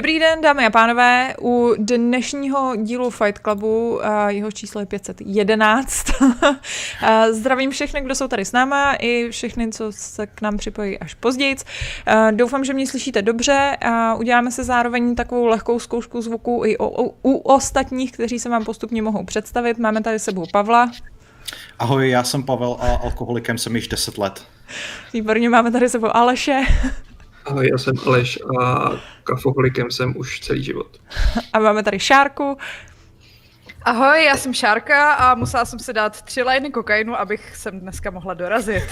Dobrý 0.00 0.18
den, 0.18 0.40
dámy 0.40 0.66
a 0.66 0.70
pánové. 0.70 1.34
U 1.40 1.74
dnešního 1.78 2.76
dílu 2.76 3.10
Fight 3.10 3.38
Clubu, 3.38 3.94
uh, 3.94 4.28
jeho 4.28 4.52
číslo 4.52 4.80
je 4.80 4.86
511. 4.86 6.06
uh, 6.20 6.54
zdravím 7.30 7.70
všechny, 7.70 8.00
kdo 8.00 8.14
jsou 8.14 8.28
tady 8.28 8.44
s 8.44 8.52
náma, 8.52 8.94
i 8.94 9.30
všechny, 9.30 9.72
co 9.72 9.92
se 9.92 10.26
k 10.26 10.40
nám 10.40 10.56
připojí 10.56 10.98
až 10.98 11.14
později. 11.14 11.56
Uh, 11.56 12.32
doufám, 12.32 12.64
že 12.64 12.74
mě 12.74 12.86
slyšíte 12.86 13.22
dobře. 13.22 13.76
Uděláme 14.18 14.50
se 14.50 14.64
zároveň 14.64 15.14
takovou 15.14 15.46
lehkou 15.46 15.78
zkoušku 15.80 16.22
zvuku 16.22 16.62
i 16.64 16.76
u 17.22 17.36
ostatních, 17.36 18.12
kteří 18.12 18.38
se 18.38 18.48
vám 18.48 18.64
postupně 18.64 19.02
mohou 19.02 19.24
představit. 19.24 19.78
Máme 19.78 20.02
tady 20.02 20.18
sebou 20.18 20.44
Pavla. 20.52 20.90
Ahoj, 21.78 22.10
já 22.10 22.24
jsem 22.24 22.42
Pavel 22.42 22.76
a 22.80 22.94
alkoholikem 22.94 23.58
jsem 23.58 23.76
již 23.76 23.88
10 23.88 24.18
let. 24.18 24.44
Výborně, 25.12 25.48
máme 25.48 25.70
tady 25.70 25.88
sebou 25.88 26.16
Aleše. 26.16 26.62
Ahoj, 27.44 27.68
já 27.72 27.78
jsem 27.78 27.94
Aleš 28.06 28.38
a 28.60 28.90
kafoholikem 29.24 29.90
jsem 29.90 30.14
už 30.16 30.40
celý 30.40 30.62
život. 30.62 31.00
A 31.52 31.58
máme 31.58 31.82
tady 31.82 31.98
Šárku. 31.98 32.56
Ahoj, 33.82 34.24
já 34.24 34.36
jsem 34.36 34.54
Šárka 34.54 35.12
a 35.12 35.34
musela 35.34 35.64
jsem 35.64 35.78
si 35.78 35.92
dát 35.92 36.22
tři 36.22 36.42
lajny 36.42 36.70
kokainu, 36.70 37.20
abych 37.20 37.56
sem 37.56 37.80
dneska 37.80 38.10
mohla 38.10 38.34
dorazit. 38.34 38.84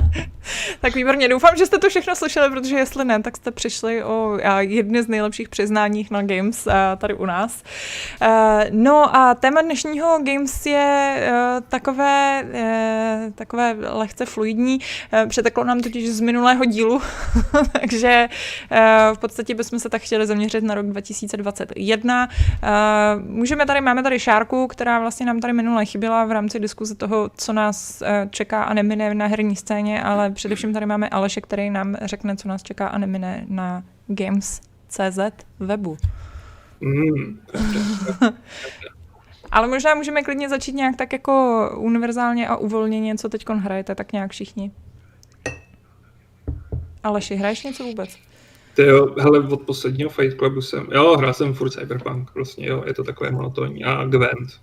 tak 0.80 0.94
výborně, 0.94 1.28
doufám, 1.28 1.56
že 1.56 1.66
jste 1.66 1.78
to 1.78 1.88
všechno 1.88 2.16
slyšeli, 2.16 2.50
protože 2.50 2.76
jestli 2.76 3.04
ne, 3.04 3.22
tak 3.22 3.36
jste 3.36 3.50
přišli 3.50 4.04
o 4.04 4.38
jedny 4.58 5.02
z 5.02 5.08
nejlepších 5.08 5.48
přiznání 5.48 6.08
na 6.10 6.22
Games 6.22 6.68
tady 6.98 7.14
u 7.14 7.26
nás. 7.26 7.62
No 8.70 9.16
a 9.16 9.34
téma 9.34 9.62
dnešního 9.62 10.18
Games 10.22 10.66
je 10.66 11.16
e, 11.18 11.60
takové, 11.68 12.44
e, 12.54 13.32
takové 13.34 13.76
lehce 13.80 14.26
fluidní. 14.26 14.78
E, 15.12 15.26
přeteklo 15.26 15.64
nám 15.64 15.80
totiž 15.80 16.10
z 16.10 16.20
minulého 16.20 16.64
dílu, 16.64 17.02
takže 17.80 18.28
v 19.14 19.18
podstatě 19.18 19.54
bychom 19.54 19.78
se 19.78 19.88
tak 19.88 20.02
chtěli 20.02 20.26
zaměřit 20.26 20.64
na 20.64 20.74
rok 20.74 20.86
2021. 20.86 22.28
Můžeme 23.18 23.66
tady, 23.66 23.80
máme 23.80 24.02
tady 24.04 24.18
Šárku, 24.18 24.66
která 24.66 25.00
vlastně 25.00 25.26
nám 25.26 25.40
tady 25.40 25.52
minule 25.52 25.84
chyběla 25.84 26.24
v 26.24 26.32
rámci 26.32 26.60
diskuze 26.60 26.94
toho, 26.94 27.30
co 27.36 27.52
nás 27.52 28.02
čeká 28.30 28.62
a 28.62 28.74
nemine 28.74 29.14
na 29.14 29.26
herní 29.26 29.56
scéně, 29.56 30.02
ale 30.02 30.30
především 30.30 30.72
tady 30.72 30.86
máme 30.86 31.08
Aleše, 31.08 31.40
který 31.40 31.70
nám 31.70 31.96
řekne, 32.02 32.36
co 32.36 32.48
nás 32.48 32.62
čeká 32.62 32.88
a 32.88 32.98
nemine 32.98 33.44
na 33.48 33.82
Games.cz 34.06 35.18
webu. 35.60 35.96
Mm, 36.80 37.40
ale 39.50 39.68
možná 39.68 39.94
můžeme 39.94 40.22
klidně 40.22 40.48
začít 40.48 40.74
nějak 40.74 40.96
tak 40.96 41.12
jako 41.12 41.70
univerzálně 41.76 42.48
a 42.48 42.56
uvolněně, 42.56 43.14
co 43.16 43.28
teď 43.28 43.48
hrajete, 43.48 43.94
tak 43.94 44.12
nějak 44.12 44.30
všichni. 44.30 44.70
Aleši, 47.02 47.34
hraješ 47.34 47.62
něco 47.62 47.84
vůbec? 47.84 48.18
Ty 48.74 48.82
jo, 48.82 49.14
hele, 49.18 49.40
od 49.40 49.62
posledního 49.62 50.10
Fight 50.10 50.38
Clubu 50.38 50.62
jsem, 50.62 50.88
jo, 50.92 51.16
hrál 51.16 51.34
jsem 51.34 51.54
furt 51.54 51.70
Cyberpunk, 51.70 52.34
vlastně, 52.34 52.66
jo, 52.66 52.84
je 52.86 52.94
to 52.94 53.04
takové 53.04 53.30
monotónní 53.30 53.84
a 53.84 54.04
Gwent. 54.04 54.60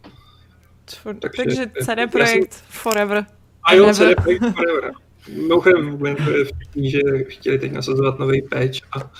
Takže, 1.20 1.44
takže 1.46 1.72
CD 1.84 2.12
Projekt 2.12 2.54
jsem... 2.54 2.66
Forever. 2.70 3.26
A 3.64 3.74
jo, 3.74 3.94
CD 3.94 4.22
Projekt 4.24 4.44
Forever. 4.56 4.92
Mimochodem, 5.30 5.98
to 5.98 6.32
je 6.32 6.46
vtipný, 6.46 6.92
že 6.92 7.00
chtěli 7.28 7.60
teď 7.60 7.72
nasazovat 7.72 8.20
nový 8.20 8.42
patch 8.42 8.78
a 8.92 9.12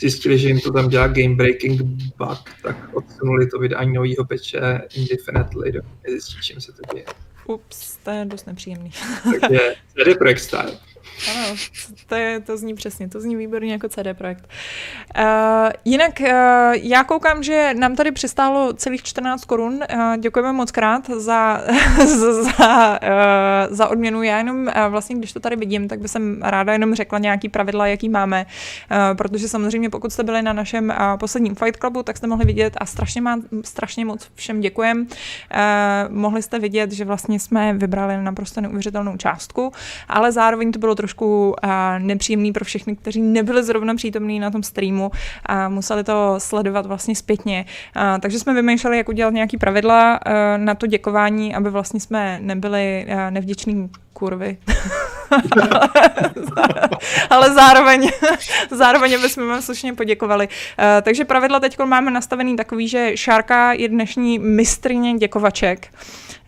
zjistili, 0.00 0.38
že 0.38 0.48
jim 0.48 0.60
to 0.60 0.72
tam 0.72 0.88
dělá 0.88 1.06
game 1.06 1.34
breaking 1.34 1.82
bug, 2.18 2.38
tak 2.62 2.96
odsunuli 2.96 3.46
to 3.46 3.58
vydání 3.58 3.92
nového 3.92 4.24
patche 4.28 4.80
indefinitely, 4.94 5.72
do 5.72 5.80
nezjistí, 6.04 6.36
čím 6.42 6.60
se 6.60 6.72
to 6.72 6.94
děje. 6.94 7.04
Ups, 7.46 7.96
to 7.96 8.10
je 8.10 8.24
dost 8.24 8.46
nepříjemný. 8.46 8.90
Takže 9.40 9.58
CD 9.88 10.18
Projekt 10.18 10.38
Style. 10.38 10.72
Ano, 11.28 11.56
to, 12.06 12.14
je, 12.14 12.40
to 12.40 12.56
zní 12.56 12.74
přesně, 12.74 13.08
to 13.08 13.20
zní 13.20 13.36
výborně 13.36 13.72
jako 13.72 13.88
CD 13.88 14.18
Projekt. 14.18 14.48
Uh, 15.18 15.24
jinak 15.84 16.20
uh, 16.20 16.26
já 16.72 17.04
koukám, 17.04 17.42
že 17.42 17.74
nám 17.78 17.96
tady 17.96 18.12
přistálo 18.12 18.72
celých 18.72 19.02
14 19.02 19.44
korun. 19.44 19.80
Uh, 19.94 20.16
děkujeme 20.16 20.52
moc 20.52 20.70
krát 20.70 21.10
za, 21.10 21.62
za, 22.42 23.00
uh, 23.02 23.76
za 23.76 23.88
odměnu. 23.88 24.22
Já 24.22 24.38
jenom 24.38 24.66
uh, 24.66 24.72
vlastně, 24.88 25.16
když 25.16 25.32
to 25.32 25.40
tady 25.40 25.56
vidím, 25.56 25.88
tak 25.88 26.00
bych 26.00 26.10
jsem 26.10 26.42
ráda 26.42 26.72
jenom 26.72 26.94
řekla 26.94 27.18
nějaký 27.18 27.48
pravidla, 27.48 27.86
jaký 27.86 28.08
máme, 28.08 28.46
uh, 28.90 29.16
protože 29.16 29.48
samozřejmě 29.48 29.90
pokud 29.90 30.12
jste 30.12 30.22
byli 30.22 30.42
na 30.42 30.52
našem 30.52 30.88
uh, 30.88 31.18
posledním 31.18 31.54
Fight 31.54 31.76
Clubu, 31.76 32.02
tak 32.02 32.16
jste 32.16 32.26
mohli 32.26 32.44
vidět 32.44 32.74
a 32.76 32.86
strašně, 32.86 33.20
má, 33.20 33.38
strašně 33.64 34.04
moc 34.04 34.30
všem 34.34 34.60
děkujem. 34.60 35.00
Uh, 35.00 35.06
mohli 36.08 36.42
jste 36.42 36.58
vidět, 36.58 36.92
že 36.92 37.04
vlastně 37.04 37.40
jsme 37.40 37.72
vybrali 37.72 38.22
naprosto 38.22 38.60
neuvěřitelnou 38.60 39.16
částku, 39.16 39.72
ale 40.08 40.32
zároveň 40.32 40.72
to 40.72 40.78
bylo 40.78 40.94
trošku 40.94 41.09
trošku 41.10 41.54
nepříjemný 41.98 42.52
pro 42.52 42.64
všechny, 42.64 42.96
kteří 42.96 43.22
nebyli 43.22 43.62
zrovna 43.62 43.94
přítomní 43.94 44.40
na 44.40 44.50
tom 44.50 44.62
streamu 44.62 45.10
a 45.46 45.68
museli 45.68 46.04
to 46.04 46.34
sledovat 46.38 46.86
vlastně 46.86 47.14
zpětně. 47.14 47.64
Takže 48.20 48.38
jsme 48.38 48.54
vymýšleli, 48.54 48.96
jak 48.96 49.08
udělat 49.08 49.34
nějaký 49.34 49.56
pravidla 49.56 50.20
na 50.56 50.74
to 50.74 50.86
děkování, 50.86 51.54
aby 51.54 51.70
vlastně 51.70 52.00
jsme 52.00 52.38
nebyli 52.42 53.06
nevděční 53.30 53.90
kurvy. 54.12 54.56
Ale 57.30 57.54
zároveň, 57.54 58.10
zároveň 58.70 59.22
bychom 59.22 59.48
vám 59.48 59.62
slušně 59.62 59.94
poděkovali. 59.94 60.48
takže 61.02 61.24
pravidla 61.24 61.60
teď 61.60 61.78
máme 61.78 62.10
nastavený 62.10 62.56
takový, 62.56 62.88
že 62.88 63.10
Šárka 63.14 63.72
je 63.72 63.88
dnešní 63.88 64.38
mistrně 64.38 65.14
děkovaček. 65.14 65.88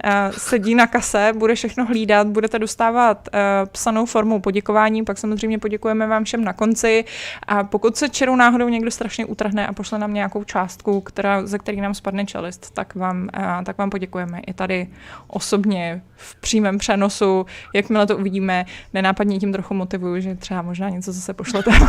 Eh, 0.04 0.32
sedí 0.38 0.74
na 0.74 0.86
kase, 0.86 1.32
bude 1.36 1.54
všechno 1.54 1.84
hlídat, 1.84 2.26
budete 2.26 2.58
dostávat 2.58 3.28
uh, 3.28 3.68
psanou 3.68 4.06
formou 4.06 4.40
poděkování, 4.40 5.04
pak 5.04 5.18
samozřejmě 5.18 5.58
poděkujeme 5.58 6.06
vám 6.06 6.24
všem 6.24 6.44
na 6.44 6.52
konci. 6.52 7.04
A 7.46 7.64
pokud 7.64 7.96
se 7.96 8.08
čerou 8.08 8.36
náhodou 8.36 8.68
někdo 8.68 8.90
strašně 8.90 9.26
utrhne 9.26 9.66
a 9.66 9.72
pošle 9.72 9.98
nám 9.98 10.14
nějakou 10.14 10.44
částku, 10.44 11.00
která, 11.00 11.46
ze 11.46 11.58
který 11.58 11.80
nám 11.80 11.94
spadne 11.94 12.26
čelist, 12.26 12.70
tak 12.70 12.94
vám, 12.94 13.28
uh, 13.38 13.64
tak 13.64 13.78
vám 13.78 13.90
poděkujeme. 13.90 14.40
I 14.46 14.52
tady 14.52 14.88
osobně 15.26 16.02
v 16.16 16.36
přímém 16.36 16.78
přenosu, 16.78 17.46
jakmile 17.74 18.06
to 18.06 18.16
uvidíme, 18.18 18.64
nenápadně 18.94 19.38
tím 19.38 19.52
trochu 19.52 19.74
motivuju, 19.74 20.20
že 20.20 20.34
třeba 20.34 20.62
možná 20.62 20.88
něco 20.88 21.12
zase 21.12 21.34
pošlete 21.34 21.70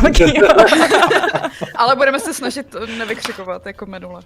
Ale 1.76 1.96
budeme 1.96 2.20
se 2.20 2.34
snažit 2.34 2.76
nevykřikovat 2.98 3.66
jako 3.66 3.86
minule. 3.86 4.22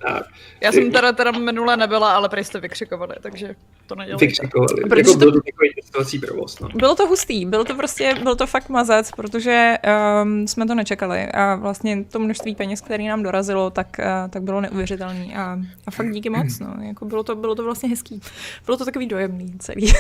Já 0.61 0.73
jsem 0.73 0.91
teda, 0.91 1.13
teda 1.13 1.31
minule 1.31 1.77
nebyla, 1.77 2.15
ale 2.15 2.29
prý 2.29 2.45
jste 2.45 2.61
vykřikovali, 2.61 3.15
takže 3.21 3.55
to 3.87 3.95
nedělali. 3.95 4.27
Vykřikovali. 4.27 4.83
Protože 4.89 5.11
jako 5.11 5.19
byl 5.19 5.33
to 5.33 6.17
provoz. 6.27 6.61
No. 6.61 6.69
Bylo 6.75 6.95
to 6.95 7.07
hustý, 7.07 7.47
byl 7.47 7.65
to 7.65 7.75
prostě, 7.75 8.15
byl 8.23 8.37
to 8.37 8.47
fakt 8.47 8.69
mazec, 8.69 9.11
protože 9.11 9.75
um, 10.23 10.49
jsme 10.49 10.67
to 10.67 10.75
nečekali 10.75 11.27
a 11.27 11.55
vlastně 11.55 12.05
to 12.05 12.19
množství 12.19 12.55
peněz, 12.55 12.81
které 12.81 13.05
nám 13.05 13.23
dorazilo, 13.23 13.71
tak, 13.71 13.97
uh, 13.99 14.31
tak 14.31 14.43
bylo 14.43 14.61
neuvěřitelné 14.61 15.35
a, 15.37 15.59
a 15.87 15.91
fakt 15.91 16.13
díky 16.13 16.31
moc, 16.31 16.59
no. 16.59 16.75
Jako 16.83 17.05
bylo, 17.05 17.23
to, 17.23 17.37
bylo 17.37 17.55
to 17.55 17.65
vlastně 17.65 17.89
hezký. 17.89 18.21
Bylo 18.67 18.77
to 18.77 18.85
takový 18.85 19.07
dojemný 19.07 19.55
celý. 19.59 19.93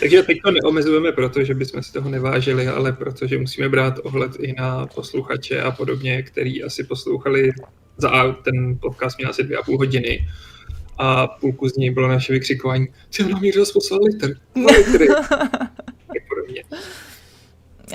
Takže 0.00 0.22
teď 0.22 0.38
to 0.44 0.50
neomezujeme 0.50 1.12
proto, 1.12 1.44
že 1.44 1.54
bychom 1.54 1.82
si 1.82 1.92
toho 1.92 2.10
nevážili, 2.10 2.68
ale 2.68 2.92
protože 2.92 3.38
musíme 3.38 3.68
brát 3.68 3.98
ohled 4.02 4.36
i 4.38 4.52
na 4.52 4.86
posluchače 4.86 5.62
a 5.62 5.70
podobně, 5.70 6.22
který 6.22 6.64
asi 6.64 6.84
poslouchali 6.84 7.52
za 7.96 8.32
ten 8.44 8.78
podcast 8.78 9.18
měl 9.18 9.30
asi 9.30 9.42
dvě 9.42 9.58
a 9.58 9.62
půl 9.62 9.78
hodiny 9.78 10.28
a 10.98 11.26
půlku 11.26 11.68
z 11.68 11.76
něj 11.76 11.90
bylo 11.90 12.08
naše 12.08 12.32
vykřikování, 12.32 12.88
si 13.10 13.22
nám 13.28 13.42
někdo 13.42 13.64
poslal 13.72 14.00
litr, 14.04 14.36
litry. 14.54 15.08
podobně. 16.28 16.64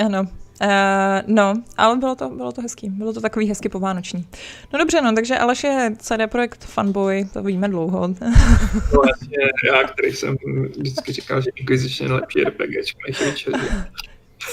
Ano, 0.06 0.28
Uh, 0.62 1.22
no, 1.36 1.54
ale 1.78 1.98
bylo 1.98 2.16
to, 2.16 2.30
bylo 2.30 2.52
to 2.52 2.62
hezký. 2.62 2.90
Bylo 2.90 3.14
to 3.14 3.22
takový 3.22 3.50
hezky 3.50 3.70
povánoční. 3.70 4.28
No 4.74 4.80
dobře, 4.80 5.02
no, 5.02 5.14
takže 5.14 5.38
Aleš 5.38 5.64
je 5.64 5.92
CD 5.98 6.28
Projekt 6.28 6.66
fanboy, 6.66 7.26
to 7.34 7.44
víme 7.44 7.70
dlouho. 7.70 8.08
no 8.94 9.02
jasně, 9.08 9.38
já, 9.68 9.84
který 9.84 10.12
jsem 10.12 10.38
vždycky 10.78 11.14
říkal, 11.14 11.42
že 11.42 11.50
Inquisition 11.56 12.10
je 12.12 12.16
lepší 12.16 12.44
RPG 12.44 12.76
než 13.08 13.22
Witcher. 13.26 13.54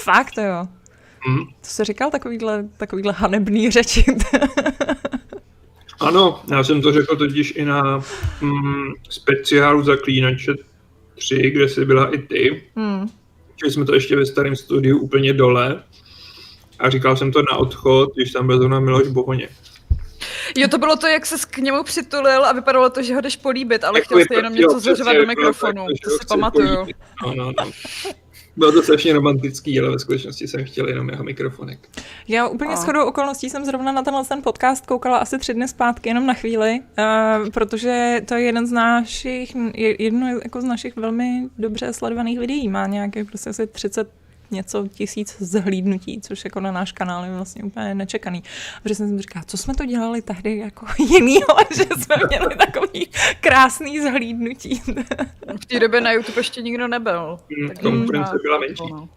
Fakt 0.03 0.37
jo. 0.37 0.67
Hmm? 1.19 1.45
To 1.45 1.67
jsi 1.67 1.83
říkal 1.83 2.11
takovýhle, 2.11 2.65
takovýhle 2.77 3.13
hanebný 3.13 3.71
řeči. 3.71 4.05
Ano, 5.99 6.41
já 6.51 6.63
jsem 6.63 6.81
to 6.81 6.91
řekl 6.91 7.15
totiž 7.15 7.53
i 7.55 7.65
na 7.65 8.03
mm, 8.41 8.93
speciálu 9.09 9.83
Zaklínače 9.83 10.53
3, 11.15 11.51
kde 11.51 11.69
jsi 11.69 11.85
byla 11.85 12.13
i 12.13 12.17
ty. 12.17 12.63
Hmm. 12.75 13.09
Čili 13.55 13.71
jsme 13.71 13.85
to 13.85 13.93
ještě 13.93 14.15
ve 14.15 14.25
starém 14.25 14.55
studiu 14.55 14.99
úplně 14.99 15.33
dole. 15.33 15.83
A 16.79 16.89
říkal 16.89 17.17
jsem 17.17 17.31
to 17.31 17.41
na 17.51 17.57
odchod, 17.57 18.15
když 18.15 18.31
tam 18.31 18.47
byl 18.47 18.57
zrovna 18.57 18.79
Miloš 18.79 19.07
Bohoně. 19.07 19.49
Jo, 20.57 20.67
to 20.67 20.77
bylo 20.77 20.95
to, 20.95 21.07
jak 21.07 21.25
se 21.25 21.35
k 21.49 21.57
němu 21.57 21.83
přitulil 21.83 22.45
a 22.45 22.51
vypadalo 22.51 22.89
to, 22.89 23.03
že 23.03 23.15
ho 23.15 23.21
jdeš 23.21 23.35
políbit, 23.35 23.83
ale 23.83 23.99
jako 23.99 24.05
chtěl 24.05 24.19
jsi 24.19 24.33
jenom 24.33 24.53
něco 24.53 24.79
zařovat 24.79 25.15
do 25.15 25.25
mikrofonu. 25.25 25.85
To, 25.85 26.09
to 26.09 26.17
si 26.17 26.25
pamatuju. 26.27 26.85
No, 27.25 27.33
no, 27.35 27.45
no. 27.45 27.71
Bylo 28.57 28.71
to 28.71 28.83
strašně 28.83 29.13
romantický, 29.13 29.79
ale 29.79 29.89
ve 29.89 29.99
skutečnosti 29.99 30.47
jsem 30.47 30.65
chtěl 30.65 30.87
jenom 30.87 31.09
jeho 31.09 31.23
mikrofonek. 31.23 31.89
Já 32.27 32.47
úplně 32.47 32.73
a... 32.73 32.75
shodou 32.75 33.05
okolností 33.05 33.49
jsem 33.49 33.65
zrovna 33.65 33.91
na 33.91 34.03
tenhle 34.03 34.25
ten 34.25 34.41
podcast 34.41 34.85
koukala 34.85 35.17
asi 35.17 35.37
tři 35.37 35.53
dny 35.53 35.67
zpátky, 35.67 36.09
jenom 36.09 36.25
na 36.25 36.33
chvíli, 36.33 36.79
uh, 36.79 37.49
protože 37.49 38.21
to 38.27 38.35
je 38.35 38.41
jeden 38.41 38.67
z 38.67 38.71
našich, 38.71 39.55
jedno 39.99 40.27
jako 40.27 40.61
z 40.61 40.63
našich 40.63 40.95
velmi 40.95 41.49
dobře 41.57 41.93
sledovaných 41.93 42.39
videí. 42.39 42.67
Má 42.67 42.87
nějaké 42.87 43.23
prostě 43.23 43.49
asi 43.49 43.67
30 43.67 44.09
něco 44.51 44.87
tisíc 44.87 45.35
zhlídnutí, 45.39 46.21
což 46.21 46.43
jako 46.43 46.59
na 46.59 46.71
náš 46.71 46.91
kanál 46.91 47.25
je 47.25 47.31
vlastně 47.31 47.63
úplně 47.63 47.95
nečekaný. 47.95 48.43
Protože 48.83 48.95
jsem 48.95 49.09
si 49.09 49.21
říkala, 49.21 49.45
co 49.47 49.57
jsme 49.57 49.75
to 49.75 49.85
dělali 49.85 50.21
tehdy 50.21 50.57
jako 50.57 50.85
jinýho, 51.03 51.55
že 51.75 51.83
jsme 51.83 52.15
měli 52.27 52.55
takový 52.55 53.09
krásný 53.41 54.01
zhlídnutí. 54.01 54.81
v 55.61 55.65
té 55.65 55.79
době 55.79 56.01
na 56.01 56.11
YouTube 56.11 56.39
ještě 56.39 56.61
nikdo 56.61 56.87
nebyl. 56.87 57.39
Hmm, 57.57 57.67
tak 57.67 57.79
konkurence 57.79 58.35
byla 58.43 58.59
menší. 58.59 58.83
No. 58.91 59.09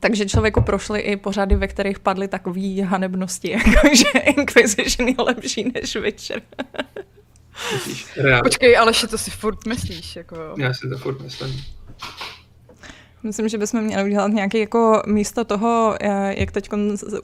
Takže 0.00 0.26
člověku 0.26 0.62
prošly 0.62 1.00
i 1.00 1.16
pořady, 1.16 1.56
ve 1.56 1.68
kterých 1.68 1.98
padly 1.98 2.28
takové 2.28 2.82
hanebnosti, 2.82 3.50
jako 3.50 3.88
že 3.96 4.18
Inquisition 4.18 5.08
je 5.08 5.14
lepší 5.18 5.72
než 5.74 5.96
Witcher. 5.96 6.42
Počkej, 8.42 8.78
ale 8.78 8.92
to 9.10 9.18
si 9.18 9.30
furt 9.30 9.66
myslíš, 9.66 10.16
jako 10.16 10.36
Já 10.58 10.74
si 10.74 10.88
to 10.88 10.98
furt 10.98 11.20
myslím. 11.20 11.64
Myslím, 13.22 13.48
že 13.48 13.58
bychom 13.58 13.80
měli 13.82 14.04
udělat 14.04 14.32
nějaký 14.32 14.58
jako 14.58 15.02
místo 15.06 15.44
toho, 15.44 15.96
eh, 16.00 16.34
jak 16.40 16.52
teď 16.52 16.68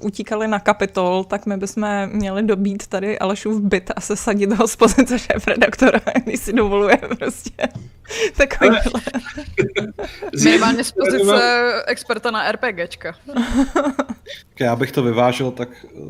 utíkali 0.01 0.49
na 0.49 0.59
kapitol, 0.59 1.25
tak 1.25 1.47
my 1.47 1.57
bychom 1.57 1.89
měli 2.07 2.43
dobít 2.43 2.87
tady 2.87 3.19
Alešův 3.19 3.63
byt 3.63 3.91
a 3.97 4.01
se 4.01 4.17
sadit 4.17 4.53
ho 4.53 4.69
z 4.69 4.77
pozice 4.77 5.19
šéf-redaktora, 5.19 6.01
když 6.25 6.41
si 6.41 6.53
dovoluje 6.53 6.97
prostě 6.97 7.69
takovýhle. 8.37 8.81
Minimálně 10.45 10.85
z 10.85 10.93
pozice 10.93 11.73
experta 11.87 12.31
na 12.31 12.53
RPGčka. 12.53 13.15
Já 14.61 14.77
bych 14.77 14.93
to 14.93 15.03
vyvážil, 15.03 15.51
tak 15.51 15.69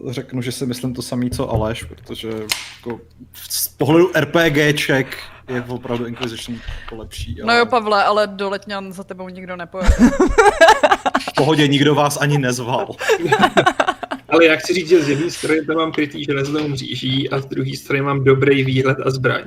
řeknu, 0.08 0.42
že 0.42 0.52
si 0.52 0.66
myslím 0.66 0.94
to 0.94 1.02
samé, 1.02 1.30
co 1.30 1.50
Aleš, 1.50 1.84
protože 1.84 2.28
jako 2.76 3.00
z 3.48 3.68
pohledu 3.68 4.10
RPGček 4.20 5.16
je 5.48 5.64
opravdu 5.68 6.06
Inquisition 6.06 6.58
jako 6.80 6.96
lepší. 6.96 7.42
Ale... 7.42 7.52
No 7.52 7.58
jo, 7.58 7.66
Pavle, 7.66 8.04
ale 8.04 8.26
do 8.26 8.50
Letňan 8.50 8.92
za 8.92 9.04
tebou 9.04 9.28
nikdo 9.28 9.56
nepojede. 9.56 9.96
v 11.20 11.34
pohodě, 11.36 11.68
nikdo 11.68 11.94
vás 11.94 12.18
ani 12.20 12.38
nezval. 12.38 12.88
ale 14.28 14.44
já 14.44 14.56
chci 14.56 14.74
říct, 14.74 14.88
že 14.88 15.02
z 15.02 15.08
jedné 15.08 15.30
strany 15.30 15.64
tam 15.64 15.76
mám 15.76 15.92
krytý 15.92 16.24
železnou 16.24 16.68
mříží 16.68 17.30
a 17.30 17.40
z 17.40 17.46
druhé 17.46 17.76
strany 17.76 18.02
mám 18.02 18.24
dobrý 18.24 18.64
výhled 18.64 18.98
a 19.04 19.10
zbraň. 19.10 19.44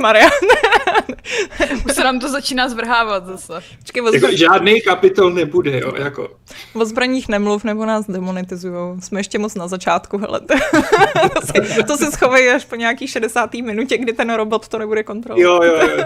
Maria. 0.00 0.30
Už 1.86 1.92
se 1.92 2.04
nám 2.04 2.18
to 2.18 2.28
začíná 2.28 2.68
zvrhávat 2.68 3.26
zase. 3.26 3.52
Počkej, 3.78 4.02
o 4.02 4.14
jako 4.14 4.36
žádný 4.36 4.80
kapitol 4.80 5.30
nebude, 5.30 5.80
jo, 5.80 5.92
jako. 5.96 6.28
O 6.74 6.84
zbraních 6.84 7.28
nemluv, 7.28 7.64
nebo 7.64 7.86
nás 7.86 8.06
demonetizujou. 8.06 8.96
Jsme 9.00 9.20
ještě 9.20 9.38
moc 9.38 9.54
na 9.54 9.68
začátku, 9.68 10.18
hele. 10.18 10.40
to, 11.34 11.40
si, 11.46 11.82
to 11.82 11.96
si 11.96 12.12
schovají 12.12 12.48
až 12.48 12.64
po 12.64 12.76
nějaký 12.76 13.06
60. 13.06 13.54
minutě, 13.54 13.98
kdy 13.98 14.12
ten 14.12 14.32
robot 14.32 14.68
to 14.68 14.78
nebude 14.78 15.02
kontrolovat. 15.02 15.44
Jo, 15.44 15.62
jo, 15.62 15.88
jo. 15.88 16.04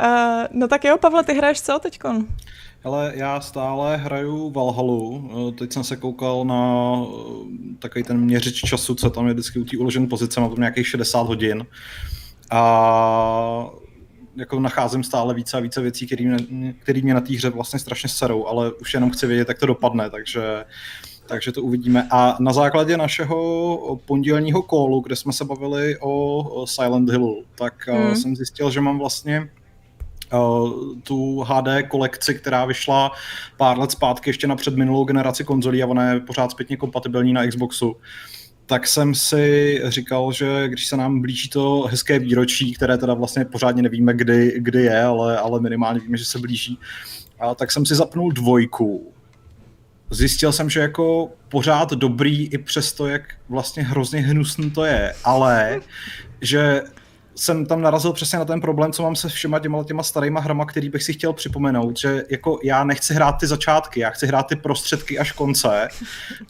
uh, 0.00 0.46
no 0.50 0.68
tak 0.68 0.84
jo, 0.84 0.98
Pavle, 0.98 1.24
ty 1.24 1.34
hraješ 1.34 1.62
co 1.62 1.78
teďkon? 1.78 2.26
Ale 2.84 3.12
já 3.14 3.40
stále 3.40 3.96
hraju 3.96 4.50
Valhalu. 4.50 5.30
Eh, 5.30 5.52
teď 5.52 5.72
jsem 5.72 5.84
se 5.84 5.96
koukal 5.96 6.44
na 6.44 6.94
eh, 7.02 7.76
takový 7.78 8.04
ten 8.04 8.20
měřič 8.20 8.60
času, 8.60 8.94
co 8.94 9.10
tam 9.10 9.26
je 9.26 9.32
vždycky 9.32 9.58
u 9.58 9.64
té 9.64 9.76
uložené 9.76 10.06
pozice, 10.06 10.40
mám 10.40 10.50
tam 10.50 10.58
nějakých 10.58 10.88
60 10.88 11.22
hodin. 11.22 11.66
A 12.50 13.70
jako 14.36 14.60
nacházím 14.60 15.04
stále 15.04 15.34
více 15.34 15.56
a 15.56 15.60
více 15.60 15.80
věcí, 15.80 16.06
které 16.82 17.00
mě 17.00 17.14
na 17.14 17.20
té 17.20 17.34
hře 17.34 17.50
vlastně 17.50 17.78
strašně 17.78 18.08
serou, 18.08 18.46
ale 18.46 18.72
už 18.72 18.94
jenom 18.94 19.10
chci 19.10 19.26
vědět, 19.26 19.48
jak 19.48 19.58
to 19.58 19.66
dopadne, 19.66 20.10
takže 20.10 20.64
takže 21.26 21.52
to 21.52 21.62
uvidíme. 21.62 22.08
A 22.10 22.36
na 22.40 22.52
základě 22.52 22.96
našeho 22.96 24.00
pondělního 24.04 24.62
kolu, 24.62 25.00
kde 25.00 25.16
jsme 25.16 25.32
se 25.32 25.44
bavili 25.44 25.96
o 26.00 26.66
Silent 26.66 27.10
Hillu, 27.10 27.44
tak 27.54 27.88
mm. 27.88 28.16
jsem 28.16 28.36
zjistil, 28.36 28.70
že 28.70 28.80
mám 28.80 28.98
vlastně 28.98 29.50
tu 31.02 31.40
HD 31.40 31.88
kolekci, 31.88 32.34
která 32.34 32.64
vyšla 32.64 33.12
pár 33.56 33.78
let 33.78 33.90
zpátky 33.90 34.30
ještě 34.30 34.46
na 34.46 34.56
předminulou 34.56 35.04
generaci 35.04 35.44
konzolí 35.44 35.82
a 35.82 35.86
ona 35.86 36.10
je 36.10 36.20
pořád 36.20 36.50
zpětně 36.50 36.76
kompatibilní 36.76 37.32
na 37.32 37.46
Xboxu 37.46 37.96
tak 38.66 38.86
jsem 38.86 39.14
si 39.14 39.80
říkal, 39.88 40.32
že 40.32 40.68
když 40.68 40.86
se 40.86 40.96
nám 40.96 41.20
blíží 41.20 41.48
to 41.48 41.82
hezké 41.82 42.18
výročí, 42.18 42.74
které 42.74 42.98
teda 42.98 43.14
vlastně 43.14 43.44
pořádně 43.44 43.82
nevíme, 43.82 44.14
kdy, 44.14 44.54
kdy 44.56 44.82
je, 44.82 45.02
ale, 45.02 45.38
ale 45.38 45.60
minimálně 45.60 46.00
víme, 46.00 46.16
že 46.16 46.24
se 46.24 46.38
blíží, 46.38 46.78
a 47.40 47.54
tak 47.54 47.72
jsem 47.72 47.86
si 47.86 47.94
zapnul 47.94 48.32
dvojku. 48.32 49.12
Zjistil 50.10 50.52
jsem, 50.52 50.70
že 50.70 50.80
jako 50.80 51.30
pořád 51.48 51.90
dobrý 51.90 52.46
i 52.46 52.58
přesto, 52.58 53.06
jak 53.06 53.22
vlastně 53.48 53.82
hrozně 53.82 54.20
hnusný 54.20 54.70
to 54.70 54.84
je, 54.84 55.14
ale 55.24 55.80
že 56.40 56.82
jsem 57.34 57.66
tam 57.66 57.82
narazil 57.82 58.12
přesně 58.12 58.38
na 58.38 58.44
ten 58.44 58.60
problém, 58.60 58.92
co 58.92 59.02
mám 59.02 59.16
se 59.16 59.28
všema 59.28 59.58
těma, 59.58 59.84
těma 59.84 60.02
starýma 60.02 60.40
hrama, 60.40 60.66
který 60.66 60.88
bych 60.88 61.02
si 61.02 61.12
chtěl 61.12 61.32
připomenout, 61.32 61.98
že 61.98 62.24
jako 62.30 62.58
já 62.64 62.84
nechci 62.84 63.14
hrát 63.14 63.32
ty 63.32 63.46
začátky, 63.46 64.00
já 64.00 64.10
chci 64.10 64.26
hrát 64.26 64.42
ty 64.42 64.56
prostředky 64.56 65.18
až 65.18 65.32
konce 65.32 65.88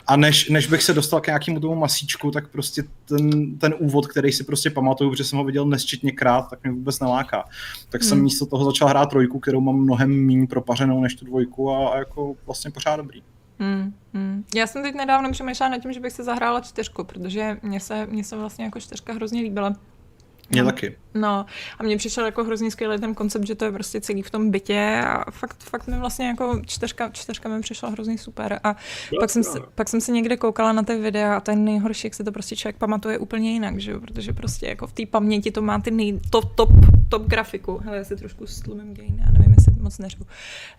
a 0.07 0.17
než, 0.17 0.49
než 0.49 0.67
bych 0.67 0.83
se 0.83 0.95
dostal 0.95 1.21
k 1.21 1.27
nějakému 1.27 1.61
tomu 1.61 1.75
masíčku, 1.75 2.31
tak 2.31 2.49
prostě 2.49 2.83
ten, 3.05 3.59
ten 3.59 3.75
úvod, 3.79 4.07
který 4.07 4.33
si 4.33 4.45
prostě 4.45 4.71
pamatuju, 4.71 5.11
protože 5.11 5.25
jsem 5.25 5.39
ho 5.39 5.45
viděl 5.45 5.67
nesčetně 5.67 6.13
krát, 6.13 6.51
tak 6.51 6.63
mě 6.63 6.73
vůbec 6.73 7.01
neláká. 7.01 7.45
Tak 7.89 8.03
jsem 8.03 8.19
hmm. 8.19 8.25
místo 8.25 8.47
toho 8.47 8.65
začal 8.65 8.89
hrát 8.89 9.11
trojku, 9.11 9.41
kterou 9.41 9.61
mám 9.61 9.77
mnohem 9.77 10.27
méně 10.27 10.47
propařenou 10.47 11.01
než 11.01 11.15
tu 11.15 11.25
dvojku 11.25 11.71
a, 11.71 11.89
a 11.89 11.99
jako 11.99 12.35
vlastně 12.47 12.71
pořád 12.71 12.97
dobrý. 12.97 13.23
Hmm, 13.59 13.95
hmm. 14.15 14.45
Já 14.55 14.67
jsem 14.67 14.83
teď 14.83 14.95
nedávno 14.95 15.33
přemýšlela 15.33 15.71
nad 15.71 15.79
tím, 15.79 15.93
že 15.93 16.01
bych 16.01 16.13
se 16.13 16.25
zahrála 16.25 16.61
čtyřku, 16.61 17.05
protože 17.05 17.59
mě 17.63 17.81
se, 17.81 18.07
mě 18.07 18.25
se 18.25 18.37
vlastně 18.37 18.65
jako 18.65 18.81
čtyřka 18.81 19.13
hrozně 19.13 19.43
líbila. 19.43 19.73
Mě 20.51 20.63
no. 20.63 20.71
taky. 20.71 20.97
No 21.15 21.47
a 21.79 21.83
mně 21.83 21.97
přišel 21.97 22.25
jako 22.25 22.45
hrozně 22.45 22.71
skvělý 22.71 23.01
ten 23.01 23.15
koncept, 23.15 23.47
že 23.47 23.55
to 23.55 23.65
je 23.65 23.73
prostě 23.73 24.01
celý 24.01 24.23
v 24.23 24.31
tom 24.31 24.51
bytě 24.51 25.03
a 25.07 25.31
fakt, 25.31 25.63
fakt 25.63 25.87
mi 25.87 25.99
vlastně 25.99 26.27
jako 26.27 26.61
čtyřka, 26.67 27.09
čtyřka 27.09 27.49
mi 27.49 27.61
přišla 27.61 27.89
hrozně 27.89 28.19
super 28.19 28.61
a 28.65 28.77
no, 29.13 29.21
pak, 29.21 29.31
jsem 29.31 29.45
se, 29.45 29.59
pak 29.75 29.89
jsem 29.89 30.01
se 30.01 30.13
někde 30.13 30.37
koukala 30.37 30.73
na 30.73 30.83
ty 30.83 30.97
videa 30.97 31.37
a 31.37 31.41
ten 31.41 31.65
nejhorší, 31.65 32.07
jak 32.07 32.15
se 32.15 32.25
to 32.25 32.33
prostě 32.33 32.57
člověk 32.57 32.77
pamatuje 32.77 33.19
úplně 33.19 33.53
jinak, 33.53 33.81
že 33.81 33.91
jo, 33.91 34.01
protože 34.01 34.33
prostě 34.33 34.67
jako 34.67 34.87
v 34.87 34.93
té 34.93 35.07
paměti 35.07 35.51
to 35.51 35.63
má 35.63 35.81
ty 35.81 35.91
nej, 35.91 36.21
top, 36.31 36.55
top, 36.55 36.71
top 37.09 37.23
grafiku. 37.23 37.81
Hele, 37.85 37.97
já 37.97 38.05
si 38.05 38.17
trošku 38.17 38.47
slumím 38.47 38.95
gain, 38.95 39.23
já 39.27 39.33
nevím, 39.33 39.55
jestli 39.59 39.73
moc 39.83 39.99
neřvu. 39.99 40.27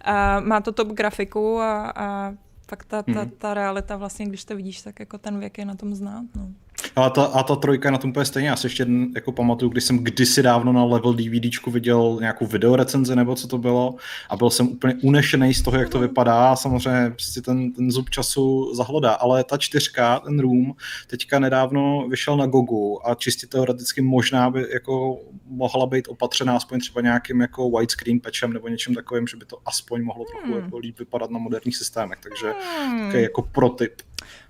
A 0.02 0.40
má 0.40 0.62
to 0.62 0.72
top 0.72 0.88
grafiku 0.88 1.60
a, 1.60 1.94
a 1.96 2.34
fakt 2.68 2.86
ta, 2.86 3.04
ta, 3.04 3.22
hmm. 3.22 3.32
ta 3.38 3.54
realita 3.54 3.98
vlastně, 3.98 4.26
když 4.26 4.46
to 4.46 4.56
vidíš, 4.56 4.82
tak 4.82 5.00
jako 5.00 5.18
ten 5.18 5.40
věk 5.40 5.58
je 5.58 5.66
na 5.66 5.76
tom 5.76 5.96
znát, 5.96 6.26
no. 6.36 6.48
A 6.96 7.10
ta, 7.10 7.24
a 7.24 7.44
ta 7.44 7.56
trojka 7.56 7.88
je 7.88 7.92
na 7.92 7.98
tom 7.98 8.10
úplně 8.10 8.26
stejně. 8.26 8.50
Já 8.50 8.56
si 8.56 8.66
ještě 8.66 8.88
jako 9.16 9.32
pamatuju, 9.32 9.72
když 9.72 9.84
jsem 9.84 9.98
kdysi 9.98 10.44
dávno 10.44 10.74
na 10.74 10.84
level 10.84 11.14
DVDčku 11.14 11.72
viděl 11.72 12.18
nějakou 12.20 12.46
videorecenzi 12.46 13.16
nebo 13.16 13.36
co 13.36 13.48
to 13.48 13.58
bylo 13.58 13.96
a 14.30 14.36
byl 14.36 14.50
jsem 14.50 14.68
úplně 14.68 14.96
unešený 15.04 15.54
z 15.54 15.62
toho, 15.62 15.78
jak 15.78 15.90
to 15.90 16.00
vypadá 16.00 16.56
samozřejmě 16.56 17.10
prostě 17.10 17.42
ten, 17.42 17.72
ten 17.72 17.92
zub 17.92 18.10
času 18.10 18.76
zahlodá. 18.76 19.14
Ale 19.14 19.44
ta 19.44 19.58
čtyřka, 19.58 20.20
ten 20.20 20.40
Room, 20.40 20.74
teďka 21.08 21.40
nedávno 21.40 22.08
vyšel 22.10 22.38
na 22.38 22.46
Gogu 22.46 23.08
a 23.08 23.16
čistě 23.16 23.48
teoreticky 23.48 24.02
možná 24.02 24.50
by 24.50 24.66
jako 24.74 25.20
mohla 25.48 25.86
být 25.86 26.08
opatřená 26.08 26.56
aspoň 26.56 26.80
třeba 26.80 27.02
nějakým 27.02 27.42
jako 27.42 27.70
widescreen 27.70 28.20
patchem 28.20 28.54
nebo 28.54 28.68
něčím 28.68 28.96
takovým, 28.96 29.28
že 29.28 29.38
by 29.38 29.46
to 29.46 29.58
aspoň 29.66 30.04
mohlo 30.04 30.26
trochu 30.26 30.54
hmm. 30.54 30.64
jako 30.64 30.78
líp 30.78 31.00
vypadat 31.00 31.30
na 31.30 31.40
moderních 31.40 31.78
systémech. 31.78 32.20
Takže 32.20 32.54
hmm. 32.88 33.12
jako 33.12 33.42
pro 33.42 33.70
tip. 33.70 34.02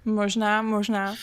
Možná, 0.05 0.61
možná. 0.61 1.15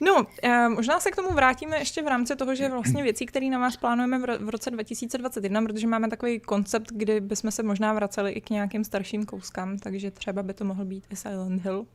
No, 0.00 0.26
eh, 0.42 0.68
možná 0.68 1.00
se 1.00 1.10
k 1.10 1.16
tomu 1.16 1.28
vrátíme 1.34 1.78
ještě 1.78 2.02
v 2.02 2.06
rámci 2.06 2.36
toho, 2.36 2.54
že 2.54 2.68
vlastně 2.68 3.02
věcí, 3.02 3.26
které 3.26 3.46
na 3.46 3.58
vás 3.58 3.76
plánujeme 3.76 4.18
v 4.38 4.48
roce 4.48 4.70
2021, 4.70 5.62
protože 5.62 5.86
máme 5.86 6.08
takový 6.08 6.40
koncept, 6.40 6.86
kdy 6.92 7.20
bychom 7.20 7.50
se 7.50 7.62
možná 7.62 7.92
vraceli 7.92 8.32
i 8.32 8.40
k 8.40 8.50
nějakým 8.50 8.84
starším 8.84 9.26
kouskám, 9.26 9.78
takže 9.78 10.10
třeba 10.10 10.42
by 10.42 10.54
to 10.54 10.64
mohl 10.64 10.84
být 10.84 11.04
i 11.10 11.16
Silent 11.16 11.62
Hill 11.62 11.86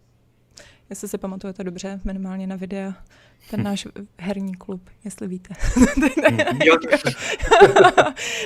jestli 0.89 1.07
si 1.07 1.17
pamatujete 1.17 1.63
dobře, 1.63 1.99
minimálně 2.03 2.47
na 2.47 2.55
videa, 2.55 2.93
ten 3.49 3.63
náš 3.63 3.87
herní 4.19 4.55
klub, 4.55 4.89
jestli 5.05 5.27
víte. 5.27 5.53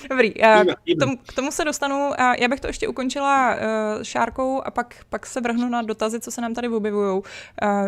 Dobrý, 0.09 0.33
k 0.33 0.99
tomu, 0.99 1.17
k 1.17 1.33
tomu 1.33 1.51
se 1.51 1.65
dostanu. 1.65 2.11
Já 2.39 2.47
bych 2.47 2.59
to 2.59 2.67
ještě 2.67 2.87
ukončila 2.87 3.55
uh, 3.55 4.03
Šárkou 4.03 4.61
a 4.61 4.71
pak, 4.71 4.95
pak 5.09 5.25
se 5.25 5.41
vrhnu 5.41 5.69
na 5.69 5.81
dotazy, 5.81 6.19
co 6.19 6.31
se 6.31 6.41
nám 6.41 6.53
tady 6.53 6.67
objevují. 6.67 7.17
Uh, 7.17 7.23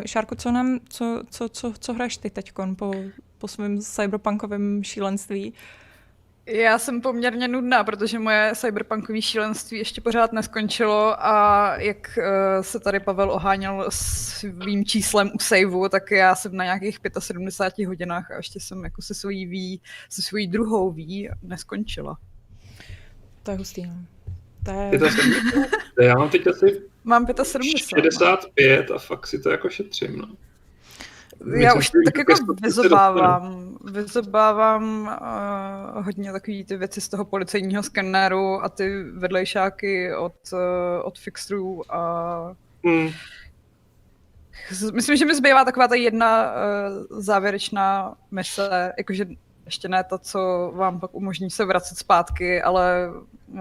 Šárko, 0.05 0.35
co, 0.35 0.51
nám, 0.51 0.79
co, 0.89 1.23
co, 1.29 1.49
co, 1.49 1.73
co 1.79 1.93
hraješ 1.93 2.17
ty 2.17 2.29
teď 2.29 2.51
po, 2.75 2.91
po 3.37 3.47
svém 3.47 3.81
cyberpunkovém 3.81 4.83
šílenství? 4.83 5.51
Uh, 5.51 5.57
já 6.45 6.79
jsem 6.79 7.01
poměrně 7.01 7.47
nudná, 7.47 7.83
protože 7.83 8.19
moje 8.19 8.51
cyberpunkové 8.55 9.21
šílenství 9.21 9.77
ještě 9.77 10.01
pořád 10.01 10.33
neskončilo 10.33 11.25
a 11.25 11.75
jak 11.77 12.17
uh, 12.17 12.63
se 12.63 12.79
tady 12.79 12.99
Pavel 12.99 13.31
oháněl 13.31 13.85
svým 13.89 14.85
číslem 14.85 15.31
u 15.35 15.39
saveu, 15.39 15.89
tak 15.89 16.11
já 16.11 16.35
jsem 16.35 16.55
na 16.55 16.63
nějakých 16.63 16.99
75 17.19 17.85
hodinách 17.85 18.31
a 18.31 18.35
ještě 18.35 18.59
jsem 18.59 18.83
jako 18.83 19.01
se 19.01 19.13
svojí 19.13 19.45
ví, 19.45 19.81
se 20.09 20.21
svojí 20.21 20.47
druhou 20.47 20.91
ví 20.91 21.29
neskončila. 21.43 22.17
To 23.43 23.51
je 23.51 23.57
hustý, 23.57 23.85
no. 23.85 23.95
To 24.65 24.71
je... 24.71 24.99
Já 26.07 26.15
mám 26.15 26.29
teď 26.29 26.47
asi 26.47 26.81
Mám 27.03 27.25
75. 27.43 28.13
65 28.13 28.91
a 28.91 28.97
fakt 28.99 29.27
si 29.27 29.39
to 29.39 29.49
jako 29.49 29.69
šetřím, 29.69 30.17
no. 30.17 30.27
Já 31.55 31.73
už 31.73 31.91
tak 32.05 32.17
jako 32.17 32.35
se 32.35 32.43
vyzobávám, 32.61 33.77
vyzobávám 33.91 35.01
uh, 35.01 36.05
hodně 36.05 36.31
takový 36.31 36.63
ty 36.63 36.77
věci 36.77 37.01
z 37.01 37.09
toho 37.09 37.25
policejního 37.25 37.83
skenéru 37.83 38.63
a 38.63 38.69
ty 38.69 39.03
vedlejšáky 39.03 40.15
od, 40.15 40.33
uh, 40.53 40.59
od 41.03 41.19
fixerů 41.19 41.93
a 41.95 42.55
Hmm. 42.85 43.09
myslím, 44.93 45.17
že 45.17 45.25
mi 45.25 45.35
zbývá 45.35 45.65
taková 45.65 45.87
ta 45.87 45.95
jedna 45.95 46.53
uh, 46.53 47.19
závěrečná 47.21 48.15
mise, 48.31 48.93
jakože 48.97 49.25
ještě 49.65 49.87
ne 49.87 50.03
to, 50.03 50.17
co 50.17 50.71
vám 50.75 50.99
pak 50.99 51.15
umožní 51.15 51.49
se 51.49 51.65
vracet 51.65 51.97
zpátky, 51.97 52.61
ale 52.61 53.09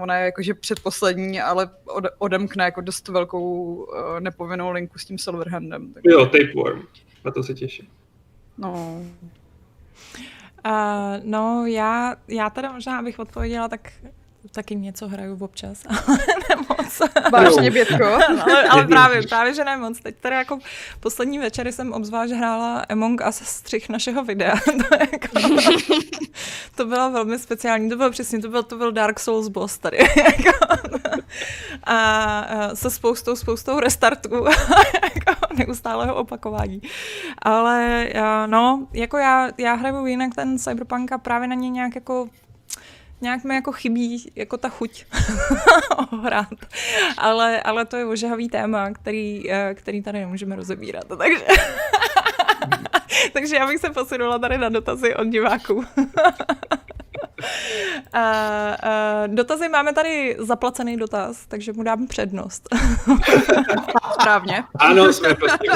ona 0.01 0.17
je 0.17 0.25
jakože 0.25 0.53
předposlední, 0.53 1.41
ale 1.41 1.69
od, 1.85 2.03
odemkne 2.17 2.63
jako 2.63 2.81
dost 2.81 3.07
velkou 3.07 3.73
uh, 3.73 4.19
nepovinnou 4.19 4.71
linku 4.71 4.99
s 4.99 5.05
tím 5.05 5.17
Silverhandem. 5.17 5.93
Tak, 5.93 6.03
Jo, 6.05 6.25
tapeworm. 6.25 6.81
Na 7.25 7.31
to 7.31 7.43
se 7.43 7.53
těším. 7.53 7.87
no, 8.57 9.01
Uh, 10.65 10.71
no, 11.23 11.65
já, 11.65 12.15
já 12.27 12.49
teda 12.49 12.71
možná, 12.71 12.99
abych 12.99 13.19
odpověděla, 13.19 13.67
tak 13.67 13.93
taky 14.51 14.75
něco 14.75 15.07
hraju 15.07 15.37
občas, 15.41 15.83
ale 16.07 16.17
nemoc. 16.49 17.01
vážně, 17.31 17.71
Bětko. 17.71 18.05
ale, 18.43 18.63
ale 18.69 18.87
právě, 18.87 19.21
právě, 19.21 19.53
že 19.53 19.63
ne 19.63 19.77
moc. 19.77 19.99
Teď 19.99 20.15
teda 20.15 20.37
jako 20.37 20.59
poslední 20.99 21.39
večery 21.39 21.71
jsem 21.71 21.93
obzvlášť 21.93 22.33
hrála 22.33 22.79
Among 22.89 23.21
Us 23.29 23.35
střih 23.35 23.89
našeho 23.89 24.23
videa. 24.23 24.55
to, 24.65 24.95
jako, 24.99 25.39
to 26.75 26.85
bylo 26.85 27.11
velmi 27.11 27.39
speciální, 27.39 27.89
to 27.89 27.95
bylo 27.95 28.11
přesně, 28.11 28.39
to 28.39 28.49
byl, 28.49 28.63
to 28.63 28.77
byl 28.77 28.91
Dark 28.91 29.19
Souls 29.19 29.47
boss 29.47 29.77
tady. 29.77 29.97
jako, 29.97 30.83
a, 31.83 32.45
se 32.73 32.89
spoustou, 32.89 33.35
spoustou 33.35 33.79
restartů 33.79 34.45
jako 35.15 35.55
neustálého 35.57 36.15
opakování. 36.15 36.81
Ale 37.41 38.07
a, 38.09 38.45
no, 38.47 38.87
jako 38.93 39.17
já, 39.17 39.49
já 39.57 39.73
hraju 39.73 40.05
jinak 40.05 40.35
ten 40.35 40.59
Cyberpunk 40.59 41.11
a 41.11 41.17
právě 41.17 41.47
na 41.47 41.55
něj 41.55 41.69
nějak 41.69 41.95
jako 41.95 42.27
nějak 43.23 43.43
mi 43.43 43.55
jako 43.55 43.71
chybí 43.71 44.31
jako 44.35 44.57
ta 44.57 44.69
chuť 44.69 45.05
ho 45.97 46.17
hrát. 46.17 46.47
Ale, 47.17 47.61
ale 47.61 47.85
to 47.85 47.97
je 47.97 48.05
ožahavý 48.05 48.49
téma, 48.49 48.91
který, 48.91 49.51
eh, 49.51 49.73
který 49.73 50.03
tady 50.03 50.19
nemůžeme 50.19 50.55
rozebírat. 50.55 51.05
Takže, 51.17 51.45
takže 53.33 53.55
já 53.55 53.67
bych 53.67 53.79
se 53.79 53.89
posunula 53.89 54.39
tady 54.39 54.57
na 54.57 54.69
dotazy 54.69 55.15
od 55.15 55.27
diváků. 55.27 55.83
A, 58.13 58.21
a, 58.21 59.27
dotazy 59.27 59.69
máme 59.69 59.93
tady 59.93 60.35
zaplacený 60.39 60.97
dotaz, 60.97 61.45
takže 61.45 61.73
mu 61.73 61.83
dám 61.83 62.07
přednost. 62.07 62.69
Správně. 64.13 64.63
Ano, 64.79 65.13
jsme 65.13 65.35
prostě 65.35 65.69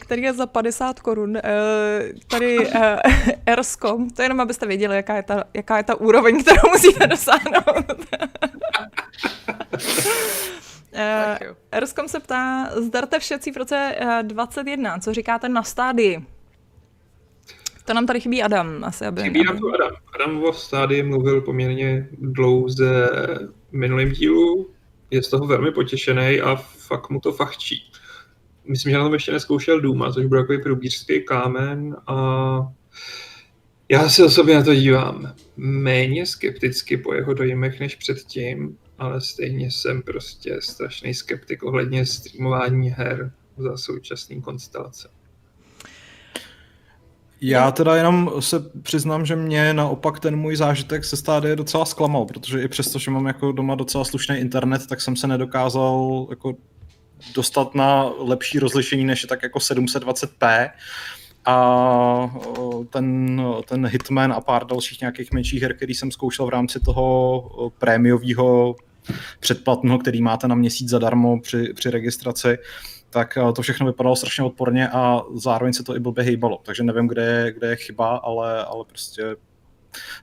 který 0.00 0.22
je 0.22 0.32
za 0.32 0.46
50 0.46 1.00
korun. 1.00 1.36
Eh, 1.36 1.42
Tady 2.26 2.68
eh, 2.74 2.98
Erscom, 3.46 4.10
to 4.10 4.22
je 4.22 4.24
jenom 4.24 4.40
abyste 4.40 4.66
věděli, 4.66 4.96
jaká 4.96 5.16
je 5.16 5.22
ta, 5.22 5.44
jaká 5.54 5.76
je 5.76 5.82
ta 5.82 5.94
úroveň, 5.94 6.42
kterou 6.42 6.70
musíte 6.72 7.06
dosáhnout. 7.06 8.06
Eh. 10.94 11.38
Erscom 11.72 12.08
se 12.08 12.20
ptá, 12.20 12.70
zdarte 12.76 13.18
všetci 13.18 13.52
v 13.52 13.56
roce 13.56 13.94
eh, 13.96 14.22
21, 14.22 14.98
co 14.98 15.14
říkáte 15.14 15.48
na 15.48 15.62
stádii? 15.62 16.26
To 17.84 17.94
nám 17.94 18.06
tady 18.06 18.20
chybí 18.20 18.42
Adam, 18.42 18.84
asi, 18.84 19.06
aby... 19.06 19.22
Chybí 19.22 19.44
nám 19.44 19.58
tu 19.58 19.74
Adam. 19.74 19.90
Adam 20.14 20.44
o 20.44 20.52
stádii 20.52 21.02
mluvil 21.02 21.40
poměrně 21.40 22.08
dlouze 22.18 23.08
v 23.70 23.72
minulém 23.72 24.12
dílu. 24.12 24.70
Je 25.10 25.22
z 25.22 25.28
toho 25.28 25.46
velmi 25.46 25.72
potěšený 25.72 26.40
a 26.40 26.56
fakt 26.56 27.10
mu 27.10 27.20
to 27.20 27.32
fachčí. 27.32 27.91
Myslím, 28.64 28.90
že 28.90 28.98
na 28.98 29.04
tom 29.04 29.12
ještě 29.12 29.32
neskoušel 29.32 29.80
Duma, 29.80 30.12
což 30.12 30.26
byl 30.26 30.42
takový 30.42 30.62
průbířský 30.62 31.24
kámen 31.24 31.96
a 32.06 32.16
já 33.88 34.08
se 34.08 34.24
osobně 34.24 34.54
na 34.54 34.62
to 34.62 34.74
dívám 34.74 35.34
méně 35.56 36.26
skepticky 36.26 36.96
po 36.96 37.14
jeho 37.14 37.34
dojmech 37.34 37.80
než 37.80 37.96
předtím, 37.96 38.78
ale 38.98 39.20
stejně 39.20 39.70
jsem 39.70 40.02
prostě 40.02 40.56
strašný 40.60 41.14
skeptik 41.14 41.62
ohledně 41.62 42.06
streamování 42.06 42.88
her 42.90 43.32
za 43.58 43.76
současný 43.76 44.42
konstelace. 44.42 45.08
Já 47.40 47.70
teda 47.70 47.96
jenom 47.96 48.30
se 48.40 48.70
přiznám, 48.82 49.26
že 49.26 49.36
mě 49.36 49.74
naopak 49.74 50.20
ten 50.20 50.36
můj 50.36 50.56
zážitek 50.56 51.04
se 51.04 51.16
stády 51.16 51.56
docela 51.56 51.84
zklamal, 51.84 52.24
protože 52.24 52.62
i 52.62 52.68
přesto, 52.68 52.98
že 52.98 53.10
mám 53.10 53.26
jako 53.26 53.52
doma 53.52 53.74
docela 53.74 54.04
slušný 54.04 54.36
internet, 54.36 54.86
tak 54.86 55.00
jsem 55.00 55.16
se 55.16 55.26
nedokázal 55.26 56.26
jako 56.30 56.54
dostat 57.34 57.74
na 57.74 58.04
lepší 58.18 58.58
rozlišení 58.58 59.04
než 59.04 59.22
je 59.22 59.28
tak 59.28 59.42
jako 59.42 59.58
720p 59.58 60.70
a 61.44 61.56
o, 62.58 62.84
ten, 62.90 63.42
ten 63.68 63.86
Hitman 63.86 64.32
a 64.32 64.40
pár 64.40 64.66
dalších 64.66 65.00
nějakých 65.00 65.32
menších 65.32 65.62
her, 65.62 65.76
který 65.76 65.94
jsem 65.94 66.10
zkoušel 66.10 66.46
v 66.46 66.48
rámci 66.48 66.80
toho 66.80 67.38
o, 67.40 67.70
prémiového 67.70 68.76
předplatného, 69.40 69.98
který 69.98 70.22
máte 70.22 70.48
na 70.48 70.54
měsíc 70.54 70.88
zadarmo 70.88 71.40
při, 71.40 71.72
při 71.74 71.90
registraci, 71.90 72.58
tak 73.10 73.38
eh, 73.38 73.52
to 73.52 73.62
všechno 73.62 73.86
vypadalo 73.86 74.16
strašně 74.16 74.44
odporně 74.44 74.88
a 74.88 75.22
zároveň 75.34 75.72
se 75.72 75.82
to 75.82 75.96
i 75.96 76.00
blbě 76.00 76.24
hejbalo. 76.24 76.60
Takže 76.62 76.82
nevím, 76.82 77.08
kde 77.08 77.22
je, 77.22 77.52
kde 77.52 77.68
je 77.68 77.76
chyba, 77.76 78.16
ale, 78.16 78.64
ale 78.64 78.84
prostě 78.84 79.36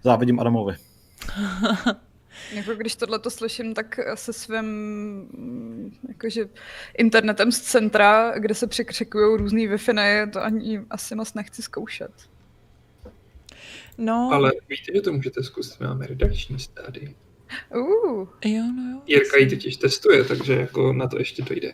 závidím 0.03 0.39
Adamovi. 0.39 0.75
Jako 2.51 2.75
když 2.75 2.95
tohle 2.95 3.19
to 3.19 3.29
slyším, 3.29 3.73
tak 3.73 3.99
se 4.15 4.33
svým 4.33 4.65
mm, 4.65 5.97
jakože 6.07 6.49
internetem 6.97 7.51
z 7.51 7.61
centra, 7.61 8.33
kde 8.39 8.55
se 8.55 8.67
překřikují 8.67 9.37
různý 9.37 9.67
wi 9.67 9.77
to 10.33 10.43
ani 10.43 10.81
asi 10.89 11.15
moc 11.15 11.33
nechci 11.33 11.61
zkoušet. 11.61 12.11
No, 13.97 14.29
Ale 14.33 14.51
víte, 14.69 14.91
že 14.95 15.01
to 15.01 15.13
můžete 15.13 15.43
zkusit, 15.43 15.79
máme 15.79 16.07
redakční 16.07 16.59
stády. 16.59 17.15
Uh, 17.75 18.27
jo, 18.45 18.63
no 18.75 18.91
jo. 18.91 19.01
Jirka 19.05 19.37
ji 19.37 19.49
totiž 19.49 19.77
testuje, 19.77 20.23
takže 20.23 20.53
jako 20.53 20.93
na 20.93 21.07
to 21.07 21.19
ještě 21.19 21.43
dojde. 21.43 21.73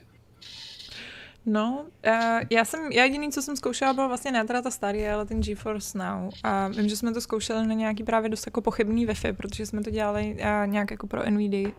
No, 1.45 1.85
uh, 2.07 2.41
já 2.49 2.65
jsem, 2.65 2.91
já 2.91 3.03
jediný, 3.03 3.31
co 3.31 3.41
jsem 3.41 3.55
zkoušela, 3.55 3.93
byl 3.93 4.07
vlastně 4.07 4.31
ne 4.31 4.45
teda 4.45 4.61
ta 4.61 4.71
starý, 4.71 5.07
ale 5.07 5.25
ten 5.25 5.41
GeForce 5.41 5.97
Now. 5.97 6.31
A 6.43 6.67
vím, 6.67 6.89
že 6.89 6.97
jsme 6.97 7.13
to 7.13 7.21
zkoušeli 7.21 7.67
na 7.67 7.73
nějaký 7.73 8.03
právě 8.03 8.29
dost 8.29 8.47
jako 8.47 8.61
pochybný 8.61 9.07
Wi-Fi, 9.07 9.33
protože 9.33 9.65
jsme 9.65 9.83
to 9.83 9.89
dělali 9.89 10.37
uh, 10.39 10.67
nějak 10.67 10.91
jako 10.91 11.07
pro 11.07 11.21
NVD 11.29 11.53
um, 11.53 11.73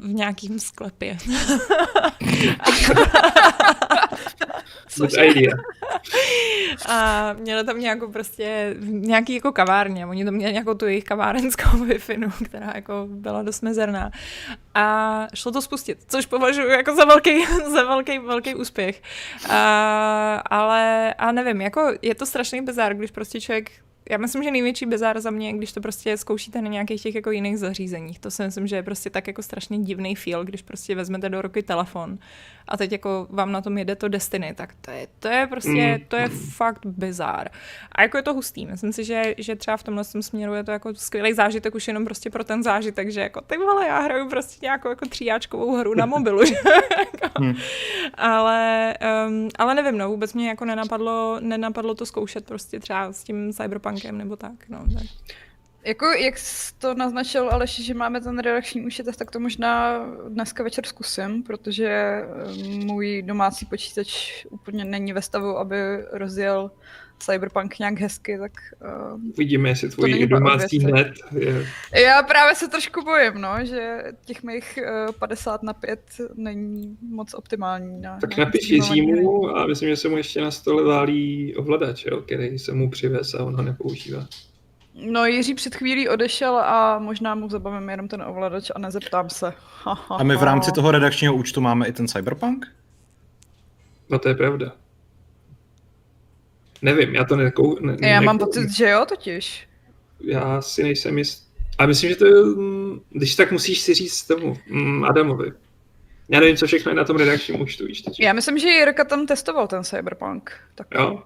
v 0.00 0.14
nějakým 0.14 0.58
sklepě. 0.58 1.18
Idea. 5.04 5.56
A 6.88 7.32
měli 7.32 7.64
tam 7.64 7.80
nějakou 7.80 8.12
prostě, 8.12 8.76
nějaký 8.80 9.34
jako 9.34 9.52
kavárně, 9.52 10.06
oni 10.06 10.24
tam 10.24 10.34
měli 10.34 10.52
nějakou 10.52 10.74
tu 10.74 10.86
jejich 10.86 11.04
kavárenskou 11.04 11.78
wi 11.84 11.98
která 12.44 12.72
jako 12.74 13.06
byla 13.10 13.42
dost 13.42 13.62
mezerná. 13.62 14.10
A 14.74 15.26
šlo 15.34 15.52
to 15.52 15.62
spustit, 15.62 15.98
což 16.08 16.26
považuji 16.26 16.68
jako 16.68 16.94
za 16.94 17.04
velký, 17.04 17.46
za 17.72 17.84
velký, 18.18 18.54
úspěch. 18.54 19.02
A, 19.48 20.42
ale, 20.50 21.14
a 21.14 21.32
nevím, 21.32 21.60
jako 21.60 21.92
je 22.02 22.14
to 22.14 22.26
strašný 22.26 22.62
bizár, 22.62 22.94
když 22.94 23.10
prostě 23.10 23.40
člověk 23.40 23.70
já 24.10 24.18
myslím, 24.18 24.42
že 24.42 24.50
největší 24.50 24.86
bizár 24.86 25.20
za 25.20 25.30
mě, 25.30 25.52
když 25.52 25.72
to 25.72 25.80
prostě 25.80 26.16
zkoušíte 26.16 26.62
na 26.62 26.68
nějakých 26.68 27.02
těch 27.02 27.14
jako 27.14 27.30
jiných 27.30 27.58
zařízeních. 27.58 28.18
To 28.18 28.30
si 28.30 28.42
myslím, 28.42 28.66
že 28.66 28.76
je 28.76 28.82
prostě 28.82 29.10
tak 29.10 29.26
jako 29.26 29.42
strašně 29.42 29.78
divný 29.78 30.16
feel, 30.16 30.44
když 30.44 30.62
prostě 30.62 30.94
vezmete 30.94 31.28
do 31.28 31.42
ruky 31.42 31.62
telefon 31.62 32.18
a 32.68 32.76
teď 32.76 32.92
jako 32.92 33.26
vám 33.30 33.52
na 33.52 33.60
tom 33.60 33.78
jede 33.78 33.96
to 33.96 34.08
Destiny, 34.08 34.54
tak 34.54 34.74
to 34.80 34.90
je, 34.90 35.06
to 35.18 35.28
je 35.28 35.46
prostě, 35.46 36.00
to 36.08 36.16
je 36.16 36.28
fakt 36.28 36.86
bizár. 36.86 37.50
A 37.92 38.02
jako 38.02 38.16
je 38.16 38.22
to 38.22 38.34
hustý. 38.34 38.66
Myslím 38.66 38.92
si, 38.92 39.04
že, 39.04 39.34
že 39.38 39.56
třeba 39.56 39.76
v 39.76 39.82
tomhle 39.82 40.04
tom 40.04 40.22
směru 40.22 40.54
je 40.54 40.64
to 40.64 40.70
jako 40.70 40.94
skvělý 40.94 41.32
zážitek 41.32 41.74
už 41.74 41.88
jenom 41.88 42.04
prostě 42.04 42.30
pro 42.30 42.44
ten 42.44 42.62
zážitek, 42.62 43.10
že 43.10 43.20
jako 43.20 43.40
ty 43.40 43.56
vole, 43.58 43.86
já 43.88 44.00
hraju 44.00 44.28
prostě 44.28 44.58
nějakou 44.62 44.88
jako 44.88 45.08
tříáčkovou 45.08 45.76
hru 45.76 45.94
na 45.94 46.06
mobilu, 46.06 46.44
že? 46.46 46.54
jako, 46.98 47.38
Hmm. 47.38 47.54
ale, 48.14 48.94
um, 49.28 49.48
ale 49.58 49.74
nevím, 49.74 49.98
no, 49.98 50.08
vůbec 50.08 50.34
mě 50.34 50.48
jako 50.48 50.64
nenapadlo, 50.64 51.38
nenapadlo 51.40 51.94
to 51.94 52.06
zkoušet 52.06 52.46
prostě 52.46 52.80
třeba 52.80 53.12
s 53.12 53.24
tím 53.24 53.52
cyberpunkem 53.52 54.18
nebo 54.18 54.36
tak, 54.36 54.68
no. 54.68 54.84
Tak. 54.94 55.02
Jako 55.86 56.06
jak 56.06 56.38
jsi 56.38 56.74
to 56.78 56.94
naznačil 56.94 57.50
Aleš, 57.50 57.80
že 57.80 57.94
máme 57.94 58.20
ten 58.20 58.38
redakční 58.38 58.86
účet, 58.86 59.16
tak 59.16 59.30
to 59.30 59.40
možná 59.40 60.04
dneska 60.28 60.62
večer 60.62 60.86
zkusím, 60.86 61.42
protože 61.42 61.88
eh, 61.88 62.24
můj 62.84 63.22
domácí 63.22 63.66
počítač 63.66 64.30
úplně 64.50 64.84
není 64.84 65.12
ve 65.12 65.22
stavu, 65.22 65.58
aby 65.58 65.76
rozjel 66.12 66.70
Cyberpunk 67.18 67.78
nějak 67.78 68.00
hezky, 68.00 68.38
tak 68.38 68.52
uh, 69.12 69.20
Uvidíme, 69.34 69.68
jestli 69.68 69.90
To 69.90 70.02
není 70.02 70.14
tvůj 70.14 70.26
domácí 70.26 70.78
net 70.78 71.12
je 71.38 71.64
Já 72.02 72.22
právě 72.22 72.54
se 72.54 72.68
trošku 72.68 73.04
bojím, 73.04 73.34
no, 73.34 73.54
že 73.64 74.04
těch 74.24 74.42
mých 74.42 74.78
uh, 75.08 75.12
50 75.12 75.62
na 75.62 75.72
5 75.72 76.00
není 76.34 76.96
moc 77.10 77.34
optimální. 77.34 78.00
Na, 78.00 78.18
Tak 78.20 78.36
na 78.36 78.44
napiš. 78.44 78.70
Jiřímu 78.70 79.56
a 79.56 79.66
myslím, 79.66 79.88
že 79.88 79.96
se 79.96 80.08
mu 80.08 80.16
ještě 80.16 80.40
na 80.40 80.50
stole 80.50 80.84
válí 80.84 81.56
ovladač, 81.56 82.04
jo, 82.04 82.20
který 82.20 82.58
se 82.58 82.72
mu 82.72 82.90
přivez 82.90 83.34
a 83.34 83.44
on 83.44 83.56
ho 83.56 83.62
nepoužívá. 83.62 84.26
No 84.98 85.24
Jiří 85.26 85.54
před 85.54 85.74
chvílí 85.74 86.08
odešel 86.08 86.56
a 86.56 86.98
možná 86.98 87.34
mu 87.34 87.48
zabavím 87.48 87.88
jenom 87.88 88.08
ten 88.08 88.22
ovladač 88.22 88.70
a 88.74 88.78
nezeptám 88.78 89.30
se. 89.30 89.52
A 90.10 90.22
my 90.22 90.36
v 90.36 90.42
rámci 90.42 90.72
toho 90.72 90.90
redakčního 90.90 91.34
účtu 91.34 91.60
máme 91.60 91.86
i 91.88 91.92
ten 91.92 92.08
Cyberpunk? 92.08 92.66
No 94.08 94.18
to 94.18 94.28
je 94.28 94.34
pravda. 94.34 94.72
Nevím, 96.82 97.14
já 97.14 97.24
to 97.24 97.36
nekou... 97.36 97.78
Ne, 97.80 98.08
Já 98.08 98.20
mám 98.20 98.38
pocit, 98.38 98.70
že 98.70 98.88
jo, 98.88 99.06
totiž. 99.08 99.68
Já 100.20 100.62
si 100.62 100.82
nejsem 100.82 101.18
jist. 101.18 101.46
A 101.78 101.86
myslím, 101.86 102.10
že 102.10 102.16
to 102.16 102.26
je, 102.26 102.42
mm, 102.42 103.00
když 103.10 103.36
tak 103.36 103.52
musíš 103.52 103.80
si 103.80 103.94
říct 103.94 104.26
tomu, 104.26 104.56
mm, 104.70 105.04
Adamovi. 105.04 105.52
Já 106.28 106.40
nevím, 106.40 106.56
co 106.56 106.66
všechno 106.66 106.90
je 106.90 106.96
na 106.96 107.04
tom 107.04 107.16
redakčním 107.16 107.60
účtu, 107.60 107.86
víš 107.86 108.02
teď. 108.02 108.20
Já 108.20 108.32
myslím, 108.32 108.58
že 108.58 108.68
Jirka 108.68 109.04
tam 109.04 109.26
testoval 109.26 109.66
ten 109.66 109.84
Cyberpunk. 109.84 110.52
Tak 110.74 110.86
Jo. 110.94 111.22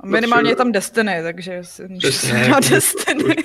A 0.00 0.06
minimálně 0.06 0.50
je 0.50 0.56
tam 0.56 0.72
Destiny, 0.72 1.20
takže 1.22 1.64
si 1.64 1.88
můžeš 1.88 2.24
hrát 2.24 2.70
Destiny. 2.70 3.36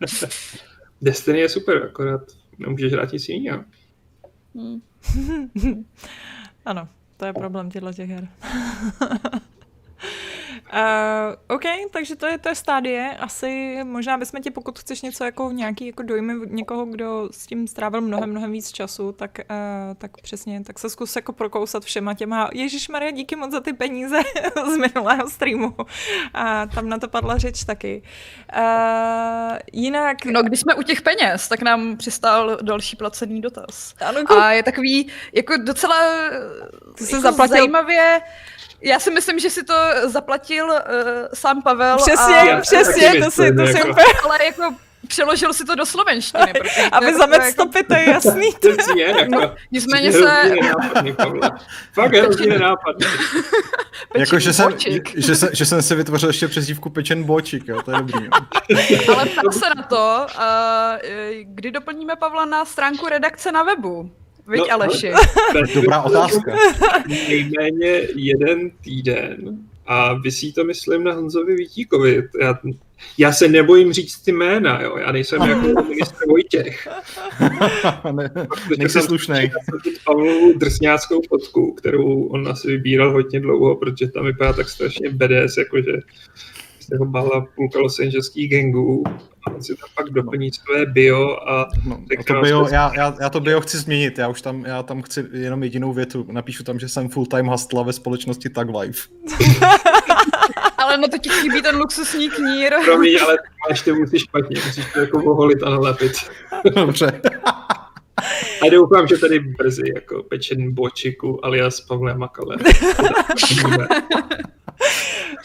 Destiny 1.02 1.38
je 1.38 1.48
super, 1.48 1.82
akorát 1.84 2.22
nemůžeš 2.58 2.92
hrát 2.92 3.12
nic 3.12 3.28
jiného. 3.28 3.64
Hmm. 4.54 4.82
Ano, 6.64 6.88
to 7.16 7.26
je 7.26 7.32
problém 7.32 7.70
těchto 7.70 7.92
těch 7.92 8.10
her. 8.10 8.28
Uh, 10.72 11.54
OK, 11.56 11.62
takže 11.90 12.16
to 12.16 12.26
je, 12.26 12.38
to 12.38 12.48
je 12.48 12.54
stádie. 12.54 13.16
Asi 13.20 13.78
možná 13.84 14.18
bychom 14.18 14.42
tě, 14.42 14.50
pokud 14.50 14.78
chceš 14.78 15.02
něco 15.02 15.24
jako 15.24 15.50
nějaký 15.52 15.86
jako 15.86 16.02
dojmy 16.02 16.34
někoho, 16.46 16.84
kdo 16.84 17.28
s 17.32 17.46
tím 17.46 17.66
strávil 17.66 18.00
mnohem, 18.00 18.30
mnohem 18.30 18.52
víc 18.52 18.72
času, 18.72 19.12
tak, 19.12 19.30
uh, 19.50 19.94
tak 19.98 20.10
přesně, 20.22 20.64
tak 20.64 20.78
se 20.78 20.90
zkus 20.90 21.16
jako 21.16 21.32
prokousat 21.32 21.84
všema 21.84 22.14
těma. 22.14 22.48
Ježíš 22.52 22.88
Maria, 22.88 23.10
díky 23.10 23.36
moc 23.36 23.50
za 23.52 23.60
ty 23.60 23.72
peníze 23.72 24.16
z 24.74 24.76
minulého 24.76 25.30
streamu. 25.30 25.74
A 26.34 26.66
tam 26.66 26.88
na 26.88 26.98
to 26.98 27.08
padla 27.08 27.38
řeč 27.38 27.64
taky. 27.64 28.02
Uh, 28.56 29.56
jinak... 29.72 30.24
No, 30.24 30.42
když 30.42 30.60
jsme 30.60 30.74
u 30.74 30.82
těch 30.82 31.02
peněz, 31.02 31.48
tak 31.48 31.62
nám 31.62 31.96
přistál 31.96 32.58
další 32.62 32.96
placený 32.96 33.40
dotaz. 33.40 33.94
ano, 34.06 34.20
A 34.38 34.52
je 34.52 34.62
takový 34.62 35.08
jako 35.32 35.56
docela 35.56 35.96
Ty 36.98 37.04
jako 37.04 37.28
zaplatil- 37.28 37.48
zajímavě, 37.48 38.20
já 38.82 38.98
si 38.98 39.10
myslím, 39.10 39.38
že 39.38 39.50
si 39.50 39.64
to 39.64 39.74
zaplatil 40.04 40.66
uh, 40.66 40.78
sám 41.34 41.62
Pavel. 41.62 41.96
Přesně, 41.96 42.52
a, 42.52 42.60
přesně, 42.60 43.24
to 43.24 43.30
si, 43.30 43.52
to 43.54 43.66
si 43.66 43.76
jako- 43.78 43.90
úplně, 43.90 44.06
Ale 44.24 44.44
jako 44.44 44.74
přeložil 45.08 45.52
si 45.52 45.64
to 45.64 45.74
do 45.74 45.86
slovenštiny. 45.86 46.52
protože 46.52 46.74
to 46.74 46.80
je 46.80 46.88
aby 46.92 47.14
zamet 47.14 47.40
jako- 47.40 47.52
stopy, 47.52 47.82
to 47.84 47.94
je 47.94 48.10
jasný. 48.10 48.48
Přesně, 48.60 49.02
jako, 49.04 49.24
No, 49.30 49.54
nicméně 49.70 50.12
se- 50.12 50.44
nenápadný, 50.54 51.12
Pavle. 51.12 51.50
Fakt 51.92 52.14
hrozně 52.14 52.46
nenápadný. 52.46 53.06
Jako, 54.16 54.38
že 54.38 54.52
jsem, 54.52 54.72
že, 55.16 55.34
jsem, 55.36 55.48
že 55.52 55.66
jsem 55.66 55.82
si 55.82 55.94
vytvořil 55.94 56.28
ještě 56.28 56.48
přezdívku 56.48 56.90
pečen 56.90 57.24
bočik, 57.24 57.68
jo, 57.68 57.82
to 57.82 57.90
je 57.90 57.96
dobrý. 57.96 58.24
Jo. 58.24 58.30
Ale 59.14 59.26
ptám 59.26 59.52
se 59.52 59.66
na 59.76 59.82
to, 59.82 60.26
uh, 60.34 60.42
kdy 61.44 61.70
doplníme 61.70 62.16
Pavla 62.16 62.44
na 62.44 62.64
stránku 62.64 63.08
redakce 63.08 63.52
na 63.52 63.62
webu. 63.62 64.10
Viď, 64.48 64.60
No, 64.60 64.72
Aleši? 64.72 65.12
Dobrá 65.74 66.02
otázka. 66.02 66.56
Nejméně 67.08 68.00
jeden 68.14 68.70
týden 68.70 69.58
a 69.86 70.14
vysí 70.14 70.52
to, 70.52 70.64
myslím, 70.64 71.04
na 71.04 71.12
Honzovi 71.12 71.56
Vítíkovi. 71.56 72.28
Já, 72.40 72.58
já 73.18 73.32
se 73.32 73.48
nebojím 73.48 73.92
říct 73.92 74.18
ty 74.18 74.32
jména, 74.32 74.80
jo. 74.80 74.96
Já 74.96 75.12
nejsem 75.12 75.42
jako 75.48 75.82
ministr 75.82 76.26
Vojtěch. 76.28 76.88
ne, 78.12 78.30
nejsi 78.78 78.92
jsem 78.92 79.02
slušnej. 79.02 79.50
Pavlovu 80.04 80.58
drsňáckou 80.58 81.22
fotku, 81.28 81.72
kterou 81.72 82.24
on 82.24 82.48
asi 82.48 82.68
vybíral 82.68 83.12
hodně 83.12 83.40
dlouho, 83.40 83.76
protože 83.76 84.08
tam 84.08 84.24
vypadá 84.26 84.52
tak 84.52 84.68
strašně 84.68 85.10
BDS, 85.10 85.56
jakože 85.56 85.92
se 86.92 86.98
ho 86.98 87.04
bála 87.04 87.46
půlka 87.56 87.78
Los 87.78 87.98
Angeleských 87.98 88.50
gangů 88.50 89.04
a 89.46 89.50
on 89.50 89.62
si 89.62 89.76
tam 89.76 89.88
pak 89.96 90.10
doplní 90.10 90.50
své 90.52 90.86
bio 90.86 91.36
a 91.48 91.68
No, 91.84 92.00
Tak 92.08 92.30
a 92.30 92.34
to 92.34 92.40
bio, 92.40 92.68
já, 92.68 92.92
já, 92.96 93.16
já 93.20 93.30
to 93.30 93.40
bio 93.40 93.60
chci 93.60 93.78
změnit, 93.78 94.18
já 94.18 94.28
už 94.28 94.42
tam, 94.42 94.64
já 94.64 94.82
tam 94.82 95.02
chci 95.02 95.26
jenom 95.32 95.62
jedinou 95.62 95.92
větu. 95.92 96.26
Napíšu 96.32 96.64
tam, 96.64 96.78
že 96.78 96.88
jsem 96.88 97.08
full-time 97.08 97.46
hustla 97.46 97.82
ve 97.82 97.92
společnosti 97.92 98.50
Tag 98.50 98.68
Life. 98.80 99.08
Ale 100.78 100.98
no 100.98 101.08
to 101.08 101.18
ti 101.18 101.30
chybí 101.30 101.62
ten 101.62 101.76
luxusní 101.76 102.30
knír. 102.30 102.72
promiň, 102.84 103.18
ale 103.22 103.38
ty 103.38 103.48
máš 103.68 103.82
ty 103.82 103.92
musíš 103.92 104.22
špatně, 104.22 104.60
musíš 104.66 104.92
to 104.92 105.00
jako 105.00 105.24
oholit 105.24 105.62
a 105.62 105.70
nalepit. 105.70 106.12
Dobře. 106.74 107.20
A 108.62 108.68
doufám, 108.70 109.06
že 109.06 109.18
tady 109.18 109.40
brzy 109.40 109.82
jako 109.94 110.22
pečen 110.22 110.74
bočiku 110.74 111.44
alias 111.44 111.80
Pavle 111.80 112.14
Makale. 112.14 112.56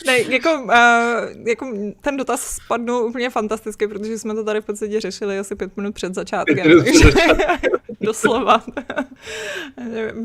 Ne, 0.05 0.19
jako, 0.19 0.49
uh, 0.63 1.47
jako 1.47 1.73
ten 2.01 2.17
dotaz 2.17 2.41
spadnul 2.41 3.05
úplně 3.05 3.29
fantasticky, 3.29 3.87
protože 3.87 4.17
jsme 4.19 4.35
to 4.35 4.43
tady 4.43 4.61
v 4.61 4.65
podstatě 4.65 5.01
řešili 5.01 5.39
asi 5.39 5.55
pět 5.55 5.77
minut 5.77 5.95
před 5.95 6.15
začátkem. 6.15 6.55
Pět 6.55 6.67
minut 6.67 6.83
před 6.85 7.13
takže- 7.13 7.67
Doslova. 8.01 8.63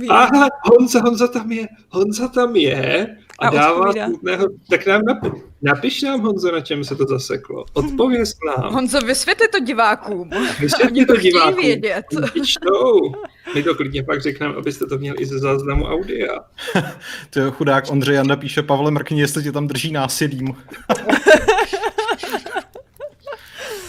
Aha, 0.09 0.49
Honza, 0.65 1.01
Honza 1.01 1.29
tam 1.29 1.53
je, 1.53 1.69
Honza 1.91 2.29
tam 2.29 2.57
je 2.57 3.17
a, 3.43 3.49
A 3.49 3.51
dává 3.51 3.93
smutného, 4.07 4.47
tak 4.71 4.87
nám 4.87 5.03
napi, 5.05 5.31
napiš 5.63 6.03
nám, 6.03 6.21
Honzo, 6.21 6.53
na 6.53 6.61
čem 6.61 6.85
se 6.85 6.97
to 6.97 7.05
zaseklo. 7.09 7.65
Odpověz 7.73 8.35
nám. 8.47 8.73
Honzo, 8.73 8.99
vysvětli 9.01 9.49
to 9.49 9.61
divákům. 9.61 10.31
Vysvětli 10.61 11.07
to 11.07 11.17
divákům. 11.17 11.63
vědět. 11.63 12.05
Čtou. 12.47 13.13
My 13.55 13.63
to 13.63 13.75
klidně 13.75 14.03
pak 14.03 14.23
řekneme, 14.23 14.55
abyste 14.55 14.87
to 14.87 14.99
měli 14.99 15.19
i 15.19 15.27
ze 15.27 15.39
záznamu 15.39 15.85
audia. 15.85 16.29
To 17.31 17.41
je 17.41 17.51
chudák 17.51 17.85
Ondřej 17.91 18.15
Janda 18.17 18.37
píše, 18.37 18.63
Pavle 18.63 18.91
mrkni, 18.91 19.21
jestli 19.21 19.43
tě 19.43 19.53
tam 19.53 19.67
drží 19.67 19.93
násilím. 19.93 20.47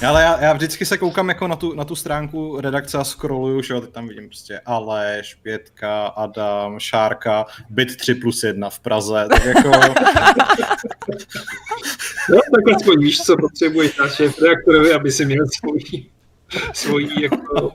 Ale 0.08 0.22
já, 0.22 0.44
já 0.44 0.54
vždycky 0.54 0.86
se 0.86 0.98
koukám 0.98 1.30
jako 1.30 1.48
na 1.48 1.56
tu, 1.56 1.74
na 1.74 1.86
tu 1.86 1.96
stránku 1.96 2.62
redakce 2.62 2.98
a 2.98 3.04
scrolluju, 3.04 3.62
že 3.62 3.74
jo, 3.74 3.82
teď 3.82 3.90
tam 3.90 4.08
vidím 4.08 4.28
prostě 4.28 4.62
Aleš, 4.66 5.36
Pětka, 5.36 6.06
Adam, 6.06 6.80
Šárka, 6.80 7.46
Byt 7.70 7.98
3 7.98 8.16
plus 8.16 8.44
1 8.44 8.70
v 8.70 8.80
Praze, 8.80 9.26
tak 9.30 9.46
jako, 9.46 9.72
No, 12.30 12.38
tak 12.56 12.76
aspoň 12.76 13.00
víš, 13.00 13.22
co 13.22 13.38
potřebuješ 13.38 13.98
na 13.98 14.10
šéf 14.10 14.42
reaktorovi, 14.42 14.94
aby 14.94 15.12
si 15.12 15.26
měl 15.26 15.46
svojí, 15.60 16.10
svojí 16.74 17.22
jako... 17.22 17.74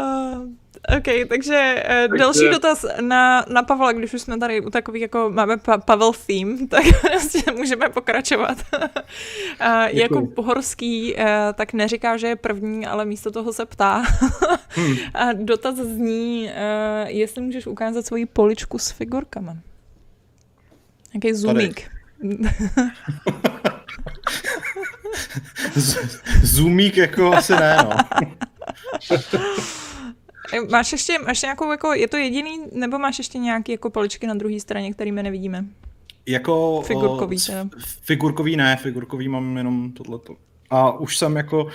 OK, 0.88 1.28
takže 1.28 1.84
uh, 2.08 2.16
další 2.16 2.48
dotaz 2.50 2.84
na, 3.00 3.44
na 3.48 3.62
Pavla, 3.62 3.92
když 3.92 4.14
už 4.14 4.22
jsme 4.22 4.38
tady 4.38 4.60
u 4.60 4.70
takových, 4.70 5.02
jako 5.02 5.30
máme 5.30 5.56
pa- 5.56 5.78
Pavel 5.78 6.12
theme, 6.26 6.66
tak 6.70 6.84
prostě 7.00 7.52
můžeme 7.52 7.88
pokračovat. 7.88 8.58
uh, 8.72 8.86
jako 9.88 10.26
Pohorský 10.26 11.14
uh, 11.14 11.22
tak 11.54 11.72
neříká, 11.72 12.16
že 12.16 12.26
je 12.26 12.36
první, 12.36 12.86
ale 12.86 13.04
místo 13.04 13.30
toho 13.30 13.52
se 13.52 13.66
ptá. 13.66 14.02
Hmm. 14.72 14.96
A 15.14 15.32
dotaz 15.32 15.76
zní, 15.76 16.50
uh, 16.50 17.08
jestli 17.08 17.42
můžeš 17.42 17.66
ukázat 17.66 18.06
svoji 18.06 18.26
poličku 18.26 18.78
s 18.78 18.90
figurkama. 18.90 19.56
Jaký 21.14 21.34
zoomík. 21.34 21.90
zoomík 26.42 26.96
jako 26.96 27.32
asi 27.32 27.52
ne, 27.52 27.76
no. 27.84 27.90
Eh, 30.52 30.60
Máš 30.70 30.92
ještě, 30.92 31.18
máš 31.18 31.42
nějakou, 31.42 31.70
jako, 31.70 31.92
je 31.92 32.08
to 32.08 32.16
jediný, 32.16 32.58
nebo 32.72 32.98
máš 32.98 33.18
ještě 33.18 33.38
nějaký 33.38 33.72
jako 33.72 33.90
poličky 33.90 34.26
na 34.26 34.34
druhé 34.34 34.60
straně, 34.60 34.92
kterými 34.92 35.22
nevidíme? 35.22 35.64
Jako, 36.26 36.82
Figurkový, 36.86 37.36
o. 37.36 37.68
Figurkový 38.00 38.56
ne, 38.56 38.76
figurkový 38.76 39.28
mám 39.28 39.56
jenom 39.56 39.92
tohleto. 39.92 40.36
A 40.70 40.92
už 40.92 41.18
jsem 41.18 41.36
jako, 41.36 41.66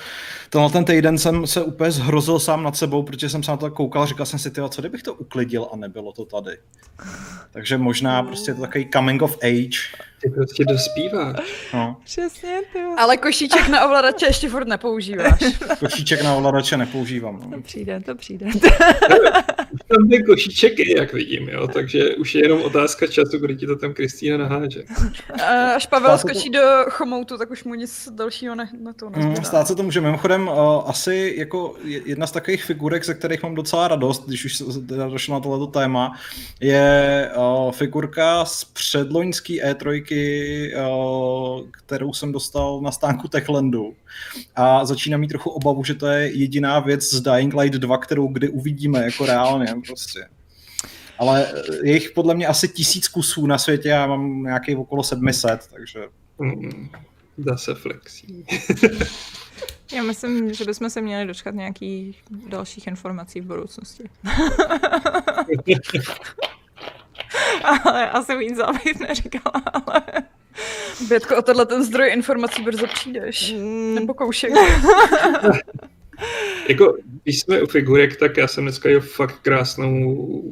tenhle 0.50 0.72
ten 0.72 0.86
týden 0.86 1.18
jsem 1.18 1.48
se 1.48 1.64
úplně 1.64 1.92
zhrozil 1.92 2.40
sám 2.40 2.64
nad 2.64 2.78
sebou, 2.78 3.04
protože 3.04 3.30
jsem 3.30 3.44
se 3.44 3.52
na 3.52 3.58
to 3.58 3.66
tak 3.66 3.74
koukal 3.74 4.04
a 4.04 4.06
říkal 4.06 4.26
jsem 4.26 4.40
si, 4.40 4.52
tyjo, 4.52 4.70
co 4.70 4.82
kdybych 4.82 5.04
to 5.04 5.14
uklidil 5.14 5.68
a 5.74 5.76
nebylo 5.76 6.12
to 6.12 6.26
tady. 6.26 6.58
Takže 7.52 7.78
možná 7.78 8.24
prostě 8.24 8.52
je 8.52 8.56
to 8.56 8.62
takový 8.62 8.90
coming 8.94 9.22
of 9.22 9.38
age. 9.44 10.06
Ty 10.22 10.30
prostě 10.30 10.66
dospíváš. 10.66 11.70
No. 11.74 11.98
Přesně, 12.04 12.62
ty. 12.74 12.80
jo. 12.80 12.96
Ale 12.98 13.18
košíček 13.18 13.68
na 13.68 13.86
ovladače 13.86 14.26
ještě 14.26 14.50
furt 14.50 14.68
nepoužíváš. 14.68 15.40
Košíček 15.80 16.24
na 16.24 16.36
ovladače 16.36 16.78
nepoužívám. 16.78 17.40
No. 17.44 17.58
To 17.58 17.62
přijde, 17.64 18.00
to 18.06 18.16
přijde. 18.16 18.46
Tam 19.88 20.10
ten 20.10 20.26
košíček 20.26 20.80
je, 20.80 20.98
jak 20.98 21.14
vidím, 21.14 21.50
jo, 21.50 21.68
takže 21.68 22.16
už 22.16 22.36
je 22.36 22.44
jenom 22.44 22.62
otázka 22.62 23.08
času, 23.08 23.38
kdy 23.38 23.56
ti 23.56 23.66
to 23.68 23.76
tam 23.76 23.94
Kristýna 23.94 24.38
naháže. 24.38 24.84
A 25.44 25.72
Až 25.76 25.86
Pavel 25.86 26.18
skočí 26.18 26.50
do 26.50 26.62
chomoutu, 26.90 27.38
tak 27.38 27.52
už 27.52 27.64
mu 27.64 27.76
nic 27.76 28.10
dalšího 28.12 28.56
ne, 28.56 28.70
na 28.86 28.93
to 28.93 29.06
Mm, 29.10 29.12
nezbývá. 29.15 29.43
stát 29.43 29.67
se 29.67 29.76
to 29.76 29.84
může. 29.84 30.02
Mimochodem, 30.02 30.48
uh, 30.48 30.54
asi 30.89 31.36
jako 31.38 31.76
je- 31.84 32.02
jedna 32.06 32.28
z 32.28 32.32
takových 32.32 32.63
figurek, 32.63 33.06
ze 33.06 33.13
kterých 33.13 33.43
mám 33.43 33.56
docela 33.56 33.88
radost, 33.88 34.28
když 34.28 34.45
už 34.45 34.63
došlo 35.10 35.34
na 35.34 35.39
tohleto 35.39 35.67
téma, 35.67 36.19
je 36.60 37.32
uh, 37.38 37.71
figurka 37.71 38.45
z 38.45 38.63
předloňský 38.65 39.62
E3, 39.63 40.04
uh, 41.58 41.62
kterou 41.71 42.13
jsem 42.13 42.32
dostal 42.32 42.82
na 42.82 42.91
stánku 42.91 43.28
Techlandu. 43.28 43.93
A 44.56 44.86
začínám 44.86 45.19
mít 45.19 45.28
trochu 45.28 45.50
obavu, 45.50 45.84
že 45.84 45.93
to 45.95 46.08
je 46.08 46.32
jediná 46.38 46.80
věc 46.80 47.04
z 47.13 47.21
Dying 47.21 47.54
Light 47.54 47.80
2, 47.80 47.98
kterou 47.98 48.28
kdy 48.28 48.50
uvidíme 48.50 49.04
jako 49.04 49.26
reálně 49.26 49.74
prostě. 49.88 50.19
Ale 51.19 51.48
je 51.84 51.93
jich 51.93 52.12
podle 52.12 52.34
mě 52.36 52.48
asi 52.48 52.67
tisíc 52.67 53.08
kusů 53.08 53.48
na 53.48 53.58
světě, 53.58 53.89
já 53.89 54.08
mám 54.08 54.43
nějaký 54.43 54.76
okolo 54.76 55.04
700, 55.04 55.67
takže 55.74 56.00
Mm, 56.39 56.89
zase 57.38 57.76
flexí. 57.76 58.45
Já 59.93 60.04
myslím, 60.04 60.54
že 60.54 60.65
bychom 60.65 60.89
se 60.89 61.02
měli 61.02 61.28
dočkat 61.28 61.56
nějakých 61.56 62.24
dalších 62.48 62.88
informací 62.88 63.41
v 63.41 63.45
budoucnosti. 63.45 64.04
ale 67.84 68.10
asi 68.10 68.38
víc 68.38 68.60
bych 68.84 69.00
neříkala, 69.00 69.63
ale... 69.74 70.02
Bětko, 71.08 71.38
o 71.38 71.41
tenhle 71.41 71.65
ten 71.65 71.84
zdroj 71.84 72.13
informací 72.13 72.63
brzo 72.63 72.88
přijdeš. 72.88 73.54
Mm. 73.54 73.95
Nebo 73.95 74.13
koušek. 74.13 74.52
Jako, 76.69 76.98
když 77.24 77.39
jsme 77.39 77.62
u 77.62 77.67
figurek, 77.67 78.19
tak 78.19 78.38
já 78.38 78.48
jsem 78.48 78.63
dneska 78.63 78.89
jel 78.89 79.02
fakt 79.02 79.39
krásnou 79.41 80.43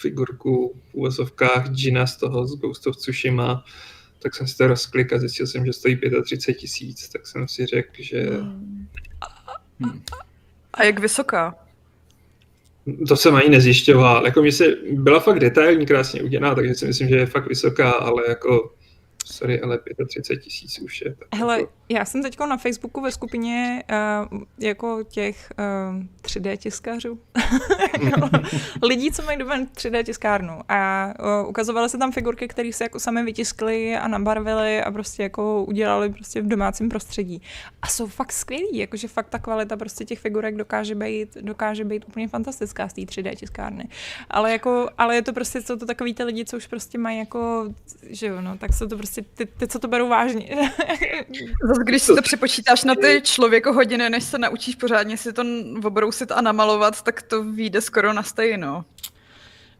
figurku 0.00 0.74
v 0.90 0.94
úvozovkách 0.94 1.70
Gina 1.70 2.06
z 2.06 2.16
toho 2.16 2.46
z 2.46 2.60
Ghost 2.60 2.86
of 2.86 2.96
Tsushima, 2.96 3.64
tak 4.22 4.34
jsem 4.34 4.46
si 4.46 4.56
to 4.56 4.66
rozklik 4.66 5.12
a 5.12 5.18
zjistil 5.18 5.46
jsem, 5.46 5.66
že 5.66 5.72
stojí 5.72 6.00
35 6.24 6.54
tisíc, 6.54 7.08
tak 7.08 7.26
jsem 7.26 7.48
si 7.48 7.66
řekl, 7.66 7.92
že 7.98 8.28
A 10.74 10.84
jak 10.84 10.98
vysoká? 11.00 11.54
to 13.08 13.16
jsem 13.16 13.34
ani 13.34 13.48
nezjišťoval. 13.48 14.24
Jako 14.24 14.42
mi 14.42 14.52
se, 14.52 14.64
byla 14.92 15.20
fakt 15.20 15.38
detailní, 15.38 15.86
krásně 15.86 16.22
udělaná, 16.22 16.54
takže 16.54 16.74
si 16.74 16.86
myslím, 16.86 17.08
že 17.08 17.16
je 17.16 17.26
fakt 17.26 17.46
vysoká, 17.48 17.90
ale 17.90 18.22
jako 18.28 18.74
sorry, 19.26 19.60
ale 19.60 19.78
35 20.08 20.42
tisíc 20.42 20.78
už 20.78 21.00
je. 21.00 21.14
Tak 21.14 21.28
Hele, 21.34 21.60
jako, 21.60 21.72
já 21.90 22.04
jsem 22.04 22.22
teď 22.22 22.38
na 22.40 22.56
Facebooku 22.56 23.00
ve 23.00 23.12
skupině 23.12 23.84
uh, 24.32 24.40
jako 24.58 25.02
těch 25.02 25.52
uh, 25.92 26.04
3D 26.22 26.56
tiskařů. 26.56 27.18
Jako 28.04 28.30
lidí, 28.86 29.12
co 29.12 29.22
mají 29.22 29.38
doma 29.38 29.56
3D 29.56 30.04
tiskárnu. 30.04 30.60
A 30.68 31.12
uh, 31.42 31.48
ukazovaly 31.48 31.88
se 31.88 31.98
tam 31.98 32.12
figurky, 32.12 32.48
které 32.48 32.72
se 32.72 32.84
jako 32.84 33.00
sami 33.00 33.22
vytiskly 33.22 33.96
a 33.96 34.08
nabarvily 34.08 34.82
a 34.82 34.90
prostě 34.90 35.22
jako 35.22 35.64
udělali 35.64 36.10
prostě 36.10 36.42
v 36.42 36.48
domácím 36.48 36.88
prostředí. 36.88 37.42
A 37.82 37.86
jsou 37.86 38.06
fakt 38.06 38.32
skvělí, 38.32 38.78
jakože 38.78 39.08
fakt 39.08 39.28
ta 39.28 39.38
kvalita 39.38 39.76
prostě 39.76 40.04
těch 40.04 40.18
figurek 40.18 40.56
dokáže 40.56 40.94
být, 40.94 41.36
dokáže 41.40 41.84
být 41.84 42.04
úplně 42.08 42.28
fantastická 42.28 42.88
z 42.88 42.92
té 42.92 43.00
3D 43.00 43.36
tiskárny. 43.36 43.88
Ale 44.30 44.52
jako, 44.52 44.88
ale 44.98 45.14
je 45.14 45.22
to 45.22 45.32
prostě, 45.32 45.62
jsou 45.62 45.76
to 45.76 45.86
takový 45.86 46.14
ty 46.14 46.24
lidi, 46.24 46.44
co 46.44 46.56
už 46.56 46.66
prostě 46.66 46.98
mají 46.98 47.18
jako, 47.18 47.74
že 48.02 48.26
jo, 48.26 48.40
no, 48.40 48.58
tak 48.58 48.72
jsou 48.72 48.86
to 48.86 48.96
prostě 48.96 49.22
ty, 49.22 49.46
ty 49.46 49.68
co 49.68 49.78
to 49.78 49.88
berou 49.88 50.08
vážně. 50.08 50.48
Když 51.84 52.02
si 52.02 52.14
to 52.14 52.22
přepočítáš 52.22 52.84
na 52.84 52.94
ty 52.94 53.20
člověkohodiny, 53.24 54.10
než 54.10 54.24
se 54.24 54.38
naučíš 54.38 54.74
pořádně 54.74 55.16
si 55.16 55.32
to 55.32 55.42
obrousit 55.84 56.32
a 56.32 56.40
namalovat, 56.40 57.02
tak 57.02 57.22
to 57.22 57.44
vyjde 57.44 57.80
skoro 57.80 58.12
na 58.12 58.22
stejno. 58.22 58.84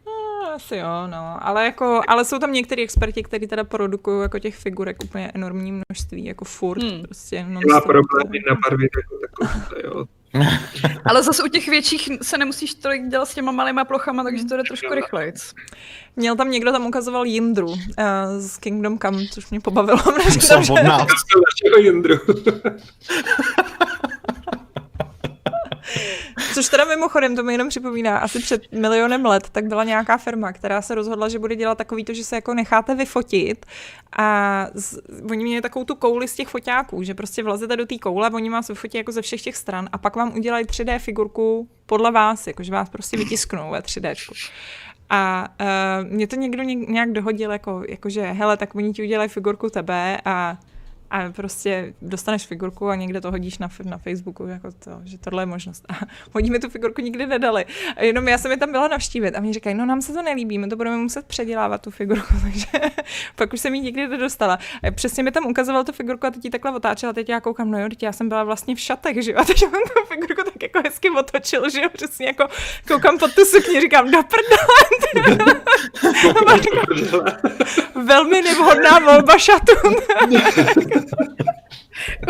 No, 0.07 0.53
asi 0.55 0.77
jo, 0.77 1.07
no. 1.07 1.39
Ale, 1.41 1.65
jako, 1.65 2.03
ale 2.09 2.25
jsou 2.25 2.39
tam 2.39 2.53
některý 2.53 2.83
experti, 2.83 3.23
kteří 3.23 3.47
teda 3.47 3.65
produkují 3.65 4.23
jako 4.23 4.39
těch 4.39 4.57
figurek 4.57 4.97
úplně 5.05 5.31
enormní 5.35 5.73
množství, 5.73 6.25
jako 6.25 6.45
furt. 6.45 6.83
Hmm. 6.83 7.03
Prostě 7.03 7.45
Má 7.45 7.81
problémy 7.81 8.39
na 8.49 8.55
barvě 8.55 8.89
jako 8.97 9.19
takový, 9.19 9.83
jo. 9.85 10.05
Ale 11.05 11.23
zase 11.23 11.43
u 11.43 11.49
těch 11.49 11.69
větších 11.69 12.09
se 12.23 12.39
nemusíš 12.39 12.75
tolik 12.75 13.09
dělat 13.09 13.29
s 13.29 13.35
těma 13.35 13.53
malýma 13.53 13.85
plochama, 13.85 14.25
takže 14.25 14.45
to 14.45 14.57
jde 14.57 14.63
trošku 14.63 14.95
rychlejc. 14.95 15.55
Měl 16.17 16.37
tam 16.37 16.51
někdo 16.51 16.73
tam 16.73 16.87
ukazoval 16.87 17.25
Jindru 17.25 17.71
uh, 17.71 17.77
z 18.39 18.57
Kingdom 18.57 18.99
Come, 18.99 19.27
což 19.33 19.51
mě 19.51 19.61
pobavilo. 19.61 19.99
Jsem 20.41 20.59
našeho 20.59 21.79
Jindru. 21.79 22.17
Což 26.55 26.69
teda 26.69 26.85
mimochodem, 26.85 27.37
to 27.37 27.43
mi 27.43 27.55
jenom 27.55 27.69
připomíná, 27.69 28.19
asi 28.19 28.41
před 28.41 28.73
milionem 28.73 29.25
let, 29.25 29.51
tak 29.51 29.65
byla 29.65 29.85
nějaká 29.85 30.17
firma, 30.19 30.53
která 30.53 30.83
se 30.83 30.95
rozhodla, 30.95 31.29
že 31.29 31.39
bude 31.39 31.57
dělat 31.57 31.79
takový 31.79 32.05
to, 32.05 32.15
že 32.15 32.25
se 32.25 32.37
jako 32.37 32.55
necháte 32.55 32.95
vyfotit 32.95 33.67
a 34.19 34.67
z, 34.75 34.99
oni 35.31 35.45
měli 35.45 35.63
takovou 35.63 35.85
tu 35.85 35.95
kouli 35.95 36.29
z 36.29 36.35
těch 36.35 36.49
foťáků, 36.49 37.03
že 37.03 37.15
prostě 37.15 37.43
vlezete 37.43 37.77
do 37.77 37.87
té 37.87 37.99
koule, 37.99 38.31
oni 38.31 38.51
vás 38.51 38.69
vyfotí 38.69 38.99
jako 38.99 39.13
ze 39.13 39.23
všech 39.23 39.43
těch 39.43 39.57
stran 39.57 39.89
a 39.93 39.99
pak 39.99 40.17
vám 40.17 40.37
udělají 40.37 40.65
3D 40.65 40.99
figurku 40.99 41.69
podle 41.87 42.11
vás, 42.11 42.47
jakože 42.47 42.73
vás 42.73 42.89
prostě 42.89 43.17
vytisknou 43.17 43.71
ve 43.71 43.81
3D. 43.81 44.15
A 45.11 45.49
uh, 45.61 46.11
mě 46.11 46.27
to 46.27 46.37
někdo 46.37 46.63
něk, 46.63 46.89
nějak 46.89 47.13
dohodil, 47.13 47.53
jako, 47.53 47.83
jakože 47.89 48.23
hele, 48.23 48.57
tak 48.57 48.75
oni 48.75 48.93
ti 48.93 49.03
udělají 49.03 49.29
figurku 49.29 49.71
tebe 49.71 50.21
a 50.25 50.59
a 51.11 51.33
prostě 51.33 51.95
dostaneš 52.03 52.47
figurku 52.47 52.89
a 52.89 52.95
někde 52.95 53.21
to 53.21 53.31
hodíš 53.31 53.59
na, 53.59 53.69
na 53.85 53.99
Facebooku, 53.99 54.47
jako 54.47 54.73
to, 54.73 55.01
že 55.05 55.19
tohle 55.19 55.43
je 55.43 55.47
možnost. 55.47 55.87
A 55.89 55.95
oni 56.33 56.51
mi 56.51 56.59
tu 56.59 56.69
figurku 56.69 57.01
nikdy 57.01 57.27
nedali. 57.27 57.65
A 57.97 58.03
jenom 58.03 58.29
já 58.29 58.39
jsem 58.39 58.51
je 58.51 58.57
tam 58.57 58.73
byla 58.73 58.89
navštívit 58.89 59.37
a 59.37 59.41
mi 59.41 59.53
říkají, 59.53 59.77
no 59.77 59.87
nám 59.87 60.03
se 60.03 60.13
to 60.13 60.23
nelíbí, 60.23 60.59
my 60.59 60.69
to 60.69 60.77
budeme 60.77 60.97
muset 60.97 61.27
předělávat 61.27 61.83
tu 61.83 61.91
figurku, 61.91 62.35
takže 62.43 62.67
pak 63.37 63.53
už 63.53 63.61
jsem 63.61 63.75
ji 63.75 63.81
nikdy 63.81 64.09
nedostala. 64.09 64.59
A 64.83 64.91
přesně 64.91 65.23
mi 65.23 65.31
tam 65.31 65.47
ukazoval 65.47 65.85
tu 65.85 65.93
figurku 65.93 66.27
a 66.27 66.31
teď 66.31 66.45
ji 66.45 66.51
takhle 66.51 66.73
otáčela, 66.77 67.13
teď 67.13 67.29
já 67.29 67.41
koukám, 67.41 67.71
no 67.71 67.83
jo, 67.83 67.89
teď 67.89 68.03
já 68.03 68.13
jsem 68.13 68.29
byla 68.29 68.45
vlastně 68.45 68.75
v 68.75 68.81
šatech, 68.81 69.25
že 69.25 69.33
jo, 69.33 69.39
a 69.39 69.45
teď 69.45 69.63
on 69.63 69.71
tu 69.71 70.15
figurku 70.15 70.50
tak 70.61 70.75
jako 70.75 70.89
hezky 70.89 71.11
otočil, 71.11 71.71
že 71.71 71.81
jo, 71.81 71.89
přesně 71.93 72.27
jako 72.27 72.47
koukám 72.89 73.19
pod 73.19 73.35
tu 73.35 73.45
sukni, 73.45 73.81
říkám, 73.81 74.11
do 74.11 74.19
prdele, 74.23 75.39
velmi 77.95 78.43
nevhodná 78.43 78.99
volba 78.99 79.39
šatů. 79.39 79.73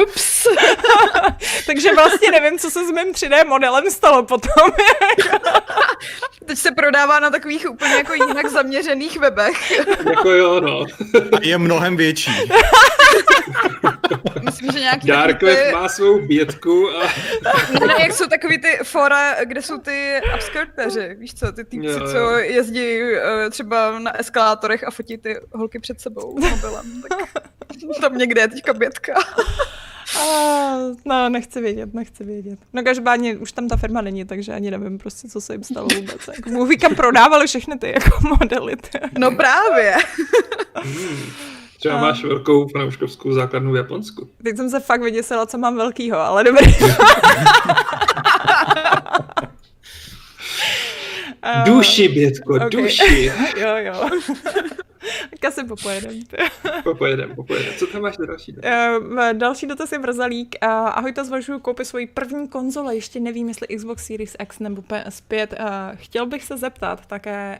Ups. 0.02 0.46
Takže 1.66 1.94
vlastně 1.94 2.30
nevím, 2.30 2.58
co 2.58 2.70
se 2.70 2.86
s 2.86 2.90
mým 2.90 3.12
3D 3.12 3.46
modelem 3.46 3.90
stalo 3.90 4.22
potom. 4.22 4.70
Teď 6.44 6.58
se 6.58 6.72
prodává 6.72 7.20
na 7.20 7.30
takových 7.30 7.70
úplně 7.70 7.94
jako 7.94 8.14
jinak 8.14 8.50
zaměřených 8.50 9.18
webech. 9.18 9.72
jako 10.10 10.30
jo, 10.30 10.60
no. 10.60 10.84
A 11.32 11.38
je 11.42 11.58
mnohem 11.58 11.96
větší. 11.96 12.30
Myslím, 14.42 14.72
že 14.72 14.80
nějaký 14.80 15.06
Dark 15.06 15.38
ty, 15.38 15.72
má 15.72 15.88
svou 15.88 16.26
bětku 16.26 16.90
a 16.90 17.02
ne, 17.86 17.94
jak 17.98 18.12
jsou 18.20 18.26
takový 18.28 18.58
ty 18.58 18.78
fora, 18.84 19.44
kde 19.44 19.62
jsou 19.62 19.78
ty 19.78 20.20
upskirteři, 20.36 21.14
víš 21.18 21.34
co, 21.34 21.52
ty 21.52 21.64
týpci, 21.64 21.86
Jo, 21.86 21.98
jo. 21.98 22.12
co 22.12 22.30
jezdí 22.38 23.02
uh, 23.02 23.50
třeba 23.50 23.98
na 23.98 24.20
eskalátorech 24.20 24.84
a 24.84 24.90
fotí 24.90 25.18
ty 25.18 25.36
holky 25.52 25.78
před 25.78 26.00
sebou 26.00 26.38
mobilem. 26.40 27.02
Tak 27.08 27.18
tam 28.00 28.18
někde 28.18 28.40
je 28.40 28.48
teďka 28.48 28.72
bětka. 28.74 29.14
A, 30.20 30.24
no, 31.04 31.28
nechci 31.28 31.60
vědět, 31.60 31.94
nechci 31.94 32.24
vědět. 32.24 32.58
No 32.72 32.82
každopádně 32.82 33.36
už 33.36 33.52
tam 33.52 33.68
ta 33.68 33.76
firma 33.76 34.00
není, 34.00 34.24
takže 34.24 34.52
ani 34.52 34.70
nevím 34.70 34.98
prostě, 34.98 35.28
co 35.28 35.40
se 35.40 35.54
jim 35.54 35.64
stalo 35.64 35.88
vůbec. 35.94 36.28
Jako, 36.36 36.50
Bůh 36.50 36.68
ví, 36.68 36.78
kam 36.78 36.94
prodávali 36.94 37.46
všechny 37.46 37.78
ty 37.78 37.88
jako 37.88 38.18
modely. 38.28 38.76
Ty. 38.76 38.98
No 39.18 39.30
právě. 39.30 39.94
hmm, 40.74 41.30
třeba 41.78 42.00
máš 42.00 42.24
velkou 42.24 42.68
fanouškovskou 42.68 43.32
základnu 43.32 43.72
v 43.72 43.76
Japonsku. 43.76 44.28
Teď 44.44 44.56
jsem 44.56 44.70
se 44.70 44.80
fakt 44.80 45.02
vyděsila, 45.02 45.46
co 45.46 45.58
mám 45.58 45.76
velkýho, 45.76 46.18
ale 46.18 46.44
dobrý. 46.44 46.74
A- 51.42 51.62
Duši, 51.64 52.08
Bětko, 52.08 52.54
ok. 52.54 52.70
duši. 52.70 53.24
jo, 53.60 53.76
jo. 53.76 54.08
Tak 55.30 55.44
asi 55.44 55.64
popojedem. 55.64 56.20
Popojedem, 56.84 57.34
popojedem. 57.34 57.74
Co 57.78 57.86
tam 57.86 58.02
máš 58.02 58.18
na 58.18 58.26
další? 58.26 58.52
dotaz? 58.52 58.70
Eh, 59.20 59.34
Další 59.34 59.66
dotaz 59.66 59.92
je 59.92 59.98
Brazalík. 59.98 60.54
Eh, 60.60 60.66
Ahoj, 60.68 61.12
to 61.12 61.24
zvažuji 61.24 61.60
koupit 61.60 61.84
svoji 61.84 62.06
první 62.06 62.48
konzole. 62.48 62.94
Ještě 62.94 63.20
nevím, 63.20 63.48
jestli 63.48 63.66
Xbox 63.76 64.06
Series 64.06 64.36
X 64.38 64.58
nebo 64.58 64.82
PS5. 64.82 65.46
Eh, 65.52 65.96
Chtěl 65.96 66.26
bych 66.26 66.44
se 66.44 66.56
zeptat 66.56 67.06
také, 67.06 67.58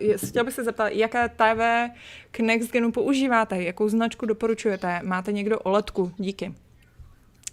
je- 0.00 0.18
chtěl 0.28 0.44
bych 0.44 0.54
se 0.54 0.64
zeptat, 0.64 0.88
jaké 0.88 1.28
TV 1.28 1.90
k 2.30 2.40
Next 2.40 2.72
Genu 2.72 2.92
používáte? 2.92 3.62
Jakou 3.62 3.88
značku 3.88 4.26
doporučujete? 4.26 5.00
Máte 5.02 5.32
někdo 5.32 5.58
OLEDku? 5.58 6.12
Díky. 6.16 6.54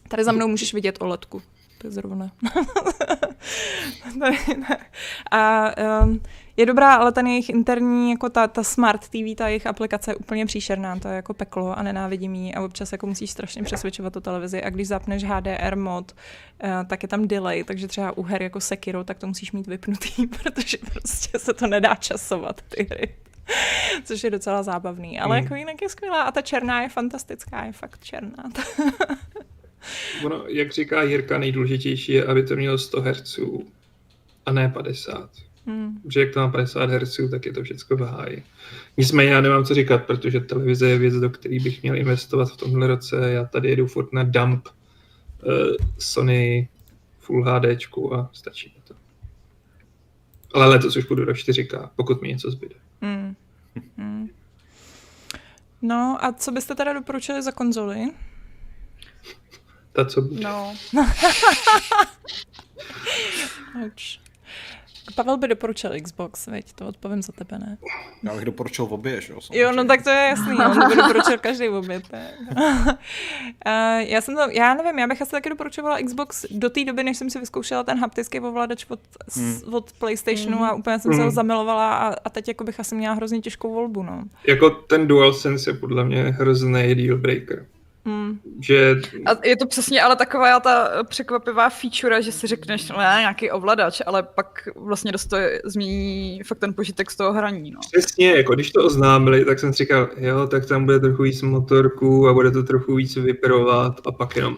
Tady 0.08 0.24
za 0.24 0.32
mnou 0.32 0.48
můžeš 0.48 0.74
vidět 0.74 0.96
OLEDku. 1.02 1.42
To 1.82 1.88
je 1.88 1.92
zrovna. 1.92 2.32
A 5.32 5.72
um, 6.04 6.22
je 6.58 6.65
dobrá, 6.65 6.96
ale 6.96 7.12
ten 7.12 7.28
jejich 7.28 7.50
interní, 7.50 8.12
jako 8.12 8.30
ta, 8.30 8.48
ta 8.48 8.63
smart 8.63 9.08
TV, 9.08 9.36
ta 9.38 9.48
jejich 9.48 9.68
aplikace 9.68 10.12
je 10.12 10.15
úplně 10.15 10.46
příšerná, 10.46 11.00
to 11.00 11.08
je 11.08 11.15
jako 11.15 11.34
peklo 11.34 11.78
a 11.78 11.84
nenávidím 11.84 12.36
ji 12.36 12.54
a 12.54 12.62
občas 12.62 12.92
jako 12.92 13.08
musíš 13.08 13.32
strašně 13.32 13.63
přesvědčovat 13.63 14.13
tu 14.13 14.20
televizi 14.20 14.63
a 14.63 14.70
když 14.70 14.88
zapneš 14.88 15.24
HDR 15.24 15.76
mod, 15.76 16.12
uh, 16.63 16.70
tak 16.88 17.04
je 17.04 17.10
tam 17.10 17.28
delay, 17.28 17.63
takže 17.63 17.88
třeba 17.88 18.18
u 18.18 18.24
her 18.24 18.44
jako 18.44 18.60
Sekiro, 18.60 19.04
tak 19.04 19.18
to 19.18 19.28
musíš 19.28 19.52
mít 19.52 19.68
vypnutý, 19.68 20.28
protože 20.44 20.78
prostě 20.78 21.39
se 21.39 21.54
to 21.54 21.68
nedá 21.68 21.96
časovat 21.96 22.62
ty 22.62 22.88
hry. 22.92 23.15
Což 24.04 24.24
je 24.24 24.30
docela 24.30 24.63
zábavný, 24.63 25.20
ale 25.20 25.36
Hmm. 25.36 25.44
jako 25.44 25.56
jinak 25.56 25.82
je 25.82 25.89
skvělá 25.89 26.22
a 26.22 26.32
ta 26.32 26.42
černá 26.42 26.82
je 26.82 26.89
fantastická, 26.89 27.65
je 27.65 27.72
fakt 27.72 28.04
černá. 28.04 28.44
Ono, 30.26 30.44
jak 30.48 30.72
říká 30.72 31.04
Jirka, 31.04 31.38
nejdůležitější 31.38 32.12
je, 32.12 32.26
aby 32.26 32.44
to 32.44 32.56
mělo 32.56 32.78
100 32.78 33.02
Hz 33.02 33.39
a 34.46 34.52
ne 34.52 34.70
50. 34.70 35.30
Hmm. 35.65 36.02
Protože 36.02 36.20
jak 36.20 36.34
to 36.34 36.39
má 36.39 36.48
50 36.48 36.89
Hz, 36.89 37.20
tak 37.32 37.46
je 37.46 37.54
to 37.54 37.63
všechno 37.63 37.98
v 37.98 38.02
háji. 38.02 38.44
Nicméně 38.98 39.32
já 39.32 39.42
nemám 39.42 39.65
co 39.65 39.74
říkat, 39.74 40.06
protože 40.06 40.39
televize 40.39 40.89
je 40.89 40.98
věc, 40.98 41.13
do 41.13 41.30
které 41.30 41.60
bych 41.63 41.82
měl 41.82 41.96
investovat 41.96 42.46
v 42.46 42.58
tomhle 42.58 42.88
roce. 42.88 43.32
Já 43.32 43.46
tady 43.46 43.70
jedu 43.70 43.88
furt 43.88 44.13
na 44.13 44.24
dump 44.24 44.68
uh, 44.68 45.54
Sony 46.00 46.70
Full 47.20 47.44
HD 47.44 47.65
a 48.13 48.30
stačí 48.34 48.74
mi 48.76 48.82
to. 48.88 48.94
Ale 50.54 50.68
letos 50.68 50.96
už 50.96 51.06
půjdu 51.06 51.26
do 51.26 51.32
4K, 51.32 51.89
pokud 51.96 52.22
mi 52.22 52.28
něco 52.28 52.52
zbyde. 52.52 52.76
Hmm. 53.02 53.36
Hmm. 53.98 54.30
No 55.82 56.18
a 56.22 56.34
co 56.34 56.52
byste 56.52 56.76
teda 56.76 56.94
doporučili 56.94 57.44
za 57.44 57.52
konzoli? 57.52 58.12
Ta, 59.99 60.05
co 60.05 60.21
bude. 60.21 60.41
No. 60.43 60.75
Pavel 65.15 65.38
by 65.38 65.47
doporučil 65.47 65.91
Xbox, 66.01 66.47
veď, 66.47 66.73
to 66.73 66.88
odpovím 66.88 67.21
za 67.21 67.33
tebe, 67.33 67.59
ne? 67.59 67.77
Já 68.23 68.35
bych 68.35 68.45
doporučil 68.45 68.85
v 68.85 68.93
obě, 68.93 69.21
že 69.21 69.33
jo? 69.33 69.39
Jo, 69.51 69.71
no 69.71 69.85
tak 69.85 70.03
to 70.03 70.09
je 70.09 70.27
jasný, 70.29 70.57
to 70.57 70.88
by 70.89 70.95
doporučil 70.95 71.38
každý 71.38 71.69
oběd. 71.69 72.03
uh, 72.13 72.93
já 73.99 74.21
jsem 74.21 74.35
to, 74.35 74.41
já 74.51 74.73
nevím, 74.73 74.99
já 74.99 75.07
bych 75.07 75.21
asi 75.21 75.31
taky 75.31 75.49
doporučovala 75.49 75.97
Xbox 76.05 76.45
do 76.51 76.69
té 76.69 76.85
doby, 76.85 77.03
než 77.03 77.17
jsem 77.17 77.29
si 77.29 77.39
vyzkoušela 77.39 77.83
ten 77.83 77.99
haptický 77.99 78.39
ovladač 78.39 78.85
od, 78.89 78.99
hmm. 79.35 79.73
od 79.73 79.93
PlayStationu 79.93 80.57
hmm. 80.57 80.65
a 80.65 80.73
úplně 80.73 80.99
jsem 80.99 81.12
hmm. 81.12 81.17
se 81.17 81.21
ho 81.21 81.27
hmm. 81.27 81.35
zamilovala 81.35 81.95
a, 81.95 82.13
a 82.25 82.29
teď 82.29 82.47
jako 82.47 82.63
bych 82.63 82.79
asi 82.79 82.95
měla 82.95 83.15
hrozně 83.15 83.41
těžkou 83.41 83.73
volbu, 83.73 84.03
no. 84.03 84.23
Jako 84.47 84.69
ten 84.69 85.07
DualSense 85.07 85.69
je 85.69 85.73
podle 85.73 86.05
mě 86.05 86.23
hrozný 86.23 86.95
deal 86.95 87.17
breaker. 87.17 87.65
Hmm. 88.10 88.39
Že... 88.60 88.95
A 89.26 89.48
je 89.48 89.58
to 89.58 89.67
přesně 89.67 90.02
ale 90.02 90.15
taková 90.15 90.60
ta 90.60 91.04
překvapivá 91.04 91.69
feature, 91.69 92.24
že 92.24 92.32
si 92.32 92.48
řekneš, 92.48 92.89
no 92.89 92.98
ne, 92.98 93.17
nějaký 93.19 93.52
ovladač, 93.52 94.02
ale 94.06 94.24
pak 94.24 94.67
vlastně 94.76 95.12
dost 95.12 95.26
to 95.26 95.38
změní 95.65 96.41
fakt 96.43 96.60
ten 96.60 96.74
požitek 96.74 97.12
z 97.12 97.15
toho 97.15 97.34
hraní. 97.34 97.72
No. 97.72 97.80
Přesně, 97.91 98.32
jako 98.32 98.56
když 98.56 98.72
to 98.72 98.86
oznámili, 98.86 99.45
tak 99.45 99.60
jsem 99.60 99.74
si 99.74 99.84
říkal, 99.84 100.10
jo, 100.17 100.48
tak 100.48 100.65
tam 100.65 100.86
bude 100.86 101.00
trochu 101.00 101.24
víc 101.24 101.41
motorku 101.41 102.28
a 102.28 102.34
bude 102.34 102.52
to 102.52 102.63
trochu 102.63 102.95
víc 102.95 103.15
vyperovat 103.15 104.02
a 104.08 104.12
pak 104.12 104.36
jenom... 104.36 104.58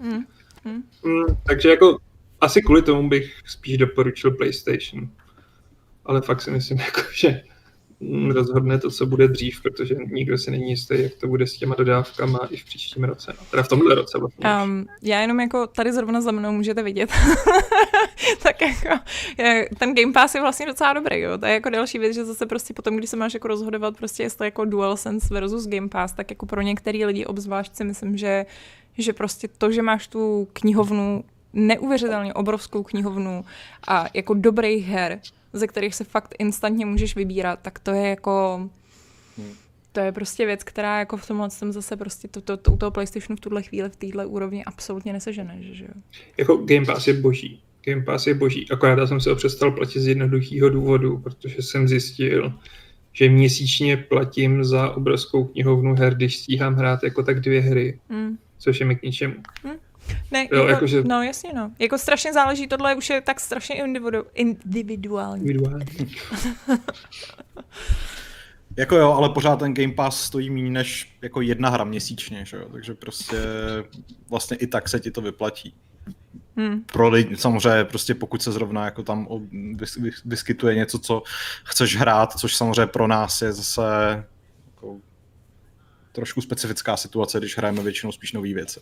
Hmm. 0.00 0.24
Hmm. 0.64 0.82
Hmm, 1.04 1.26
takže 1.46 1.68
jako 1.68 1.98
asi 2.40 2.62
kvůli 2.62 2.82
tomu 2.82 3.08
bych 3.08 3.34
spíš 3.46 3.78
doporučil 3.78 4.30
PlayStation. 4.30 5.08
Ale 6.04 6.20
fakt 6.20 6.42
si 6.42 6.50
myslím, 6.50 6.78
jako, 6.86 7.00
že 7.12 7.42
rozhodne 8.28 8.78
to, 8.78 8.90
co 8.90 9.06
bude 9.06 9.28
dřív, 9.28 9.62
protože 9.62 9.96
nikdo 10.12 10.38
si 10.38 10.50
není 10.50 10.70
jistý, 10.70 11.02
jak 11.02 11.14
to 11.14 11.26
bude 11.26 11.46
s 11.46 11.56
těma 11.56 11.74
dodávkama 11.74 12.38
i 12.50 12.56
v 12.56 12.64
příštím 12.64 13.04
roce. 13.04 13.34
No. 13.38 13.46
Teda 13.50 13.62
v 13.62 13.68
tomhle 13.68 13.94
roce 13.94 14.18
vlastně. 14.18 14.46
Um, 14.64 14.86
já 15.02 15.20
jenom 15.20 15.40
jako 15.40 15.66
tady 15.66 15.92
zrovna 15.92 16.20
za 16.20 16.30
mnou 16.30 16.52
můžete 16.52 16.82
vidět. 16.82 17.10
tak 18.42 18.62
jako 18.62 19.04
ten 19.78 19.94
Game 19.94 20.12
Pass 20.12 20.34
je 20.34 20.40
vlastně 20.40 20.66
docela 20.66 20.92
dobrý, 20.92 21.20
jo. 21.20 21.38
To 21.38 21.46
je 21.46 21.52
jako 21.52 21.70
další 21.70 21.98
věc, 21.98 22.14
že 22.14 22.24
zase 22.24 22.46
prostě 22.46 22.74
potom, 22.74 22.96
když 22.96 23.10
se 23.10 23.16
máš 23.16 23.34
jako 23.34 23.48
rozhodovat 23.48 23.96
prostě 23.96 24.22
jestli 24.22 24.46
jako 24.46 24.64
DualSense 24.64 25.34
versus 25.34 25.68
Game 25.68 25.88
Pass, 25.88 26.14
tak 26.14 26.30
jako 26.30 26.46
pro 26.46 26.62
některý 26.62 27.04
lidi 27.04 27.26
obzvlášť 27.26 27.76
si 27.76 27.84
myslím, 27.84 28.16
že 28.16 28.46
že 28.98 29.12
prostě 29.12 29.48
to, 29.58 29.72
že 29.72 29.82
máš 29.82 30.08
tu 30.08 30.48
knihovnu 30.52 31.24
neuvěřitelně 31.52 32.34
obrovskou 32.34 32.82
knihovnu 32.82 33.44
a 33.88 34.06
jako 34.14 34.34
dobrých 34.34 34.86
her, 34.86 35.20
ze 35.52 35.66
kterých 35.66 35.94
se 35.94 36.04
fakt 36.04 36.34
instantně 36.38 36.86
můžeš 36.86 37.16
vybírat, 37.16 37.58
tak 37.62 37.78
to 37.78 37.90
je 37.90 38.08
jako... 38.08 38.68
Hmm. 39.38 39.52
To 39.92 40.00
je 40.00 40.12
prostě 40.12 40.46
věc, 40.46 40.64
která 40.64 40.98
jako 40.98 41.16
v 41.16 41.26
tomhle 41.26 41.50
jsem 41.50 41.72
zase 41.72 41.96
prostě 41.96 42.28
to, 42.28 42.40
to, 42.40 42.56
to, 42.56 42.72
u 42.72 42.76
toho 42.76 42.90
PlayStationu 42.90 43.36
v 43.36 43.40
tuhle 43.40 43.62
chvíli 43.62 43.88
v 43.88 43.96
téhle 43.96 44.26
úrovni 44.26 44.64
absolutně 44.64 45.12
nesežene, 45.12 45.58
že 45.60 45.84
jo? 45.84 45.90
Jako 46.36 46.56
Game 46.56 46.86
Pass 46.86 47.06
je 47.06 47.14
boží. 47.14 47.62
Game 47.84 48.02
Pass 48.02 48.26
je 48.26 48.34
boží. 48.34 48.66
Akorát 48.70 48.98
já 48.98 49.06
jsem 49.06 49.20
se 49.20 49.30
ho 49.30 49.36
přestal 49.36 49.72
platit 49.72 50.00
z 50.00 50.06
jednoduchého 50.06 50.68
důvodu, 50.68 51.18
protože 51.18 51.62
jsem 51.62 51.88
zjistil, 51.88 52.52
že 53.12 53.28
měsíčně 53.28 53.96
platím 53.96 54.64
za 54.64 54.90
obrovskou 54.90 55.44
knihovnu 55.44 55.94
her, 55.94 56.14
když 56.14 56.36
stíhám 56.36 56.74
hrát 56.74 57.02
jako 57.02 57.22
tak 57.22 57.40
dvě 57.40 57.60
hry, 57.60 57.98
mm. 58.08 58.38
což 58.58 58.80
je 58.80 58.86
mi 58.86 58.96
k 58.96 59.02
ničemu. 59.02 59.34
Mm. 59.64 59.70
Ne, 60.30 60.48
jo, 60.52 60.58
jako, 60.58 60.68
jako, 60.70 60.86
že... 60.86 61.02
No 61.04 61.22
jasně, 61.22 61.52
no. 61.52 61.70
Jako 61.78 61.98
strašně 61.98 62.32
záleží, 62.32 62.68
tohle 62.68 62.94
už 62.94 63.10
je 63.10 63.20
tak 63.20 63.40
strašně 63.40 63.76
individu, 63.76 64.24
individuální. 64.34 65.40
individuální. 65.40 65.86
jako 68.76 68.96
jo, 68.96 69.12
ale 69.12 69.28
pořád 69.28 69.56
ten 69.56 69.74
Game 69.74 69.92
Pass 69.92 70.24
stojí 70.24 70.50
méně 70.50 70.70
než 70.70 71.16
jako 71.22 71.40
jedna 71.40 71.68
hra 71.68 71.84
měsíčně, 71.84 72.44
že 72.44 72.56
jo? 72.56 72.68
takže 72.72 72.94
prostě 72.94 73.36
vlastně 74.30 74.56
i 74.56 74.66
tak 74.66 74.88
se 74.88 75.00
ti 75.00 75.10
to 75.10 75.20
vyplatí. 75.20 75.74
Hmm. 76.56 76.82
Pro 76.92 77.08
lidi, 77.08 77.36
samozřejmě 77.36 77.84
prostě 77.84 78.14
pokud 78.14 78.42
se 78.42 78.52
zrovna 78.52 78.84
jako 78.84 79.02
tam 79.02 79.28
vyskytuje 80.24 80.74
něco, 80.74 80.98
co 80.98 81.22
chceš 81.64 81.96
hrát, 81.96 82.32
což 82.32 82.56
samozřejmě 82.56 82.86
pro 82.86 83.06
nás 83.06 83.42
je 83.42 83.52
zase 83.52 83.82
trošku 86.12 86.40
specifická 86.40 86.96
situace, 86.96 87.38
když 87.38 87.58
hrajeme 87.58 87.82
většinou 87.82 88.12
spíš 88.12 88.32
nové 88.32 88.54
věci. 88.54 88.80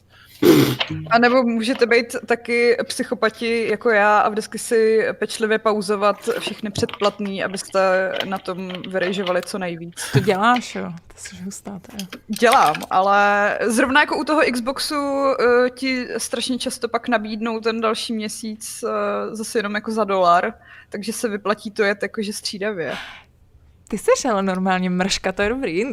A 1.10 1.18
nebo 1.18 1.42
můžete 1.42 1.86
být 1.86 2.16
taky 2.26 2.76
psychopati 2.84 3.68
jako 3.70 3.90
já 3.90 4.18
a 4.18 4.28
vždycky 4.28 4.58
si 4.58 5.06
pečlivě 5.12 5.58
pauzovat 5.58 6.28
všechny 6.38 6.70
předplatný, 6.70 7.44
abyste 7.44 8.12
na 8.24 8.38
tom 8.38 8.72
vyrejžovali 8.88 9.42
co 9.42 9.58
nejvíc. 9.58 10.10
To 10.12 10.20
děláš, 10.20 10.74
jo? 10.74 10.92
To 11.06 11.14
jsi 11.16 11.36
hustá, 11.36 11.80
Dělám, 12.40 12.74
ale 12.90 13.58
zrovna 13.66 14.00
jako 14.00 14.18
u 14.18 14.24
toho 14.24 14.40
Xboxu 14.52 14.94
uh, 14.94 15.34
ti 15.74 16.08
strašně 16.18 16.58
často 16.58 16.88
pak 16.88 17.08
nabídnou 17.08 17.60
ten 17.60 17.80
další 17.80 18.12
měsíc 18.12 18.82
uh, 18.82 18.90
zase 19.34 19.58
jenom 19.58 19.74
jako 19.74 19.92
za 19.92 20.04
dolar, 20.04 20.54
takže 20.88 21.12
se 21.12 21.28
vyplatí 21.28 21.70
to 21.70 21.82
jet 21.82 22.02
jakože 22.02 22.32
střídavě. 22.32 22.96
Ty 23.88 23.98
jsi 23.98 24.28
ale 24.30 24.42
normálně 24.42 24.90
mrška, 24.90 25.32
to 25.32 25.42
je 25.42 25.48
dobrý. 25.48 25.84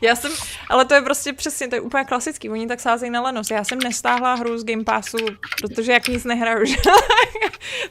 já 0.00 0.16
jsem, 0.16 0.32
ale 0.68 0.84
to 0.84 0.94
je 0.94 1.02
prostě 1.02 1.32
přesně, 1.32 1.68
to 1.68 1.74
je 1.74 1.80
úplně 1.80 2.04
klasický, 2.04 2.50
oni 2.50 2.66
tak 2.66 2.80
sázejí 2.80 3.10
na 3.10 3.22
lenost. 3.22 3.50
Já 3.50 3.64
jsem 3.64 3.78
nestáhla 3.78 4.34
hru 4.34 4.58
z 4.58 4.64
Game 4.64 4.84
Passu, 4.84 5.18
protože 5.60 5.92
jak 5.92 6.08
nic 6.08 6.24
nehraju, 6.24 6.64
že? 6.66 6.76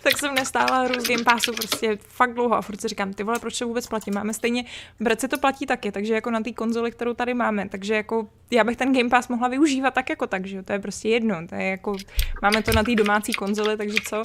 tak 0.03 0.17
jsem 0.17 0.35
nestáhla 0.35 0.81
hru 0.81 1.01
z 1.01 1.07
Game 1.07 1.23
Passu 1.23 1.53
prostě 1.53 1.97
fakt 2.07 2.33
dlouho 2.33 2.55
a 2.55 2.61
furt 2.61 2.81
si 2.81 2.87
říkám, 2.87 3.13
ty 3.13 3.23
vole, 3.23 3.39
proč 3.39 3.59
to 3.59 3.67
vůbec 3.67 3.87
platím? 3.87 4.13
Máme 4.13 4.33
stejně, 4.33 4.65
Brece 4.99 5.27
to 5.27 5.37
platí 5.37 5.65
taky, 5.65 5.91
takže 5.91 6.13
jako 6.13 6.31
na 6.31 6.41
té 6.41 6.51
konzoli, 6.51 6.91
kterou 6.91 7.13
tady 7.13 7.33
máme, 7.33 7.69
takže 7.69 7.95
jako 7.95 8.27
já 8.51 8.63
bych 8.63 8.77
ten 8.77 8.93
Game 8.93 9.09
Pass 9.09 9.27
mohla 9.27 9.47
využívat 9.47 9.93
tak 9.93 10.09
jako 10.09 10.27
tak, 10.27 10.45
že 10.45 10.63
to 10.63 10.73
je 10.73 10.79
prostě 10.79 11.09
jedno, 11.09 11.47
to 11.47 11.55
je 11.55 11.65
jako, 11.65 11.95
máme 12.41 12.63
to 12.63 12.71
na 12.71 12.83
té 12.83 12.95
domácí 12.95 13.33
konzoli, 13.33 13.77
takže 13.77 13.97
co? 14.09 14.21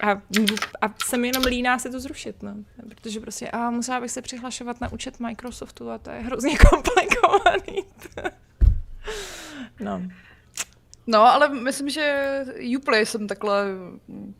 A, 0.00 0.10
a 0.80 0.94
jsem 1.04 1.24
jenom 1.24 1.44
líná 1.44 1.78
se 1.78 1.90
to 1.90 2.00
zrušit, 2.00 2.42
no. 2.42 2.54
Protože 2.88 3.20
prostě 3.20 3.50
a 3.50 3.70
musela 3.70 4.00
bych 4.00 4.10
se 4.10 4.22
přihlašovat 4.22 4.80
na 4.80 4.92
účet 4.92 5.20
Microsoftu 5.20 5.90
a 5.90 5.98
to 5.98 6.10
je 6.10 6.20
hrozně 6.20 6.58
komplikovaný. 6.70 7.84
no. 9.80 10.02
No, 11.10 11.20
ale 11.20 11.48
myslím, 11.48 11.88
že 11.88 12.44
Uplay 12.76 13.06
jsem 13.06 13.26
takhle 13.26 13.64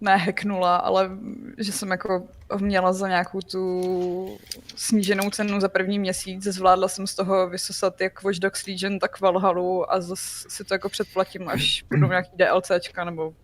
nehacknula, 0.00 0.76
ale 0.76 1.10
že 1.58 1.72
jsem 1.72 1.90
jako 1.90 2.28
měla 2.60 2.92
za 2.92 3.08
nějakou 3.08 3.40
tu 3.40 4.38
sníženou 4.76 5.30
cenu 5.30 5.60
za 5.60 5.68
první 5.68 5.98
měsíc. 5.98 6.44
Zvládla 6.44 6.88
jsem 6.88 7.06
z 7.06 7.14
toho 7.14 7.48
vysosat 7.48 8.00
jak 8.00 8.22
Watch 8.22 8.38
Dogs 8.38 8.66
Legion, 8.66 8.98
tak 8.98 9.20
Valhalu 9.20 9.92
a 9.92 10.00
zase 10.00 10.48
si 10.48 10.64
to 10.64 10.74
jako 10.74 10.88
předplatím, 10.88 11.48
až 11.48 11.84
budou 11.88 12.08
nějaký 12.08 12.30
DLCčka 12.36 13.04
nebo 13.04 13.34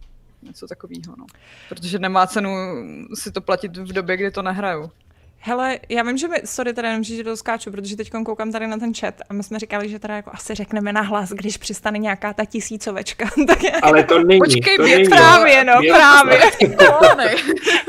něco 0.44 0.66
takového, 0.66 1.14
no. 1.18 1.26
Protože 1.68 1.98
nemá 1.98 2.26
cenu 2.26 2.50
si 3.14 3.32
to 3.32 3.40
platit 3.40 3.76
v 3.76 3.92
době, 3.92 4.16
kdy 4.16 4.30
to 4.30 4.42
nehraju. 4.42 4.90
Hele, 5.46 5.78
já 5.88 6.02
vím, 6.02 6.18
že 6.18 6.28
my, 6.28 6.36
sorry 6.44 6.72
teda 6.72 6.88
jenom, 6.88 7.04
že 7.04 7.24
to 7.24 7.36
skáču, 7.36 7.70
protože 7.70 7.96
teď 7.96 8.10
koukám 8.10 8.52
tady 8.52 8.66
na 8.66 8.76
ten 8.76 8.94
chat 8.94 9.14
a 9.30 9.32
my 9.32 9.42
jsme 9.42 9.58
říkali, 9.58 9.88
že 9.88 9.98
teda 9.98 10.16
jako 10.16 10.30
asi 10.34 10.54
řekneme 10.54 10.92
nahlas, 10.92 11.30
když 11.30 11.56
přistane 11.56 11.98
nějaká 11.98 12.32
ta 12.32 12.44
tisícovečka. 12.44 13.30
tak 13.46 13.62
je... 13.62 13.70
Ale 13.70 14.04
to 14.04 14.18
není. 14.24 14.38
Počkej, 14.38 14.76
to 14.76 14.82
mě, 14.82 14.96
není, 14.96 15.08
právě, 15.08 15.64
no, 15.64 15.72
právě. 15.88 16.38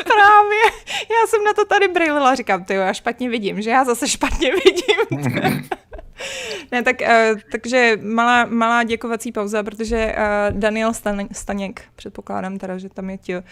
právě. 0.04 0.64
Já 1.10 1.28
jsem 1.28 1.44
na 1.44 1.54
to 1.54 1.66
tady 1.66 1.88
brýlila, 1.88 2.36
říkám, 2.36 2.64
ty 2.64 2.74
já 2.74 2.94
špatně 2.94 3.30
vidím, 3.30 3.62
že 3.62 3.70
já 3.70 3.86
zase 3.86 4.08
špatně 4.08 4.52
vidím. 4.52 5.30
ne, 6.72 6.84
tak, 6.84 6.96
uh, 7.02 7.40
takže 7.52 7.98
malá, 8.02 8.46
malá 8.46 8.84
děkovací 8.84 9.32
pauza, 9.32 9.64
protože 9.64 10.16
uh, 10.18 10.60
Daniel 10.60 10.92
Stan- 10.92 11.28
Staněk, 11.32 11.84
předpokládám 11.96 12.58
teda, 12.58 12.78
že 12.78 12.90
tam 12.90 13.10
je 13.10 13.18
ti, 13.18 13.36
uh, 13.36 13.44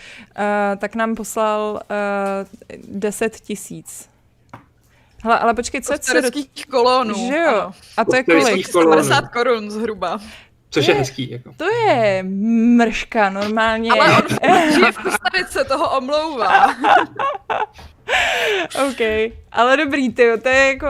tak 0.78 0.96
nám 0.96 1.16
poslal 1.16 1.82
uh, 2.72 2.88
10 2.88 3.36
tisíc. 3.36 4.10
Hele, 5.24 5.40
ale 5.40 5.54
počkej, 5.54 5.82
co 5.82 5.94
je 5.94 6.22
to? 6.22 6.40
kolonů. 6.72 7.28
Že 7.28 7.38
jo? 7.38 7.50
Ano. 7.50 7.72
A 7.98 8.06
to 8.06 8.16
je 8.16 8.24
kolik? 8.24 8.68
150 8.68 9.28
korun 9.28 9.72
zhruba. 9.72 10.20
Což 10.70 10.88
je, 10.88 10.94
je 10.94 11.00
hezký. 11.00 11.32
Jako. 11.32 11.54
To 11.58 11.70
je 11.70 12.24
mrška 12.24 13.30
normálně. 13.30 13.92
Ale 13.92 14.14
on 14.18 14.92
v 14.92 15.52
se 15.52 15.64
toho 15.64 15.98
omlouvá. 15.98 16.76
OK, 18.90 19.32
ale 19.52 19.78
dobrý, 19.78 20.14
ty, 20.14 20.32
to 20.44 20.50
je 20.50 20.68
jako, 20.68 20.88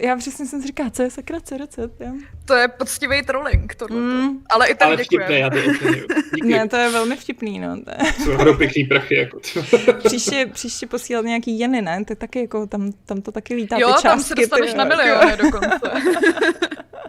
já 0.00 0.16
přesně 0.16 0.46
jsem 0.46 0.60
si 0.60 0.66
říká, 0.66 0.90
co 0.90 1.02
je 1.02 1.10
sakra 1.10 1.40
CRC, 1.40 1.78
jo? 1.78 2.12
To 2.44 2.54
je 2.54 2.68
poctivý 2.68 3.22
trolling, 3.22 3.74
to. 3.74 3.86
Mm. 3.88 4.38
Ale 4.50 4.66
i 4.68 4.74
tak 4.74 4.86
Ale 4.86 4.96
vtipné, 4.96 5.38
já 5.38 5.50
to 5.50 5.56
Ne, 6.44 6.68
to 6.68 6.76
je 6.76 6.90
velmi 6.90 7.16
vtipný, 7.16 7.58
no. 7.58 7.82
To 7.84 7.90
je... 7.90 8.12
Jsou 8.12 8.54
pěkný 8.54 8.84
prachy, 8.84 9.16
jako 9.16 9.40
příště, 10.04 10.46
příště 10.52 10.86
posílat 10.86 11.24
nějaký 11.24 11.58
jeny, 11.58 11.82
ne? 11.82 12.04
To 12.04 12.12
je 12.12 12.16
taky 12.16 12.40
jako, 12.40 12.66
tam, 12.66 12.92
tam 13.06 13.22
to 13.22 13.32
taky 13.32 13.54
lítá 13.54 13.78
jo, 13.78 13.88
ty 13.88 14.02
částky. 14.02 14.08
Jo, 14.08 14.12
tam 14.12 14.20
se 14.20 14.34
dostaneš 14.34 14.70
ty, 14.70 14.76
na 14.76 14.84
miliony 14.84 15.36
dokonce. 15.36 15.90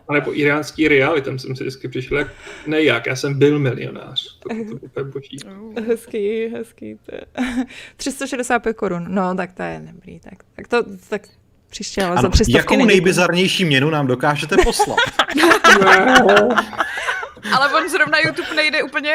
Ale 0.07 0.21
po 0.21 0.33
iránský 0.33 0.87
reály, 0.87 1.21
tam 1.21 1.39
jsem 1.39 1.55
si 1.55 1.63
vždycky 1.63 1.87
přišel 1.87 2.17
jak, 2.17 2.27
ne 2.67 2.83
jak, 2.83 3.05
já 3.05 3.15
jsem 3.15 3.39
byl 3.39 3.59
milionář. 3.59 4.39
To, 4.39 4.49
to, 4.49 4.79
to 4.79 4.85
úplně 4.85 5.11
boží. 5.11 5.37
Hezký, 5.87 6.47
hezký. 6.47 6.97
To 7.05 7.15
je. 7.15 7.21
365 7.97 8.73
korun, 8.73 9.05
no 9.09 9.35
tak 9.41 9.51
to 9.53 9.63
je 9.63 9.81
dobrý. 9.91 10.19
Tak, 10.19 10.33
tak 10.55 10.67
to, 10.67 10.83
tak 11.09 11.21
Příště, 11.69 12.03
ale 12.03 12.11
Ano, 12.11 12.21
za 12.21 12.29
300 12.29 12.57
jakou 12.57 12.85
nejbizarnější 12.85 13.65
měnu 13.65 13.89
nám 13.89 14.07
dokážete 14.07 14.55
poslat? 14.63 14.97
Ale 17.53 17.73
on 17.73 17.89
zrovna 17.89 18.17
YouTube 18.19 18.55
nejde 18.55 18.83
úplně 18.83 19.13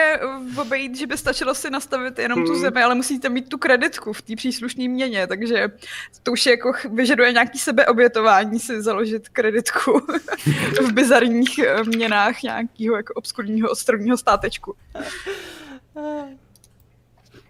obejít, 0.56 0.96
že 0.98 1.06
by 1.06 1.16
stačilo 1.16 1.54
si 1.54 1.70
nastavit 1.70 2.18
jenom 2.18 2.44
tu 2.44 2.52
Hmm. 2.52 2.60
zemi, 2.60 2.82
ale 2.82 2.94
musíte 2.94 3.28
mít 3.28 3.48
tu 3.48 3.58
kreditku 3.58 4.12
v 4.12 4.22
té 4.22 4.36
příslušné 4.36 4.88
měně, 4.88 5.26
takže 5.26 5.68
to 6.22 6.32
už 6.32 6.46
je 6.46 6.50
jako 6.50 6.72
vyžaduje 6.92 7.32
nějaký 7.32 7.58
sebeobětování 7.58 8.60
si 8.60 8.82
založit 8.82 9.28
kreditku 9.28 10.00
v 10.80 10.92
bizarních 10.92 11.58
eh, 11.58 11.84
měnách 11.84 12.42
nějakého 12.42 12.96
jako 12.96 13.14
obskurního 13.14 13.70
ostrovního 13.70 14.16
státečku. 14.16 14.76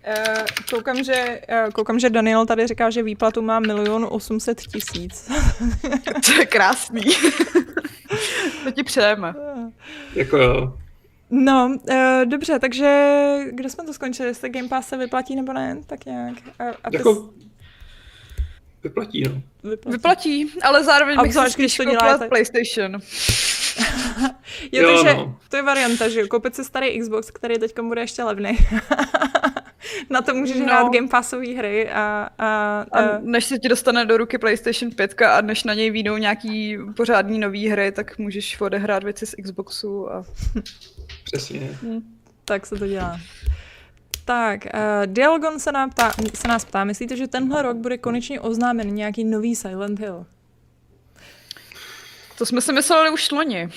Uh, 0.06 0.44
koukám, 0.70 1.04
že, 1.04 1.40
uh, 1.66 1.70
koukám, 1.70 1.98
že 1.98 2.10
Daniel 2.10 2.46
tady 2.46 2.66
říká, 2.66 2.90
že 2.90 3.02
výplatu 3.02 3.42
má 3.42 3.60
milion 3.60 4.06
osmset 4.10 4.60
tisíc. 4.60 5.30
To 6.26 6.32
je 6.38 6.46
krásný. 6.46 7.02
to 8.64 8.70
ti 8.70 8.82
přejeme. 8.82 9.34
Jako 10.14 10.36
jo. 10.36 10.78
No, 11.30 11.76
uh, 11.90 12.24
dobře, 12.24 12.58
takže 12.58 13.14
kde 13.50 13.70
jsme 13.70 13.84
to 13.84 13.92
skončili? 13.92 14.28
Jestli 14.28 14.48
Game 14.50 14.68
Pass 14.68 14.88
se 14.88 14.96
vyplatí 14.96 15.36
nebo 15.36 15.52
ne? 15.52 15.76
Tak 15.86 16.04
nějak. 16.04 16.34
A, 16.58 16.64
a 16.84 16.88
Jako 16.92 17.30
vyplatí, 18.82 19.22
no. 19.22 19.42
vyplatí. 19.70 19.92
Vyplatí, 19.96 20.52
ale 20.62 20.84
zároveň 20.84 21.18
A 21.18 21.22
bych 21.22 21.32
si 21.32 21.38
když 21.40 21.52
spíš 21.52 21.76
to 21.76 21.84
koupila 21.84 22.02
děláte. 22.02 22.28
PlayStation. 22.28 23.00
Jo, 24.72 24.82
Jo, 24.82 24.94
takže 25.02 25.14
no. 25.14 25.38
to 25.48 25.56
je 25.56 25.62
varianta, 25.62 26.08
že 26.08 26.20
jo, 26.20 26.26
koupit 26.26 26.54
si 26.54 26.64
starý 26.64 27.00
Xbox, 27.00 27.30
který 27.30 27.58
teď 27.58 27.80
bude 27.80 28.00
ještě 28.00 28.22
levný. 28.22 28.58
Na 30.10 30.22
to 30.22 30.34
můžeš 30.34 30.56
No. 30.56 30.64
hrát 30.64 30.92
Game 30.92 31.08
Passové 31.08 31.46
hry 31.54 31.90
a, 31.90 32.28
a, 32.38 32.80
A 32.92 33.00
a 33.00 33.18
než 33.22 33.44
se 33.44 33.58
ti 33.58 33.68
dostane 33.68 34.04
do 34.04 34.16
ruky 34.16 34.38
PlayStation 34.38 34.92
5 34.92 35.22
a 35.22 35.40
než 35.40 35.64
na 35.64 35.74
něj 35.74 35.90
výjdou 35.90 36.16
nějaký 36.16 36.78
pořádný 36.96 37.38
nový 37.38 37.68
hry, 37.68 37.92
tak 37.92 38.18
můžeš 38.18 38.60
odehrát 38.60 39.04
věci 39.04 39.26
z 39.26 39.34
Xboxu 39.42 40.12
a 40.12 40.24
Přesně. 41.24 41.78
tak 42.44 42.66
se 42.66 42.76
to 42.76 42.86
dělá. 42.86 43.20
Tak, 44.24 44.64
uh, 44.64 45.06
Dialgon 45.06 45.60
se, 45.60 45.72
nám 45.72 45.90
ptá, 45.90 46.12
se 46.34 46.48
nás 46.48 46.64
ptá, 46.64 46.84
myslíte, 46.84 47.16
že 47.16 47.26
tenhle 47.26 47.62
rok 47.62 47.76
bude 47.76 47.98
konečně 47.98 48.40
oznámen 48.40 48.94
nějaký 48.94 49.24
nový 49.24 49.56
Silent 49.56 50.00
Hill? 50.00 50.26
to 52.38 52.46
jsme 52.46 52.60
si 52.60 52.72
mysleli 52.72 53.10
už 53.10 53.30
loni, 53.30 53.68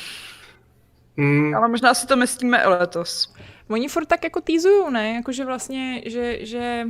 Hmm, 1.17 1.55
ale 1.55 1.67
možná 1.69 1.93
si 1.93 2.07
to 2.07 2.15
myslíme 2.15 2.63
i 2.63 2.67
letos. 2.67 3.33
Oni 3.69 3.87
furt 3.87 4.05
tak 4.05 4.23
jako 4.23 4.41
týzujou, 4.41 4.89
ne? 4.89 5.13
Jako, 5.13 5.31
že 5.31 5.45
vlastně, 5.45 6.01
že, 6.05 6.37
že, 6.45 6.87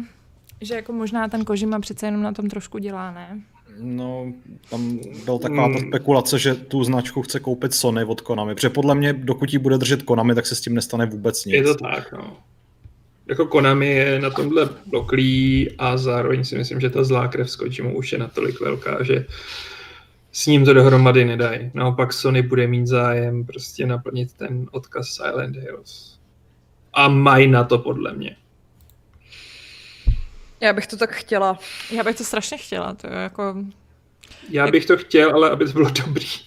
že 0.62 0.76
jako 0.76 0.94
možná 0.94 1.28
ten 1.28 1.46
Kojima 1.46 1.80
přece 1.80 2.06
jenom 2.08 2.22
na 2.22 2.32
tom 2.32 2.50
trošku 2.50 2.78
dělá, 2.78 3.12
ne? 3.12 3.42
No, 3.82 4.34
tam 4.70 5.00
byl 5.26 5.40
taková 5.40 5.68
ta 5.68 5.80
Hmm. 5.80 5.88
spekulace, 5.88 6.40
že 6.40 6.56
tu 6.56 6.84
značku 6.84 7.22
chce 7.22 7.40
koupit 7.40 7.74
Sony 7.74 8.04
od 8.04 8.22
Konami, 8.22 8.56
protože 8.56 8.70
podle 8.70 8.96
mě, 8.96 9.14
dokud 9.14 9.54
ji 9.54 9.60
bude 9.60 9.78
držet 9.78 10.04
Konami, 10.04 10.36
tak 10.36 10.46
se 10.46 10.56
s 10.56 10.62
tím 10.62 10.74
nestane 10.76 11.06
vůbec 11.06 11.46
nic. 11.46 11.56
je 11.56 11.64
to 11.64 11.76
tak, 11.76 12.12
no. 12.12 12.38
Jako 13.28 13.46
Konami 13.46 13.88
je 13.92 14.20
na 14.22 14.30
tomhle 14.30 14.70
bloklý 14.86 15.70
a 15.78 15.98
zároveň 15.98 16.44
si 16.44 16.58
myslím, 16.58 16.80
že 16.80 16.90
ta 16.90 17.04
zlá 17.04 17.28
krev 17.28 17.52
s 17.52 17.56
Kojimou 17.56 17.94
už 17.94 18.12
je 18.12 18.18
natolik 18.18 18.60
velká, 18.62 19.04
že 19.04 19.26
s 20.32 20.46
ním 20.46 20.66
to 20.66 20.74
dohromady 20.74 21.26
nedají. 21.26 21.72
Naopak 21.74 22.14
Sony 22.14 22.42
bude 22.42 22.68
mít 22.68 22.88
zájem 22.88 23.46
prostě 23.46 23.86
naplnit 23.86 24.34
ten 24.34 24.68
odkaz 24.72 25.08
Silent 25.08 25.56
Hills. 25.56 26.19
A 27.00 27.08
mají 27.08 27.48
na 27.48 27.64
to 27.64 27.78
podle 27.78 28.14
mě. 28.14 28.36
Já 30.62 30.74
bych 30.74 30.88
to 30.88 30.98
tak 30.98 31.12
chtěla. 31.12 31.60
Já 31.92 32.04
bych 32.04 32.18
to 32.18 32.24
strašně 32.24 32.58
chtěla, 32.58 32.94
to 32.94 33.08
je 33.08 33.14
jako... 33.14 33.56
Já 34.50 34.68
bych 34.68 34.86
to 34.86 34.98
chtěl, 34.98 35.36
ale 35.36 35.50
aby 35.50 35.66
to 35.66 35.72
bylo 35.72 35.90
dobrý. 36.06 36.28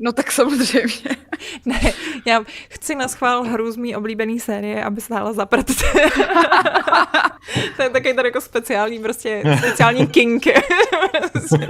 No 0.00 0.12
tak 0.12 0.32
samozřejmě. 0.32 1.16
Ne, 1.66 1.80
já 2.26 2.44
chci 2.68 2.94
na 2.94 3.08
schvál 3.08 3.42
hru 3.42 3.70
z 3.72 3.76
mý 3.76 3.96
oblíbený 3.96 4.40
série, 4.40 4.84
aby 4.84 5.00
stála 5.00 5.32
za 5.32 5.46
prd. 5.46 5.66
to 7.76 7.82
je 7.82 7.90
takový 7.90 8.14
tady 8.14 8.28
jako 8.28 8.40
speciální, 8.40 8.98
prostě 8.98 9.42
speciální 9.58 10.06
kink. 10.06 10.46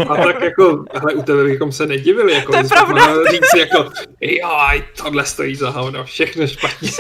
A 0.09 0.17
tak 0.25 0.41
jako, 0.43 0.85
hele, 0.95 1.15
u 1.15 1.23
tebe 1.23 1.45
bychom 1.45 1.73
se 1.73 1.87
nedivili, 1.87 2.33
jako 2.35 2.53
To 2.53 2.59
je 2.59 2.65
pravda. 2.65 3.31
říct 3.31 3.55
jako, 3.59 3.91
joj, 4.21 4.85
tohle 4.97 5.25
stojí 5.25 5.55
za 5.57 5.71
hovno, 5.71 6.05
všechno 6.05 6.47
špatně. 6.47 6.91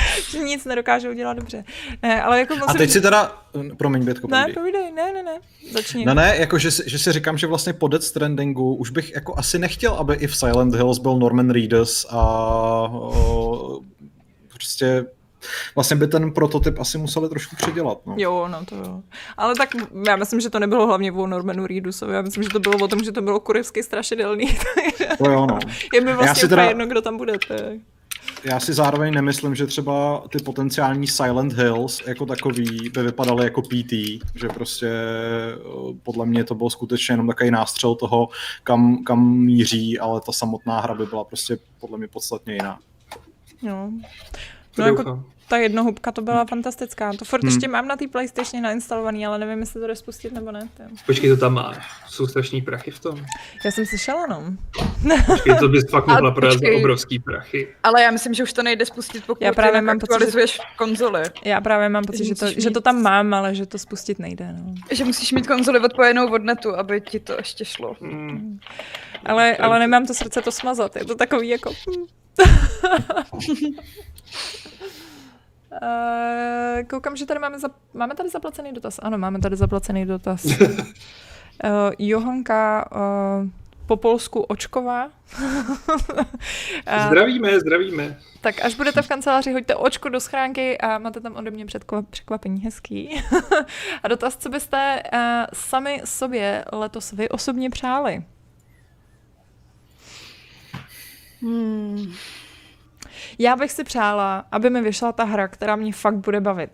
Že 0.30 0.38
nic 0.38 0.64
nedokážou 0.64 1.12
dělat 1.12 1.34
dobře. 1.34 1.64
Ne, 2.02 2.22
ale 2.22 2.38
jako 2.38 2.54
A 2.54 2.56
musím... 2.56 2.78
teď 2.78 2.90
si 2.90 3.00
teda, 3.00 3.42
promiň 3.76 4.04
Bětko, 4.04 4.28
Ne, 4.28 4.46
povídej. 4.54 4.92
ne, 4.92 5.12
ne, 5.12 5.22
ne, 5.22 5.38
začni. 5.72 6.04
Ne, 6.04 6.14
ne, 6.14 6.36
jako 6.38 6.58
že, 6.58 6.70
si- 6.70 6.82
že 6.86 6.98
si 6.98 7.12
říkám, 7.12 7.38
že 7.38 7.46
vlastně 7.46 7.72
po 7.72 7.88
Death 7.88 8.04
Strandingu 8.04 8.74
už 8.74 8.90
bych 8.90 9.14
jako 9.14 9.34
asi 9.38 9.58
nechtěl, 9.58 9.92
aby 9.94 10.14
i 10.14 10.26
v 10.26 10.36
Silent 10.36 10.74
Hills 10.74 10.98
byl 10.98 11.18
Norman 11.18 11.50
Reedus 11.50 12.06
a 12.10 12.16
o, 12.92 13.80
prostě 14.52 15.06
vlastně 15.74 15.96
by 15.96 16.06
ten 16.08 16.32
prototyp 16.32 16.78
asi 16.78 16.98
museli 16.98 17.28
trošku 17.28 17.56
předělat. 17.56 17.98
No. 18.06 18.14
Jo, 18.18 18.48
no 18.48 18.64
to 18.64 18.76
jo. 18.76 19.02
Ale 19.36 19.54
tak 19.54 19.68
já 20.06 20.16
myslím, 20.16 20.40
že 20.40 20.50
to 20.50 20.58
nebylo 20.58 20.86
hlavně 20.86 21.12
o 21.12 21.26
Normanu 21.26 21.66
Reedusovi, 21.66 22.14
já 22.14 22.22
myslím, 22.22 22.42
že 22.42 22.48
to 22.48 22.58
bylo 22.60 22.74
o 22.84 22.88
tom, 22.88 23.04
že 23.04 23.12
to 23.12 23.22
bylo 23.22 23.40
kurevsky 23.40 23.82
strašidelný. 23.82 24.58
To 25.18 25.30
jo, 25.30 25.46
no. 25.46 25.58
je 25.94 26.00
mi 26.00 26.10
Já 26.10 26.16
vlastně 26.16 26.34
si 26.40 26.46
úplně 26.46 26.48
teda- 26.48 26.68
jedno, 26.68 26.86
kdo 26.86 27.02
tam 27.02 27.16
bude. 27.16 27.32
Je... 27.50 27.78
Já 28.44 28.60
si 28.60 28.72
zároveň 28.74 29.14
nemyslím, 29.14 29.54
že 29.54 29.66
třeba 29.66 30.24
ty 30.28 30.38
potenciální 30.38 31.06
Silent 31.06 31.52
Hills 31.52 32.02
jako 32.06 32.26
takový 32.26 32.90
by 32.90 33.02
vypadaly 33.02 33.44
jako 33.44 33.62
PT, 33.62 33.92
že 34.34 34.48
prostě 34.54 34.90
o, 35.64 35.94
podle 36.02 36.26
mě 36.26 36.44
to 36.44 36.54
byl 36.54 36.70
skutečně 36.70 37.12
jenom 37.12 37.26
takový 37.26 37.50
nástřel 37.50 37.94
toho, 37.94 38.28
kam, 38.62 39.04
kam 39.04 39.36
míří, 39.36 39.98
ale 39.98 40.20
ta 40.20 40.32
samotná 40.32 40.80
hra 40.80 40.94
by 40.94 41.06
byla 41.06 41.24
prostě 41.24 41.58
podle 41.80 41.98
mě 41.98 42.08
podstatně 42.08 42.54
jiná. 42.54 42.78
No. 43.62 43.92
To 44.74 44.82
No 44.82 44.88
jako. 44.88 45.24
Ta 45.48 45.56
jednohubka 45.56 46.12
to 46.12 46.22
byla 46.22 46.44
fantastická. 46.44 47.12
To 47.18 47.24
furt 47.24 47.42
Hmm. 47.42 47.52
ještě 47.52 47.68
mám 47.68 47.88
na 47.88 47.96
té 47.96 48.08
PlayStation 48.08 48.62
nainstalovaný, 48.62 49.26
ale 49.26 49.38
nevím, 49.38 49.58
jestli 49.60 49.80
to 49.80 49.86
jde 49.86 49.96
spustit 49.96 50.32
nebo 50.32 50.52
ne. 50.52 50.68
Je- 50.78 50.86
Počkej, 51.06 51.30
to 51.30 51.36
tam 51.36 51.54
máš. 51.54 51.76
Jsou 52.08 52.26
strašný 52.26 52.62
prachy 52.62 52.90
v 52.90 52.98
tom. 53.00 53.26
Já 53.64 53.70
jsem 53.70 53.86
slyšela, 53.86 54.26
no. 54.26 54.42
Počkej, 55.26 55.54
to 55.58 55.68
bys 55.68 55.84
fakt 55.90 56.06
mohla 56.06 56.30
prodat 56.30 56.52
za 56.58 56.66
obrovský 56.78 57.18
prachy. 57.18 57.68
Ale 57.82 58.02
já 58.02 58.10
myslím, 58.10 58.34
že 58.34 58.42
už 58.42 58.52
to 58.52 58.62
nejde 58.62 58.86
spustit, 58.86 59.24
pokud 59.26 59.42
Já 59.44 59.52
právě 59.52 59.80
mám 59.82 59.98
pocit, 59.98 60.32
že- 60.32 60.58
konzoli. 60.76 61.22
Já 61.44 61.60
právě 61.60 61.88
mám 61.88 62.04
pocit, 62.04 62.24
že 62.24 62.34
to, 62.34 62.44
Musíš 62.46 62.62
že 62.62 62.70
to 62.70 62.78
mít- 62.78 62.84
tam 62.84 63.02
mám, 63.02 63.34
ale 63.34 63.54
že 63.54 63.66
to 63.66 63.78
spustit 63.78 64.18
nejde. 64.18 64.52
No. 64.52 64.74
Že 64.90 65.04
musíš 65.04 65.32
mít 65.32 65.46
konzoli 65.46 65.80
odpojenou 65.80 66.32
od 66.32 66.42
netu, 66.44 66.76
aby 66.76 67.00
ti 67.00 67.20
to 67.20 67.32
ještě 67.32 67.64
šlo. 67.64 67.96
Hmm. 68.00 68.58
Ale, 69.26 69.56
ale 69.56 69.78
nemám 69.78 70.06
to 70.06 70.14
srdce 70.14 70.42
to 70.42 70.52
smazat. 70.52 70.96
Je 70.96 71.04
to 71.04 71.14
takový 71.14 71.48
jako... 71.48 71.72
Eh, 75.72 76.84
koukám, 76.84 77.16
že 77.16 77.26
tady 77.26 77.40
máme, 77.40 77.58
za, 77.58 77.68
máme 77.94 78.14
tady 78.14 78.28
zaplacený 78.28 78.72
dotaz. 78.72 78.98
Ano, 79.02 79.18
máme 79.18 79.38
tady 79.38 79.56
zaplacený 79.56 80.06
dotaz. 80.06 80.44
uh, 80.44 80.58
Johanka 81.98 82.90
uh, 82.92 83.48
po 83.86 83.96
polsku 83.96 84.40
Očková. 84.40 85.10
Zdravíme, 87.06 87.60
zdravíme. 87.60 88.18
tak 88.40 88.64
až 88.64 88.74
budete 88.74 89.02
v 89.02 89.08
kanceláři, 89.08 89.52
hoďte 89.52 89.74
očko 89.74 90.08
do 90.08 90.20
schránky 90.20 90.78
a 90.78 90.98
máte 90.98 91.20
tam 91.20 91.36
ode 91.36 91.50
mě 91.50 91.66
předko- 91.66 92.04
překvapení 92.10 92.60
hezký. 92.60 93.22
a 94.02 94.08
dotaz, 94.08 94.36
co 94.36 94.48
byste 94.48 95.02
uh, 95.12 95.18
sami 95.52 96.00
sobě 96.04 96.64
letos 96.72 97.12
vy 97.12 97.28
osobně 97.28 97.70
přáli? 97.70 98.24
Hmm. 101.42 102.12
Já 103.38 103.56
bych 103.56 103.72
si 103.72 103.84
přála, 103.84 104.44
aby 104.52 104.70
mi 104.70 104.82
vyšla 104.82 105.12
ta 105.12 105.24
hra, 105.24 105.48
která 105.48 105.76
mě 105.76 105.92
fakt 105.92 106.16
bude 106.16 106.40
bavit. 106.40 106.70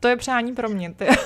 To 0.00 0.08
je 0.08 0.16
přání 0.16 0.54
pro 0.54 0.68
mě. 0.68 0.94
Ty. 0.94 1.06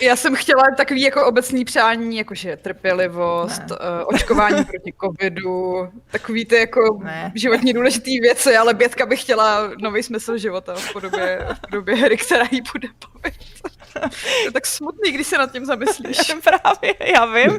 Já 0.00 0.16
jsem 0.16 0.36
chtěla 0.36 0.62
takový 0.76 1.02
jako 1.02 1.26
obecný 1.26 1.64
přání, 1.64 2.16
jakože 2.16 2.56
trpělivost, 2.56 3.62
Ne. 3.70 3.76
uh, 3.76 4.14
očkování 4.14 4.64
proti 4.64 4.94
covidu, 5.04 5.88
takový 6.10 6.44
ty 6.44 6.56
jako 6.56 6.98
Ne. 7.04 7.32
životně 7.34 7.72
důležité 7.74 8.10
věci, 8.22 8.56
ale 8.56 8.74
Bětka 8.74 9.06
by 9.06 9.16
chtěla 9.16 9.70
nový 9.82 10.02
smysl 10.02 10.36
života 10.38 10.74
v 10.74 10.92
podobě, 10.92 11.46
v 11.54 11.60
podobě 11.60 11.94
hry, 11.96 12.16
která 12.16 12.44
jí 12.50 12.60
bude 12.72 12.88
bavit. 12.88 13.34
to 13.92 13.98
je 14.44 14.52
tak 14.52 14.66
smutný, 14.66 15.12
když 15.12 15.26
se 15.26 15.38
nad 15.38 15.52
tím 15.52 15.64
zamyslíš. 15.64 16.18
Právě, 16.44 17.12
já 17.14 17.26
vím. 17.26 17.58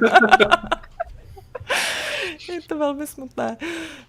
je 2.49 2.61
to 2.61 2.77
velmi 2.77 3.07
smutné. 3.07 3.57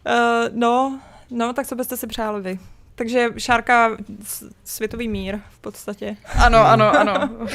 Uh, 0.06 0.48
no, 0.52 1.00
no, 1.30 1.52
tak 1.52 1.66
co 1.66 1.74
byste 1.76 1.96
si 1.96 2.06
přáli 2.06 2.42
vy? 2.42 2.58
Takže 2.94 3.28
Šárka, 3.38 3.96
světový 4.64 5.08
mír 5.08 5.38
v 5.50 5.58
podstatě. 5.58 6.16
Ano, 6.44 6.58
ano, 6.58 6.98
ano. 6.98 7.30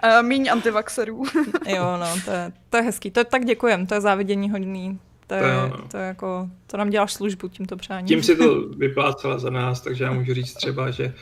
A 0.00 0.22
Míň 0.22 0.48
antivaxerů. 0.52 1.22
Jo, 1.66 1.96
no, 2.00 2.06
to 2.24 2.30
je, 2.30 2.52
to 2.70 2.76
je 2.76 2.82
hezký. 2.82 3.10
To 3.10 3.20
je, 3.20 3.24
tak 3.24 3.44
děkujem, 3.44 3.86
to 3.86 3.94
je 3.94 4.00
závidění 4.00 4.50
hodný. 4.50 4.98
To 5.26 5.34
je, 5.34 5.40
To 5.40 5.46
jo, 5.48 5.68
no. 5.68 5.88
to 5.88 5.96
je 5.96 6.04
jako, 6.06 6.48
to 6.66 6.76
nám 6.76 6.90
děláš 6.90 7.12
službu 7.12 7.48
tímto 7.48 7.76
přáním. 7.76 8.08
Tím 8.08 8.22
si 8.22 8.36
to 8.36 8.60
vyplácela 8.76 9.38
za 9.38 9.50
nás, 9.50 9.80
takže 9.80 10.04
já 10.04 10.12
můžu 10.12 10.34
říct 10.34 10.54
třeba, 10.54 10.90
že 10.90 11.14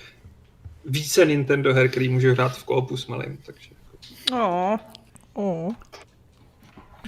více 0.87 1.27
Nintendo 1.27 1.75
her, 1.75 1.89
který 1.89 2.09
můžu 2.09 2.31
hrát 2.33 2.57
v 2.57 2.65
koopu 2.65 2.97
s 2.97 3.07
malým, 3.07 3.39
takže 3.47 3.71
No, 4.31 4.81
Oh. 5.33 5.73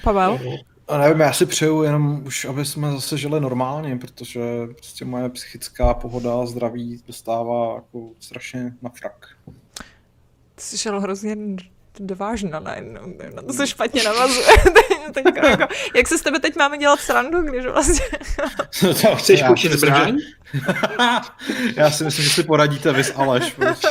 Pavel? 0.02 0.40
A 0.88 0.98
nevím, 0.98 1.20
já 1.20 1.32
si 1.32 1.46
přeju 1.46 1.82
jenom 1.82 2.22
už, 2.26 2.44
aby 2.44 2.64
jsme 2.64 2.92
zase 2.92 3.18
žili 3.18 3.40
normálně, 3.40 3.96
protože 3.96 4.40
prostě 4.76 5.04
moje 5.04 5.28
psychická 5.28 5.94
pohoda 5.94 6.40
a 6.40 6.46
zdraví 6.46 7.02
dostává 7.06 7.74
jako 7.74 8.08
strašně 8.20 8.72
na 8.82 8.90
frak. 8.90 9.26
Ty 10.54 10.62
jsi 10.62 10.78
šel 10.78 11.00
hrozně 11.00 11.36
dvážna 12.00 12.60
najednou, 12.60 13.14
na 13.34 13.42
to 13.42 13.52
se 13.52 13.66
špatně 13.66 14.02
navazuje. 14.02 14.46
teď, 15.12 15.24
jako, 15.24 15.66
jak 15.96 16.08
se 16.08 16.18
s 16.18 16.22
tebe 16.22 16.40
teď 16.40 16.56
máme 16.56 16.78
dělat 16.78 17.00
srandu, 17.00 17.42
když 17.42 17.64
vlastně... 17.64 18.06
to, 18.80 18.94
Chceš 19.16 19.42
použít 19.42 19.72
zbraň? 19.72 20.18
já 21.76 21.90
si 21.90 22.04
myslím, 22.04 22.24
že 22.24 22.30
si 22.30 22.42
poradíte 22.42 22.92
vy 22.92 23.04
s 23.04 23.14
Aleš. 23.16 23.52
Prostě. 23.52 23.88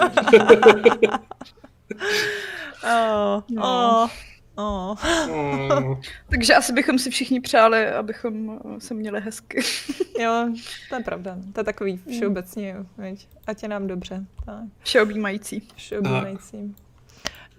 oh, 2.83 3.41
oh. 3.57 4.09
Oh. 4.55 4.95
Oh. 5.31 5.97
Takže 6.29 6.55
asi 6.55 6.73
bychom 6.73 6.99
si 6.99 7.09
všichni 7.09 7.41
přáli, 7.41 7.87
abychom 7.87 8.59
se 8.77 8.93
měli 8.93 9.21
hezky. 9.21 9.61
jo, 10.19 10.49
to 10.89 10.95
je 10.95 11.03
pravda. 11.03 11.37
To 11.53 11.59
je 11.59 11.63
takový 11.63 12.01
všeobecně, 12.09 12.75
veď. 12.97 13.27
ať 13.47 13.63
je 13.63 13.69
nám 13.69 13.87
dobře. 13.87 14.25
Tak. 14.45 14.63
Všeobjímající. 14.83 15.67
Všeobjímající. 15.75 16.75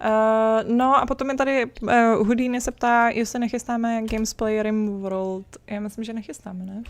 Uh, 0.05 0.75
no 0.75 0.95
a 0.95 1.05
potom 1.05 1.29
je 1.29 1.35
tady 1.35 1.65
uh, 1.65 1.89
Houdini 2.27 2.61
se 2.61 2.71
ptá, 2.71 3.09
jestli 3.09 3.39
nechystáme 3.39 4.01
Games 4.11 4.33
Playerim 4.33 5.01
World. 5.01 5.45
Já 5.67 5.79
myslím, 5.79 6.03
že 6.03 6.13
nechystáme, 6.13 6.65
ne? 6.65 6.83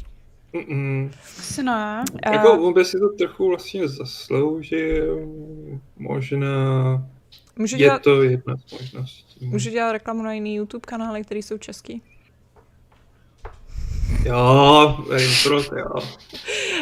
Mm-mm. 0.53 1.12
Asi 1.39 1.64
ne. 1.64 2.03
Uh, 2.28 2.34
jako 2.34 2.53
on 2.53 2.74
by 2.74 2.86
si 2.86 2.99
to 2.99 3.10
trochu 3.10 3.47
vlastně 3.47 3.88
zasloužil, 3.88 5.28
možná 5.97 7.03
Můžu 7.58 7.76
je 7.76 7.80
dělat, 7.80 8.01
to 8.01 8.24
jedna 8.24 8.58
z 8.58 8.72
možností. 8.72 9.45
Můžu 9.45 9.70
dělat 9.70 9.91
reklamu 9.91 10.24
na 10.24 10.34
jiný 10.34 10.55
YouTube 10.55 10.86
kanály, 10.86 11.24
které 11.24 11.39
jsou 11.39 11.58
český? 11.58 12.01
Jo, 14.26 15.05
Rimworld, 15.10 15.72
jo. 15.72 15.89
Uh, 15.95 16.01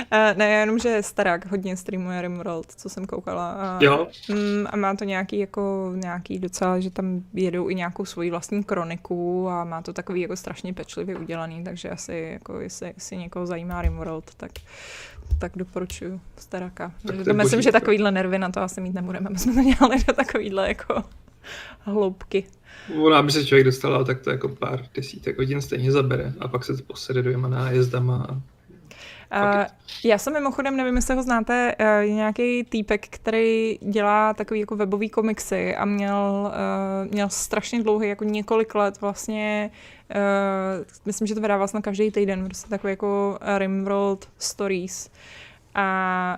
ne, 0.37 0.49
jenom, 0.49 0.79
že 0.79 1.03
Starák 1.03 1.51
hodně 1.51 1.77
streamuje 1.77 2.21
Rimworld, 2.21 2.71
co 2.71 2.89
jsem 2.89 3.05
koukala. 3.05 3.51
A, 3.51 3.83
jo. 3.83 4.07
Mm, 4.29 4.67
a 4.69 4.77
má 4.77 4.95
to 4.95 5.03
nějaký, 5.03 5.39
jako, 5.39 5.93
nějaký 5.95 6.39
docela, 6.39 6.79
že 6.79 6.89
tam 6.89 7.23
jedou 7.33 7.69
i 7.69 7.75
nějakou 7.75 8.05
svoji 8.05 8.31
vlastní 8.31 8.63
kroniku 8.63 9.49
a 9.49 9.63
má 9.63 9.81
to 9.81 9.93
takový 9.93 10.21
jako 10.21 10.35
strašně 10.35 10.73
pečlivě 10.73 11.15
udělaný, 11.15 11.63
takže 11.63 11.89
asi, 11.89 12.29
jako, 12.33 12.59
jestli, 12.59 12.87
jestli 12.95 13.17
někoho 13.17 13.45
zajímá 13.45 13.81
Rimworld, 13.81 14.35
tak 14.35 14.51
tak 15.39 15.51
doporučuju 15.55 16.21
Staraka. 16.37 16.91
To 17.25 17.33
myslím, 17.33 17.61
že 17.61 17.71
takovýhle 17.71 18.11
nervy 18.11 18.39
na 18.39 18.49
to 18.49 18.61
asi 18.61 18.81
mít 18.81 18.93
nebudeme. 18.93 19.29
My 19.29 19.39
jsme 19.39 19.53
to 19.53 19.61
dělali 19.61 20.03
do 20.07 20.13
takovýhle 20.13 20.67
jako 20.67 21.03
hloubky. 21.79 22.43
Ona, 23.01 23.19
aby 23.19 23.31
se 23.31 23.45
člověk 23.45 23.65
dostal, 23.65 24.05
tak 24.05 24.21
to 24.21 24.29
jako 24.29 24.49
pár 24.49 24.85
desítek 24.95 25.37
hodin 25.37 25.61
stejně 25.61 25.91
zabere 25.91 26.33
a 26.39 26.47
pak 26.47 26.63
se 26.63 26.77
to 26.77 26.83
posede 26.83 27.21
dvěma 27.21 27.47
nájezdama 27.47 28.27
a 28.29 28.41
Uh, 29.31 29.65
já 30.03 30.17
jsem 30.17 30.33
mimochodem, 30.33 30.77
nevím, 30.77 30.95
jestli 30.95 31.15
ho 31.15 31.23
znáte, 31.23 31.75
uh, 31.79 31.87
je 31.87 32.13
nějaký 32.13 32.63
týpek, 32.63 33.07
který 33.07 33.79
dělá 33.81 34.33
takový 34.33 34.59
jako 34.59 34.75
webový 34.75 35.09
komiksy 35.09 35.75
a 35.75 35.85
měl, 35.85 36.51
uh, 37.05 37.11
měl 37.11 37.29
strašně 37.29 37.83
dlouhý, 37.83 38.09
jako 38.09 38.23
několik 38.23 38.75
let 38.75 39.01
vlastně, 39.01 39.71
uh, 40.15 40.85
myslím, 41.05 41.27
že 41.27 41.35
to 41.35 41.41
vydává 41.41 41.57
vlastně 41.57 41.81
každý 41.81 42.11
týden, 42.11 42.45
prostě 42.45 42.69
takový 42.69 42.91
jako 42.91 43.39
Rimworld 43.57 44.29
Stories. 44.37 45.09
A, 45.77 46.37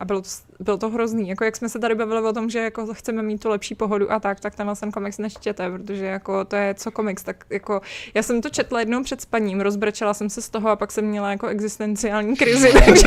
a 0.00 0.04
bylo 0.04 0.22
to 0.22 0.28
bylo 0.60 0.78
to 0.78 0.90
hrozný. 0.90 1.28
Jako 1.28 1.44
jak 1.44 1.56
jsme 1.56 1.68
se 1.68 1.78
tady 1.78 1.94
bavili 1.94 2.22
o 2.22 2.32
tom, 2.32 2.50
že 2.50 2.58
jako 2.58 2.94
chceme 2.94 3.22
mít 3.22 3.42
tu 3.42 3.48
lepší 3.48 3.74
pohodu 3.74 4.12
a 4.12 4.20
tak, 4.20 4.40
tak 4.40 4.54
tenhle 4.54 4.76
ten 4.76 4.92
komiks 4.92 5.18
nečtěte, 5.18 5.70
protože 5.70 6.04
jako 6.04 6.44
to 6.44 6.56
je 6.56 6.74
co 6.74 6.90
komiks, 6.90 7.22
tak 7.22 7.44
jako 7.50 7.80
já 8.14 8.22
jsem 8.22 8.42
to 8.42 8.48
četla 8.48 8.80
jednou 8.80 9.02
před 9.02 9.20
spaním, 9.20 9.60
rozbrečela 9.60 10.14
jsem 10.14 10.30
se 10.30 10.42
z 10.42 10.48
toho 10.48 10.70
a 10.70 10.76
pak 10.76 10.92
jsem 10.92 11.04
měla 11.04 11.30
jako 11.30 11.46
existenciální 11.46 12.36
krizi, 12.36 12.72
takže... 12.84 13.06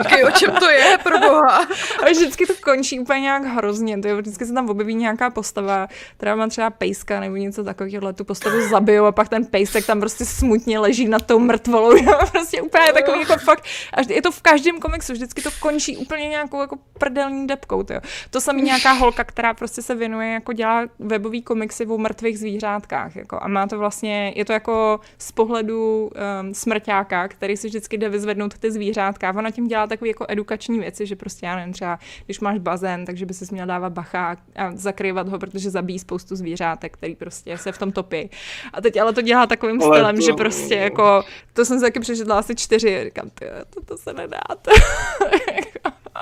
okay, 0.00 0.24
o 0.24 0.30
čem 0.30 0.54
to 0.54 0.70
je, 0.70 0.98
pro 1.02 1.18
boha? 1.18 1.58
A 2.02 2.10
vždycky 2.10 2.46
to 2.46 2.52
končí 2.62 3.00
úplně 3.00 3.20
nějak 3.20 3.44
hrozně, 3.44 3.98
to 3.98 4.08
je, 4.08 4.14
vždycky 4.14 4.46
se 4.46 4.52
tam 4.52 4.70
objeví 4.70 4.94
nějaká 4.94 5.30
postava, 5.30 5.88
která 6.16 6.34
má 6.34 6.48
třeba 6.48 6.70
pejska 6.70 7.20
nebo 7.20 7.36
něco 7.36 7.64
takového, 7.64 8.12
tu 8.12 8.24
postavu 8.24 8.68
zabijou 8.68 9.04
a 9.04 9.12
pak 9.12 9.28
ten 9.28 9.44
pejsek 9.44 9.86
tam 9.86 10.00
prostě 10.00 10.24
smutně 10.24 10.78
leží 10.78 11.08
nad 11.08 11.22
tou 11.22 11.38
mrtvolou, 11.38 11.96
prostě 12.32 12.62
úplně 12.62 12.92
takový 12.92 13.20
jako 13.20 13.36
fakt, 13.36 13.64
až 13.94 14.06
je 14.08 14.22
to 14.22 14.30
v 14.30 14.42
každém 14.42 14.80
komiksu, 14.80 15.12
vždycky 15.12 15.42
to 15.42 15.50
končí 15.60 15.96
úplně 15.96 16.27
nějakou 16.28 16.60
jako 16.60 16.76
prdelní 16.98 17.46
depkou. 17.46 17.82
Tyjo. 17.82 18.00
To 18.30 18.40
samý 18.40 18.62
nějaká 18.62 18.92
holka, 18.92 19.24
která 19.24 19.54
prostě 19.54 19.82
se 19.82 19.94
věnuje, 19.94 20.32
jako 20.32 20.52
dělá 20.52 20.82
webový 20.98 21.42
komiksy 21.42 21.86
o 21.86 21.98
mrtvých 21.98 22.38
zvířátkách. 22.38 23.16
Jako, 23.16 23.38
a 23.42 23.48
má 23.48 23.66
to 23.66 23.78
vlastně, 23.78 24.32
je 24.36 24.44
to 24.44 24.52
jako 24.52 25.00
z 25.18 25.32
pohledu 25.32 26.10
um, 26.40 26.54
smrťáka, 26.54 27.28
který 27.28 27.56
si 27.56 27.68
vždycky 27.68 27.98
jde 27.98 28.08
vyzvednout 28.08 28.58
ty 28.58 28.70
zvířátka. 28.70 29.34
Ona 29.36 29.50
tím 29.50 29.68
dělá 29.68 29.86
takové 29.86 30.08
jako 30.08 30.26
edukační 30.28 30.78
věci, 30.78 31.06
že 31.06 31.16
prostě 31.16 31.46
já 31.46 31.56
nevím, 31.56 31.72
třeba 31.72 31.98
když 32.24 32.40
máš 32.40 32.58
bazén, 32.58 33.04
takže 33.04 33.26
by 33.26 33.34
se 33.34 33.44
měl 33.50 33.66
dávat 33.66 33.92
bacha 33.92 34.36
a 34.56 34.70
zakrývat 34.74 35.28
ho, 35.28 35.38
protože 35.38 35.70
zabíjí 35.70 35.98
spoustu 35.98 36.36
zvířátek, 36.36 36.92
který 36.92 37.14
prostě 37.14 37.58
se 37.58 37.72
v 37.72 37.78
tom 37.78 37.92
topí. 37.92 38.30
A 38.72 38.80
teď 38.80 38.96
ale 38.96 39.12
to 39.12 39.22
dělá 39.22 39.46
takovým 39.46 39.82
ale 39.82 39.96
stylem, 39.96 40.16
to... 40.16 40.22
že 40.22 40.32
prostě 40.32 40.74
jako, 40.74 41.22
to 41.52 41.64
jsem 41.64 41.78
se 41.78 41.84
taky 41.84 42.00
přečetla 42.00 42.38
asi 42.38 42.54
čtyři, 42.54 43.04
říkám, 43.04 43.30
to, 43.70 43.80
to 43.84 43.96
se 43.96 44.12
nedá. 44.12 44.40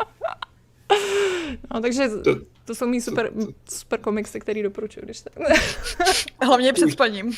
No, 1.75 1.81
takže 1.81 2.09
to, 2.09 2.37
to 2.65 2.75
jsou 2.75 2.87
mý 2.87 3.01
super, 3.01 3.31
super 3.71 4.01
komiksy, 4.01 4.41
který 4.41 4.63
doporučuji, 4.63 5.01
když 5.05 5.19
se... 5.19 5.31
Hlavně 6.43 6.73
před 6.73 6.91
spaním. 6.91 7.33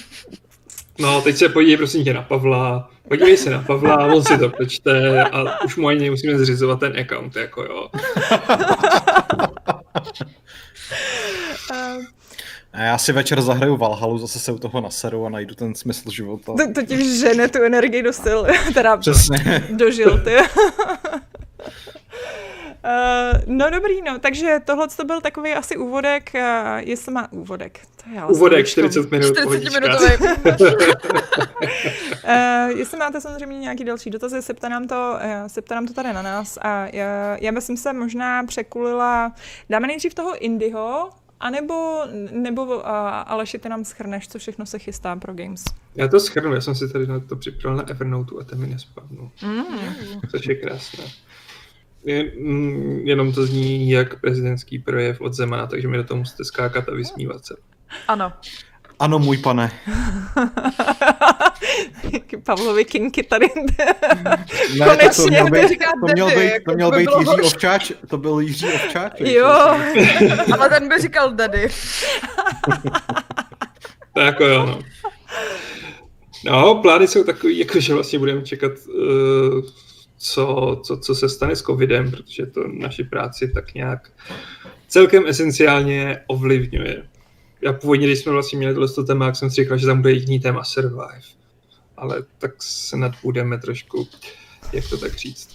No, 0.98 1.20
teď 1.22 1.36
se 1.36 1.48
podívej 1.48 1.76
prosím 1.76 2.04
tě 2.04 2.14
na 2.14 2.22
Pavla, 2.22 2.90
podívej 3.08 3.36
se 3.36 3.50
na 3.50 3.62
Pavla, 3.62 4.06
on 4.06 4.22
si 4.24 4.38
to 4.38 4.48
přečte 4.48 5.22
a 5.24 5.64
už 5.64 5.76
mu 5.76 5.88
ani 5.88 6.00
nemusíme 6.00 6.38
zřizovat 6.38 6.80
ten 6.80 7.00
account, 7.00 7.36
jako 7.36 7.62
jo. 7.62 7.88
A 12.72 12.82
já 12.82 12.98
si 12.98 13.12
večer 13.12 13.40
zahraju 13.42 13.76
Valhalu, 13.76 14.18
zase 14.18 14.38
se 14.38 14.52
u 14.52 14.58
toho 14.58 14.80
naseru 14.80 15.26
a 15.26 15.28
najdu 15.28 15.54
ten 15.54 15.74
smysl 15.74 16.10
života. 16.10 16.52
To, 16.52 16.72
to 16.74 16.82
ti 16.86 17.18
žene 17.18 17.48
tu 17.48 17.62
energii 17.62 18.02
do 18.02 18.12
sil, 18.22 18.40
teda 18.74 18.96
Přesně. 18.96 19.68
dožil, 19.70 20.18
ty. 20.24 20.36
Uh, 22.88 23.40
no 23.46 23.70
dobrý, 23.70 24.02
no, 24.02 24.18
takže 24.18 24.60
tohle 24.64 24.88
to 24.88 25.04
byl 25.04 25.20
takový 25.20 25.52
asi 25.52 25.76
úvodek, 25.76 26.30
uh, 26.34 26.40
jestli 26.78 27.12
má 27.12 27.32
úvodek. 27.32 27.80
To 28.04 28.10
je 28.14 28.24
úvodek 28.24 28.66
40 28.66 29.10
minut. 29.10 29.36
40 29.36 29.80
minutový. 29.80 30.12
uh, 32.24 32.78
jestli 32.78 32.98
máte 32.98 33.20
samozřejmě 33.20 33.58
nějaký 33.58 33.84
další 33.84 34.10
dotazy, 34.10 34.42
septe 34.42 34.68
nám 34.68 34.86
to, 34.86 35.18
uh, 35.24 35.46
septe 35.46 35.74
nám 35.74 35.86
to 35.86 35.92
tady 35.92 36.12
na 36.12 36.22
nás 36.22 36.58
a 36.62 36.86
já, 36.92 37.36
já 37.40 37.52
bych 37.52 37.64
se 37.64 37.92
možná 37.92 38.44
překulila, 38.44 39.32
dáme 39.70 39.86
nejdřív 39.86 40.14
toho 40.14 40.44
Indyho, 40.44 41.10
a 41.40 41.50
nebo, 41.50 42.04
nebo 42.30 42.64
uh, 42.64 42.82
Aleši, 43.26 43.58
ty 43.58 43.68
nám 43.68 43.84
schrneš, 43.84 44.28
co 44.28 44.38
všechno 44.38 44.66
se 44.66 44.78
chystá 44.78 45.16
pro 45.16 45.34
Games. 45.34 45.64
Já 45.94 46.08
to 46.08 46.20
schrnu, 46.20 46.54
já 46.54 46.60
jsem 46.60 46.74
si 46.74 46.92
tady 46.92 47.06
na 47.06 47.20
to 47.20 47.36
připravil 47.36 47.76
na 47.76 47.88
Evernote 47.88 48.34
a 48.40 48.44
ten 48.44 48.58
mi 48.58 48.66
nespadnul. 48.66 49.30
Mm. 49.42 49.64
Což 50.30 50.46
je 50.46 50.54
krásné. 50.54 51.04
Mm, 52.38 53.00
jenom 53.04 53.32
to 53.32 53.46
zní 53.46 53.90
jak 53.90 54.20
prezidentský 54.20 54.78
projev 54.78 55.20
od 55.20 55.34
Zemana, 55.34 55.66
takže 55.66 55.88
mi 55.88 55.96
do 55.96 56.04
toho 56.04 56.18
musíte 56.18 56.44
skákat 56.44 56.88
a 56.88 56.94
vysmívat 56.94 57.46
se. 57.46 57.56
Ano. 58.08 58.32
Ano, 58.98 59.18
můj 59.18 59.38
pane. 59.38 59.72
Pavlovi 62.44 62.84
kinky 62.84 63.22
tady. 63.22 63.46
ne, 64.78 64.86
Konečně. 64.86 65.24
To 65.24 65.26
měl 65.26 65.50
být, 65.50 65.78
to 65.78 66.06
měl 66.12 66.26
být, 66.26 66.52
to 66.64 66.74
měl 66.74 66.90
být 66.90 67.08
Jiří 67.18 67.40
Ovčáč, 67.42 67.92
to 68.08 68.18
byl 68.18 68.40
Jiří 68.40 68.66
Ovčáč. 68.66 69.12
Jo. 69.20 69.78
Ale 70.52 70.68
ten 70.68 70.88
by 70.88 70.98
říkal 70.98 71.32
daddy. 71.32 71.68
tak 74.14 74.24
jako 74.24 74.44
jo, 74.44 74.66
no. 74.66 74.78
No, 76.44 76.74
plány 76.74 77.06
jsou 77.06 77.24
takový, 77.24 77.58
jako 77.58 77.80
že 77.80 77.94
vlastně 77.94 78.18
budeme 78.18 78.42
čekat 78.42 78.72
uh, 78.88 79.64
co, 80.18 80.80
co, 80.84 80.96
co 80.96 81.14
se 81.14 81.28
stane 81.28 81.56
s 81.56 81.62
covidem, 81.62 82.10
protože 82.10 82.46
to 82.46 82.68
naši 82.68 83.04
práci 83.04 83.48
tak 83.48 83.74
nějak 83.74 84.10
celkem 84.88 85.26
esenciálně 85.26 86.20
ovlivňuje. 86.26 87.02
Já 87.60 87.72
původně, 87.72 88.06
když 88.06 88.18
jsme 88.18 88.32
vlastně 88.32 88.58
měli 88.58 88.74
tohle 88.74 89.04
téma, 89.06 89.26
jak 89.26 89.36
jsem 89.36 89.50
si 89.50 89.62
říkal, 89.62 89.78
že 89.78 89.86
tam 89.86 90.00
bude 90.00 90.12
jediný 90.12 90.40
téma 90.40 90.64
Survive. 90.64 91.20
Ale 91.96 92.24
tak 92.38 92.62
se 92.62 92.96
nadbudeme 92.96 93.58
trošku, 93.58 94.08
jak 94.72 94.88
to 94.88 94.98
tak 94.98 95.16
říct, 95.16 95.48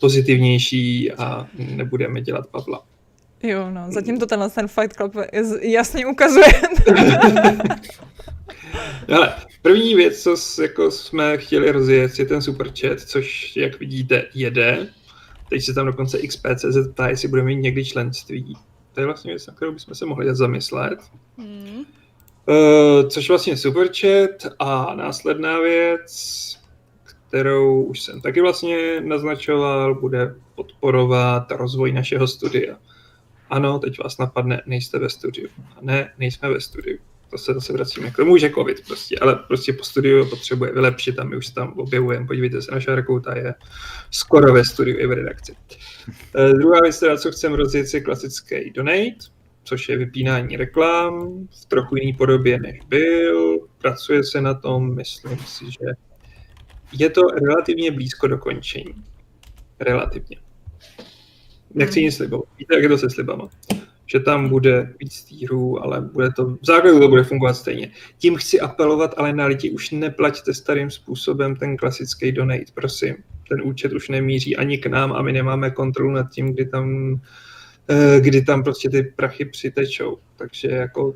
pozitivnější 0.00 1.12
a 1.12 1.46
nebudeme 1.58 2.20
dělat 2.20 2.46
Pavla. 2.46 2.82
Jo, 3.42 3.70
no, 3.70 3.86
zatím 3.88 4.18
to 4.18 4.26
tenhle 4.26 4.50
ten 4.50 4.68
Fight 4.68 4.96
Club 4.96 5.14
jasně 5.62 6.06
ukazuje. 6.06 6.52
Ale 9.14 9.34
první 9.62 9.94
věc, 9.94 10.22
co 10.22 10.62
jako 10.62 10.90
jsme 10.90 11.38
chtěli 11.38 11.70
rozjet, 11.70 12.18
je 12.18 12.24
ten 12.24 12.42
super 12.42 12.70
chat, 12.80 13.00
což, 13.00 13.56
jak 13.56 13.80
vidíte, 13.80 14.24
jede. 14.34 14.88
Teď 15.48 15.64
se 15.64 15.74
tam 15.74 15.86
dokonce 15.86 16.18
XPCZ 16.18 16.88
ptá, 16.92 17.08
jestli 17.08 17.28
budeme 17.28 17.46
mít 17.46 17.62
někdy 17.62 17.84
členství. 17.84 18.56
To 18.92 19.00
je 19.00 19.06
vlastně 19.06 19.32
věc, 19.32 19.46
na 19.46 19.54
kterou 19.54 19.72
bychom 19.72 19.94
se 19.94 20.06
mohli 20.06 20.34
zamyslet. 20.34 20.98
Hmm. 21.38 21.84
Uh, 22.48 23.08
což 23.08 23.28
vlastně 23.28 23.56
super 23.56 23.88
chat 24.00 24.52
a 24.58 24.94
následná 24.94 25.60
věc, 25.60 26.12
kterou 27.28 27.82
už 27.82 28.02
jsem 28.02 28.20
taky 28.20 28.40
vlastně 28.40 29.00
naznačoval, 29.00 29.94
bude 29.94 30.34
podporovat 30.54 31.52
rozvoj 31.52 31.92
našeho 31.92 32.26
studia. 32.26 32.76
Ano, 33.50 33.78
teď 33.78 33.98
vás 34.02 34.18
napadne, 34.18 34.62
nejste 34.66 34.98
ve 34.98 35.10
studiu. 35.10 35.48
A 35.76 35.78
ne, 35.80 36.12
nejsme 36.18 36.48
ve 36.48 36.60
studiu. 36.60 36.98
To 37.30 37.38
se 37.38 37.54
zase 37.54 37.72
vracíme 37.72 38.10
k 38.10 38.16
tomu, 38.16 38.36
že 38.36 38.50
covid 38.50 38.86
prostě, 38.86 39.18
ale 39.18 39.34
prostě 39.34 39.72
po 39.72 39.84
studiu 39.84 40.30
potřebuje 40.30 40.72
vylepšit 40.72 41.18
a 41.18 41.24
my 41.24 41.36
už 41.36 41.48
tam 41.48 41.72
objevujeme. 41.72 42.26
Podívejte 42.26 42.62
se, 42.62 42.72
naše 42.72 42.94
rekruta 42.94 43.36
je 43.36 43.54
skoro 44.10 44.52
ve 44.52 44.64
studiu 44.64 44.98
i 44.98 45.06
v 45.06 45.12
redakci. 45.12 45.56
Uh, 46.36 46.58
druhá 46.58 46.80
věc, 46.82 47.00
teda, 47.00 47.16
co 47.16 47.32
chcem 47.32 47.54
rozjet, 47.54 47.94
je 47.94 48.00
klasický 48.00 48.70
donate, 48.70 49.16
což 49.64 49.88
je 49.88 49.96
vypínání 49.96 50.56
reklam 50.56 51.46
v 51.62 51.66
trochu 51.66 51.96
jiný 51.96 52.12
podobě, 52.12 52.58
než 52.60 52.78
byl. 52.88 53.58
Pracuje 53.78 54.24
se 54.24 54.40
na 54.40 54.54
tom, 54.54 54.94
myslím 54.94 55.38
si, 55.38 55.64
že 55.64 55.86
je 56.92 57.10
to 57.10 57.22
relativně 57.22 57.90
blízko 57.90 58.26
dokončení. 58.26 58.94
Relativně. 59.80 60.36
Nechci 61.74 62.02
nic 62.02 62.16
slibovat. 62.16 62.48
Víte, 62.58 62.74
jak 62.74 62.82
je 62.82 62.88
to 62.88 62.98
se 62.98 63.10
slibama. 63.10 63.48
Že 64.06 64.20
tam 64.20 64.48
bude 64.48 64.94
víc 65.00 65.24
týrů, 65.24 65.84
ale 65.84 66.00
bude 66.00 66.32
to, 66.32 66.46
v 66.46 66.66
základu 66.66 67.00
to 67.00 67.08
bude 67.08 67.24
fungovat 67.24 67.54
stejně. 67.54 67.90
Tím 68.18 68.36
chci 68.36 68.60
apelovat, 68.60 69.14
ale 69.16 69.32
na 69.32 69.46
lidi 69.46 69.70
už 69.70 69.90
neplaťte 69.90 70.54
starým 70.54 70.90
způsobem 70.90 71.56
ten 71.56 71.76
klasický 71.76 72.32
donate, 72.32 72.72
prosím. 72.74 73.16
Ten 73.48 73.62
účet 73.62 73.92
už 73.92 74.08
nemíří 74.08 74.56
ani 74.56 74.78
k 74.78 74.86
nám 74.86 75.12
a 75.12 75.22
my 75.22 75.32
nemáme 75.32 75.70
kontrolu 75.70 76.10
nad 76.10 76.30
tím, 76.30 76.52
kdy 76.52 76.66
tam, 76.66 77.16
eh, 77.88 78.20
kdy 78.20 78.42
tam 78.42 78.62
prostě 78.62 78.90
ty 78.90 79.02
prachy 79.02 79.44
přitečou. 79.44 80.18
Takže 80.36 80.68
jako 80.68 81.14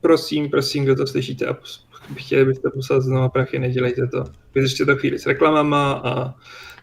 prosím, 0.00 0.50
prosím, 0.50 0.84
kdo 0.84 0.96
to 0.96 1.06
slyšíte 1.06 1.46
a 1.46 1.56
chtěli 2.14 2.44
byste 2.44 2.70
poslat 2.70 3.02
znovu 3.02 3.28
prachy, 3.28 3.58
nedělejte 3.58 4.06
to. 4.06 4.24
Vydržte 4.54 4.84
to 4.84 4.96
chvíli 4.96 5.18
s 5.18 5.26
reklamama 5.26 5.92
a 5.92 6.34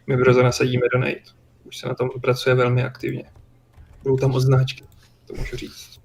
my 0.08 0.18
brzo 0.18 0.44
nasadíme 0.44 0.82
donate. 0.94 1.22
Už 1.64 1.78
se 1.78 1.88
na 1.88 1.94
tom 1.94 2.10
pracuje 2.22 2.56
velmi 2.56 2.84
aktivně. 2.84 3.24
Budou 4.04 4.18
tam 4.18 4.36
označky, 4.36 4.84
to 5.26 5.34
můžu 5.34 5.56
říct. 5.58 6.00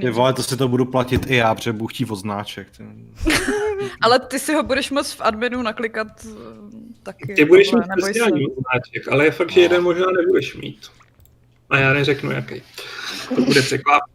Ty 0.00 0.10
vole, 0.10 0.32
to 0.34 0.42
si 0.42 0.56
to 0.56 0.68
budu 0.68 0.84
platit 0.84 1.30
i 1.30 1.36
já, 1.36 1.54
protože 1.54 1.72
budu 1.72 1.86
chtít 1.86 2.10
odznáček. 2.10 2.68
ale 4.00 4.20
ty 4.20 4.38
si 4.38 4.54
ho 4.54 4.62
budeš 4.62 4.90
moc 4.90 5.12
v 5.12 5.20
adminu 5.20 5.62
naklikat 5.62 6.26
eh, 6.26 6.30
taky. 7.02 7.34
Ty 7.34 7.44
budeš 7.44 7.72
mít 7.72 7.84
speciální 7.98 8.46
odznáček, 8.46 9.08
ale 9.12 9.24
je 9.24 9.30
fakt, 9.30 9.52
že 9.52 9.60
jeden 9.60 9.82
možná 9.82 10.06
nebudeš 10.16 10.56
mít. 10.56 10.88
A 11.70 11.78
já 11.78 11.92
neřeknu 11.92 12.30
jaký. 12.30 12.62
To 13.34 13.40
bude 13.40 13.62
překvapení. 13.62 14.14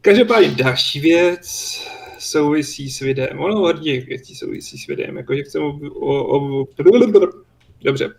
Každopádně 0.00 0.50
další 0.50 1.00
věc 1.00 1.46
souvisí 2.18 2.90
s 2.90 3.00
videem. 3.00 3.40
Ono 3.40 3.56
hodně 3.56 4.00
věcí 4.00 4.34
souvisí 4.34 4.78
s 4.78 4.86
videem, 4.86 5.16
jakože 5.16 5.42
chcem 5.42 5.62
o, 5.62 5.78
o, 5.94 6.62
o, 6.62 6.66
Dobře. 7.82 8.14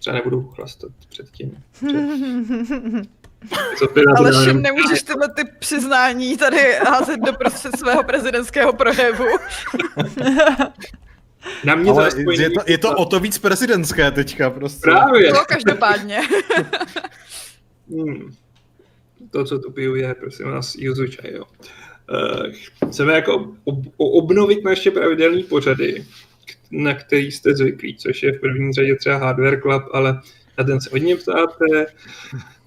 Třeba 0.00 0.16
nebudu 0.16 0.42
chlastat 0.42 0.90
předtím. 1.08 1.62
Co 3.78 3.88
Ale 4.16 4.32
všem 4.32 4.62
nemůžeš 4.62 5.02
tyhle 5.02 5.28
ty 5.28 5.42
přiznání 5.58 6.36
tady 6.36 6.72
házet 6.86 7.20
do 7.20 7.32
prostě 7.32 7.68
svého 7.78 8.02
prezidentského 8.02 8.72
projevu. 8.72 9.24
Na 11.64 11.74
mě 11.74 11.90
Ale 11.90 12.10
to 12.10 12.30
je, 12.30 12.50
to, 12.50 12.60
je 12.66 12.78
to 12.78 12.96
o 12.96 13.04
to 13.04 13.20
víc 13.20 13.38
prezidentské 13.38 14.10
teďka 14.10 14.50
prostě. 14.50 14.80
Právě. 14.80 15.32
To 15.32 15.44
každopádně. 15.48 16.20
hmm 17.90 18.34
to, 19.30 19.44
co 19.44 19.58
tu 19.58 19.70
piju, 19.70 19.94
je 19.94 20.14
prosím 20.14 20.50
nás 20.50 20.74
Yuzu 20.74 21.06
čaj, 21.06 21.32
jo. 21.32 21.44
Uh, 22.10 22.52
chceme 22.88 23.14
jako 23.14 23.54
ob, 23.64 23.78
obnovit 23.96 24.64
naše 24.64 24.90
pravidelné 24.90 25.42
pořady, 25.42 26.04
na 26.70 26.94
který 26.94 27.32
jste 27.32 27.54
zvyklí, 27.54 27.96
což 27.96 28.22
je 28.22 28.32
v 28.32 28.40
první 28.40 28.72
řadě 28.72 28.96
třeba 28.96 29.16
Hardware 29.16 29.60
Club, 29.60 29.82
ale 29.92 30.20
na 30.58 30.64
ten 30.64 30.80
se 30.80 30.90
hodně 30.92 31.16
ptáte 31.16 31.86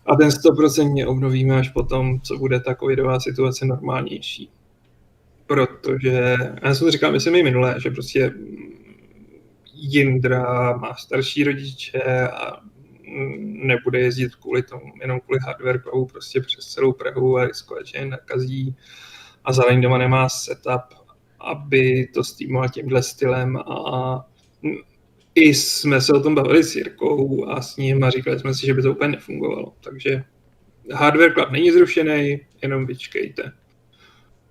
a 0.05 0.15
ten 0.15 0.29
100% 0.29 1.09
obnovíme 1.09 1.57
až 1.57 1.69
potom, 1.69 2.21
co 2.21 2.37
bude 2.37 2.59
ta 2.59 2.75
covidová 2.75 3.19
situace 3.19 3.65
normálnější. 3.65 4.49
Protože, 5.47 6.37
já 6.63 6.75
jsem 6.75 6.91
říkal, 6.91 7.11
myslím 7.11 7.35
i 7.35 7.43
minulé, 7.43 7.75
že 7.77 7.91
prostě 7.91 8.33
Jindra 9.73 10.77
má 10.77 10.93
starší 10.95 11.43
rodiče 11.43 12.27
a 12.27 12.59
nebude 13.39 13.99
jezdit 13.99 14.35
kvůli 14.35 14.63
tomu, 14.63 14.93
jenom 15.01 15.19
kvůli 15.19 15.39
hardware 15.39 15.81
clubu 15.81 16.05
prostě 16.05 16.41
přes 16.41 16.65
celou 16.65 16.93
Prahu 16.93 17.37
a 17.37 17.45
riskovat, 17.45 17.85
že 17.85 17.97
je 17.97 18.05
nakazí 18.05 18.75
a 19.45 19.53
zároveň 19.53 19.81
doma 19.81 19.97
nemá 19.97 20.29
setup, 20.29 21.02
aby 21.43 22.07
to 22.13 22.23
streamoval 22.23 22.69
tímhle 22.69 23.03
stylem 23.03 23.57
a 23.57 24.25
i 25.35 25.53
jsme 25.53 26.01
se 26.01 26.13
o 26.13 26.19
tom 26.19 26.35
bavili 26.35 26.63
s 26.63 26.75
Jirkou 26.75 27.45
a 27.47 27.61
s 27.61 27.77
ním 27.77 28.03
a 28.03 28.09
říkali 28.09 28.39
jsme 28.39 28.53
si, 28.53 28.65
že 28.65 28.73
by 28.73 28.81
to 28.81 28.91
úplně 28.91 29.11
nefungovalo. 29.11 29.73
Takže 29.83 30.23
Hardware 30.91 31.33
Club 31.33 31.51
není 31.51 31.71
zrušený, 31.71 32.39
jenom 32.61 32.85
vyčkejte. 32.85 33.51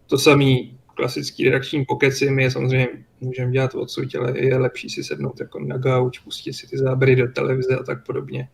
To 0.07 0.19
samý 0.19 0.79
klasický 0.95 1.45
redakční 1.45 1.85
pokeci 1.85 2.31
my 2.31 2.43
je 2.43 2.51
samozřejmě 2.51 2.89
můžeme 3.21 3.53
dělat 3.53 3.75
odsud, 3.75 4.15
ale 4.15 4.39
je 4.39 4.59
lepší 4.59 4.91
si 4.91 5.05
sednout 5.05 5.41
jako 5.41 5.61
na 5.61 5.77
gauč, 5.77 6.19
pustit 6.19 6.53
si 6.53 6.67
ty 6.67 6.79
záběry 6.79 7.17
do 7.17 7.29
televize 7.29 7.77
a 7.77 7.83
tak 7.83 8.07
podobně. 8.07 8.49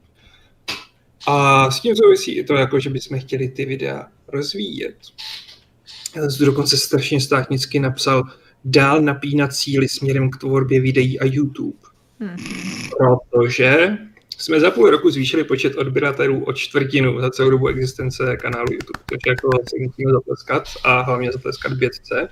A 1.26 1.70
s 1.70 1.80
tím 1.80 1.96
souvisí 1.96 2.38
i 2.38 2.44
to, 2.44 2.54
jako, 2.54 2.80
že 2.80 2.90
bychom 2.90 3.20
chtěli 3.20 3.48
ty 3.48 3.64
videa 3.64 4.06
rozvíjet. 4.28 4.96
Jsem 6.12 6.46
dokonce 6.46 6.76
strašně 6.76 7.20
státnicky 7.20 7.80
napsal 7.80 8.24
dál 8.64 9.00
napínat 9.00 9.54
cíly 9.54 9.88
směrem 9.88 10.30
k 10.30 10.36
tvorbě 10.36 10.80
videí 10.80 11.20
a 11.20 11.24
YouTube. 11.24 11.78
Hmm. 12.20 12.36
Protože 12.98 13.98
jsme 14.38 14.60
za 14.60 14.70
půl 14.70 14.90
roku 14.90 15.10
zvýšili 15.10 15.44
počet 15.44 15.76
odběratelů 15.76 16.44
o 16.44 16.52
čtvrtinu 16.52 17.20
za 17.20 17.30
celou 17.30 17.50
dobu 17.50 17.68
existence 17.68 18.36
kanálu 18.36 18.66
YouTube, 18.72 19.00
což 19.10 19.18
jako 19.26 19.50
se 19.68 19.76
musíme 19.80 20.12
zatleskat 20.12 20.64
a 20.84 21.00
hlavně 21.00 21.32
zatleskat 21.32 21.72
bětce. 21.72 22.28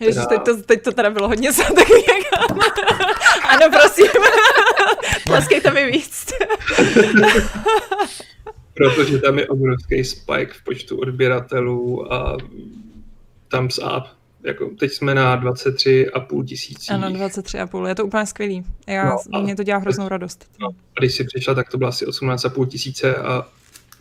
Ježiš, 0.00 0.14
teda... 0.14 0.26
teď, 0.26 0.42
to, 0.44 0.62
teď 0.62 0.82
to 0.82 0.92
teda 0.92 1.10
bylo 1.10 1.28
hodně 1.28 1.52
za 1.52 1.62
tak 1.62 1.88
jak... 1.90 2.40
ano, 3.48 3.66
prosím. 3.70 4.06
Tleskejte 5.26 5.70
mi 5.70 5.90
víc. 5.90 6.32
Protože 8.74 9.18
tam 9.18 9.38
je 9.38 9.46
obrovský 9.46 10.04
spike 10.04 10.52
v 10.52 10.64
počtu 10.64 10.98
odběratelů 10.98 12.12
a 12.12 12.36
tam 13.54 13.68
up. 13.96 14.04
Jako 14.42 14.70
teď 14.78 14.92
jsme 14.92 15.14
na 15.14 15.42
23,5 15.42 16.44
tisící. 16.44 16.90
Ano, 16.90 17.08
23,5, 17.08 17.86
je 17.86 17.94
to 17.94 18.06
úplně 18.06 18.26
skvělý. 18.26 18.64
Já, 18.86 19.16
no, 19.28 19.42
mě 19.42 19.56
to 19.56 19.62
dělá 19.62 19.78
hroznou 19.78 20.08
radost. 20.08 20.50
No, 20.60 20.68
a 20.68 21.00
když 21.00 21.14
si 21.14 21.24
přišla, 21.24 21.54
tak 21.54 21.70
to 21.70 21.78
bylo 21.78 21.88
asi 21.88 22.06
18,5 22.06 22.66
tisíce 22.66 23.16
a 23.16 23.46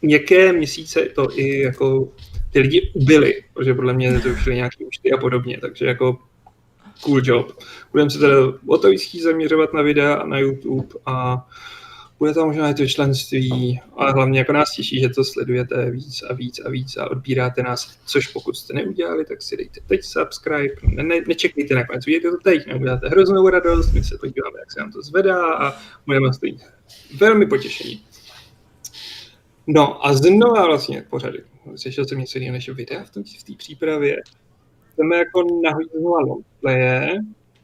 něké 0.01 0.53
měsíce 0.53 1.01
to 1.01 1.39
i 1.39 1.59
jako 1.59 2.09
ty 2.49 2.59
lidi 2.59 2.91
ubyli, 2.93 3.43
protože 3.53 3.73
podle 3.73 3.93
mě 3.93 4.19
to 4.19 4.29
už 4.29 4.45
nějaký 4.45 4.85
účty 4.85 5.11
a 5.11 5.17
podobně, 5.17 5.57
takže 5.61 5.85
jako 5.85 6.17
cool 7.01 7.21
job. 7.23 7.59
Budeme 7.91 8.09
se 8.09 8.19
teda 8.19 8.35
o 8.67 8.77
to 8.77 8.89
víc 8.89 9.23
zaměřovat 9.23 9.73
na 9.73 9.81
videa 9.81 10.13
a 10.13 10.27
na 10.27 10.39
YouTube 10.39 10.87
a 11.05 11.47
bude 12.23 12.33
tam 12.33 12.47
možná 12.47 12.69
i 12.69 12.73
to 12.73 12.87
členství, 12.87 13.81
ale 13.95 14.11
hlavně 14.11 14.39
jako 14.39 14.53
nás 14.53 14.71
těší, 14.71 14.99
že 14.99 15.09
to 15.09 15.23
sledujete 15.23 15.91
víc 15.91 16.23
a 16.29 16.33
víc 16.33 16.59
a 16.59 16.69
víc 16.69 16.97
a 16.97 17.11
odbíráte 17.11 17.63
nás, 17.63 17.97
což 18.05 18.27
pokud 18.27 18.57
jste 18.57 18.73
neudělali, 18.73 19.25
tak 19.25 19.41
si 19.41 19.57
dejte 19.57 19.79
teď 19.87 20.03
subscribe, 20.03 20.75
ne, 20.83 21.03
ne, 21.03 21.15
nečekejte 21.27 21.75
nakonec, 21.75 22.07
udělejte 22.07 22.31
to 22.31 22.37
teď, 22.37 22.67
neuděláte 22.67 23.09
hroznou 23.09 23.49
radost, 23.49 23.93
my 23.93 24.03
se 24.03 24.17
podíváme, 24.17 24.59
jak 24.59 24.71
se 24.71 24.79
nám 24.79 24.91
to 24.91 25.01
zvedá 25.01 25.55
a 25.55 25.73
budeme 26.05 26.33
stejně 26.33 26.59
velmi 27.17 27.45
potěšení. 27.45 28.05
No 29.67 30.05
a 30.05 30.13
znova 30.13 30.65
vlastně 30.65 31.05
pořady. 31.09 31.43
Slyšel 31.75 32.05
jsem 32.05 32.19
něco 32.19 32.39
jiného 32.39 32.53
než 32.53 32.69
videa 32.69 33.03
v 33.03 33.09
té 33.09 33.21
v 33.53 33.57
přípravě. 33.57 34.21
Chceme 34.93 35.17
jako 35.17 35.43
nahodit 35.63 35.91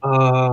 a 0.02 0.50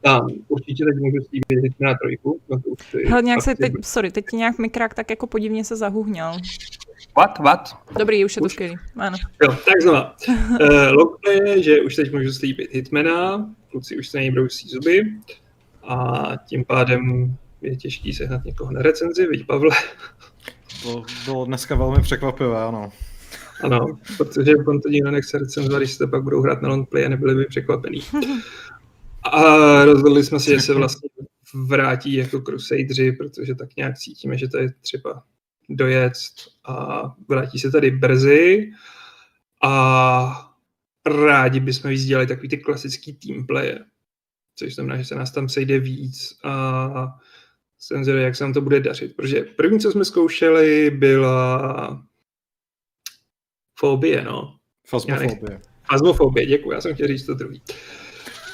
tam 0.00 0.28
určitě 0.48 0.84
teď 0.84 0.94
můžu 1.02 1.24
slíbit 1.28 1.74
na 1.80 1.94
trojku. 1.94 2.40
No 2.50 2.60
to 2.60 2.68
už 2.68 2.96
Hele, 3.06 3.22
nějak 3.22 3.42
se 3.42 3.54
teď, 3.54 3.72
sorry, 3.82 4.10
teď 4.10 4.24
ti 4.30 4.36
nějak 4.36 4.58
mikrák 4.58 4.94
tak 4.94 5.10
jako 5.10 5.26
podivně 5.26 5.64
se 5.64 5.76
zahuhněl. 5.76 6.36
What, 7.16 7.38
what? 7.38 7.76
Dobrý, 7.98 8.24
už 8.24 8.36
je 8.36 8.42
to 8.42 8.48
skvělý, 8.48 8.76
ano. 8.96 9.16
Jo, 9.42 9.56
tak 9.64 9.82
znova. 9.82 10.16
uh, 10.60 10.92
longplay, 10.92 11.62
že 11.62 11.80
už 11.80 11.96
teď 11.96 12.12
můžu 12.12 12.32
slíbit 12.32 12.74
Hitmana, 12.74 13.50
kluci 13.70 13.98
už 13.98 14.08
se 14.08 14.20
něj 14.20 14.30
brousí 14.30 14.68
zuby 14.68 15.02
a 15.82 16.30
tím 16.46 16.64
pádem 16.64 17.36
je 17.62 17.76
těžký 17.76 18.12
sehnat 18.12 18.44
někoho 18.44 18.72
na 18.72 18.82
recenzi, 18.82 19.26
viď 19.26 19.46
Pavle? 19.46 19.70
To 20.82 21.04
bylo 21.24 21.44
dneska 21.44 21.74
velmi 21.74 22.02
překvapivé, 22.02 22.62
ano. 22.62 22.92
Ano, 23.62 23.86
protože 24.16 24.56
on 24.66 24.80
to 24.80 24.88
nikdo 24.88 25.10
nechce 25.10 25.38
recenzovat, 25.38 25.82
když 25.82 25.92
se 25.92 26.06
pak 26.06 26.22
budou 26.22 26.40
hrát 26.40 26.62
na 26.62 26.68
long 26.68 26.88
play 26.88 27.06
a 27.06 27.08
nebyli 27.08 27.34
by 27.34 27.44
překvapený. 27.44 28.00
A 29.22 29.84
rozhodli 29.84 30.24
jsme 30.24 30.40
si, 30.40 30.50
že 30.50 30.60
se 30.60 30.74
vlastně 30.74 31.10
vrátí 31.66 32.14
jako 32.14 32.40
Crusadeři, 32.40 33.12
protože 33.12 33.54
tak 33.54 33.68
nějak 33.76 33.98
cítíme, 33.98 34.38
že 34.38 34.48
to 34.48 34.58
je 34.58 34.72
třeba 34.80 35.22
dojet 35.68 36.12
a 36.64 37.02
vrátí 37.28 37.58
se 37.58 37.70
tady 37.70 37.90
brzy 37.90 38.70
a 39.62 40.54
rádi 41.06 41.60
bychom 41.60 41.90
víc 41.90 42.04
dělali 42.04 42.26
takový 42.26 42.48
ty 42.48 42.58
klasický 42.58 43.12
teamplaye, 43.12 43.78
což 44.56 44.74
znamená, 44.74 44.96
že 44.96 45.04
se 45.04 45.14
nás 45.14 45.30
tam 45.30 45.48
sejde 45.48 45.78
víc 45.78 46.38
a 46.44 47.18
jsem 47.78 48.04
zvědavý, 48.04 48.24
jak 48.24 48.36
se 48.36 48.44
nám 48.44 48.52
to 48.52 48.60
bude 48.60 48.80
dařit, 48.80 49.16
protože 49.16 49.40
první, 49.40 49.80
co 49.80 49.92
jsme 49.92 50.04
zkoušeli, 50.04 50.90
byla 50.90 52.02
fobie, 53.78 54.24
no. 54.24 54.56
Fasmofobie. 54.86 55.60
Fazmofobie, 55.90 56.46
děkuji, 56.46 56.70
já 56.70 56.80
jsem 56.80 56.94
chtěl 56.94 57.08
říct 57.08 57.26
to 57.26 57.34
druhý. 57.34 57.62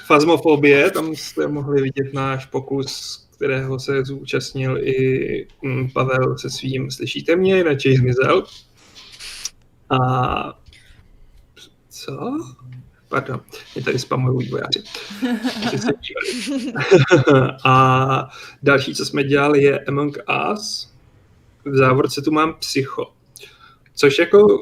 Fazmofobie, 0.06 0.90
tam 0.90 1.14
jste 1.14 1.48
mohli 1.48 1.82
vidět 1.82 2.14
náš 2.14 2.46
pokus, 2.46 3.22
kterého 3.36 3.80
se 3.80 4.04
zúčastnil 4.04 4.78
i 4.78 5.48
mm, 5.62 5.90
Pavel 5.90 6.38
se 6.38 6.50
svým 6.50 6.90
Slyšíte 6.90 7.36
mě, 7.36 7.56
jinak 7.56 7.78
zmizel. 7.80 8.44
A 9.90 10.60
co? 11.88 12.36
Pardon, 13.08 13.40
mě 13.74 13.84
tady 13.84 13.98
spamují 13.98 14.38
vývojáři. 14.38 14.82
a 17.64 18.28
další, 18.62 18.94
co 18.94 19.04
jsme 19.04 19.24
dělali, 19.24 19.62
je 19.62 19.78
Among 19.78 20.18
Us. 20.52 20.92
V 21.64 21.76
závorce 21.76 22.22
tu 22.22 22.30
mám 22.30 22.54
Psycho. 22.58 23.12
Což 23.94 24.18
jako 24.18 24.60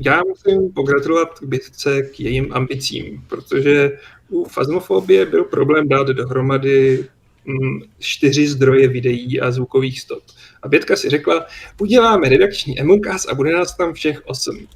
já 0.00 0.20
musím 0.28 0.72
pogratulovat 0.72 1.28
bytce 1.42 2.02
k 2.02 2.20
jejím 2.20 2.52
ambicím, 2.52 3.24
protože 3.28 3.98
u 4.28 4.44
fazmofobie 4.44 5.26
byl 5.26 5.44
problém 5.44 5.88
dát 5.88 6.06
dohromady 6.06 7.08
mm, 7.44 7.80
čtyři 7.98 8.48
zdroje 8.48 8.88
videí 8.88 9.40
a 9.40 9.50
zvukových 9.50 10.00
stop. 10.00 10.22
A 10.62 10.68
Bětka 10.68 10.96
si 10.96 11.10
řekla, 11.10 11.46
uděláme 11.80 12.28
redakční 12.28 12.76
Us 13.14 13.26
a 13.26 13.34
bude 13.34 13.52
nás 13.52 13.76
tam 13.76 13.92
všech 13.92 14.26
osm. 14.26 14.66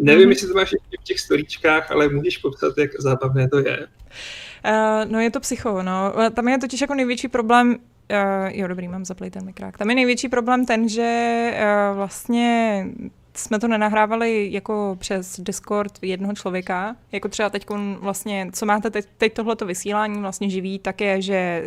Nevím, 0.00 0.26
mm-hmm. 0.26 0.30
jestli 0.30 0.48
to 0.48 0.54
máš 0.54 0.74
v 1.00 1.04
těch 1.04 1.20
storíčkách, 1.20 1.90
ale 1.90 2.08
můžeš 2.08 2.38
popsat, 2.38 2.78
jak 2.78 2.90
zábavné 3.00 3.48
to 3.48 3.58
je. 3.58 3.86
Uh, 4.66 5.10
no 5.10 5.20
je 5.20 5.30
to 5.30 5.40
psycho, 5.40 5.82
no. 5.82 6.14
Tam 6.34 6.48
je 6.48 6.58
totiž 6.58 6.80
jako 6.80 6.94
největší 6.94 7.28
problém, 7.28 7.78
Uh, 8.12 8.48
jo, 8.52 8.68
dobrý, 8.68 8.88
mám 8.88 9.04
zaplý 9.04 9.30
ten 9.30 9.44
mikrák. 9.44 9.78
Tam 9.78 9.90
je 9.90 9.96
největší 9.96 10.28
problém 10.28 10.66
ten, 10.66 10.88
že 10.88 11.50
uh, 11.52 11.96
vlastně 11.96 12.86
jsme 13.38 13.58
to 13.58 13.68
nenahrávali 13.68 14.48
jako 14.52 14.96
přes 15.00 15.40
Discord 15.40 15.98
jednoho 16.02 16.34
člověka, 16.34 16.96
jako 17.12 17.28
třeba 17.28 17.50
teď 17.50 17.66
vlastně, 18.00 18.50
co 18.52 18.66
máte 18.66 18.90
teď, 18.90 19.06
teď 19.18 19.34
tohleto 19.34 19.66
vysílání 19.66 20.20
vlastně 20.20 20.50
živý, 20.50 20.78
tak 20.78 21.00
je, 21.00 21.22
že 21.22 21.64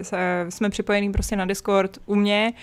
jsme 0.49 0.69
připojení 0.69 1.11
prostě 1.11 1.35
na 1.35 1.45
Discord 1.45 1.97
u 2.05 2.15
mě 2.15 2.53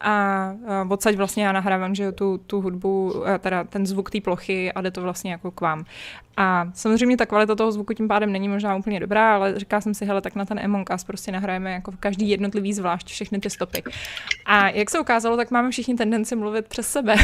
a 0.00 0.52
odsaď 0.88 1.14
vlastně 1.14 1.44
já 1.44 1.52
nahrávám, 1.52 1.94
že 1.94 2.12
tu, 2.12 2.38
tu 2.38 2.60
hudbu, 2.60 3.14
teda 3.38 3.64
ten 3.64 3.86
zvuk 3.86 4.10
té 4.10 4.20
plochy 4.20 4.72
a 4.72 4.80
jde 4.80 4.90
to 4.90 5.02
vlastně 5.02 5.32
jako 5.32 5.50
k 5.50 5.60
vám. 5.60 5.84
A 6.36 6.68
samozřejmě 6.74 7.16
ta 7.16 7.26
kvalita 7.26 7.54
toho 7.54 7.72
zvuku 7.72 7.94
tím 7.94 8.08
pádem 8.08 8.32
není 8.32 8.48
možná 8.48 8.76
úplně 8.76 9.00
dobrá, 9.00 9.34
ale 9.34 9.58
říká 9.58 9.80
jsem 9.80 9.94
si, 9.94 10.04
hele, 10.04 10.20
tak 10.20 10.34
na 10.34 10.44
ten 10.44 10.60
Among 10.64 10.90
Us 10.94 11.04
prostě 11.04 11.32
nahrajeme 11.32 11.72
jako 11.72 11.92
každý 12.00 12.28
jednotlivý 12.28 12.72
zvlášť 12.72 13.08
všechny 13.08 13.38
ty 13.38 13.50
stopy. 13.50 13.82
A 14.46 14.68
jak 14.68 14.90
se 14.90 15.00
ukázalo, 15.00 15.36
tak 15.36 15.50
máme 15.50 15.70
všichni 15.70 15.94
tendenci 15.94 16.36
mluvit 16.36 16.66
přes 16.66 16.88
sebe, 16.88 17.14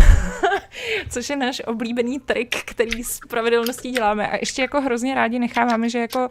což 1.09 1.31
je 1.31 1.37
náš 1.37 1.63
oblíbený 1.67 2.21
trik, 2.21 2.57
který 2.65 3.05
s 3.05 3.21
pravidelností 3.29 3.91
děláme. 3.91 4.29
A 4.29 4.37
ještě 4.37 4.63
jako 4.63 4.81
hrozně 4.81 5.15
rádi 5.15 5.39
necháváme, 5.39 5.89
že 5.89 5.99
jako 5.99 6.29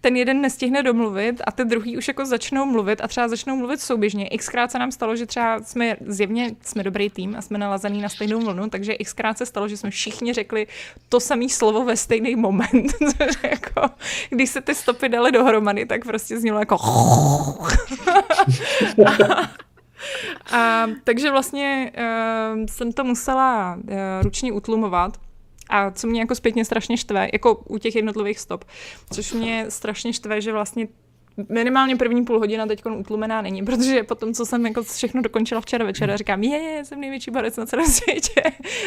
ten 0.00 0.16
jeden 0.16 0.40
nestihne 0.40 0.82
domluvit 0.82 1.42
a 1.46 1.52
ty 1.52 1.64
druhý 1.64 1.96
už 1.96 2.08
jako 2.08 2.26
začnou 2.26 2.66
mluvit 2.66 3.00
a 3.00 3.08
třeba 3.08 3.28
začnou 3.28 3.56
mluvit 3.56 3.80
souběžně. 3.80 4.28
Xkrát 4.38 4.70
se 4.70 4.78
nám 4.78 4.92
stalo, 4.92 5.16
že 5.16 5.26
třeba 5.26 5.60
jsme 5.62 5.96
zjevně 6.06 6.50
jsme 6.62 6.82
dobrý 6.82 7.10
tým 7.10 7.36
a 7.36 7.42
jsme 7.42 7.58
nalazený 7.58 8.02
na 8.02 8.08
stejnou 8.08 8.40
vlnu, 8.40 8.70
takže 8.70 8.94
xkrát 9.04 9.38
se 9.38 9.46
stalo, 9.46 9.68
že 9.68 9.76
jsme 9.76 9.90
všichni 9.90 10.32
řekli 10.32 10.66
to 11.08 11.20
samé 11.20 11.48
slovo 11.48 11.84
ve 11.84 11.96
stejný 11.96 12.36
moment. 12.36 12.92
jako, 13.42 13.82
když 14.30 14.50
se 14.50 14.60
ty 14.60 14.74
stopy 14.74 15.08
daly 15.08 15.32
dohromady, 15.32 15.86
tak 15.86 16.04
prostě 16.04 16.40
znělo 16.40 16.58
jako 16.58 16.76
a, 20.52 20.86
takže 21.04 21.30
vlastně 21.30 21.92
uh, 21.98 22.66
jsem 22.66 22.92
to 22.92 23.04
musela 23.04 23.74
uh, 23.74 23.90
ručně 24.22 24.52
utlumovat, 24.52 25.18
a 25.72 25.90
co 25.90 26.06
mě 26.06 26.20
jako 26.20 26.34
zpětně 26.34 26.64
strašně 26.64 26.96
štve, 26.96 27.28
jako 27.32 27.54
u 27.54 27.78
těch 27.78 27.96
jednotlivých 27.96 28.38
stop, 28.38 28.64
což 29.12 29.32
mě 29.32 29.66
strašně 29.68 30.12
štve, 30.12 30.40
že 30.40 30.52
vlastně 30.52 30.88
minimálně 31.48 31.96
první 31.96 32.24
půl 32.24 32.38
hodina 32.38 32.66
teď 32.66 32.86
utlumená 32.86 33.42
není, 33.42 33.62
protože 33.62 34.02
potom, 34.02 34.34
co 34.34 34.46
jsem 34.46 34.66
jako 34.66 34.82
všechno 34.82 35.22
dokončila 35.22 35.60
včera 35.60 35.84
večer 35.84 36.10
a 36.10 36.16
říkám, 36.16 36.42
je, 36.42 36.58
je, 36.58 36.84
jsem 36.84 37.00
největší 37.00 37.30
barec 37.30 37.56
na 37.56 37.66
celém 37.66 37.86
světě, 37.90 38.42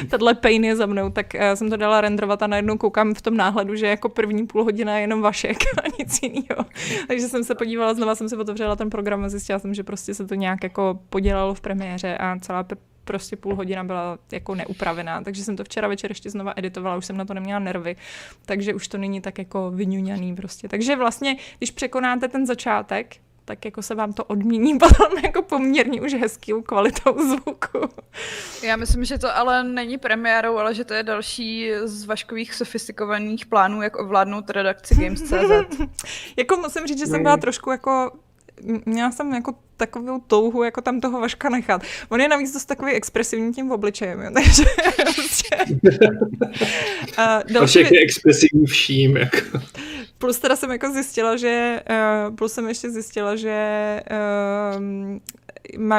tahle 0.09 0.33
pain 0.33 0.65
je 0.65 0.75
za 0.75 0.86
mnou, 0.86 1.09
tak 1.09 1.33
uh, 1.33 1.41
jsem 1.53 1.69
to 1.69 1.77
dala 1.77 2.01
renderovat 2.01 2.43
a 2.43 2.47
najednou 2.47 2.77
koukám 2.77 3.13
v 3.13 3.21
tom 3.21 3.38
náhledu, 3.38 3.75
že 3.75 3.88
jako 3.88 4.09
první 4.09 4.47
půl 4.47 4.63
hodina 4.63 4.95
je 4.95 5.01
jenom 5.01 5.21
vašek 5.21 5.57
a 5.83 5.88
nic 5.99 6.19
jiného. 6.21 6.65
Takže 7.07 7.27
jsem 7.27 7.43
se 7.43 7.55
podívala, 7.55 7.93
znova 7.93 8.15
jsem 8.15 8.29
si 8.29 8.36
otevřela 8.36 8.75
ten 8.75 8.89
program 8.89 9.23
a 9.23 9.29
zjistila 9.29 9.59
jsem, 9.59 9.73
že 9.73 9.83
prostě 9.83 10.13
se 10.13 10.27
to 10.27 10.36
nějak 10.36 10.63
jako 10.63 10.99
podělalo 11.09 11.53
v 11.53 11.61
premiéře 11.61 12.17
a 12.17 12.39
celá 12.39 12.63
prostě 13.06 13.36
půl 13.36 13.56
hodina 13.56 13.84
byla 13.84 14.18
jako 14.32 14.56
neupravená, 14.56 15.22
takže 15.24 15.43
jsem 15.43 15.56
to 15.56 15.64
včera 15.64 15.88
večer 15.88 16.12
ještě 16.12 16.30
znova 16.30 16.53
editovala, 16.56 16.97
už 16.97 17.06
jsem 17.06 17.18
na 17.18 17.26
to 17.26 17.34
neměla 17.34 17.60
nervy, 17.60 17.95
takže 18.45 18.74
už 18.74 18.88
to 18.88 18.97
není 18.97 19.22
tak 19.22 19.38
jako 19.38 19.72
vyňuňaný 19.72 20.36
prostě. 20.36 20.68
Takže 20.68 20.95
vlastně, 20.95 21.36
když 21.58 21.72
překonáte 21.72 22.28
ten 22.28 22.45
začátek, 22.45 23.16
tak 23.45 23.66
jako 23.66 23.82
se 23.82 23.95
vám 23.95 24.14
to 24.14 24.24
odmění 24.24 24.80
potom 24.80 25.18
jako 25.24 25.41
poměrně 25.41 26.01
už 26.01 26.14
hezkou 26.14 26.62
kvalitou 26.62 27.30
zvuku. 27.30 27.89
Já 28.64 28.76
myslím, 28.76 29.06
že 29.06 29.18
to 29.18 29.38
ale 29.38 29.64
není 29.64 29.97
premiérou, 29.97 30.58
ale 30.58 30.76
že 30.76 30.86
to 30.86 30.93
je 30.93 31.03
další 31.03 31.72
z 31.84 32.06
vaškových 32.06 32.53
sofistikovaných 32.53 33.45
plánů, 33.45 33.82
jak 33.82 33.99
ovládnout 33.99 34.49
redakci 34.49 34.95
Games.cz. 34.95 35.80
jako 36.38 36.58
musím 36.58 36.88
říct, 36.88 36.99
že 36.99 37.08
jsem 37.08 37.24
byla 37.24 37.38
trošku 37.38 37.72
jako 37.72 38.12
měla 38.86 39.12
jsem 39.12 39.34
jako 39.34 39.56
takovou 39.78 40.20
touhu, 40.28 40.64
jako 40.64 40.82
tam 40.82 41.01
toho 41.01 41.22
Vaška 41.22 41.49
nechat. 41.49 41.82
On 42.10 42.22
je 42.22 42.28
navíc 42.28 42.53
dost 42.53 42.66
takový 42.66 42.91
expresivní 42.91 43.53
tím 43.53 43.72
obličejem, 43.72 44.22
jo, 44.22 44.32
takže 44.34 44.64
prostě... 45.16 45.58
a 47.18 47.39
další... 47.51 47.80
je 47.80 48.01
expresivní 48.03 48.66
vším, 48.66 49.18
jako. 49.18 49.38
Plus 50.18 50.39
teda 50.39 50.56
jsem 50.56 50.72
jako 50.72 50.91
zjistila, 50.91 51.38
že, 51.38 51.82
uh, 51.89 52.36
plus 52.36 52.53
jsem 52.53 52.68
ještě 52.68 52.89
zjistila, 52.91 53.36
že 53.36 54.01
uh, 54.76 54.82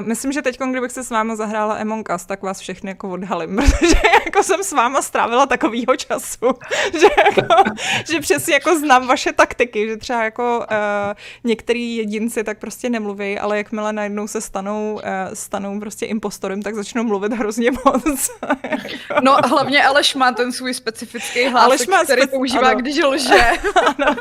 myslím, 0.01 0.33
že 0.33 0.43
teď, 0.43 0.59
kdybych 0.71 0.93
se 0.93 1.05
s 1.05 1.11
váma 1.11 1.37
zahrála 1.37 1.75
Among 1.75 2.09
Us, 2.14 2.27
tak 2.27 2.43
vás 2.43 2.61
všechny 2.61 2.91
jako 2.91 3.11
odhalím, 3.11 3.57
protože 3.57 3.97
jako 4.25 4.43
jsem 4.43 4.62
s 4.62 4.73
váma 4.73 5.03
strávila 5.03 5.47
takovýho 5.47 5.97
času, 5.97 6.47
že, 7.01 7.07
jako, 7.27 7.71
že 8.11 8.21
přesně 8.21 8.55
jako 8.55 8.79
znám 8.79 9.07
vaše 9.07 9.33
taktiky, 9.33 9.89
že 9.89 9.97
třeba 9.97 10.25
jako 10.25 10.59
uh, 10.59 11.14
některý 11.45 11.97
jedinci 11.97 12.45
tak 12.45 12.59
prostě 12.59 12.91
nemluví, 12.91 13.39
ale 13.39 13.57
jakmile 13.57 13.93
najednou 13.93 14.27
se 14.27 14.41
stanou, 14.41 14.95
uh, 14.95 15.01
stanou 15.35 15.81
prostě 15.81 16.07
impostorem, 16.07 16.62
tak 16.62 16.75
začnou 16.75 17.05
mluvit 17.05 17.33
hrozně 17.33 17.71
moc. 17.71 18.31
no 19.23 19.37
hlavně 19.45 19.85
Aleš 19.85 20.14
má 20.14 20.33
ten 20.33 20.53
svůj 20.53 20.75
specifický 20.75 21.49
hlas, 21.49 21.64
Aleš 21.64 21.87
má 21.87 22.05
který 22.05 22.23
speci- 22.23 22.31
používá, 22.31 22.69
ano. 22.69 22.81
když 22.81 23.03
lže. 23.03 23.51
ano. 23.99 24.17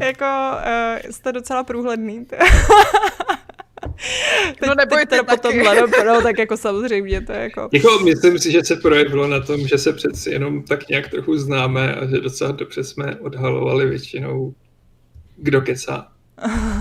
jako 0.00 0.24
uh, 0.24 1.10
jste 1.10 1.32
docela 1.32 1.64
průhledný. 1.64 2.26
teď, 4.60 4.68
no 4.68 4.74
nebojte 4.74 5.16
teď 5.16 5.26
potom 5.26 5.58
no, 6.06 6.22
tak 6.22 6.38
jako 6.38 6.56
samozřejmě 6.66 7.20
to 7.20 7.32
je 7.32 7.38
jako... 7.38 7.68
jako... 7.72 7.98
Myslím 8.04 8.38
si, 8.38 8.52
že 8.52 8.64
se 8.64 8.76
projevilo 8.76 9.26
na 9.26 9.40
tom, 9.40 9.68
že 9.68 9.78
se 9.78 9.92
přeci 9.92 10.30
jenom 10.30 10.62
tak 10.62 10.88
nějak 10.88 11.08
trochu 11.08 11.38
známe 11.38 11.94
a 11.94 12.06
že 12.06 12.20
docela 12.20 12.52
dobře 12.52 12.84
jsme 12.84 13.16
odhalovali 13.16 13.86
většinou, 13.86 14.54
kdo 15.36 15.60
kecá. 15.60 16.11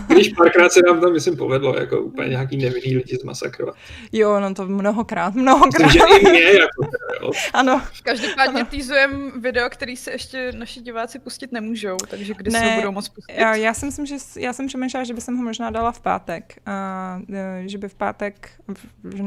Když 0.07 0.29
párkrát 0.29 0.71
se 0.71 0.79
nám 0.87 1.01
tam, 1.01 1.13
myslím, 1.13 1.37
povedlo 1.37 1.79
jako 1.79 2.01
úplně 2.01 2.29
nějaký 2.29 2.57
nevinný 2.57 2.95
lidi 2.95 3.17
zmasakrovat. 3.21 3.75
Jo, 4.11 4.39
no 4.39 4.53
to 4.53 4.67
mnohokrát, 4.67 5.35
mnohokrát. 5.35 5.85
Myslím, 5.85 5.89
že 5.89 6.17
i 6.19 6.29
mě, 6.29 6.43
jako 6.43 6.85
jo. 7.21 7.31
Ano. 7.53 7.81
Každopádně 8.03 8.65
týzujem 8.65 9.41
video, 9.41 9.69
který 9.69 9.97
se 9.97 10.11
ještě 10.11 10.51
naši 10.51 10.81
diváci 10.81 11.19
pustit 11.19 11.51
nemůžou, 11.51 11.97
takže 12.09 12.33
kdy 12.37 12.51
ne, 12.51 12.59
se 12.59 12.65
ho 12.65 12.75
budou 12.75 12.91
moc 12.91 13.09
pustit? 13.09 13.35
Já, 13.35 13.55
já 13.55 13.73
si 13.73 13.85
myslím, 13.85 14.05
že 14.05 14.15
já 14.37 14.53
jsem 14.53 14.67
přemýšlela, 14.67 15.03
že 15.03 15.13
bych 15.13 15.27
ho 15.27 15.43
možná 15.43 15.69
dala 15.69 15.91
v 15.91 16.01
pátek. 16.01 16.57
A, 16.65 17.19
e, 17.33 17.63
že 17.69 17.77
by 17.77 17.89
v 17.89 17.95
pátek, 17.95 18.49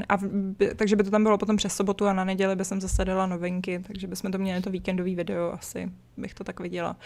a, 0.09 0.19
takže 0.77 0.97
by 0.97 1.05
to 1.05 1.11
tam 1.11 1.23
bylo 1.23 1.39
potom 1.39 1.57
přes 1.57 1.77
sobotu 1.77 2.07
a 2.07 2.13
na 2.13 2.25
neděli 2.25 2.57
by 2.57 2.65
jsem 2.65 2.81
zase 2.81 3.05
dala 3.05 3.27
novinky, 3.27 3.83
takže 3.87 4.07
bychom 4.07 4.33
to 4.33 4.39
měli 4.39 4.61
to 4.61 4.71
víkendový 4.71 5.15
video, 5.15 5.53
asi 5.53 5.91
bych 6.17 6.35
to 6.35 6.45
tak 6.45 6.61
viděla. 6.61 6.97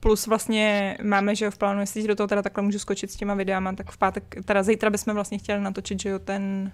Plus 0.00 0.26
vlastně 0.26 0.96
máme, 1.02 1.34
že 1.34 1.50
v 1.50 1.58
plánu, 1.58 1.80
jestli 1.80 2.08
do 2.08 2.14
toho 2.14 2.26
teda 2.26 2.42
takhle 2.42 2.64
můžu 2.64 2.78
skočit 2.78 3.10
s 3.10 3.16
těma 3.16 3.34
videama, 3.34 3.72
tak 3.72 3.90
v 3.90 3.98
pátek, 3.98 4.34
teda 4.44 4.62
zítra 4.62 4.90
bychom 4.90 5.14
vlastně 5.14 5.38
chtěli 5.38 5.60
natočit, 5.60 6.00
že 6.02 6.08
jo, 6.08 6.18
ten, 6.18 6.72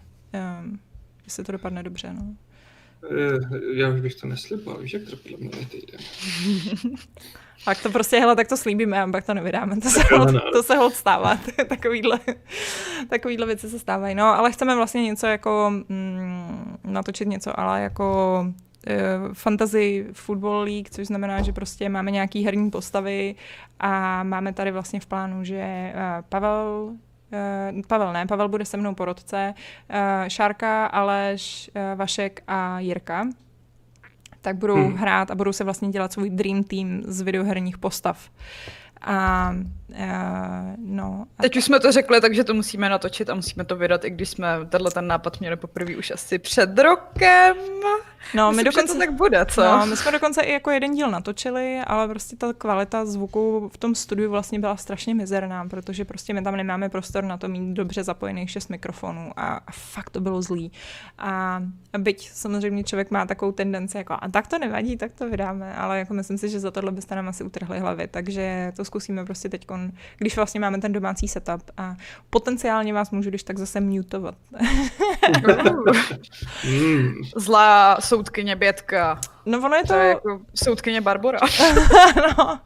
um, 0.62 0.81
jestli 1.25 1.45
to 1.45 1.53
dopadne 1.53 1.83
dobře, 1.83 2.12
no. 2.12 2.35
Eh, 3.11 3.39
já 3.75 3.89
už 3.89 4.01
bych 4.01 4.14
to 4.14 4.27
nesliboval, 4.27 4.83
víš, 4.83 4.93
jak 4.93 5.03
to 5.03 5.16
podle 5.16 5.39
mě 5.39 5.66
týden. 5.66 6.01
Tak 7.64 7.83
to 7.83 7.91
prostě, 7.91 8.20
hele, 8.20 8.37
tak 8.37 8.49
to 8.49 8.57
slíbíme 8.57 9.03
a 9.03 9.09
pak 9.09 9.27
to 9.27 9.35
nevydáme. 9.35 9.77
To 9.81 9.91
se, 9.91 10.01
hod, 10.12 10.29
ano, 10.29 10.41
to 10.53 10.62
se 10.62 10.77
hod 10.77 10.95
stává. 10.95 11.39
takovýhle, 11.68 12.20
takovýhle 13.09 13.47
věci 13.47 13.70
se 13.70 13.79
stávají. 13.79 14.14
No, 14.14 14.25
ale 14.25 14.53
chceme 14.53 14.77
vlastně 14.77 15.03
něco 15.03 15.27
jako 15.27 15.72
mm, 15.89 16.79
natočit 16.85 17.29
něco, 17.29 17.61
ale 17.61 17.83
jako 17.83 18.47
fantasy 19.32 20.07
Football 20.12 20.62
League, 20.62 20.91
což 20.91 21.07
znamená, 21.07 21.43
že 21.43 21.53
prostě 21.53 21.89
máme 21.89 22.11
nějaký 22.11 22.45
herní 22.45 22.70
postavy 22.70 23.35
a 23.80 24.22
máme 24.22 24.53
tady 24.53 24.70
vlastně 24.70 25.01
v 25.01 25.07
plánu, 25.07 25.45
že 25.45 25.93
uh, 25.95 26.24
Pavel 26.28 26.93
Uh, 27.74 27.82
Pavel 27.87 28.12
ne, 28.12 28.26
Pavel 28.26 28.49
bude 28.49 28.64
se 28.64 28.76
mnou 28.76 28.95
porodce, 28.95 29.55
Šárka, 30.28 30.87
Aleš, 30.87 31.70
Vašek 31.97 32.43
a 32.47 32.80
Jirka 32.80 33.26
tak 34.45 34.57
budou 34.57 34.74
hmm. 34.74 34.95
hrát 34.95 35.30
a 35.30 35.35
budou 35.35 35.53
se 35.53 35.64
vlastně 35.64 35.89
dělat 35.89 36.12
svůj 36.12 36.30
dream 36.30 36.64
team 36.64 37.03
z 37.05 37.20
videoherních 37.20 37.78
postav. 37.78 38.30
A, 39.01 39.51
uh, 39.89 39.97
no. 40.78 41.24
A 41.39 41.43
Teď 41.43 41.57
už 41.57 41.64
jsme 41.64 41.80
to 41.80 41.93
řekli, 41.93 42.20
takže 42.20 42.45
to 42.45 42.55
musíme 42.55 42.89
natočit 42.89 43.30
a 43.30 43.35
musíme 43.35 43.64
to 43.64 43.76
vydat, 43.76 44.05
i 44.05 44.11
když 44.11 44.28
jsme 44.28 44.49
tenhle 44.68 44.91
ten 44.91 45.07
nápad 45.07 45.41
měli 45.41 45.57
poprvé 45.57 45.97
už 45.97 46.11
asi 46.11 46.39
před 46.39 46.78
rokem. 46.78 47.57
No, 48.35 48.51
Myslím, 48.51 48.57
my 48.57 48.64
dokonce, 48.64 48.93
že 48.93 48.99
to 48.99 48.99
tak 48.99 49.12
bude, 49.12 49.47
co? 49.47 49.64
No, 49.64 49.87
my 49.87 49.97
jsme 49.97 50.12
dokonce 50.12 50.43
i 50.43 50.53
jako 50.53 50.70
jeden 50.70 50.95
díl 50.95 51.11
natočili, 51.11 51.81
ale 51.87 52.09
prostě 52.09 52.37
ta 52.37 52.53
kvalita 52.53 53.07
zvuku 53.07 53.70
v 53.75 53.79
tom 53.79 53.95
studiu 53.95 54.31
vlastně 54.31 54.59
byla 54.59 54.77
strašně 54.77 55.14
mizerná, 55.14 55.68
protože 55.68 56.05
prostě 56.05 56.35
my 56.35 56.43
tam 56.43 56.57
nemáme 56.57 56.89
prostor 56.89 57.25
na 57.25 57.37
to 57.37 57.49
mít 57.49 57.75
dobře 57.75 58.05
zapojených 58.05 58.51
šest 58.51 58.68
mikrofonů 58.68 59.33
a, 59.37 59.61
a 59.66 59.72
fakt 59.72 60.11
to 60.11 60.20
bylo 60.20 60.43
zlý. 60.43 60.72
A 61.18 61.62
byť 61.99 62.31
samozřejmě 62.33 62.85
člověk 62.85 63.11
má 63.11 63.27
takovou 63.27 63.53
tendenci 63.53 63.97
jako 63.97 64.16
a 64.20 64.29
tak 64.29 64.47
to 64.47 64.59
nevadí, 64.59 64.97
tak 64.97 65.12
to 65.12 65.29
vydáme, 65.29 65.75
ale 65.75 65.99
jako 65.99 66.14
myslím 66.14 66.39
si, 66.39 66.49
že 66.49 66.61
za 66.61 66.70
tohle 66.70 66.93
byste 66.93 67.14
nám 67.14 67.29
asi 67.29 67.45
utrhli 67.45 67.79
hlavy, 67.79 68.07
takže 68.07 68.72
to 68.77 68.85
zkusíme 68.85 69.25
prostě 69.25 69.49
teď, 69.49 69.66
když 70.16 70.37
vlastně 70.37 70.61
máme 70.61 70.81
ten 70.81 70.93
domácí 70.93 71.29
setup 71.29 71.62
a 71.77 71.97
potenciálně 72.31 72.93
vás 72.93 73.11
můžu 73.11 73.31
když 73.31 73.43
tak 73.43 73.59
zase 73.59 73.81
mutovat. 73.81 74.35
Zlá 77.37 77.97
soudkyně 78.15 78.57
Bětka. 78.57 79.21
No 79.47 79.59
ono 79.59 79.77
je 79.77 79.83
To 79.83 79.89
to... 79.89 79.95
je 79.95 80.09
jako 80.09 80.41
soudkyně 80.55 81.01
Barbora. 81.01 81.39
no. 82.39 82.45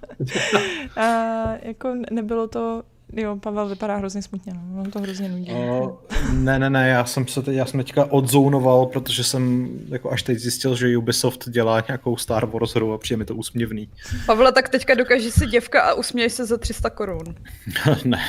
uh, 0.97 1.57
jako 1.63 1.95
nebylo 2.11 2.49
to... 2.49 2.83
Jo, 3.13 3.37
Pavel 3.37 3.69
vypadá 3.69 3.97
hrozně 3.97 4.23
smutně, 4.23 4.53
no. 4.55 4.81
On 4.81 4.91
to 4.91 5.01
hrozně 5.01 5.29
nudí. 5.29 5.53
O, 5.53 5.99
ne, 6.33 6.59
ne, 6.59 6.71
ne, 6.71 6.89
já 6.89 7.05
jsem 7.05 7.27
se 7.27 7.43
teď, 7.43 7.55
já 7.55 7.67
jsem 7.67 7.81
teďka 7.81 8.05
odzounoval, 8.05 8.87
protože 8.87 9.25
jsem 9.25 9.69
jako 9.89 10.11
až 10.11 10.23
teď 10.23 10.39
zjistil, 10.39 10.77
že 10.77 10.97
Ubisoft 10.97 11.49
dělá 11.49 11.85
nějakou 11.89 12.17
Star 12.17 12.47
Wars 12.47 12.75
hru 12.75 12.93
a 12.93 12.99
přijde 12.99 13.19
mi 13.19 13.25
to 13.25 13.35
úsměvný. 13.35 13.89
Pavle, 14.27 14.53
tak 14.53 14.69
teďka 14.69 14.95
dokážeš 14.95 15.35
si 15.35 15.47
děvka 15.47 15.83
a 15.83 15.95
usměj 15.95 16.31
se 16.31 16.47
za 16.47 16.59
300 16.59 16.91
korun. 16.91 17.35
ne. 18.05 18.21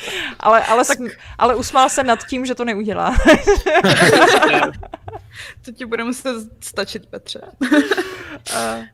ale, 0.40 0.64
ale, 0.64 0.84
tak... 0.84 0.98
ale 1.38 1.54
usmál 1.54 1.88
se 1.88 2.04
nad 2.04 2.26
tím, 2.26 2.46
že 2.46 2.54
to 2.54 2.64
neudělá. 2.64 3.16
To 5.64 5.72
ti 5.72 5.86
bude 5.86 6.04
muset 6.04 6.36
stačit, 6.60 7.06
Petře. 7.06 7.40
uh, 7.60 8.84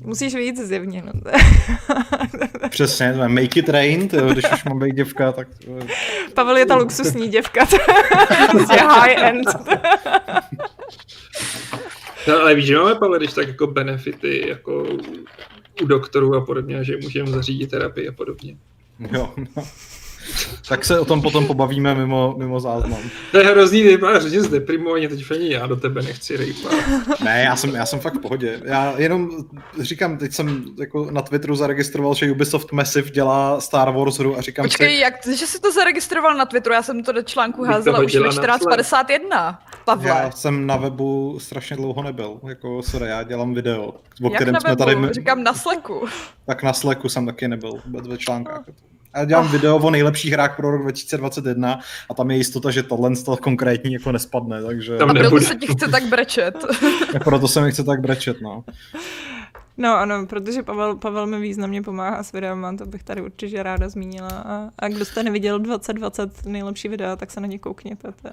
musíš 0.00 0.34
vyjít 0.34 0.58
zjevně. 0.58 1.02
No. 1.02 1.12
Přesně, 2.68 3.12
to 3.12 3.22
je 3.22 3.28
make 3.28 3.60
it 3.60 3.68
rain, 3.68 4.08
tyjo, 4.08 4.32
když 4.32 4.52
už 4.52 4.64
mám 4.64 4.78
být 4.78 4.94
děvka, 4.94 5.32
tak... 5.32 5.48
Pavel 6.34 6.56
je 6.56 6.66
ta 6.66 6.76
luxusní 6.76 7.28
děvka. 7.28 7.66
je 8.72 8.82
high 8.82 9.14
end. 9.18 9.46
No, 12.28 12.40
ale 12.40 12.54
víš, 12.54 12.66
že 12.66 12.78
máme, 12.78 12.94
Pavel, 12.94 13.18
když 13.18 13.32
tak 13.32 13.48
jako 13.48 13.66
benefity, 13.66 14.48
jako 14.48 14.86
u 15.82 15.86
doktorů 15.86 16.34
a 16.34 16.44
podobně, 16.44 16.84
že 16.84 16.96
můžeme 17.02 17.30
zařídit 17.30 17.70
terapii 17.70 18.08
a 18.08 18.12
podobně. 18.12 18.56
Jo, 19.12 19.34
no. 19.56 19.64
Tak 20.68 20.84
se 20.84 21.00
o 21.00 21.04
tom 21.04 21.22
potom 21.22 21.46
pobavíme 21.46 21.94
mimo, 21.94 22.34
mimo 22.38 22.60
záznam. 22.60 23.00
To 23.30 23.38
je 23.38 23.44
hrozný, 23.44 23.82
vypadá 23.82 24.18
hrozně 24.18 24.40
zdeprimovaně, 24.40 25.08
teď 25.08 25.30
ani 25.30 25.52
já 25.52 25.66
do 25.66 25.76
tebe 25.76 26.02
nechci 26.02 26.36
rejpat. 26.36 26.72
Ne, 27.24 27.42
já 27.42 27.56
jsem, 27.56 27.74
já 27.74 27.86
jsem 27.86 28.00
fakt 28.00 28.14
v 28.14 28.18
pohodě. 28.20 28.60
Já 28.64 28.94
jenom 28.98 29.30
říkám, 29.80 30.18
teď 30.18 30.32
jsem 30.32 30.64
jako 30.80 31.10
na 31.10 31.22
Twitteru 31.22 31.54
zaregistroval, 31.56 32.14
že 32.14 32.32
Ubisoft 32.32 32.72
Massive 32.72 33.10
dělá 33.10 33.60
Star 33.60 33.92
Wars 33.92 34.18
hru 34.18 34.38
a 34.38 34.40
říkám 34.40 34.64
Počkej, 34.64 34.94
si... 34.94 35.00
jak, 35.00 35.26
že 35.26 35.46
jsi 35.46 35.60
to 35.60 35.72
zaregistroval 35.72 36.36
na 36.36 36.46
Twitteru, 36.46 36.74
já 36.74 36.82
jsem 36.82 37.02
to 37.04 37.12
do 37.12 37.22
článku 37.22 37.64
házela 37.64 37.98
už 38.02 38.14
ve 38.14 38.20
na 38.20 38.28
14.51. 38.28 39.58
Pavle, 39.84 40.08
Já 40.08 40.30
jsem 40.30 40.66
na 40.66 40.76
webu 40.76 41.38
strašně 41.40 41.76
dlouho 41.76 42.02
nebyl, 42.02 42.40
jako 42.48 42.82
sorry, 42.82 43.08
já 43.08 43.22
dělám 43.22 43.54
video, 43.54 43.82
o 43.82 43.94
jak 44.24 44.34
kterém 44.34 44.54
na 44.54 44.60
jsme 44.60 44.74
webu? 44.74 45.00
tady... 45.02 45.14
Říkám 45.14 45.42
na 45.42 45.54
Slacku. 45.54 46.06
Tak 46.46 46.62
na 46.62 46.72
Slacku 46.72 47.08
jsem 47.08 47.26
taky 47.26 47.48
nebyl 47.48 47.72
vůbec 47.86 48.08
ve 48.08 48.18
článkách. 48.18 48.64
Já 49.16 49.24
dělám 49.24 49.48
video 49.48 49.76
o 49.76 49.90
nejlepších 49.90 50.32
hrách 50.32 50.56
pro 50.56 50.70
rok 50.70 50.82
2021 50.82 51.78
a 52.10 52.14
tam 52.14 52.30
je 52.30 52.36
jistota, 52.36 52.70
že 52.70 52.82
tohle 52.82 53.16
z 53.16 53.22
toho 53.22 53.36
konkrétní 53.36 53.92
jako 53.92 54.12
nespadne, 54.12 54.62
takže 54.62 54.96
Tam 54.96 55.10
A 55.10 55.14
proto 55.14 55.40
se 55.40 55.54
ti 55.54 55.66
chce 55.66 55.88
tak 55.88 56.06
brečet. 56.06 56.64
proto 57.24 57.48
se 57.48 57.60
mi 57.60 57.72
chce 57.72 57.84
tak 57.84 58.00
brečet, 58.00 58.40
no. 58.40 58.64
No 59.76 59.96
ano, 59.98 60.26
protože 60.26 60.62
Pavel, 60.62 60.96
Pavel 60.96 61.26
mi 61.26 61.40
významně 61.40 61.82
pomáhá 61.82 62.22
s 62.22 62.32
videama, 62.32 62.76
to 62.76 62.86
bych 62.86 63.02
tady 63.02 63.22
určitě 63.22 63.62
ráda 63.62 63.88
zmínila. 63.88 64.28
A, 64.28 64.68
a 64.78 64.88
kdo 64.88 65.04
jste 65.04 65.22
neviděl 65.22 65.58
2020 65.58 66.46
nejlepší 66.46 66.88
videa, 66.88 67.16
tak 67.16 67.30
se 67.30 67.40
na 67.40 67.46
ně 67.46 67.58
koukněte. 67.58 68.12
To 68.22 68.28
je- 68.28 68.32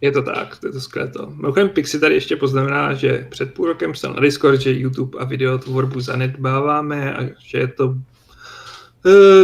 Je 0.00 0.12
to 0.12 0.22
tak, 0.22 0.56
to 0.58 0.66
je 0.66 0.72
to 0.72 0.80
skvělé 0.80 1.08
to. 1.08 1.26
Mimochodem 1.30 1.68
Pixi 1.68 2.00
tady 2.00 2.14
ještě 2.14 2.36
poznamená, 2.36 2.94
že 2.94 3.26
před 3.30 3.54
půl 3.54 3.66
rokem 3.66 3.92
psal 3.92 4.12
na 4.14 4.20
Discord, 4.20 4.60
že 4.60 4.72
YouTube 4.72 5.18
a 5.18 5.24
videotvorbu 5.24 6.00
zanedbáváme 6.00 7.14
a 7.14 7.22
že 7.44 7.58
je 7.58 7.68
to 7.68 7.94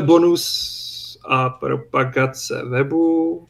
bonus 0.00 1.18
a 1.24 1.50
propagace 1.50 2.62
webu, 2.64 3.46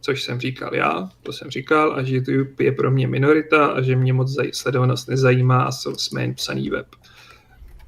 což 0.00 0.22
jsem 0.22 0.40
říkal 0.40 0.74
já, 0.74 1.10
to 1.22 1.32
jsem 1.32 1.50
říkal, 1.50 1.92
a 1.96 2.02
že 2.02 2.14
YouTube 2.14 2.64
je 2.64 2.72
pro 2.72 2.90
mě 2.90 3.08
minorita 3.08 3.66
a 3.66 3.82
že 3.82 3.96
mě 3.96 4.12
moc 4.12 4.36
sledovanost 4.52 5.08
nezajímá 5.08 5.62
a 5.62 5.72
jsou 5.72 5.94
jsme 5.94 6.22
jen 6.22 6.34
psaný 6.34 6.70
web. 6.70 6.86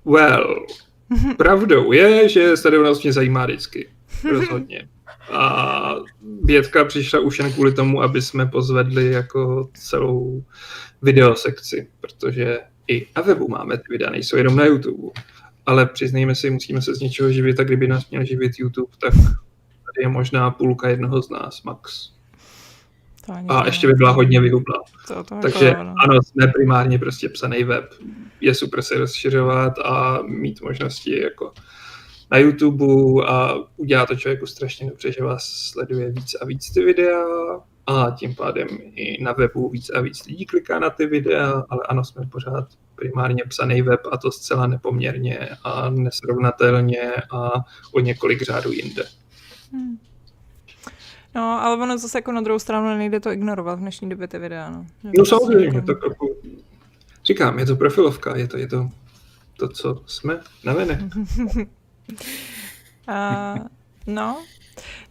Well, 0.05 0.67
pravdou 1.37 1.93
je, 1.93 2.29
že 2.29 2.57
sledovanost 2.57 3.03
mě 3.03 3.13
zajímá 3.13 3.47
vždycky. 3.47 3.89
Rozhodně. 4.31 4.89
A 5.33 5.95
Bětka 6.23 6.85
přišla 6.85 7.21
už 7.21 7.39
jen 7.39 7.53
kvůli 7.53 7.73
tomu, 7.73 8.03
aby 8.03 8.23
jsme 8.23 8.47
pozvedli 8.47 9.11
jako 9.11 9.71
celou 9.75 10.45
videosekci, 11.03 11.89
protože 12.01 12.59
i 12.89 13.07
na 13.17 13.23
webu 13.23 13.49
máme 13.49 13.77
ty 13.77 13.85
videa, 13.91 14.11
nejsou 14.11 14.37
jenom 14.37 14.57
na 14.57 14.65
YouTube. 14.65 15.13
Ale 15.67 15.87
přiznejme 15.87 16.35
si, 16.35 16.51
musíme 16.51 16.83
se 16.83 16.95
z 16.95 17.01
něčeho 17.01 17.33
živit 17.33 17.61
a 17.61 17.65
kdyby 17.65 17.89
nás 17.89 18.11
měl 18.11 18.25
živit 18.25 18.53
YouTube, 18.59 18.93
tak 19.01 19.15
tady 19.15 20.01
je 20.01 20.09
možná 20.09 20.51
půlka 20.51 20.89
jednoho 20.89 21.23
z 21.23 21.31
nás, 21.31 21.63
max. 21.63 22.11
to 23.27 23.33
A 23.49 23.67
ještě 23.67 23.87
by 23.87 23.93
byla 23.93 24.11
hodně 24.11 24.41
vyhubla. 24.41 24.83
To, 25.09 25.25
to 25.25 25.35
Takže 25.43 25.65
jako, 25.65 25.83
no. 25.83 25.95
ano, 25.99 26.23
jsme 26.23 26.47
primárně 26.47 26.99
prostě 26.99 27.29
psaný 27.29 27.65
web. 27.65 27.95
Je 28.41 28.55
super 28.55 28.83
se 28.83 28.99
rozšiřovat 28.99 29.79
a 29.79 30.23
mít 30.23 30.63
možnosti 30.63 31.21
jako 31.23 31.53
na 32.31 32.39
YouTube 32.39 33.25
a 33.27 33.55
udělá 33.77 34.07
to 34.07 34.17
člověku 34.17 34.47
strašně 34.47 34.91
dobře, 34.91 35.13
že 35.13 35.25
vás 35.25 35.45
sleduje 35.45 36.11
víc 36.11 36.35
a 36.35 36.45
víc 36.45 36.71
ty 36.71 36.85
videa 36.85 37.25
a 37.87 38.11
tím 38.11 38.35
pádem 38.35 38.69
i 38.95 39.23
na 39.23 39.33
webu 39.33 39.71
víc 39.71 39.91
a 39.91 40.01
víc 40.01 40.27
lidí 40.27 40.47
kliká 40.47 40.79
na 40.79 40.91
ty 40.91 41.07
videa, 41.07 41.65
ale 41.71 41.81
ano, 41.89 42.05
jsme 42.05 42.27
pořád 42.27 42.69
primárně 43.05 43.45
psaný 43.49 43.83
web 43.83 44.01
a 44.13 44.17
to 44.17 44.33
zcela 44.33 44.67
nepoměrně 44.67 45.49
a 45.65 45.91
nesrovnatelně 45.91 47.13
a 47.31 47.51
o 47.93 48.01
několik 48.01 48.43
řádů 48.43 48.73
jinde. 48.73 49.05
Hmm. 49.73 49.99
No, 51.35 51.63
ale 51.63 51.77
ono 51.77 51.99
zase 51.99 52.19
jako 52.19 52.33
na 52.33 52.41
druhou 52.41 52.59
stranu 52.59 52.99
nejde 52.99 53.21
to 53.21 53.33
ignorovat 53.33 53.79
v 53.79 53.83
dnešní 53.83 54.09
době 54.09 54.29
ty 54.29 54.39
videa, 54.39 54.71
no. 54.71 54.87
No 55.05 55.11
prostě 55.15 55.31
samozřejmě, 55.31 55.67
jako- 55.67 55.87
tak 55.87 55.97
jako, 56.09 56.27
říkám, 57.25 57.59
je 57.59 57.67
to 57.67 57.77
profilovka, 57.77 58.37
je 58.37 58.49
to, 58.49 58.57
je 58.57 58.67
to 58.67 58.91
to, 59.57 59.69
co 59.69 60.03
jsme 60.07 60.41
navenek. 60.65 61.01
A, 63.09 63.55
no. 64.07 64.43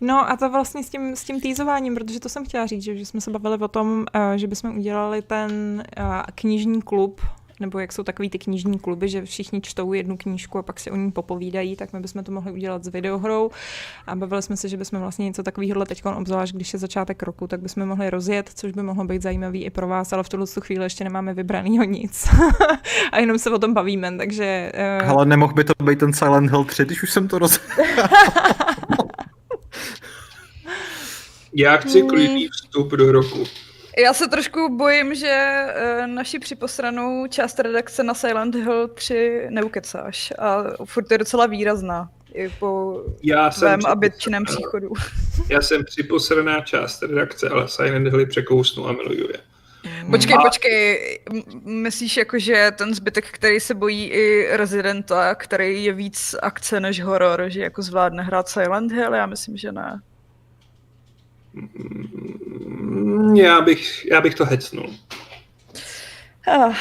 No 0.02 0.30
a 0.30 0.38
to 0.38 0.50
vlastně 0.50 0.84
s 0.84 0.90
tím, 0.90 1.16
s 1.16 1.24
tím 1.24 1.42
týzováním, 1.42 1.96
protože 1.96 2.20
to 2.20 2.30
jsem 2.30 2.46
chtěla 2.46 2.66
říct, 2.66 2.84
že, 2.84 2.98
že 2.98 3.06
jsme 3.06 3.22
se 3.22 3.32
bavili 3.32 3.58
o 3.58 3.68
tom, 3.68 4.06
uh, 4.16 4.34
že 4.36 4.48
bychom 4.48 4.78
udělali 4.78 5.22
ten 5.22 5.84
uh, 6.00 6.22
knižní 6.36 6.82
klub, 6.82 7.22
nebo 7.60 7.80
jak 7.80 7.92
jsou 7.92 8.04
takový 8.04 8.30
ty 8.30 8.40
knižní 8.40 8.80
kluby, 8.80 9.10
že 9.10 9.26
všichni 9.26 9.62
čtou 9.62 9.94
jednu 9.94 10.18
knížku 10.18 10.58
a 10.58 10.64
pak 10.64 10.80
si 10.80 10.92
o 10.92 10.96
ní 10.96 11.12
popovídají, 11.12 11.76
tak 11.76 11.94
my 11.94 12.00
bychom 12.00 12.24
to 12.24 12.32
mohli 12.32 12.52
udělat 12.52 12.84
s 12.84 12.88
videohrou. 12.88 13.52
A 14.08 14.16
bavili 14.16 14.42
jsme 14.42 14.58
se, 14.58 14.70
že 14.70 14.78
bychom 14.78 15.00
vlastně 15.00 15.26
něco 15.26 15.44
takového 15.44 15.86
teď, 15.86 16.06
obzvlášť 16.06 16.56
když 16.56 16.74
je 16.74 16.80
začátek 16.80 17.24
roku, 17.24 17.48
tak 17.48 17.60
bychom 17.60 17.86
mohli 17.86 18.10
rozjet, 18.10 18.50
což 18.56 18.72
by 18.72 18.84
mohlo 18.84 19.06
být 19.06 19.22
zajímavý 19.22 19.64
i 19.64 19.70
pro 19.70 19.88
vás, 19.88 20.14
ale 20.14 20.24
v 20.24 20.30
tuhle 20.30 20.46
chvíli 20.60 20.86
ještě 20.86 21.04
nemáme 21.04 21.34
vybranýho 21.34 21.84
nic. 21.84 22.28
a 23.12 23.20
jenom 23.20 23.40
se 23.40 23.50
o 23.50 23.60
tom 23.60 23.74
bavíme, 23.74 24.18
takže... 24.18 24.72
Uh, 25.04 25.10
Ale 25.10 25.26
nemohl 25.26 25.54
by 25.54 25.64
to 25.64 25.74
být 25.84 26.00
ten 26.00 26.14
Silent 26.14 26.52
Hill 26.52 26.64
3, 26.64 26.86
když 26.86 27.04
už 27.04 27.12
jsem 27.12 27.28
to 27.28 27.40
roz... 27.40 27.60
Já 31.56 31.78
chci 31.78 32.02
klidný 32.02 32.48
vstup 32.48 32.92
do 32.92 33.12
roku. 33.12 33.44
Já 33.98 34.14
se 34.14 34.28
trošku 34.28 34.78
bojím, 34.78 35.16
že 35.16 35.66
uh, 36.02 36.08
naši 36.08 36.40
připosranou 36.40 37.28
část 37.28 37.60
redakce 37.60 38.04
na 38.04 38.14
Silent 38.14 38.56
Hill 38.56 38.88
3 38.88 39.42
neukecáš 39.50 40.34
a 40.40 40.64
furt 40.86 41.12
je 41.12 41.18
docela 41.18 41.46
výrazná 41.46 42.10
i 42.34 42.50
po 42.50 43.02
Já 43.24 43.52
jsem 43.52 43.60
tvém 43.60 43.74
a 43.74 43.78
připosraná- 43.78 44.00
bytčinem 44.00 44.46
příchodu. 44.46 44.90
Já 45.50 45.62
jsem 45.62 45.86
připosraná 45.86 46.62
část 46.62 47.04
redakce, 47.04 47.50
ale 47.50 47.68
Silent 47.68 48.08
Hill 48.08 48.26
překousnu 48.26 48.88
a 48.88 48.92
miluju 48.92 49.28
je. 49.28 49.40
Počkej, 50.12 50.36
A- 50.36 50.42
počkej, 50.42 51.20
myslíš 51.64 52.18
jako, 52.18 52.40
že 52.40 52.72
ten 52.78 52.94
zbytek, 52.94 53.26
který 53.32 53.60
se 53.60 53.74
bojí 53.74 54.06
i 54.06 54.48
Residenta, 54.58 55.36
který 55.36 55.84
je 55.86 55.94
víc 55.94 56.36
akce 56.42 56.80
než 56.80 57.02
horor, 57.04 57.44
že 57.48 57.62
jako 57.62 57.82
zvládne 57.82 58.24
hrát 58.24 58.50
Silent 58.50 58.92
Hill? 58.92 59.14
Já 59.14 59.26
myslím, 59.26 59.58
že 59.58 59.72
ne. 59.72 60.02
Mm, 61.54 63.36
Já 63.36 63.62
bych, 63.62 64.06
já 64.06 64.22
bych 64.22 64.36
to 64.36 64.46
hecnul. 64.46 64.96
Ah, 66.48 66.78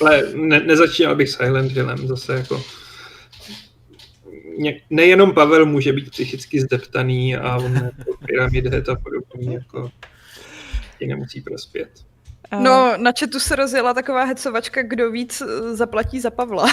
Ale 0.00 0.22
ne, 0.34 0.60
nezačínal 0.60 1.16
bych 1.16 1.28
Silent 1.28 1.72
Hillem 1.72 2.08
zase 2.08 2.34
jako... 2.34 2.64
Ně, 4.58 4.80
nejenom 4.90 5.34
Pavel 5.34 5.66
může 5.66 5.92
být 5.92 6.10
psychicky 6.10 6.60
zdeptaný 6.60 7.36
a 7.36 7.56
on 7.56 7.90
Pyramid 8.26 8.66
a 8.66 8.94
podobně 8.96 9.54
jako 9.54 9.90
ti 10.98 11.06
nemusí 11.06 11.40
prospět. 11.40 12.07
No, 12.58 12.92
na 12.96 13.12
chatu 13.20 13.40
se 13.40 13.56
rozjela 13.56 13.94
taková 13.94 14.24
hecovačka, 14.24 14.82
kdo 14.82 15.10
víc 15.10 15.40
eh, 15.40 15.46
zaplatí 15.76 16.20
za 16.20 16.30
Pavla. 16.30 16.66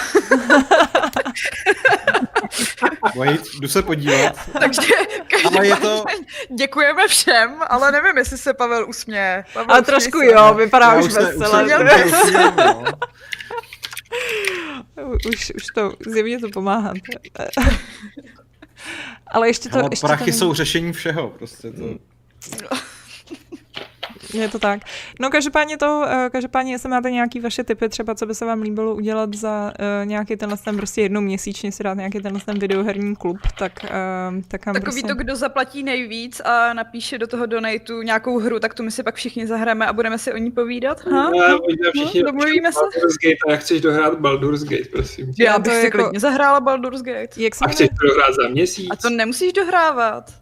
Wait, 3.16 3.40
jdu 3.60 3.68
se 3.68 3.82
podívat. 3.82 4.50
Takže 4.60 4.80
Ale 5.46 5.66
je 5.66 5.76
to- 5.76 6.04
děkujeme 6.58 7.08
všem, 7.08 7.56
ale 7.68 7.92
nevím, 7.92 8.18
jestli 8.18 8.38
se 8.38 8.54
Pavel 8.54 8.88
usměje. 8.88 9.44
Pavel, 9.54 9.70
ale 9.70 9.80
usměj 9.80 9.94
trošku 10.00 10.18
se. 10.18 10.26
jo, 10.26 10.54
vypadá 10.54 10.86
Já 10.94 11.00
už 11.00 11.12
se- 11.12 11.20
už 11.20 11.26
se- 11.26 11.34
už 11.34 12.12
se 12.12 12.32
no. 12.56 12.84
už, 15.30 15.52
už 15.56 15.64
to, 15.74 15.92
zjevně 16.06 16.38
to 16.40 16.48
pomáhá. 16.50 16.92
Ale 19.26 19.48
ještě 19.48 19.68
to... 19.68 19.78
Ale 19.78 19.88
ještě 19.92 20.06
prachy 20.06 20.32
to 20.32 20.38
jsou 20.38 20.54
řešení 20.54 20.92
všeho, 20.92 21.28
prostě 21.28 21.70
to. 21.70 21.84
Je 24.34 24.48
to 24.48 24.58
tak. 24.58 24.80
No 25.20 25.30
každopádně 25.30 25.76
to, 25.76 26.04
eh, 26.08 26.30
každopádně 26.32 26.72
jestli 26.72 26.88
máte 26.88 27.10
nějaký 27.10 27.40
vaše 27.40 27.64
typy, 27.64 27.88
třeba 27.88 28.14
co 28.14 28.26
by 28.26 28.34
se 28.34 28.44
vám 28.44 28.62
líbilo 28.62 28.94
udělat 28.94 29.34
za 29.34 29.72
uh, 30.00 30.06
nějaký 30.06 30.36
tenhle 30.36 30.58
ten 30.64 30.76
prostě 30.76 31.02
jednou 31.02 31.20
měsíčně 31.20 31.72
si 31.72 31.82
dát 31.82 31.94
nějaký 31.94 32.20
tenhle 32.20 32.40
ten 32.46 32.58
videoherní 32.58 33.16
klub, 33.16 33.38
tak, 33.58 33.72
uh, 33.84 33.88
tak 34.48 34.64
Takový 34.64 34.80
prostě... 34.80 35.02
to, 35.08 35.14
kdo 35.14 35.36
zaplatí 35.36 35.82
nejvíc 35.82 36.40
a 36.40 36.72
napíše 36.72 37.18
do 37.18 37.26
toho 37.26 37.46
donatu 37.46 38.02
nějakou 38.02 38.38
hru, 38.38 38.60
tak 38.60 38.74
tu 38.74 38.82
my 38.82 38.90
si 38.90 39.02
pak 39.02 39.14
všichni 39.14 39.46
zahrajeme 39.46 39.86
a 39.86 39.92
budeme 39.92 40.18
si 40.18 40.32
o 40.32 40.36
ní 40.36 40.50
povídat. 40.50 41.04
Ha? 41.06 41.26
A 41.26 41.30
možná 41.30 41.90
všichni 41.94 42.22
No, 42.22 42.26
domluvíme 42.26 42.72
se? 42.72 42.80
Baldur's 42.80 43.14
Gate 43.24 43.36
a 43.48 43.50
jak 43.50 43.60
chceš 43.60 43.80
dohrát 43.80 44.20
Baldur's 44.20 44.64
Gate, 44.64 44.88
prosím. 44.92 45.32
Já 45.38 45.54
to 45.54 45.60
bych 45.60 45.72
si 45.72 45.84
jako- 45.84 45.98
klidně 45.98 46.20
zahrála 46.20 46.60
Baldur's 46.60 47.02
Gate. 47.02 47.42
Jak 47.42 47.52
A 47.62 47.68
chceš 47.68 47.88
to 47.88 48.06
dohrát 48.06 48.34
za 48.42 48.48
měsíc? 48.48 48.88
A 48.90 48.96
to 48.96 49.10
nemusíš 49.10 49.52
dohrávat. 49.52 50.34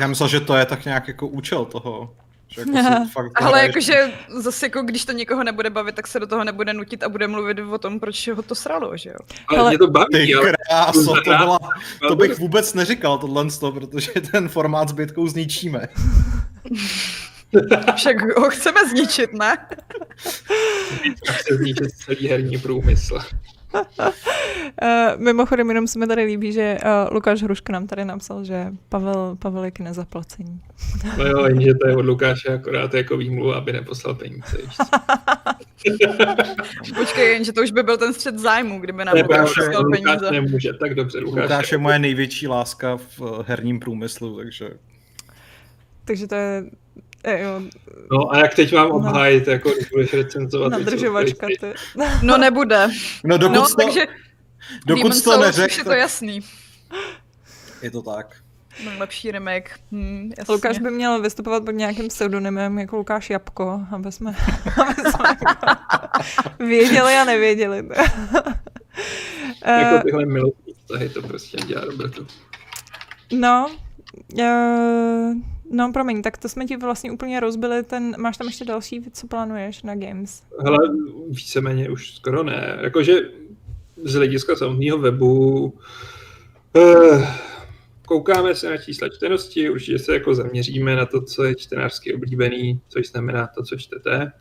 Já 0.00 0.06
myslel, 0.06 0.28
že 0.28 0.40
to 0.40 0.56
je 0.56 0.66
tak 0.66 0.84
nějak 0.84 1.08
jako 1.08 1.26
účel 1.26 1.64
toho. 1.64 2.16
Že 2.54 2.60
jako 2.60 3.04
si 3.04 3.10
fakt 3.12 3.42
Ale 3.42 3.62
jakože 3.66 4.12
zase 4.28 4.66
jako 4.66 4.82
když 4.82 5.04
to 5.04 5.12
někoho 5.12 5.44
nebude 5.44 5.70
bavit, 5.70 5.94
tak 5.94 6.06
se 6.06 6.20
do 6.20 6.26
toho 6.26 6.44
nebude 6.44 6.72
nutit 6.72 7.02
a 7.02 7.08
bude 7.08 7.28
mluvit 7.28 7.58
o 7.58 7.78
tom, 7.78 8.00
proč 8.00 8.28
ho 8.28 8.42
to 8.42 8.54
sralo, 8.54 8.96
že 8.96 9.10
jo? 9.10 9.16
Ale 9.48 9.58
Ale- 9.58 9.70
mě 9.70 9.78
to 9.78 9.86
Ty 9.86 9.92
baví, 9.92 10.34
ale 10.34 10.52
kráso, 10.68 11.14
to, 11.14 11.30
byla, 11.38 11.58
to 12.08 12.16
bych 12.16 12.38
vůbec 12.38 12.74
neříkal 12.74 13.18
tohle, 13.18 13.44
protože 13.74 14.12
ten 14.32 14.48
formát 14.48 14.88
zbytkou 14.88 15.28
zničíme. 15.28 15.88
Však 17.96 18.36
ho 18.38 18.50
chceme 18.50 18.88
zničit, 18.88 19.32
ne? 19.32 19.56
chce 21.32 21.56
zničit 21.56 21.90
celý 22.04 22.28
herní 22.28 22.58
průmysl. 22.58 23.18
Uh, 23.74 25.16
mimochodem, 25.16 25.68
jenom 25.68 25.86
se 25.86 25.98
mi 25.98 26.06
tady 26.06 26.24
líbí, 26.24 26.52
že 26.52 26.78
uh, 26.84 27.14
Lukáš 27.14 27.42
Hruška 27.42 27.72
nám 27.72 27.86
tady 27.86 28.04
napsal, 28.04 28.44
že 28.44 28.66
Pavel, 28.88 29.36
Pavel 29.38 29.64
je 29.64 29.70
k 29.70 29.80
nezaplacení. 29.80 30.60
No 31.18 31.26
jo, 31.26 31.44
jenže 31.44 31.74
to 31.74 31.88
je 31.88 31.96
od 31.96 32.06
Lukáše 32.06 32.48
akorát 32.48 32.94
jako 32.94 33.16
výmluva, 33.16 33.56
aby 33.56 33.72
neposlal 33.72 34.14
peníze. 34.14 34.58
Počkej, 36.94 37.32
jenže 37.32 37.52
to 37.52 37.62
už 37.62 37.70
by 37.70 37.82
byl 37.82 37.96
ten 37.96 38.12
střed 38.14 38.38
zájmu, 38.38 38.80
kdyby 38.80 39.04
nám 39.04 39.16
Lukáš 39.16 39.54
poslal 39.54 39.82
Lukáš 39.82 40.00
peníze. 40.04 40.30
nemůže, 40.30 40.72
tak 40.72 40.94
dobře, 40.94 41.18
Lukáš. 41.18 41.42
Lukáš 41.42 41.72
je 41.72 41.78
moje 41.78 41.98
největší 41.98 42.48
láska 42.48 42.96
v 42.96 43.20
eh, 43.20 43.44
herním 43.46 43.80
průmyslu, 43.80 44.36
takže 44.36 44.70
Takže 46.04 46.26
to 46.26 46.34
je 46.34 46.64
eh, 46.66 46.70
jo, 47.32 47.60
No 48.10 48.32
a 48.32 48.38
jak 48.38 48.54
teď 48.54 48.72
mám 48.74 48.90
obhájit, 48.90 49.46
jako 49.48 49.70
když 49.70 49.88
budeš 49.88 50.12
recenzovat 50.12 50.72
nadržovačka. 50.72 51.46
Ty. 51.60 51.72
No 52.22 52.38
nebude. 52.38 52.88
No 53.24 53.38
dokud 53.38 53.54
No, 53.54 53.68
to, 53.68 53.74
takže 53.74 54.00
dokud 54.86 55.22
to 55.22 55.40
neřekl, 55.40 55.70
už 55.72 55.78
je 55.78 55.84
to 55.84 55.90
tak 55.90 55.98
jasný. 55.98 56.40
je 57.82 57.90
to 57.90 58.02
tak. 58.02 58.36
Lepší 58.98 59.30
remake. 59.30 59.70
Hm, 59.92 60.30
jasně. 60.38 60.54
Lukáš 60.54 60.78
by 60.78 60.90
měl 60.90 61.20
vystupovat 61.22 61.64
pod 61.64 61.70
nějakým 61.70 62.08
pseudonymem 62.08 62.78
jako 62.78 62.96
Lukáš 62.96 63.30
Jabko, 63.30 63.80
aby 63.92 64.12
jsme, 64.12 64.34
aby 64.82 64.94
jsme 65.10 65.36
věděli 66.68 67.14
a 67.14 67.24
nevěděli. 67.24 67.88
Jako 69.66 70.04
tyhle 70.04 70.26
milostní 70.26 70.74
vztahy 70.74 71.08
to 71.08 71.22
prostě 71.22 71.56
dělá 71.66 71.84
Robertu. 71.84 72.26
No, 73.32 73.70
uh, 74.32 75.32
no 75.70 75.92
promiň, 75.92 76.22
tak 76.22 76.38
to 76.38 76.48
jsme 76.48 76.66
ti 76.66 76.76
vlastně 76.76 77.12
úplně 77.12 77.40
rozbili 77.40 77.82
ten, 77.82 78.14
máš 78.18 78.36
tam 78.36 78.46
ještě 78.46 78.64
další, 78.64 79.02
co 79.12 79.26
plánuješ 79.26 79.82
na 79.82 79.94
Games? 79.94 80.42
Hele, 80.60 80.78
víceméně 81.28 81.90
už 81.90 82.14
skoro 82.14 82.42
ne. 82.42 82.78
Jakože 82.82 83.14
z 84.04 84.14
hlediska 84.14 84.56
samotného 84.56 84.98
webu 84.98 85.74
eh, 86.76 87.26
koukáme 88.06 88.54
se 88.54 88.70
na 88.70 88.76
čísla 88.76 89.08
čtenosti, 89.08 89.70
určitě 89.70 89.98
se 89.98 90.14
jako 90.14 90.34
zaměříme 90.34 90.96
na 90.96 91.06
to, 91.06 91.22
co 91.22 91.44
je 91.44 91.54
čtenářsky 91.54 92.14
oblíbený, 92.14 92.80
což 92.88 93.08
znamená 93.08 93.46
to, 93.46 93.62
co 93.62 93.76
čtete, 93.76 94.32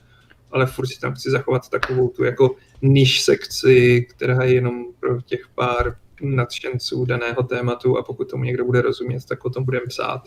ale 0.51 0.65
furt 0.65 0.87
si 0.87 0.99
tam 0.99 1.13
chci 1.13 1.31
zachovat 1.31 1.69
takovou 1.69 2.09
tu 2.09 2.23
jako 2.23 2.55
niž 2.81 3.21
sekci, 3.21 4.07
která 4.09 4.43
je 4.43 4.53
jenom 4.53 4.85
pro 4.99 5.21
těch 5.21 5.47
pár 5.55 5.95
nadšenců 6.21 7.05
daného 7.05 7.43
tématu 7.43 7.97
a 7.97 8.03
pokud 8.03 8.29
tomu 8.29 8.43
někdo 8.43 8.65
bude 8.65 8.81
rozumět, 8.81 9.25
tak 9.25 9.45
o 9.45 9.49
tom 9.49 9.63
budeme 9.63 9.85
psát. 9.87 10.21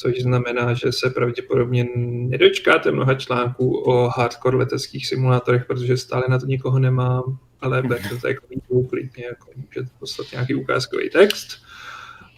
Což 0.00 0.22
znamená, 0.22 0.74
že 0.74 0.92
se 0.92 1.10
pravděpodobně 1.10 1.86
nedočkáte 1.94 2.90
mnoha 2.90 3.14
článků 3.14 3.78
o 3.78 4.08
hardcore 4.08 4.56
leteckých 4.56 5.06
simulátorech, 5.06 5.64
protože 5.64 5.96
stále 5.96 6.24
na 6.28 6.38
to 6.38 6.46
nikoho 6.46 6.78
nemám, 6.78 7.38
ale 7.60 7.82
berete 7.88 8.16
to 8.16 8.28
jako 8.28 8.46
klidně 8.90 9.24
jako 9.24 9.50
můžete 9.56 9.90
poslat 9.98 10.32
nějaký 10.32 10.54
ukázkový 10.54 11.10
text. 11.10 11.48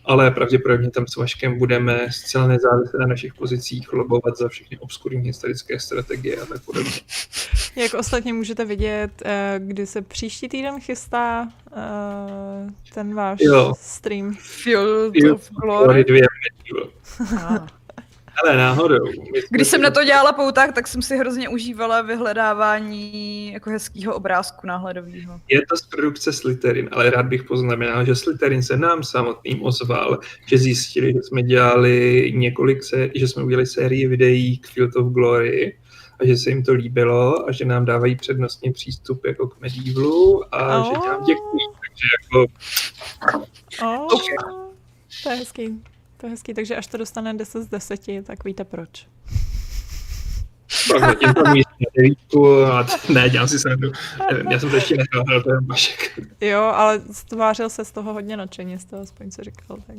Ale 0.05 0.31
pravděpodobně 0.31 0.91
tam 0.91 1.07
s 1.07 1.17
Vaškem 1.17 1.59
budeme 1.59 2.07
zcela 2.11 2.47
nezávisle 2.47 3.01
na 3.01 3.07
našich 3.07 3.35
pozicích 3.35 3.93
lobovat 3.93 4.39
za 4.39 4.49
všechny 4.49 4.79
obskurní 4.79 5.27
historické 5.27 5.81
strategie 5.81 6.37
a 6.37 6.47
tak 6.47 6.63
podobně. 6.65 6.91
Jak 7.77 7.95
ostatně 7.95 8.33
můžete 8.33 8.65
vidět, 8.65 9.11
eh, 9.25 9.55
kdy 9.59 9.87
se 9.87 10.03
příští 10.03 10.49
týden 10.49 10.81
chystá 10.81 11.49
eh, 11.77 12.71
ten 12.95 13.15
váš 13.15 13.39
Jo. 13.43 13.73
stream. 13.81 14.35
Field 14.41 15.13
Field 15.13 15.35
of 15.35 15.51
Glory. 15.51 15.95
Medieval. 15.95 16.29
Ah. 17.39 17.67
Ale 18.45 18.57
náhodou. 18.57 19.05
Když 19.51 19.69
jsem 19.69 19.83
na 19.83 19.91
to 19.91 20.05
dělala 20.05 20.33
pouták, 20.33 20.73
tak 20.75 20.89
jsem 20.89 21.03
si 21.03 21.17
hrozně 21.19 21.49
užívala 21.49 22.03
vyhledávání 22.03 23.53
jako 23.53 23.71
hezkého 23.71 24.15
obrázku 24.15 24.67
náhledového. 24.67 25.41
Je 25.49 25.61
to 25.71 25.77
z 25.77 25.87
produkce 25.87 26.33
Slytherin, 26.33 26.89
ale 26.93 27.11
rád 27.11 27.27
bych 27.27 27.45
poznamenal, 27.45 28.05
že 28.05 28.15
Slytherin 28.17 28.63
se 28.63 28.77
nám 28.77 29.03
samotným 29.05 29.63
ozval, 29.65 30.19
že 30.47 30.59
zjistili, 30.59 31.13
že 31.13 31.23
jsme 31.23 31.43
dělali 31.43 32.33
několik 32.37 32.83
sé- 32.85 33.11
že 33.15 33.29
jsme 33.29 33.43
udělali 33.45 33.67
sérii 33.67 34.07
videí 34.07 34.59
k 34.59 34.67
Field 34.67 34.97
of 34.97 35.13
Glory 35.13 35.79
a 36.21 36.27
že 36.27 36.37
se 36.37 36.51
jim 36.51 36.63
to 36.63 36.73
líbilo 36.73 37.49
a 37.49 37.53
že 37.53 37.65
nám 37.65 37.85
dávají 37.85 38.17
přednostně 38.17 38.73
přístup 38.73 39.25
jako 39.25 39.49
k 39.49 39.61
Medievalu 39.61 40.55
a 40.55 40.79
Oh. 40.79 40.87
že 40.87 41.09
nám 41.09 41.21
děkují. 41.25 41.67
Takže 41.81 42.07
jako 42.23 42.47
Oh, 43.83 44.09
to 45.23 45.31
je 45.31 45.37
hezký. 45.37 45.83
To 46.23 46.27
je 46.27 46.31
hezký, 46.31 46.55
takže 46.55 46.77
až 46.77 46.87
to 46.87 46.97
dostane 46.97 47.35
10 47.35 47.63
z 47.63 47.69
10, 47.69 48.01
tak 48.25 48.45
víte 48.45 48.65
proč. 48.65 49.07
zatím 51.01 51.35
to 51.35 51.43
na 51.43 51.55
devítku 51.97 52.63
a 52.65 52.85
t- 52.85 53.13
ne, 53.13 53.31
dělám 53.31 53.49
si 53.49 53.59
srandu. 53.59 53.93
Nevím, 54.33 54.51
já 54.53 54.61
jsem 54.61 54.71
to 54.71 54.77
ještě 54.77 54.97
nehrál, 54.97 55.43
to 55.43 55.53
je 55.53 55.61
Vašek. 55.61 56.21
Jo, 56.41 56.61
ale 56.63 57.01
stvářil 57.13 57.71
se 57.71 57.85
z 57.85 57.93
toho 57.93 58.13
hodně 58.13 58.37
nadšeně, 58.37 58.79
z 58.79 58.85
toho 58.85 59.03
aspoň 59.03 59.31
co 59.31 59.43
říkal. 59.45 59.77
Tak. 59.87 59.97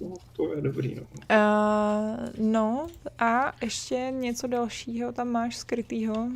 No, 0.00 0.14
To 0.36 0.54
je 0.54 0.60
dobrý, 0.60 0.94
no. 0.94 1.02
Uh, 1.02 2.28
no 2.38 2.86
a 3.18 3.52
ještě 3.62 3.94
něco 4.10 4.46
dalšího 4.46 5.12
tam 5.12 5.28
máš 5.28 5.56
skrytýho? 5.56 6.28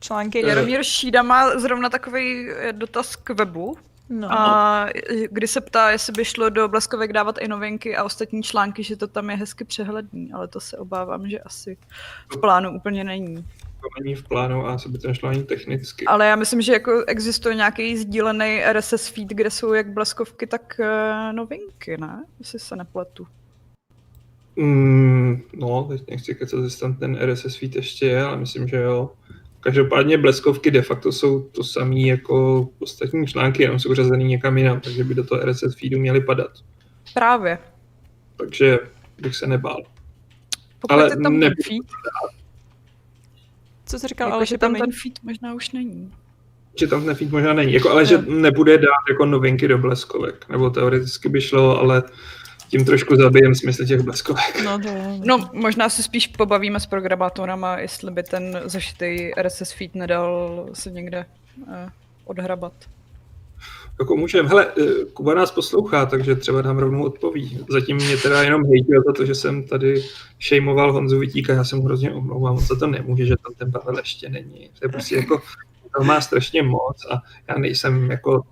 Články? 0.00 0.44
Eh, 0.44 0.48
Jaromír 0.48 0.84
Šída 0.84 1.22
má 1.22 1.58
zrovna 1.58 1.90
takový 1.90 2.48
dotaz 2.72 3.16
k 3.16 3.30
webu. 3.30 3.76
No. 4.08 4.32
A 4.32 4.86
kdy 5.30 5.48
se 5.48 5.60
ptá, 5.60 5.90
jestli 5.90 6.12
by 6.12 6.24
šlo 6.24 6.50
do 6.50 6.68
Bleskovek 6.68 7.12
dávat 7.12 7.38
i 7.38 7.48
novinky 7.48 7.96
a 7.96 8.04
ostatní 8.04 8.42
články, 8.42 8.82
že 8.82 8.96
to 8.96 9.06
tam 9.06 9.30
je 9.30 9.36
hezky 9.36 9.64
přehledný, 9.64 10.32
ale 10.32 10.48
to 10.48 10.60
se 10.60 10.76
obávám, 10.76 11.28
že 11.28 11.38
asi 11.38 11.76
v 12.32 12.40
plánu 12.40 12.70
úplně 12.70 13.04
není. 13.04 13.44
To 13.80 14.02
není 14.02 14.14
v 14.14 14.28
plánu 14.28 14.66
a 14.66 14.74
asi 14.74 14.88
by 14.88 14.98
to 14.98 15.08
nešlo 15.08 15.28
ani 15.28 15.44
technicky. 15.44 16.04
Ale 16.04 16.26
já 16.26 16.36
myslím, 16.36 16.60
že 16.60 16.72
jako 16.72 17.04
existuje 17.06 17.54
nějaký 17.54 17.96
sdílený 17.96 18.62
RSS 18.72 19.08
feed, 19.08 19.28
kde 19.28 19.50
jsou 19.50 19.72
jak 19.72 19.92
bleskovky, 19.92 20.46
tak 20.46 20.80
uh, 20.80 21.36
novinky, 21.36 21.96
ne? 22.00 22.24
Jestli 22.38 22.58
se 22.58 22.76
nepletu. 22.76 23.26
Mm, 24.56 25.42
no, 25.56 25.84
teď 25.88 26.10
nechci 26.10 26.34
kecat, 26.34 26.60
jestli 26.64 26.80
tam 26.80 26.94
ten 26.94 27.18
RSS 27.32 27.56
feed 27.56 27.76
ještě 27.76 28.06
je, 28.06 28.22
ale 28.22 28.36
myslím, 28.36 28.68
že 28.68 28.76
jo. 28.76 29.10
Každopádně 29.60 30.18
bleskovky 30.18 30.70
de 30.70 30.82
facto 30.82 31.12
jsou 31.12 31.40
to 31.42 31.64
samé 31.64 32.00
jako 32.00 32.68
ostatní 32.78 33.26
články, 33.26 33.62
jenom 33.62 33.78
jsou 33.78 33.94
řazený 33.94 34.24
někam 34.24 34.58
jinam, 34.58 34.80
takže 34.80 35.04
by 35.04 35.14
do 35.14 35.24
toho 35.24 35.40
RSS 35.46 35.74
feedu 35.80 35.98
měly 35.98 36.20
padat. 36.20 36.50
Právě. 37.14 37.58
Takže 38.36 38.78
bych 39.18 39.36
se 39.36 39.46
nebál. 39.46 39.82
Pokud 40.78 40.92
Ale 40.92 41.04
je 41.12 41.16
tam 41.16 41.38
ne- 41.38 41.46
ten 41.46 41.54
feed, 41.64 41.86
Co 43.86 43.98
jsi 43.98 44.08
říkal, 44.08 44.28
jako, 44.28 44.34
ale 44.36 44.46
že 44.46 44.50
že 44.54 44.58
tam 44.58 44.72
tam 44.72 44.80
ten 44.80 44.92
feed 45.02 45.18
možná 45.22 45.54
už 45.54 45.70
není. 45.70 46.12
Že 46.80 46.86
tam 46.86 47.04
ten 47.04 47.14
feed 47.14 47.30
možná 47.30 47.52
není, 47.52 47.72
jako, 47.72 47.90
ale 47.90 48.06
že 48.06 48.18
nebude 48.18 48.78
dát 48.78 49.04
jako 49.10 49.26
novinky 49.26 49.68
do 49.68 49.78
bleskovek, 49.78 50.48
nebo 50.48 50.70
teoreticky 50.70 51.28
by 51.28 51.40
šlo, 51.40 51.80
ale 51.80 52.02
tím 52.68 52.84
trošku 52.84 53.16
zabijem 53.16 53.54
smysl 53.54 53.84
těch 53.84 54.00
bleskovek. 54.00 54.64
No 54.64 54.78
to 54.78 54.88
jo. 54.92 55.20
No, 55.24 55.50
možná 55.52 55.88
se 55.88 56.02
spíš 56.02 56.26
pobavíme 56.26 56.80
s 56.80 56.86
programátorama, 56.86 57.78
jestli 57.78 58.10
by 58.10 58.22
ten 58.22 58.60
zašitý 58.64 59.30
RSS 59.42 59.72
feed 59.72 59.94
nedal 59.94 60.66
se 60.72 60.90
někde 60.90 61.26
eh, 61.68 61.88
odhrabat. 62.24 62.72
Jako 64.00 64.16
můžem. 64.16 64.46
Hele, 64.46 64.66
eh, 64.80 65.04
Kuba 65.12 65.34
nás 65.34 65.50
poslouchá, 65.50 66.06
takže 66.06 66.34
třeba 66.34 66.62
nám 66.62 66.78
rovnou 66.78 67.02
odpoví. 67.02 67.64
Zatím 67.70 67.96
mě 67.96 68.16
teda 68.16 68.42
jenom 68.42 68.64
hejtil 68.64 69.02
za 69.06 69.12
to, 69.12 69.26
že 69.26 69.34
jsem 69.34 69.62
tady 69.62 70.04
šejmoval 70.38 70.92
Honzu 70.92 71.18
Vitíka, 71.18 71.52
já 71.52 71.64
se 71.64 71.76
mu 71.76 71.82
hrozně 71.82 72.12
omlouvám, 72.12 72.54
on 72.54 72.60
za 72.60 72.78
to 72.78 72.86
nemůže, 72.86 73.26
že 73.26 73.34
tam 73.36 73.54
ten 73.54 73.72
Pavel 73.72 73.98
ještě 73.98 74.28
není. 74.28 74.70
To 74.78 74.84
je 74.84 74.88
prostě 74.88 75.16
jako, 75.16 75.42
to 75.98 76.04
má 76.04 76.20
strašně 76.20 76.62
moc 76.62 77.06
a 77.10 77.22
já 77.48 77.58
nejsem 77.58 78.10
jako 78.10 78.42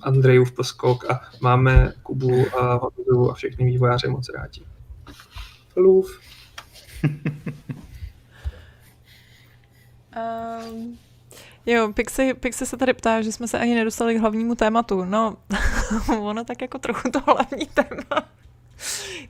Andrejův 0.00 0.52
poskok 0.52 1.10
a 1.10 1.20
máme 1.40 1.92
Kubu 2.02 2.58
a 2.58 2.74
Honzu 2.74 3.30
a 3.30 3.34
všechny 3.34 3.66
vývojáře 3.66 4.08
moc 4.08 4.28
rádi. 4.28 4.62
Lův. 5.76 6.20
Um, 10.72 10.98
jo, 11.66 11.92
Pixie, 11.92 12.34
Pixie 12.34 12.68
se 12.68 12.76
tady 12.76 12.94
ptá, 12.94 13.22
že 13.22 13.32
jsme 13.32 13.48
se 13.48 13.58
ani 13.58 13.74
nedostali 13.74 14.14
k 14.14 14.20
hlavnímu 14.20 14.54
tématu. 14.54 15.04
No, 15.04 15.36
ono 16.20 16.44
tak 16.44 16.62
jako 16.62 16.78
trochu 16.78 17.10
to 17.10 17.20
hlavní 17.20 17.66
téma. 17.66 18.28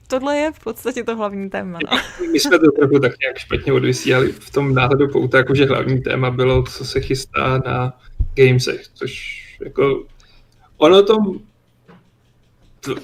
Tohle 0.07 0.37
je 0.37 0.53
v 0.53 0.61
podstatě 0.61 1.05
to 1.05 1.17
hlavní 1.17 1.51
téma. 1.51 1.79
No. 1.93 1.99
My 2.33 2.41
jsme 2.41 2.59
to 2.59 2.73
trochu 2.73 2.99
tak 2.99 3.13
nějak 3.21 3.39
špatně 3.39 3.73
odvysílali 3.73 4.33
v 4.33 4.51
tom 4.51 4.75
náhledu 4.75 5.09
pouta, 5.09 5.39
jako 5.39 5.55
že 5.55 5.67
hlavní 5.67 6.01
téma 6.01 6.31
bylo, 6.31 6.63
co 6.63 6.85
se 6.85 7.01
chystá 7.01 7.59
na 7.59 8.01
gamesech, 8.35 8.89
což 8.95 9.43
jako 9.65 10.05
ono 10.77 11.03
to 11.03 11.17
to, 12.81 12.95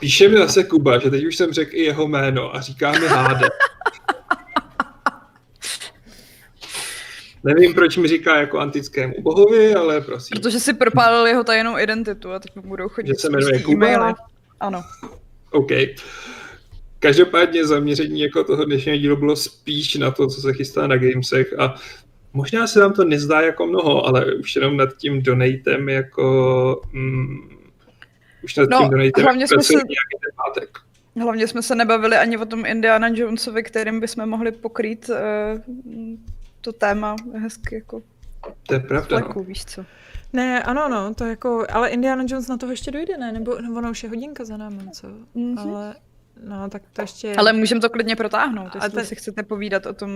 píše 0.00 0.28
mi 0.28 0.36
zase 0.38 0.64
Kuba, 0.64 0.98
že 0.98 1.10
teď 1.10 1.24
už 1.24 1.36
jsem 1.36 1.52
řekl 1.52 1.70
i 1.74 1.82
jeho 1.82 2.08
jméno 2.08 2.54
a 2.56 2.60
říká 2.60 2.92
mi 2.92 3.06
Háde. 3.06 3.46
Nevím, 7.44 7.74
proč 7.74 7.96
mi 7.96 8.08
říká 8.08 8.36
jako 8.40 8.58
antickému 8.58 9.14
bohovi, 9.22 9.74
ale 9.74 10.00
prosím. 10.00 10.34
Protože 10.34 10.60
si 10.60 10.74
propálil 10.74 11.26
jeho 11.26 11.44
tajnou 11.44 11.78
identitu 11.78 12.32
a 12.32 12.38
teď 12.38 12.56
mu 12.56 12.62
budou 12.62 12.88
chodit 12.88 13.08
Že 13.08 13.14
se 13.14 13.30
jmenuje 13.30 13.62
Kuba? 13.62 13.86
e-maily. 13.86 14.14
Ano. 14.60 14.82
OK. 15.50 15.70
Každopádně 16.98 17.66
zaměření 17.66 18.20
jako 18.20 18.44
toho 18.44 18.64
dnešního 18.64 18.96
dílu 18.96 19.16
bylo 19.16 19.36
spíš 19.36 19.94
na 19.94 20.10
to, 20.10 20.26
co 20.26 20.40
se 20.40 20.52
chystá 20.52 20.86
na 20.86 20.96
Gamesech 20.96 21.58
a 21.58 21.74
možná 22.32 22.66
se 22.66 22.80
vám 22.80 22.92
to 22.92 23.04
nezdá 23.04 23.40
jako 23.40 23.66
mnoho, 23.66 24.06
ale 24.06 24.34
už 24.34 24.56
jenom 24.56 24.76
nad 24.76 24.96
tím 24.96 25.22
donatem 25.22 25.88
jako... 25.88 26.82
Mm, 26.92 27.38
už 28.44 28.56
nad 28.56 28.70
No, 28.70 28.78
tím 28.78 28.90
donatem 28.90 29.22
hlavně 29.24 29.48
jsme 29.48 29.62
se- 29.62 29.72
nějaký. 29.74 30.76
Hlavně 31.20 31.48
jsme 31.48 31.62
se 31.62 31.74
nebavili 31.74 32.16
ani 32.16 32.38
o 32.38 32.46
tom 32.46 32.66
Indiana 32.66 33.08
Jonesovi, 33.08 33.62
kterým 33.62 34.00
bychom 34.00 34.26
mohli 34.26 34.52
pokrýt 34.52 35.08
uh, 35.08 35.16
to 36.60 36.72
téma 36.72 37.16
hezky 37.34 37.74
jako 37.74 38.02
To 38.66 38.74
je 38.74 38.80
pravda. 38.80 39.18
No. 39.18 39.24
fleku, 39.24 39.42
víš 39.44 39.64
co. 39.64 39.84
Ne, 40.32 40.62
ano, 40.62 40.88
no, 40.88 41.14
to 41.14 41.24
jako, 41.24 41.66
ale 41.72 41.88
Indiana 41.88 42.24
Jones 42.28 42.48
na 42.48 42.56
toho 42.56 42.72
ještě 42.72 42.90
dojde, 42.90 43.16
ne? 43.18 43.32
Nebo 43.32 43.58
no, 43.60 43.78
ono 43.78 43.90
už 43.90 44.02
je 44.02 44.08
hodinka 44.08 44.44
za 44.44 44.56
námi, 44.56 44.90
co? 44.92 45.06
Mhm. 45.34 45.58
Ale, 45.58 45.94
no, 46.44 46.68
tak 46.70 46.82
to 46.92 47.02
ještě... 47.02 47.34
Ale 47.34 47.52
můžeme 47.52 47.80
to 47.80 47.90
klidně 47.90 48.16
protáhnout, 48.16 48.68
A 48.72 48.76
jestli 48.76 48.90
ten- 48.90 49.04
si 49.06 49.14
chcete 49.16 49.42
povídat 49.42 49.86
o 49.86 49.92
tom, 49.92 50.10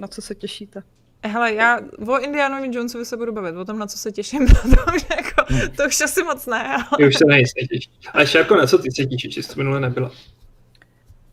na 0.00 0.08
co 0.08 0.22
se 0.22 0.34
těšíte. 0.34 0.82
Hele, 1.24 1.54
já 1.54 1.80
o 2.08 2.18
Indianovi 2.18 2.68
Jonesovi 2.72 3.04
se 3.04 3.16
budu 3.16 3.32
bavit, 3.32 3.56
o 3.56 3.64
tom, 3.64 3.78
na 3.78 3.86
co 3.86 3.98
se 3.98 4.12
těším, 4.12 4.46
protože 4.70 5.06
jako, 5.16 5.54
to 5.76 5.86
už 5.86 6.00
asi 6.00 6.22
moc 6.22 6.46
ne, 6.46 6.76
ale... 6.76 6.96
Ty 6.96 7.06
už 7.06 7.16
se 7.16 7.24
nic 7.24 7.52
netěšíš. 7.60 7.90
Ale 8.12 8.24
jako 8.34 8.56
na 8.56 8.66
co 8.66 8.78
ty 8.78 8.90
se 8.90 9.06
těšíš, 9.06 9.34
že 9.34 9.42
jsi 9.42 9.48
to 9.48 9.54
minule 9.56 9.80
nebyla? 9.80 10.10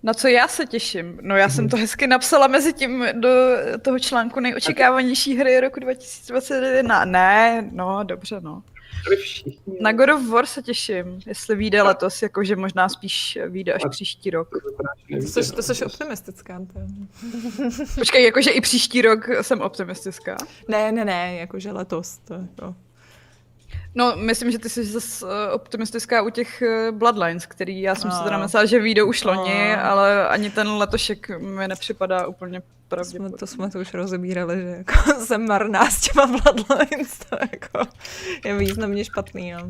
Na 0.03 0.13
co 0.13 0.27
já 0.27 0.47
se 0.47 0.65
těším? 0.65 1.19
No 1.21 1.35
já 1.35 1.49
jsem 1.49 1.69
to 1.69 1.77
hezky 1.77 2.07
napsala 2.07 2.47
mezi 2.47 2.73
tím 2.73 3.05
do 3.13 3.29
toho 3.81 3.99
článku 3.99 4.39
nejočekávanější 4.39 5.37
hry 5.37 5.59
roku 5.59 5.79
2021. 5.79 7.05
Ne, 7.05 7.69
no 7.71 8.03
dobře 8.03 8.39
no. 8.39 8.63
Na 9.81 9.91
God 9.91 10.09
of 10.09 10.29
War 10.29 10.45
se 10.45 10.61
těším, 10.61 11.19
jestli 11.25 11.55
vyjde 11.55 11.81
letos, 11.81 12.21
jakože 12.21 12.55
možná 12.55 12.89
spíš 12.89 13.39
vyjde 13.47 13.73
až 13.73 13.81
příští 13.89 14.29
rok. 14.29 14.49
To 14.49 14.59
To 15.33 15.43
jsi, 15.43 15.51
to 15.51 15.63
jsi 15.63 15.85
optimistická. 15.85 16.59
To... 16.59 16.79
Počkej, 17.95 18.25
jakože 18.25 18.51
i 18.51 18.61
příští 18.61 19.01
rok 19.01 19.29
jsem 19.41 19.61
optimistická. 19.61 20.37
Ne, 20.67 20.91
ne, 20.91 21.05
ne, 21.05 21.35
jakože 21.35 21.71
letos. 21.71 22.17
To 22.17 22.33
jako... 22.33 22.75
No, 23.95 24.13
myslím, 24.15 24.51
že 24.51 24.59
ty 24.59 24.69
jsi 24.69 24.83
zase 24.85 25.25
eh, 25.29 25.51
optimistická 25.51 26.21
u 26.21 26.29
těch 26.29 26.61
eh, 26.61 26.91
Bloodlines, 26.91 27.45
který 27.45 27.81
já 27.81 27.95
jsem 27.95 28.11
si 28.11 28.23
teda 28.23 28.37
No. 28.37 28.43
myslela, 28.43 28.65
že 28.65 28.79
vyjdou 28.79 29.07
už 29.07 29.23
loni, 29.23 29.75
No. 29.75 29.85
ale 29.91 30.27
ani 30.27 30.49
ten 30.49 30.67
letošek 30.71 31.29
mi 31.39 31.67
nepřipadá 31.67 32.27
úplně 32.27 32.59
To 32.59 32.65
jsme, 32.65 32.87
pravděpodobný. 32.89 33.37
to 33.39 33.47
jsme 33.47 33.69
to 33.69 33.79
už 33.79 33.93
rozebírali, 33.93 34.55
že 34.61 34.67
jako 34.69 34.93
jsem 35.25 35.47
marná 35.47 35.89
s 35.91 36.01
těma 36.01 36.27
Bloodlines, 36.27 37.17
to 37.29 37.37
jako 37.51 37.91
je 38.45 38.57
významně 38.57 39.05
špatný. 39.05 39.51
No. 39.51 39.69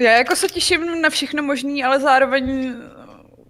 Já 0.00 0.10
jako 0.12 0.36
se 0.36 0.48
těším 0.48 1.02
na 1.02 1.10
všechno 1.10 1.42
možný, 1.42 1.84
ale 1.84 2.00
zároveň 2.00 2.74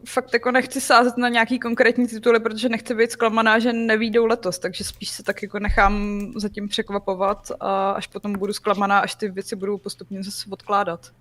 fakt 0.08 0.32
jako 0.32 0.50
nechci 0.50 0.80
sázet 0.80 1.16
na 1.16 1.28
nějaký 1.28 1.58
konkrétní 1.58 2.06
tituly, 2.06 2.40
protože 2.40 2.68
nechci 2.68 2.94
být 2.94 3.10
zklamaná, 3.10 3.58
že 3.58 3.72
nevídou 3.72 4.26
letos, 4.26 4.58
takže 4.58 4.84
spíš 4.84 5.10
se 5.10 5.22
tak 5.22 5.42
jako 5.42 5.58
nechám 5.58 6.20
zatím 6.36 6.68
překvapovat 6.68 7.52
a 7.60 7.90
až 7.90 8.06
potom 8.06 8.32
budu 8.32 8.52
zklamaná, 8.52 8.98
až 8.98 9.14
ty 9.14 9.28
věci 9.28 9.56
budou 9.56 9.78
postupně 9.78 10.22
zase 10.22 10.46
odkládat. 10.50 11.12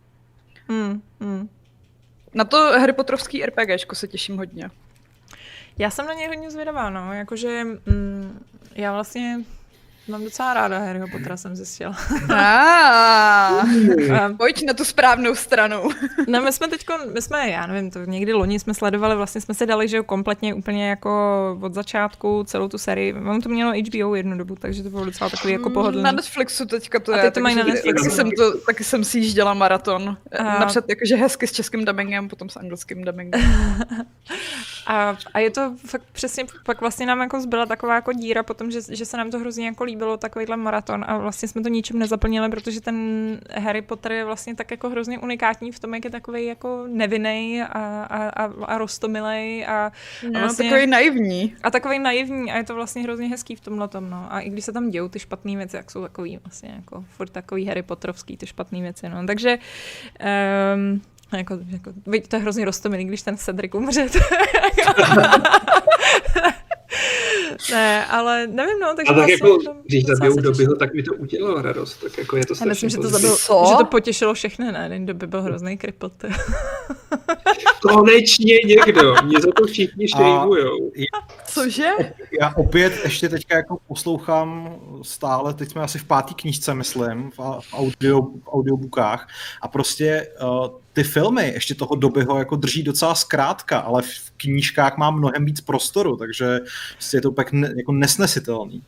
Mm, 0.68 1.02
mm. 1.20 1.50
Na 2.34 2.44
to 2.44 2.58
Harry 2.58 2.94
Potterovský 2.94 3.46
RPGčko 3.46 3.96
se 3.96 4.08
těším 4.08 4.38
hodně. 4.38 4.72
Já 5.78 5.90
jsem 5.90 6.06
na 6.06 6.14
něj 6.14 6.28
hodně 6.28 6.52
zvědavá, 6.52 6.90
no, 6.90 7.14
jakože 7.14 7.64
mm, 7.64 8.46
já 8.76 8.94
vlastně 8.94 9.40
mám 10.08 10.24
docela 10.24 10.54
ráda 10.54 10.80
Harryho 10.80 11.08
Pottera, 11.12 11.38
jsem 11.38 11.56
zjistila. 11.56 11.96
Ah, 12.30 13.62
A- 14.26 14.34
pojď 14.38 14.66
na 14.66 14.74
tu 14.74 14.86
správnou 14.86 15.36
stranu. 15.36 15.84
No 16.28 16.42
my 16.42 16.52
jsme 16.54 16.68
teďko, 16.68 16.94
my 17.14 17.22
jsme, 17.22 17.50
já 17.50 17.68
nevím, 17.68 17.92
to 17.92 18.00
někdy 18.06 18.34
loni 18.34 18.60
jsme 18.60 18.74
sledovali, 18.74 19.16
vlastně 19.16 19.42
jsme 19.42 19.54
si 19.54 19.66
dali, 19.66 19.88
že 19.88 19.98
jo, 19.98 20.04
kompletně 20.04 20.54
úplně 20.54 20.90
jako 20.90 21.12
od 21.62 21.74
začátku 21.74 22.44
celou 22.48 22.68
tu 22.68 22.78
sérii. 22.78 23.14
Mám 23.14 23.42
to 23.42 23.50
mělo 23.50 23.72
HBO 23.72 24.16
jednu 24.16 24.38
dobu, 24.38 24.56
takže 24.60 24.84
to 24.84 24.90
bylo 24.90 25.06
docela 25.06 25.30
takový 25.30 25.54
jako 25.54 25.70
pohodlný. 25.70 26.04
Na 26.04 26.12
Netflixu 26.12 26.66
teďka 26.66 27.00
to 27.00 27.14
A 27.14 27.18
je. 27.18 27.22
teď 27.24 27.34
to 27.34 27.40
mají 27.40 27.56
na 27.56 27.64
Netflixu. 27.64 28.04
Taky 28.04 28.16
jsem, 28.16 28.32
to, 28.32 28.58
taky 28.58 28.84
jsem 28.84 29.04
si 29.04 29.20
jížděla 29.20 29.54
maraton. 29.54 30.18
A- 30.40 30.44
Napřed 30.60 30.86
jakože 30.90 31.16
hezky 31.16 31.48
s 31.48 31.52
českým 31.52 31.86
dubbingem, 31.86 32.28
potom 32.30 32.50
s 32.50 32.58
anglickým 32.58 33.04
dubbingem. 33.04 33.42
A, 34.88 35.18
a 35.34 35.40
je 35.40 35.50
to 35.52 35.74
fakt 35.88 36.04
přesně, 36.12 36.46
pak 36.66 36.82
vlastně 36.82 37.06
nám 37.06 37.20
jako 37.22 37.42
zbyla 37.42 37.66
taková 37.66 37.96
jako 37.96 38.14
díra 38.14 38.44
potom, 38.44 38.72
že, 38.72 38.80
že 38.90 39.06
se 39.06 39.18
nám 39.18 39.32
to 39.32 39.40
hrozně 39.40 39.66
jako 39.66 39.86
líbilo, 39.98 40.18
takovýhle 40.18 40.58
maraton 40.58 41.06
a 41.08 41.18
vlastně 41.18 41.48
jsme 41.48 41.62
to 41.62 41.70
ničím 41.70 42.00
nezaplnili, 42.00 42.50
protože 42.50 42.82
ten 42.82 42.98
Harry 43.58 43.82
Potter 43.82 44.12
je 44.12 44.26
vlastně 44.26 44.56
tak 44.56 44.72
jako 44.72 44.90
hrozně 44.90 45.20
unikátní 45.20 45.72
v 45.72 45.80
tom, 45.80 45.94
jak 45.94 46.06
je 46.06 46.12
takový 46.12 46.46
jako 46.46 46.84
nevinný 46.88 47.62
a, 47.62 48.04
a, 48.04 48.30
a, 48.30 48.44
a 48.66 48.78
rostomilej 48.78 49.66
a, 49.66 49.72
a 49.72 49.92
No, 50.32 50.40
vlastně... 50.40 50.70
takový 50.70 50.88
naivní. 50.88 51.56
A 51.64 51.72
takový 51.72 52.00
naivní 52.00 52.52
a 52.52 52.58
je 52.58 52.64
to 52.64 52.76
vlastně 52.76 53.02
hrozně 53.02 53.28
hezký 53.28 53.56
v 53.56 53.62
tomhle 53.62 53.88
tom, 53.88 54.10
no. 54.10 54.28
A 54.30 54.40
i 54.40 54.50
když 54.50 54.66
se 54.66 54.72
tam 54.72 54.90
dějou 54.90 55.10
ty 55.10 55.20
špatné 55.20 55.58
věci, 55.58 55.76
jak 55.76 55.92
jsou 55.92 56.02
takový 56.02 56.40
vlastně 56.44 56.74
jako 56.76 57.06
furt 57.10 57.30
takový 57.30 57.66
Harry 57.66 57.84
Potterovský 57.84 58.38
ty 58.38 58.48
špatné 58.48 58.82
věci, 58.82 59.10
no. 59.10 59.26
Takže 59.28 59.58
um, 60.76 61.02
jako, 61.38 61.60
jako, 61.68 61.94
to 62.28 62.36
je 62.36 62.42
hrozně 62.42 62.66
roztomilý, 62.66 63.06
když 63.06 63.22
ten 63.22 63.38
Cedric 63.38 63.74
umře. 63.76 64.08
ne, 67.72 68.06
ale 68.06 68.48
nevím, 68.48 68.80
no, 68.80 68.94
takže 68.96 69.14
A 69.14 69.16
tak 69.16 69.28
vlastně 69.28 69.34
jako, 69.34 69.64
tam 69.64 69.82
když 69.86 70.06
zabijou 70.06 70.36
dobyho, 70.36 70.76
tak 70.76 70.94
mi 70.94 71.04
to 71.04 71.14
udělalo 71.14 71.62
radost. 71.62 71.98
Tak 72.04 72.18
jako 72.18 72.38
je 72.38 72.46
to 72.46 72.52
Já 72.52 72.56
strašně 72.56 72.86
myslím, 72.86 72.90
že 72.90 72.98
to, 72.98 73.10
zabil, 73.10 73.38
že 73.70 73.76
to 73.78 73.86
potěšilo 73.86 74.34
všechny, 74.34 74.72
ne? 74.72 74.90
Ten 74.90 75.06
doby 75.06 75.28
byl 75.28 75.42
hrozný 75.42 75.78
kripl. 75.78 76.12
Konečně 77.82 78.56
někdo. 78.66 79.16
Mě 79.24 79.40
za 79.40 79.52
to 79.52 79.68
všichni 79.68 80.08
štrýmujou. 80.08 80.92
Cože? 81.46 81.90
Já 82.42 82.54
opět 82.56 82.94
ještě 83.04 83.30
teďka 83.30 83.56
jako 83.56 83.78
poslouchám 83.88 84.80
stále, 85.02 85.54
teď 85.54 85.72
jsme 85.72 85.82
asi 85.82 86.00
v 86.00 86.06
pátý 86.06 86.34
knížce, 86.34 86.74
myslím, 86.74 87.32
v, 87.32 87.60
v, 87.60 87.74
audio, 87.74 88.22
v 88.22 88.48
audiobookách 88.48 89.28
a 89.62 89.68
prostě 89.68 90.28
uh, 90.42 90.68
ty 90.98 91.04
filmy 91.04 91.52
ještě 91.54 91.76
toho 91.76 91.96
dobyho 91.96 92.40
jako 92.40 92.56
drží 92.56 92.84
docela 92.84 93.16
zkrátka, 93.16 93.80
ale 93.80 94.02
v 94.02 94.32
knížkách 94.38 94.98
má 94.98 95.12
mnohem 95.12 95.46
víc 95.46 95.62
prostoru, 95.62 96.18
takže 96.18 96.60
prostě 96.94 97.18
je 97.18 97.22
to 97.22 97.32
pak 97.32 97.52
ne, 97.52 97.74
jako 97.78 97.92
nesnesitelný. 97.92 98.84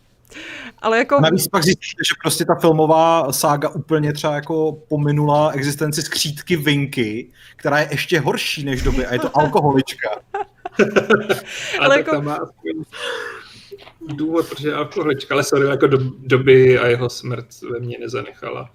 Ale 0.79 0.97
jako, 0.97 1.21
Navíc 1.21 1.47
pak 1.47 1.63
zjistíte, 1.63 2.03
že 2.07 2.13
prostě 2.21 2.45
ta 2.45 2.55
filmová 2.55 3.33
sága 3.33 3.69
úplně 3.69 4.13
třeba 4.13 4.35
jako 4.35 4.71
pominula 4.87 5.51
existenci 5.51 6.01
skřídky 6.01 6.57
Vinky, 6.57 7.31
která 7.55 7.79
je 7.79 7.87
ještě 7.91 8.19
horší 8.19 8.63
než 8.63 8.81
doby 8.81 9.05
a 9.05 9.13
je 9.13 9.19
to 9.19 9.37
alkoholička. 9.37 10.09
Ale 11.79 11.97
tak 11.97 11.97
jako- 11.97 12.11
tam 12.11 12.25
má 12.25 12.39
důvod, 14.07 14.49
protože 14.49 14.69
je 14.69 14.75
alkoholička, 14.75 15.33
ale 15.33 15.43
sorry, 15.43 15.67
jako 15.67 15.87
do, 15.87 15.97
doby 16.19 16.79
a 16.79 16.87
jeho 16.87 17.09
smrt 17.09 17.47
ve 17.71 17.79
mně 17.79 17.97
nezanechala 17.99 18.71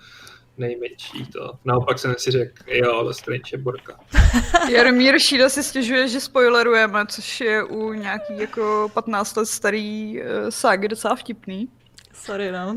nejmenší 0.59 1.27
to. 1.33 1.53
Naopak 1.65 1.99
jsem 1.99 2.15
si 2.19 2.31
řekl, 2.31 2.53
jo, 2.67 2.93
ale 2.93 3.15
Strange 3.15 3.51
je 3.53 3.59
borka. 3.59 4.01
Jaromír 4.71 5.19
Šída 5.19 5.49
si 5.49 5.63
stěžuje, 5.63 6.09
že 6.09 6.21
spoilerujeme, 6.21 7.07
což 7.07 7.41
je 7.41 7.65
u 7.65 7.93
nějaký 7.93 8.39
jako 8.39 8.91
15 8.95 9.37
let 9.37 9.47
starý 9.47 10.21
uh, 10.21 10.27
ságy 10.49 10.89
docela 10.89 11.17
vtipný. 11.17 11.69
Sorry, 12.15 12.53
no. 12.53 12.77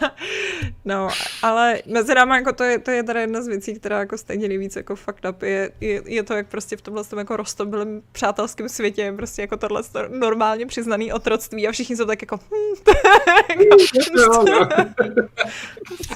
no, 0.84 1.08
ale 1.42 1.78
mezi 1.86 2.14
námi 2.14 2.34
jako 2.34 2.52
to 2.52 2.64
je, 2.64 2.78
to 2.78 2.90
je 2.90 3.02
teda 3.02 3.20
jedna 3.20 3.42
z 3.42 3.46
věcí, 3.48 3.74
která 3.74 3.98
jako 3.98 4.18
stejně 4.18 4.48
nejvíc 4.48 4.76
jako 4.76 4.96
fucked 4.96 5.24
up, 5.30 5.42
je, 5.42 5.70
je, 5.80 6.02
je 6.06 6.22
to, 6.22 6.34
jak 6.34 6.46
prostě 6.46 6.76
v 6.76 6.80
tomhle 6.82 7.04
tom 7.04 7.18
jako 7.18 7.36
roztobilém 7.36 8.02
přátelském 8.12 8.68
světě 8.68 9.02
je 9.02 9.12
prostě 9.12 9.42
jako 9.42 9.56
tohle 9.56 9.82
to 9.82 10.00
normálně 10.08 10.66
přiznaný 10.66 11.12
otroctví 11.12 11.68
a 11.68 11.72
všichni 11.72 11.96
jsou 11.96 12.04
tak 12.04 12.22
jako 12.22 12.40
je. 13.48 13.58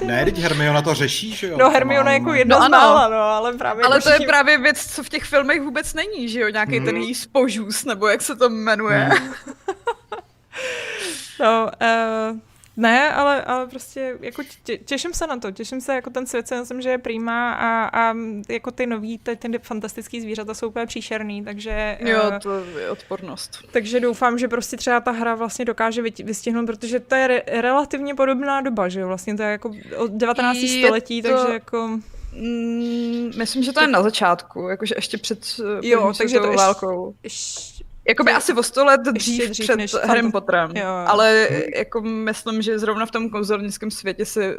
Ne, 0.05 0.25
teď 0.25 0.37
Hermiona 0.37 0.81
to 0.81 0.93
řeší, 0.93 1.35
že 1.35 1.47
jo? 1.47 1.57
No 1.57 1.69
Hermiona 1.69 2.11
je 2.11 2.17
jako 2.19 2.33
jedna 2.33 2.55
No 2.55 2.61
z 2.61 2.65
ano. 2.65 2.77
mála, 2.77 3.07
no, 3.09 3.17
ale 3.17 3.53
právě 3.53 3.83
Ale 3.85 3.95
jako 3.95 4.03
to 4.03 4.09
je 4.09 4.15
všichni- 4.15 4.27
právě 4.27 4.57
věc, 4.57 4.85
co 4.95 5.03
v 5.03 5.09
těch 5.09 5.23
filmech 5.23 5.61
vůbec 5.61 5.93
není, 5.93 6.29
že 6.29 6.39
jo? 6.39 6.49
Nějaký 6.49 6.71
ten 6.79 6.83
Mhm. 6.95 6.97
její 6.97 7.15
spožůs, 7.15 7.85
nebo 7.85 8.07
jak 8.07 8.21
se 8.21 8.35
to 8.35 8.49
jmenuje. 8.49 9.09
No, 11.39 11.69
uh, 12.31 12.37
ne, 12.77 13.13
ale, 13.13 13.43
ale 13.43 13.67
prostě 13.67 14.17
jako 14.21 14.43
tě, 14.63 14.77
těším 14.77 15.13
se 15.13 15.27
na 15.27 15.37
to, 15.39 15.51
těším 15.51 15.81
se, 15.81 15.95
jako 15.95 16.09
ten 16.09 16.25
svět 16.27 16.47
si 16.47 16.55
myslím, 16.55 16.81
že 16.81 16.89
je 16.89 16.97
prýma 16.97 17.53
a, 17.53 17.85
a 18.09 18.15
jako 18.49 18.71
ty 18.71 18.85
nový, 18.87 19.17
ty, 19.17 19.35
ty 19.35 19.59
fantastický 19.59 20.21
zvířata 20.21 20.53
jsou 20.53 20.67
úplně 20.67 20.85
příšerný, 20.85 21.43
takže, 21.43 21.97
Jo, 22.01 22.21
eh, 22.35 22.39
to 22.39 22.63
je 22.79 22.89
odpornost. 22.89 23.59
takže 23.71 23.99
doufám, 23.99 24.37
že 24.39 24.47
prostě 24.47 24.77
třeba 24.77 24.99
ta 24.99 25.11
hra 25.11 25.35
vlastně 25.35 25.65
dokáže 25.65 26.01
vystihnout, 26.23 26.65
protože 26.65 26.99
to 26.99 27.15
je 27.15 27.27
re, 27.27 27.41
relativně 27.61 28.15
podobná 28.15 28.61
doba, 28.61 28.89
že 28.89 28.99
jo, 28.99 29.07
vlastně 29.07 29.35
to 29.37 29.43
je 29.43 29.49
jako 29.51 29.71
od 29.97 30.11
19. 30.11 30.57
Je 30.57 30.85
století, 30.85 31.21
to- 31.21 31.29
takže 31.29 31.53
jako, 31.53 31.99
Mm, 32.35 33.31
myslím, 33.37 33.63
že 33.63 33.73
to 33.73 33.81
je 33.81 33.87
na 33.87 34.03
začátku, 34.03 34.67
jakože 34.67 34.95
ještě 34.97 35.17
před 35.17 35.39
eh, 35.59 35.87
Jo, 35.87 36.13
takže 36.17 36.23
to 36.23 36.27
světovou 36.29 36.51
ještě- 36.51 36.57
válkou. 36.65 37.15
Jakoby 38.07 38.31
asi 38.31 38.53
o 38.53 38.63
sto 38.63 38.85
let 38.85 39.01
dřív, 39.01 39.49
dřív 39.49 39.65
před 39.65 39.75
než 39.75 39.93
Harrym 39.93 40.25
fanta- 40.27 40.31
Potterem. 40.31 40.71
Jo, 40.75 40.83
jo. 40.83 40.89
Ale 41.07 41.47
jako 41.75 42.01
myslím, 42.01 42.61
že 42.61 42.79
zrovna 42.79 43.05
v 43.05 43.11
tom 43.11 43.29
kouzelnickém 43.29 43.91
světě 43.91 44.25
se 44.25 44.55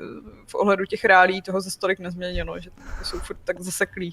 v 0.47 0.55
ohledu 0.55 0.85
těch 0.85 1.05
reálí 1.05 1.43
toho 1.43 1.61
za 1.61 1.71
stolik 1.71 1.99
nezměnilo, 1.99 2.61
že 2.61 2.71
to 2.71 3.05
jsou 3.05 3.19
furt 3.19 3.39
tak 3.45 3.61
zaseklí 3.61 4.13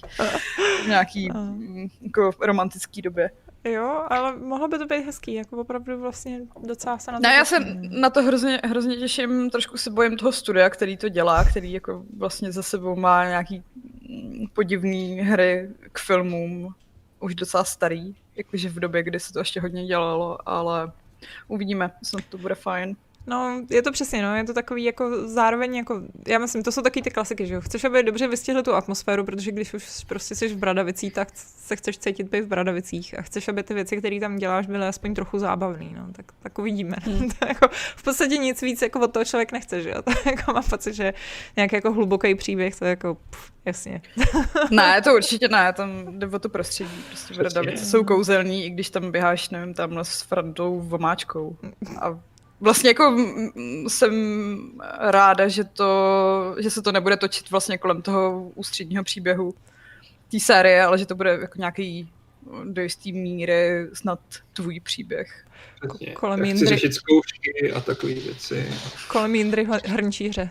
v 0.84 0.88
nějaký 0.88 1.30
jako 2.02 2.30
romantický 2.40 3.02
době. 3.02 3.30
jo, 3.64 4.04
ale 4.08 4.36
mohlo 4.36 4.68
by 4.68 4.78
to 4.78 4.86
být 4.86 5.04
hezký, 5.06 5.34
jako 5.34 5.56
opravdu 5.56 6.00
vlastně 6.00 6.40
docela 6.66 6.98
se 6.98 7.12
na 7.12 7.18
to 7.18 7.22
Ne, 7.22 7.34
já 7.34 7.44
se 7.44 7.56
na 7.90 8.10
to 8.10 8.22
hrozně, 8.22 8.60
hrozně 8.64 8.96
těším, 8.96 9.50
trošku 9.50 9.76
se 9.76 9.90
bojím 9.90 10.16
toho 10.16 10.32
studia, 10.32 10.70
který 10.70 10.96
to 10.96 11.08
dělá, 11.08 11.44
který 11.44 11.72
jako 11.72 12.04
vlastně 12.16 12.52
za 12.52 12.62
sebou 12.62 12.96
má 12.96 13.24
nějaký 13.24 13.62
mm, 14.08 14.46
podivný 14.52 15.16
hry 15.20 15.70
k 15.92 15.98
filmům, 15.98 16.74
už 17.20 17.34
docela 17.34 17.64
starý, 17.64 18.14
jakože 18.36 18.68
v 18.68 18.80
době, 18.80 19.02
kdy 19.02 19.20
se 19.20 19.32
to 19.32 19.38
ještě 19.38 19.60
hodně 19.60 19.86
dělalo, 19.86 20.48
ale 20.48 20.92
uvidíme, 21.48 21.90
snad 22.02 22.24
to 22.24 22.38
bude 22.38 22.54
fajn. 22.54 22.96
No, 23.26 23.62
je 23.70 23.82
to 23.82 23.92
přesně, 23.92 24.22
no, 24.22 24.36
je 24.36 24.44
to 24.44 24.54
takový 24.54 24.84
jako 24.84 25.28
zároveň 25.28 25.76
jako, 25.76 26.02
já 26.28 26.38
myslím, 26.38 26.62
to 26.62 26.72
jsou 26.72 26.82
taky 26.82 27.02
ty 27.02 27.10
klasiky, 27.10 27.46
že 27.46 27.54
jo, 27.54 27.60
chceš, 27.60 27.84
aby 27.84 28.02
dobře 28.02 28.28
vystihli 28.28 28.62
tu 28.62 28.74
atmosféru, 28.74 29.24
protože 29.24 29.52
když 29.52 29.74
už 29.74 30.04
prostě 30.04 30.34
jsi 30.34 30.48
v 30.48 30.56
Bradavicích, 30.56 31.12
tak 31.12 31.28
se 31.34 31.76
chceš 31.76 31.98
cítit 31.98 32.28
být 32.28 32.40
v 32.40 32.46
Bradavicích 32.46 33.18
a 33.18 33.22
chceš, 33.22 33.48
aby 33.48 33.62
ty 33.62 33.74
věci, 33.74 33.96
které 33.96 34.20
tam 34.20 34.36
děláš, 34.36 34.66
byly 34.66 34.86
aspoň 34.86 35.14
trochu 35.14 35.38
zábavný, 35.38 35.94
no, 35.98 36.12
tak, 36.12 36.26
tak 36.42 36.58
uvidíme. 36.58 36.96
Hmm. 37.02 37.30
to 37.38 37.46
jako, 37.48 37.68
v 37.96 38.02
podstatě 38.02 38.36
nic 38.36 38.62
víc 38.62 38.82
jako 38.82 39.00
od 39.00 39.12
toho 39.12 39.24
člověk 39.24 39.52
nechce, 39.52 39.82
že 39.82 39.90
jo, 39.90 40.02
to 40.04 40.12
jako 40.30 40.52
mám 40.52 40.64
pocit, 40.70 40.94
že 40.94 41.14
nějaký 41.56 41.74
jako 41.74 41.92
hluboký 41.92 42.34
příběh, 42.34 42.78
to 42.78 42.84
je 42.84 42.90
jako, 42.90 43.14
pff, 43.30 43.52
jasně. 43.64 44.02
Ne, 44.70 45.02
to 45.02 45.14
určitě 45.14 45.48
ne, 45.48 45.72
tam 45.72 46.18
jde 46.18 46.26
o 46.26 46.38
to 46.38 46.48
prostředí, 46.48 47.04
prostě. 47.08 47.34
Bradavice 47.34 47.84
jsou 47.84 48.04
kouzelní, 48.04 48.66
i 48.66 48.70
když 48.70 48.90
tam 48.90 49.12
běháš, 49.12 49.50
nevím, 49.50 49.74
tamhle 49.74 50.04
s 50.04 50.22
Frandou 50.22 50.80
vomáčkou. 50.80 51.56
A 52.00 52.20
vlastně 52.62 52.90
jako 52.90 53.16
jsem 53.88 54.12
ráda, 54.98 55.48
že, 55.48 55.64
to, 55.64 56.56
že 56.58 56.70
se 56.70 56.82
to 56.82 56.92
nebude 56.92 57.16
točit 57.16 57.50
vlastně 57.50 57.78
kolem 57.78 58.02
toho 58.02 58.50
ústředního 58.54 59.04
příběhu 59.04 59.54
té 60.30 60.40
série, 60.40 60.84
ale 60.84 60.98
že 60.98 61.06
to 61.06 61.14
bude 61.14 61.30
jako 61.30 61.58
nějaký 61.58 62.08
do 62.64 62.82
jistý 62.82 63.12
míry 63.12 63.86
snad 63.92 64.20
tvůj 64.52 64.80
příběh. 64.80 65.46
Přesně. 65.88 66.12
kolem 66.12 66.40
chci 66.40 66.48
Jindry. 66.48 66.66
řešit 66.66 66.94
zkoušky 66.94 67.72
a 67.72 67.80
takové 67.80 68.14
věci. 68.14 68.66
Kolem 69.08 69.34
Jindry 69.34 69.66
Hr- 69.66 69.88
Hrnčíře. 69.92 70.50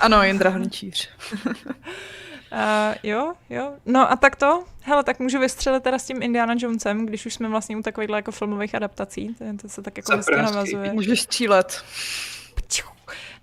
Ano, 0.00 0.22
Jindra 0.22 0.50
Hrnčíř. 0.50 1.10
Uh, 2.54 2.94
jo, 3.02 3.32
jo. 3.50 3.72
No 3.86 4.12
a 4.12 4.16
tak 4.16 4.36
to, 4.36 4.64
hele, 4.80 5.04
tak 5.04 5.18
můžu 5.20 5.38
vystřelit 5.38 5.82
teda 5.82 5.98
s 5.98 6.06
tím 6.06 6.22
Indiana 6.22 6.54
Jonesem, 6.58 7.06
když 7.06 7.26
už 7.26 7.34
jsme 7.34 7.48
vlastně 7.48 7.76
u 7.76 7.82
takovýchhle 7.82 8.18
jako 8.18 8.32
filmových 8.32 8.74
adaptací, 8.74 9.34
to, 9.34 9.44
to 9.62 9.68
se 9.68 9.82
tak 9.82 9.96
jako 9.96 10.16
hezky 10.16 10.36
navazuje. 10.36 10.92
Můžeš 10.92 11.20
střílet. 11.22 11.84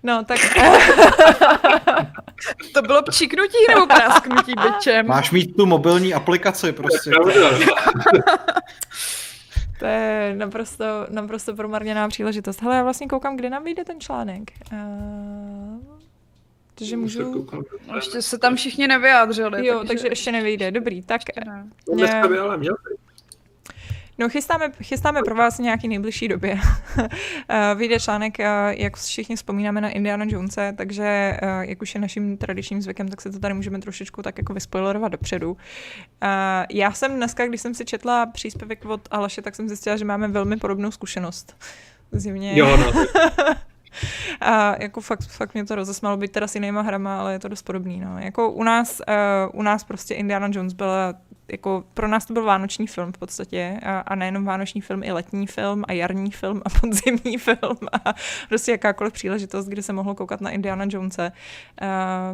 No, 0.02 0.24
tak 0.24 0.38
To 2.74 2.82
bylo 2.82 3.02
pčíknutí 3.02 3.56
nebo 3.68 3.86
prásknutí 3.86 4.52
byčem? 4.62 5.06
Máš 5.06 5.30
mít 5.30 5.56
tu 5.56 5.66
mobilní 5.66 6.14
aplikaci 6.14 6.72
prostě. 6.72 7.10
To 9.78 9.86
je 9.86 10.34
naprosto, 10.36 10.84
naprosto 11.08 11.54
promarněná 11.54 12.08
příležitost. 12.08 12.62
Hele, 12.62 12.76
já 12.76 12.82
vlastně 12.82 13.06
koukám, 13.08 13.36
kde 13.36 13.50
nám 13.50 13.64
vyjde 13.64 13.84
ten 13.84 14.00
článek. 14.00 14.42
Uh, 14.72 15.91
takže 16.74 16.96
můžu... 16.96 17.48
No, 17.88 17.96
ještě 17.96 18.22
se 18.22 18.38
tam 18.38 18.56
všichni 18.56 18.88
nevyjádřili. 18.88 19.66
Jo, 19.66 19.84
takže 19.86 20.08
ještě 20.08 20.32
nevyjde. 20.32 20.70
Dobrý, 20.70 21.02
tak 21.02 21.20
ne. 21.46 21.68
Ale 22.40 22.56
měl 22.56 22.74
být. 22.74 23.02
No, 24.18 24.28
chystáme, 24.28 24.72
chystáme 24.82 25.20
pro 25.24 25.34
vás 25.34 25.56
v 25.58 25.62
nějaký 25.62 25.88
nejbližší 25.88 26.28
době. 26.28 26.58
Eh, 27.48 27.74
Vyjde 27.74 28.00
článek, 28.00 28.40
eh, 28.40 28.46
jak 28.78 28.96
všichni 28.96 29.36
vzpomínáme 29.36 29.80
na 29.80 29.90
Indiana 29.90 30.24
Jonese, 30.28 30.74
takže 30.76 31.04
eh, 31.04 31.38
jak 31.60 31.82
už 31.82 31.94
je 31.94 32.00
naším 32.00 32.36
tradičním 32.36 32.82
zvykem, 32.82 33.08
tak 33.08 33.20
se 33.20 33.30
to 33.30 33.38
tady 33.38 33.54
můžeme 33.54 33.78
trošičku 33.78 34.22
tak 34.22 34.38
jako 34.38 34.54
vyspoilerovat 34.54 35.12
dopředu. 35.12 35.56
Eh, 36.22 36.66
Já 36.70 36.92
jsem 36.92 37.16
dneska, 37.16 37.46
když 37.46 37.60
jsem 37.60 37.74
si 37.74 37.84
četla 37.84 38.26
příspěvek 38.26 38.84
od 38.84 39.00
Aleše, 39.10 39.42
tak 39.42 39.56
jsem 39.56 39.68
zjistila, 39.68 39.96
že 39.96 40.04
máme 40.04 40.28
velmi 40.28 40.56
podobnou 40.56 40.90
zkušenost. 40.90 41.56
Zjevně. 42.12 42.58
Jo, 42.58 42.76
no. 42.76 42.92
A 44.40 44.82
jako 44.82 45.00
fakt, 45.00 45.22
fakt 45.22 45.54
mě 45.54 45.64
to 45.64 45.74
rozesmálo 45.74 46.16
být 46.16 46.32
teda 46.32 46.46
s 46.46 46.54
jinýma 46.54 46.80
hrama, 46.80 47.20
ale 47.20 47.32
je 47.32 47.38
to 47.38 47.48
dost 47.48 47.62
podobný. 47.62 48.00
No. 48.00 48.18
Jako 48.18 48.50
u 48.50 48.62
nás, 48.62 49.00
uh, 49.08 49.60
u 49.60 49.62
nás 49.62 49.84
prostě 49.84 50.14
Indiana 50.14 50.48
Jones 50.52 50.72
byla 50.72 51.14
jako 51.52 51.84
pro 51.94 52.08
nás 52.08 52.26
to 52.26 52.32
byl 52.32 52.44
vánoční 52.44 52.86
film 52.86 53.12
v 53.12 53.18
podstatě 53.18 53.80
a, 53.82 53.98
a 54.00 54.14
nejenom 54.14 54.44
vánoční 54.44 54.80
film, 54.80 55.02
i 55.02 55.12
letní 55.12 55.46
film 55.46 55.84
a 55.88 55.92
jarní 55.92 56.30
film 56.30 56.62
a 56.64 56.70
podzimní 56.80 57.38
film 57.38 57.76
a 58.04 58.14
prostě 58.48 58.72
jakákoliv 58.72 59.12
příležitost, 59.12 59.66
kdy 59.66 59.82
se 59.82 59.92
mohlo 59.92 60.14
koukat 60.14 60.40
na 60.40 60.50
Indiana 60.50 60.84
Jonese. 60.88 61.32
Uh, 61.82 61.88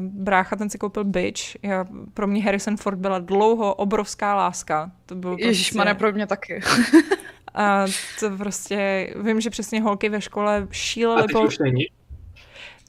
brácha 0.04 0.56
ten 0.56 0.70
si 0.70 0.78
koupil 0.78 1.04
Bitch. 1.04 1.64
Já, 1.64 1.84
pro 2.14 2.26
mě 2.26 2.42
Harrison 2.42 2.76
Ford 2.76 2.98
byla 2.98 3.18
dlouho 3.18 3.74
obrovská 3.74 4.34
láska. 4.34 4.90
To 5.06 5.14
bylo 5.14 5.36
Ježíš, 5.38 5.70
prostě... 5.70 5.94
pro 5.94 6.12
mě 6.12 6.26
taky. 6.26 6.60
A 7.58 7.86
to 8.20 8.30
prostě, 8.36 9.10
vím, 9.22 9.40
že 9.40 9.50
přesně 9.50 9.82
holky 9.82 10.08
ve 10.08 10.20
škole 10.20 10.68
A 10.70 10.72
šílely 10.72 11.22
teď 11.22 11.32
po... 11.32 11.40
už 11.40 11.58
není. 11.58 11.84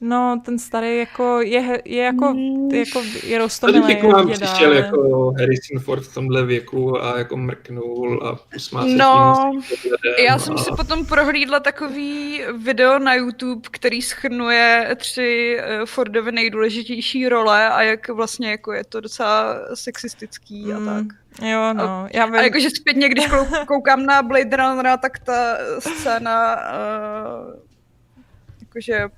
No, 0.02 0.40
ten 0.44 0.58
starý 0.58 0.98
jako 0.98 1.40
je, 1.40 1.82
je 1.84 2.02
jako, 2.04 2.32
Mm. 2.32 2.70
jako 2.70 2.98
je 3.02 3.20
Tady 3.20 3.38
rostomilý. 3.38 3.94
jako 3.94 4.08
vám 4.08 4.30
přišel 4.32 4.72
jako 4.72 5.32
Harrison 5.38 5.78
Ford 5.80 6.02
v 6.02 6.14
tomhle 6.14 6.44
věku 6.44 7.02
a 7.04 7.18
jako 7.18 7.36
mrknul 7.36 8.26
a 8.26 8.56
usmál 8.56 8.84
se 8.84 8.96
No, 8.96 9.50
tím 9.82 9.90
Já 10.26 10.38
jsem 10.38 10.54
a... 10.54 10.58
si 10.58 10.70
potom 10.76 11.06
prohlídla 11.06 11.60
takový 11.60 12.42
video 12.56 12.98
na 12.98 13.14
YouTube, 13.14 13.68
který 13.70 14.02
schrnuje 14.02 14.96
tři 14.98 15.56
eh, 15.60 15.86
Fordovy 15.86 16.32
nejdůležitější 16.32 17.28
role 17.28 17.70
a 17.70 17.82
jak 17.82 18.08
vlastně 18.08 18.50
jako 18.50 18.72
je 18.72 18.84
to 18.84 19.00
docela 19.00 19.56
sexistický 19.74 20.72
a 20.72 20.78
Mm, 20.78 20.86
tak. 20.86 21.16
Jo, 21.48 21.72
no, 21.72 22.08
já 22.14 22.26
vím. 22.26 22.34
A 22.34 22.42
jakože 22.42 22.70
zpětně, 22.70 23.08
když 23.08 23.26
kou- 23.28 23.64
koukám 23.66 24.06
na 24.06 24.22
Blade 24.22 24.56
Runnera, 24.56 24.96
tak 24.96 25.18
ta 25.18 25.56
scéna, 25.78 26.56
uh, 26.56 27.54
jakože 28.60 29.08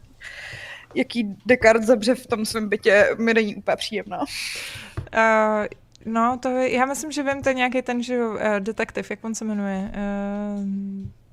jaký 0.95 1.37
Descartes 1.47 1.87
zabře 1.87 2.15
v 2.15 2.27
tom 2.27 2.45
svém 2.45 2.69
bytě, 2.69 3.09
mi 3.19 3.35
není 3.35 3.57
úplně 3.57 3.77
příjemná. 3.77 4.19
Uh, 4.19 5.67
no, 6.07 6.39
to 6.43 6.49
je, 6.49 6.73
já 6.73 6.87
myslím, 6.87 7.13
že 7.13 7.23
vím, 7.23 7.43
to 7.43 7.49
je 7.49 7.55
nějaký 7.55 7.83
ten, 7.83 8.03
že 8.03 8.19
uh, 8.19 8.39
detektiv, 8.59 9.11
jak 9.11 9.25
on 9.25 9.35
se 9.35 9.45
jmenuje. 9.45 9.93
Uh, 9.95 10.65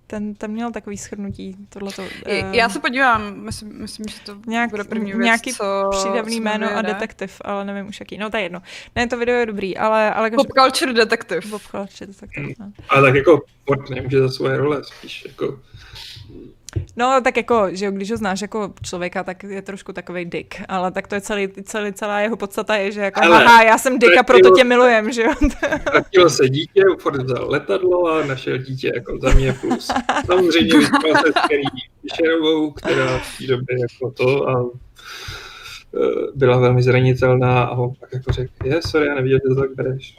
ten, 0.07 0.35
ten 0.35 0.51
měl 0.51 0.71
takový 0.71 0.97
schrnutí, 0.97 1.55
tohleto. 1.69 2.01
Uh, 2.01 2.55
já 2.55 2.69
se 2.69 2.79
podívám, 2.79 3.39
myslím, 3.39 3.81
myslím 3.81 4.05
že 4.07 4.19
to 4.25 4.37
nějak- 4.47 4.69
bude 4.69 4.83
první 4.83 5.13
věc, 5.13 5.25
nějaký 5.25 5.53
co 5.53 5.89
Přídavný 5.91 6.35
co 6.35 6.41
jméno 6.43 6.77
a 6.77 6.81
detektiv, 6.81 7.41
ale 7.45 7.65
nevím 7.65 7.87
už 7.87 7.99
jaký. 7.99 8.17
No 8.17 8.29
to 8.29 8.37
je 8.37 8.43
jedno. 8.43 8.61
Ne, 8.95 9.07
to 9.07 9.17
video 9.17 9.35
je 9.35 9.45
dobrý, 9.45 9.77
ale, 9.77 10.13
ale 10.13 10.31
Pop 10.31 10.47
culture 10.59 10.93
detektiv. 10.93 11.49
Bob 11.49 11.61
Culture, 11.61 12.07
detektiv, 12.07 12.59
no. 12.59 12.71
Ale 12.89 13.01
tak 13.01 13.15
jako 13.15 13.41
Ford 13.65 13.89
nemůže 13.89 14.19
za 14.19 14.29
svoje 14.29 14.57
role, 14.57 14.83
spíš 14.83 15.25
jako... 15.25 15.59
No, 16.95 17.21
tak 17.23 17.37
jako, 17.37 17.67
že 17.71 17.91
když 17.91 18.11
ho 18.11 18.17
znáš 18.17 18.41
jako 18.41 18.73
člověka, 18.81 19.23
tak 19.23 19.43
je 19.43 19.61
trošku 19.61 19.93
takový 19.93 20.25
dick, 20.25 20.55
ale 20.67 20.91
tak 20.91 21.07
to 21.07 21.15
je 21.15 21.21
celý, 21.21 21.47
celý 21.63 21.93
celá 21.93 22.19
jeho 22.19 22.37
podstata 22.37 22.75
je, 22.75 22.91
že 22.91 23.01
jako, 23.01 23.21
Ale 23.23 23.37
haha, 23.37 23.63
já 23.63 23.77
jsem 23.77 23.99
dick 23.99 24.17
a 24.17 24.23
proto 24.23 24.49
tě 24.55 24.63
milujem, 24.63 25.11
že 25.11 25.23
jo. 25.23 25.33
Ztratilo 25.81 26.29
se 26.29 26.49
dítě, 26.49 26.83
Ford 26.99 27.23
vzal 27.23 27.49
letadlo 27.49 28.07
a 28.07 28.25
našel 28.25 28.57
dítě 28.57 28.91
jako 28.95 29.17
za 29.21 29.33
mě 29.33 29.53
plus. 29.53 29.91
Samozřejmě 30.25 30.77
vyspal 30.79 31.11
se 31.11 31.31
s 31.31 31.41
Fisherovou, 32.01 32.71
která 32.71 33.19
v 33.19 33.37
té 33.37 33.47
době 33.47 33.77
jako 33.79 34.11
to 34.11 34.49
a 34.49 34.69
eh, 35.95 36.31
byla 36.35 36.57
velmi 36.57 36.83
zranitelná 36.83 37.63
a 37.63 37.71
on 37.71 37.93
pak 37.99 38.13
jako 38.13 38.31
řekl, 38.31 38.53
je, 38.63 38.81
sorry, 38.81 39.07
já 39.07 39.15
nevěděl, 39.15 39.39
že 39.43 39.55
to 39.55 39.61
tak 39.61 39.75
bereš. 39.75 40.17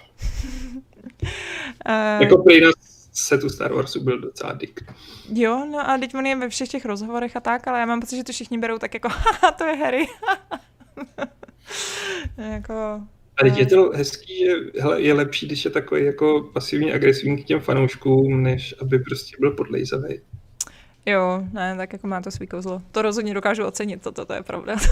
Uh, 1.88 2.20
Jako 2.22 2.38
prý 2.38 2.60
na 2.60 2.70
setu 3.12 3.48
Star 3.48 3.72
Warsu 3.72 4.04
byl 4.04 4.20
docela 4.20 4.52
dick. 4.52 4.80
Jo, 5.32 5.66
no 5.70 5.90
a 5.90 5.98
teď 5.98 6.14
on 6.14 6.26
je 6.26 6.36
ve 6.36 6.48
všech 6.48 6.68
těch 6.68 6.84
rozhovorech 6.84 7.36
a 7.36 7.40
tak, 7.40 7.68
ale 7.68 7.80
já 7.80 7.86
mám 7.86 8.00
pocit, 8.00 8.16
že 8.16 8.24
to 8.24 8.32
všichni 8.32 8.58
berou 8.58 8.78
tak 8.78 8.94
jako, 8.94 9.08
haha, 9.12 9.50
to 9.58 9.64
je 9.64 9.76
Harry. 9.76 10.06
jako, 12.52 12.72
A 13.36 13.42
teď 13.42 13.56
je 13.58 13.66
to 13.66 13.90
hezký, 13.94 14.44
že 14.44 14.52
hele, 14.80 15.02
je 15.02 15.14
lepší, 15.14 15.46
když 15.46 15.64
je 15.64 15.70
takový 15.70 16.04
jako 16.04 16.50
pasivně 16.52 16.94
agresivní 16.94 17.42
k 17.42 17.46
těm 17.46 17.60
fanouškům, 17.60 18.42
než 18.42 18.74
aby 18.80 18.98
prostě 18.98 19.36
byl 19.40 19.50
podlejzavý. 19.50 20.20
jo, 21.06 21.44
ne, 21.52 21.76
tak 21.76 21.92
jako 21.92 22.06
má 22.06 22.20
to 22.20 22.30
svý 22.30 22.46
kouzlo. 22.46 22.82
To 22.92 23.02
rozhodně 23.02 23.34
dokážu 23.34 23.64
ocenit, 23.64 24.02
toto, 24.02 24.24
to 24.24 24.32
je 24.32 24.42
pravda. 24.42 24.76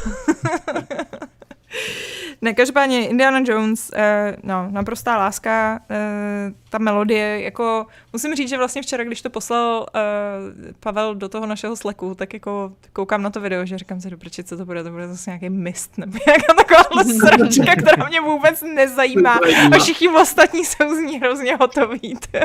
Ne, 2.41 2.55
každopádně 2.55 3.09
Indiana 3.09 3.43
Jones, 3.45 3.91
eh, 3.95 4.37
no, 4.43 4.69
naprostá 4.71 5.17
láska, 5.17 5.81
eh, 5.91 6.53
ta 6.71 6.79
melodie, 6.79 7.41
jako 7.43 7.87
musím 8.13 8.35
říct, 8.35 8.49
že 8.49 8.59
vlastně 8.59 8.83
včera, 8.83 9.05
když 9.05 9.23
to 9.23 9.31
poslal 9.31 9.87
eh, 9.95 10.73
Pavel 10.81 11.15
do 11.15 11.29
toho 11.29 11.47
našeho 11.47 11.77
sleku, 11.77 12.15
tak 12.15 12.35
jako 12.35 12.73
koukám 12.93 13.23
na 13.23 13.31
to 13.31 13.41
video, 13.41 13.67
že 13.67 13.79
říkám 13.79 14.01
si, 14.01 14.11
dobře, 14.11 14.43
co 14.43 14.57
to 14.57 14.65
bude, 14.65 14.85
to 14.85 14.91
bude 14.91 15.09
zase 15.09 15.31
nějaký 15.31 15.51
mist, 15.51 15.99
nebo 15.99 16.19
nějaká 16.27 16.55
taková 16.55 17.05
sračka, 17.19 17.77
která 17.83 18.09
mě 18.09 18.21
vůbec 18.21 18.63
nezajímá 18.75 19.39
a 19.73 19.79
všichni 19.79 20.09
ostatní 20.09 20.65
jsou 20.65 20.95
z 20.95 20.99
ní 20.99 21.19
hrozně 21.19 21.57
hotoví. 21.57 22.17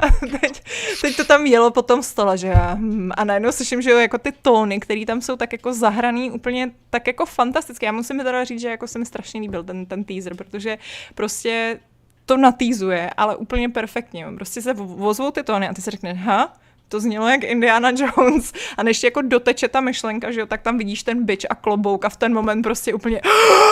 a 0.00 0.06
teď, 0.40 0.62
teď, 1.00 1.16
to 1.16 1.24
tam 1.24 1.46
jelo 1.46 1.70
po 1.70 1.82
tom 1.82 2.02
stole, 2.02 2.38
že 2.38 2.46
já, 2.46 2.74
hm, 2.74 3.10
a 3.16 3.24
najednou 3.24 3.52
slyším, 3.52 3.82
že 3.82 3.90
jo, 3.90 3.98
jako 3.98 4.18
ty 4.18 4.32
tóny, 4.42 4.80
které 4.80 5.06
tam 5.06 5.20
jsou 5.20 5.36
tak 5.36 5.52
jako 5.52 5.72
zahraný 5.72 6.30
úplně 6.30 6.70
tak 6.90 7.06
jako 7.06 7.26
fantasticky. 7.26 7.86
Já 7.86 7.92
musím 7.92 8.18
teda 8.18 8.44
říct, 8.44 8.60
že 8.60 8.68
jako 8.68 8.86
se 8.86 8.98
mi 8.98 9.06
strašně 9.30 9.40
líbil 9.40 9.64
ten, 9.64 9.86
ten 9.86 10.04
teaser, 10.04 10.34
protože 10.34 10.78
prostě 11.14 11.80
to 12.26 12.36
natýzuje, 12.36 13.10
ale 13.16 13.36
úplně 13.36 13.68
perfektně. 13.68 14.26
Prostě 14.36 14.62
se 14.62 14.72
vozvou 14.74 15.30
ty 15.30 15.42
tóny 15.42 15.68
a 15.68 15.74
ty 15.74 15.82
si 15.82 15.90
řekne, 15.90 16.12
ha, 16.12 16.54
to 16.88 17.00
znělo 17.00 17.28
jak 17.28 17.44
Indiana 17.44 17.90
Jones. 17.90 18.52
A 18.76 18.82
než 18.82 19.02
jako 19.02 19.22
doteče 19.22 19.68
ta 19.68 19.80
myšlenka, 19.80 20.30
že 20.30 20.40
jo, 20.40 20.46
tak 20.46 20.62
tam 20.62 20.78
vidíš 20.78 21.02
ten 21.02 21.24
byč 21.24 21.46
a 21.50 21.54
klobouk 21.54 22.04
a 22.04 22.08
v 22.08 22.16
ten 22.16 22.34
moment 22.34 22.62
prostě 22.62 22.94
úplně 22.94 23.20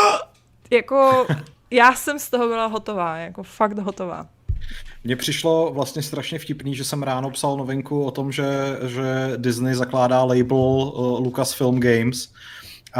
jako 0.70 1.26
já 1.70 1.94
jsem 1.94 2.18
z 2.18 2.30
toho 2.30 2.48
byla 2.48 2.66
hotová, 2.66 3.16
jako 3.16 3.42
fakt 3.42 3.78
hotová. 3.78 4.26
Mně 5.04 5.16
přišlo 5.16 5.70
vlastně 5.74 6.02
strašně 6.02 6.38
vtipný, 6.38 6.74
že 6.74 6.84
jsem 6.84 7.02
ráno 7.02 7.30
psal 7.30 7.56
novinku 7.56 8.04
o 8.04 8.10
tom, 8.10 8.32
že, 8.32 8.46
že 8.86 9.32
Disney 9.36 9.74
zakládá 9.74 10.24
label 10.24 10.58
uh, 10.58 11.24
Lucasfilm 11.24 11.80
Games 11.80 12.28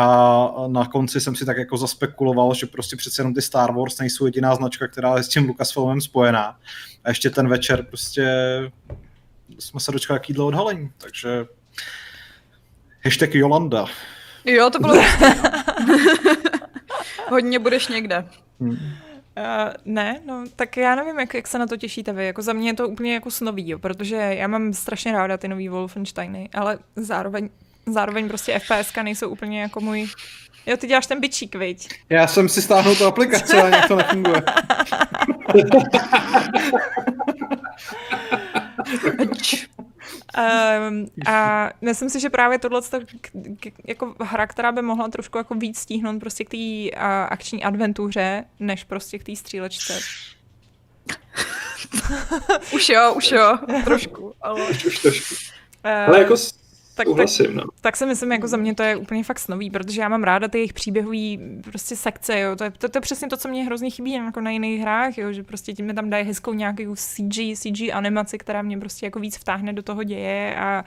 a 0.01 0.49
na 0.67 0.87
konci 0.87 1.21
jsem 1.21 1.35
si 1.35 1.45
tak 1.45 1.57
jako 1.57 1.77
zaspekuloval, 1.77 2.55
že 2.55 2.67
prostě 2.67 2.97
přece 2.97 3.21
jenom 3.21 3.35
ty 3.35 3.43
Star 3.43 3.73
Wars 3.73 3.99
nejsou 3.99 4.27
jediná 4.27 4.55
značka, 4.55 4.89
která 4.89 5.17
je 5.17 5.23
s 5.23 5.29
tím 5.29 5.49
Lucasfilmem 5.49 6.01
spojená. 6.01 6.59
A 7.05 7.09
ještě 7.09 7.31
ten 7.31 7.49
večer 7.49 7.83
prostě 7.83 8.27
jsme 9.59 9.81
se 9.81 9.93
dočkali 9.93 10.17
jaký 10.17 10.39
odhalení, 10.39 10.91
takže 10.99 11.47
hashtag 13.05 13.35
Jolanda. 13.35 13.87
Jo, 14.45 14.71
to 14.71 14.79
bylo. 14.79 14.95
Hodně 17.29 17.59
budeš 17.59 17.89
někde. 17.89 18.25
Hmm. 18.61 18.71
Uh, 18.71 19.73
ne, 19.85 20.21
no, 20.27 20.45
tak 20.57 20.77
já 20.77 20.95
nevím, 20.95 21.19
jak, 21.19 21.35
jak 21.35 21.49
se 21.49 21.59
na 21.59 21.67
to 21.67 21.77
těšíte 21.77 22.13
vy. 22.13 22.27
Jako 22.27 22.43
za 22.43 22.53
mě 22.53 22.71
je 22.71 22.75
to 22.75 22.89
úplně 22.89 23.15
jako 23.15 23.31
snový, 23.31 23.69
jo, 23.69 23.79
protože 23.79 24.17
já 24.17 24.47
mám 24.49 24.73
strašně 24.73 25.13
ráda 25.13 25.37
ty 25.37 25.49
nový 25.49 25.69
Wolfensteiny, 25.69 26.49
ale 26.55 26.79
zároveň, 26.97 27.51
zároveň 27.93 28.29
prostě 28.29 28.59
FPSka 28.59 29.03
nejsou 29.03 29.29
úplně 29.29 29.61
jako 29.63 29.81
můj... 29.81 30.09
Jo, 30.67 30.77
ty 30.77 30.87
děláš 30.87 31.07
ten 31.07 31.21
bičík, 31.21 31.55
viď? 31.55 31.89
Já 32.09 32.27
jsem 32.27 32.49
si 32.49 32.63
stáhnul 32.63 32.97
tu 32.97 33.07
aplikaci, 33.07 33.57
ale 33.57 33.71
nějak 33.71 33.89
to 33.89 33.97
nefunguje. 33.97 34.43
Um, 40.39 41.07
a 41.27 41.71
myslím 41.81 42.11
si, 42.11 42.21
že 42.21 42.31
právě 42.31 42.59
tohle 42.59 42.81
je 43.65 43.73
jako 43.87 44.15
hra, 44.21 44.47
která 44.47 44.73
by 44.73 44.83
mohla 44.83 45.09
trošku 45.09 45.39
jako 45.39 45.55
víc 45.55 45.79
stíhnout 45.79 46.21
prostě 46.21 46.45
k 46.45 46.49
té 46.49 46.57
uh, 46.57 47.03
akční 47.29 47.65
adventuře, 47.65 48.45
než 48.61 48.85
prostě 48.85 49.19
k 49.19 49.25
té 49.25 49.37
střílečce. 49.37 50.01
Už 52.73 52.89
jo, 52.89 53.13
už 53.15 53.31
jo, 53.31 53.59
trošku, 53.85 54.35
ale... 54.41 54.71
Už, 54.71 54.85
už 54.85 54.99
trošku. 54.99 55.35
Uh, 55.85 55.91
Ale 55.91 56.19
jako 56.19 56.35
tak, 56.99 57.07
tak, 57.17 57.55
no. 57.55 57.63
tak 57.81 57.97
si 57.97 58.07
myslím, 58.07 58.33
jako 58.33 58.49
za 58.49 58.57
mě 58.57 58.75
to 58.75 58.83
je 58.83 58.97
úplně 58.97 59.25
fakt 59.25 59.39
snový, 59.39 59.71
protože 59.71 60.01
já 60.01 60.09
mám 60.09 60.25
ráda 60.25 60.49
ty 60.49 60.59
jejich 60.59 60.73
příběhový 60.73 61.41
prostě 61.71 61.97
sekce, 61.97 62.41
jo. 62.41 62.57
To 62.57 62.65
je, 62.65 62.71
to, 62.71 62.89
to 62.89 62.99
je 62.99 63.01
přesně 63.01 63.29
to, 63.29 63.37
co 63.37 63.49
mě 63.49 63.65
hrozně 63.65 63.91
chybí 63.91 64.13
jako 64.13 64.41
na 64.41 64.51
jiných 64.51 64.81
hrách, 64.81 65.19
jo, 65.19 65.33
že 65.33 65.43
prostě 65.43 65.73
tím 65.73 65.87
mi 65.87 65.95
tam 65.95 66.11
dají 66.11 66.25
hezkou 66.25 66.55
nějakou 66.55 66.95
CG, 66.95 67.59
CG 67.59 67.81
animaci, 67.93 68.39
která 68.39 68.63
mě 68.63 68.79
prostě 68.79 69.07
jako 69.07 69.21
víc 69.21 69.37
vtáhne 69.37 69.73
do 69.73 69.83
toho 69.83 70.05
děje 70.05 70.57
a, 70.57 70.85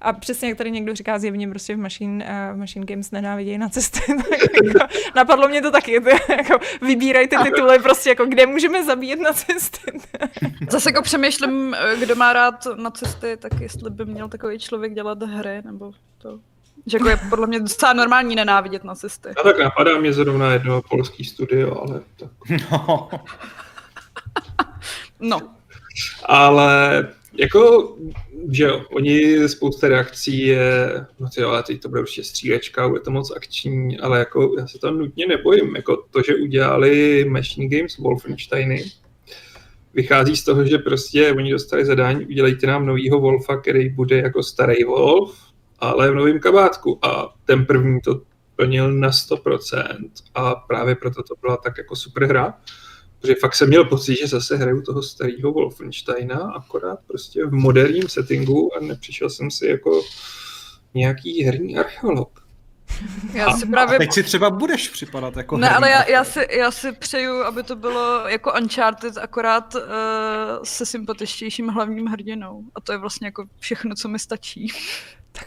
a 0.00 0.12
přesně 0.12 0.48
jak 0.48 0.58
tady 0.58 0.70
někdo 0.70 0.94
říká 0.94 1.18
zjevně 1.18 1.48
prostě 1.48 1.76
v 1.76 1.78
Machine, 1.78 2.24
uh, 2.24 2.56
v 2.56 2.58
Machine 2.58 2.86
Games 2.86 3.10
nenávidějí 3.10 3.58
na 3.58 3.68
cesty, 3.68 4.00
tak 4.16 4.40
jako, 4.40 4.86
napadlo 5.16 5.48
mě 5.48 5.62
to 5.62 5.70
taky, 5.70 6.00
to, 6.00 6.08
jako 6.32 6.58
vybírají 6.80 7.28
ty 7.28 7.36
tituly 7.36 7.78
prostě 7.78 8.10
jako 8.10 8.26
kde 8.26 8.46
můžeme 8.46 8.84
zabíjet 8.84 9.20
na 9.20 9.32
cesty. 9.32 10.00
Zase 10.70 10.88
jako 10.90 11.02
přemýšlím, 11.02 11.76
kdo 11.98 12.16
má 12.16 12.32
rád 12.32 12.66
na 12.76 12.90
cesty, 12.90 13.36
tak 13.36 13.60
jestli 13.60 13.90
by 13.90 14.04
měl 14.04 14.28
takový 14.28 14.58
člověk 14.58 14.94
dělat 14.94 15.22
hry, 15.22 15.51
nebo 15.64 15.92
to... 16.18 16.38
Že 16.86 16.96
jako 16.96 17.08
je 17.08 17.16
podle 17.30 17.46
mě 17.46 17.60
docela 17.60 17.92
normální 17.92 18.34
nenávidět 18.34 18.84
na 18.84 18.94
cesty. 18.94 19.28
A 19.28 19.42
tak 19.42 19.58
napadá 19.58 19.98
mě 19.98 20.12
zrovna 20.12 20.52
jedno 20.52 20.82
polský 20.90 21.24
studio, 21.24 21.80
ale 21.82 22.00
tak. 22.16 22.30
No. 22.70 23.10
No, 25.22 25.54
Ale 26.24 27.08
jako, 27.32 27.94
že 28.50 28.64
jo, 28.64 28.84
oni 28.90 29.48
spousta 29.48 29.88
reakcí 29.88 30.46
je, 30.46 31.06
no 31.20 31.28
ty 31.34 31.40
jo, 31.40 31.48
ale 31.48 31.62
teď 31.62 31.82
to 31.82 31.88
bude 31.88 32.00
určitě 32.00 32.24
střílečka, 32.24 32.88
bude 32.88 33.00
to 33.00 33.10
moc 33.10 33.36
akční, 33.36 33.98
ale 33.98 34.18
jako 34.18 34.54
já 34.58 34.66
se 34.66 34.78
tam 34.78 34.98
nutně 34.98 35.26
nebojím, 35.26 35.76
jako 35.76 36.04
to, 36.10 36.22
že 36.22 36.34
udělali 36.34 37.24
Machine 37.28 37.76
Games 37.76 37.98
Wolfensteiny, 37.98 38.84
vychází 39.94 40.36
z 40.36 40.44
toho, 40.44 40.64
že 40.64 40.78
prostě 40.78 41.32
oni 41.32 41.52
dostali 41.52 41.84
zadání, 41.84 42.26
udělejte 42.26 42.66
nám 42.66 42.86
novýho 42.86 43.20
Wolfa, 43.20 43.56
který 43.56 43.88
bude 43.88 44.16
jako 44.16 44.42
starý 44.42 44.84
Wolf, 44.84 45.38
ale 45.78 46.10
v 46.10 46.14
novém 46.14 46.40
kabátku 46.40 46.98
a 47.02 47.34
ten 47.44 47.66
první 47.66 48.00
to 48.00 48.22
plnil 48.56 48.92
na 48.92 49.10
100% 49.10 50.10
a 50.34 50.54
právě 50.54 50.94
proto 50.94 51.22
to 51.22 51.34
byla 51.40 51.56
tak 51.56 51.78
jako 51.78 51.96
super 51.96 52.24
hra, 52.24 52.54
protože 53.20 53.34
fakt 53.40 53.54
jsem 53.54 53.68
měl 53.68 53.84
pocit, 53.84 54.16
že 54.16 54.26
zase 54.26 54.56
hraju 54.56 54.82
toho 54.82 55.02
starého 55.02 55.52
Wolfensteina, 55.52 56.38
akorát 56.38 56.98
prostě 57.06 57.46
v 57.46 57.52
moderním 57.52 58.08
settingu 58.08 58.76
a 58.76 58.80
nepřišel 58.80 59.30
jsem 59.30 59.50
si 59.50 59.66
jako 59.66 60.02
nějaký 60.94 61.44
herní 61.44 61.78
archeolog. 61.78 62.41
Já 63.32 63.50
si 63.50 63.66
A 63.66 63.70
právě... 63.70 63.98
teď 63.98 64.12
si 64.12 64.22
třeba 64.22 64.50
budeš 64.50 64.88
připadat 64.88 65.36
jako 65.36 65.56
Ne, 65.56 65.70
ale 65.70 65.90
já, 65.90 66.10
já, 66.10 66.24
si, 66.24 66.46
já 66.50 66.70
si 66.70 66.92
přeju, 66.92 67.42
aby 67.44 67.62
to 67.62 67.76
bylo 67.76 68.28
jako 68.28 68.52
Uncharted, 68.60 69.18
akorát 69.18 69.74
uh, 69.74 69.80
se 70.64 70.86
sympatičtějším 70.86 71.68
hlavním 71.68 72.06
hrdinou. 72.06 72.62
A 72.74 72.80
to 72.80 72.92
je 72.92 72.98
vlastně 72.98 73.26
jako 73.26 73.44
všechno, 73.58 73.94
co 73.94 74.08
mi 74.08 74.18
stačí. 74.18 74.72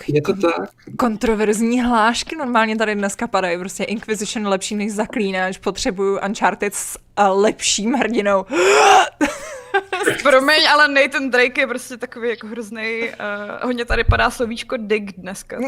Je 0.08 0.22
to 0.22 0.34
tak? 0.34 0.70
Kontroverzní 0.98 1.82
hlášky 1.82 2.36
normálně 2.36 2.78
tady 2.78 2.96
dneska 2.96 3.28
padají. 3.28 3.58
Prostě 3.58 3.84
Inquisition 3.84 4.48
lepší 4.48 4.76
než 4.76 4.92
Zaklínač, 4.94 5.58
potřebuju 5.58 6.20
Uncharted 6.26 6.76
s 6.76 6.98
lepším 7.34 7.94
hrdinou. 7.94 8.46
Promiň, 10.24 10.68
ale 10.74 10.88
Nathan 10.88 11.30
Drake 11.30 11.62
je 11.62 11.68
prostě 11.68 11.98
takový 11.98 12.30
jako 12.30 12.48
hrozný. 12.48 13.02
Uh, 13.04 13.66
hodně 13.66 13.86
tady 13.86 14.04
padá 14.04 14.30
slovíčko 14.30 14.78
dig 14.78 15.12
dneska. 15.18 15.60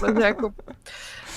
Takže 0.00 0.22
jako 0.22 0.52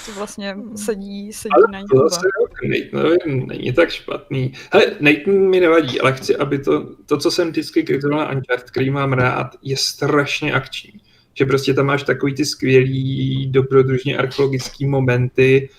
to 0.05 0.11
vlastně 0.11 0.57
sedí, 0.75 1.33
sedí 1.33 1.71
na 1.71 1.79
něj. 1.79 1.87
To 1.91 2.09
zase 2.09 2.27
Nathanovi 2.63 3.17
není 3.25 3.73
tak 3.73 3.89
špatný. 3.89 4.53
Hele, 4.71 4.85
Nathan 4.99 5.33
mi 5.33 5.59
nevadí, 5.59 6.01
ale 6.01 6.13
chci, 6.13 6.35
aby 6.35 6.59
to, 6.59 6.95
to 7.05 7.17
co 7.17 7.31
jsem 7.31 7.49
vždycky 7.49 7.83
kritizoval 7.83 8.19
na 8.19 8.31
Uncharted, 8.31 8.71
který 8.71 8.89
mám 8.89 9.13
rád, 9.13 9.47
je 9.61 9.77
strašně 9.77 10.53
akční. 10.53 10.91
Že 11.37 11.45
prostě 11.45 11.73
tam 11.73 11.85
máš 11.85 12.03
takový 12.03 12.35
ty 12.35 12.45
skvělý 12.45 13.47
dobrodružně 13.51 14.17
archeologický 14.17 14.85
momenty 14.85 15.69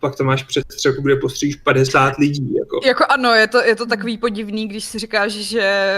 pak 0.00 0.16
tam 0.16 0.26
máš 0.26 0.42
přestřelku, 0.42 1.02
kde 1.02 1.16
postříš 1.16 1.56
50 1.56 2.16
lidí. 2.16 2.54
Jako. 2.54 2.80
Jako 2.84 3.04
ano, 3.08 3.32
je 3.34 3.46
to, 3.46 3.62
je 3.64 3.76
to 3.76 3.86
takový 3.86 4.18
podivný, 4.18 4.68
když 4.68 4.84
si 4.84 4.98
říkáš, 4.98 5.32
že 5.32 5.90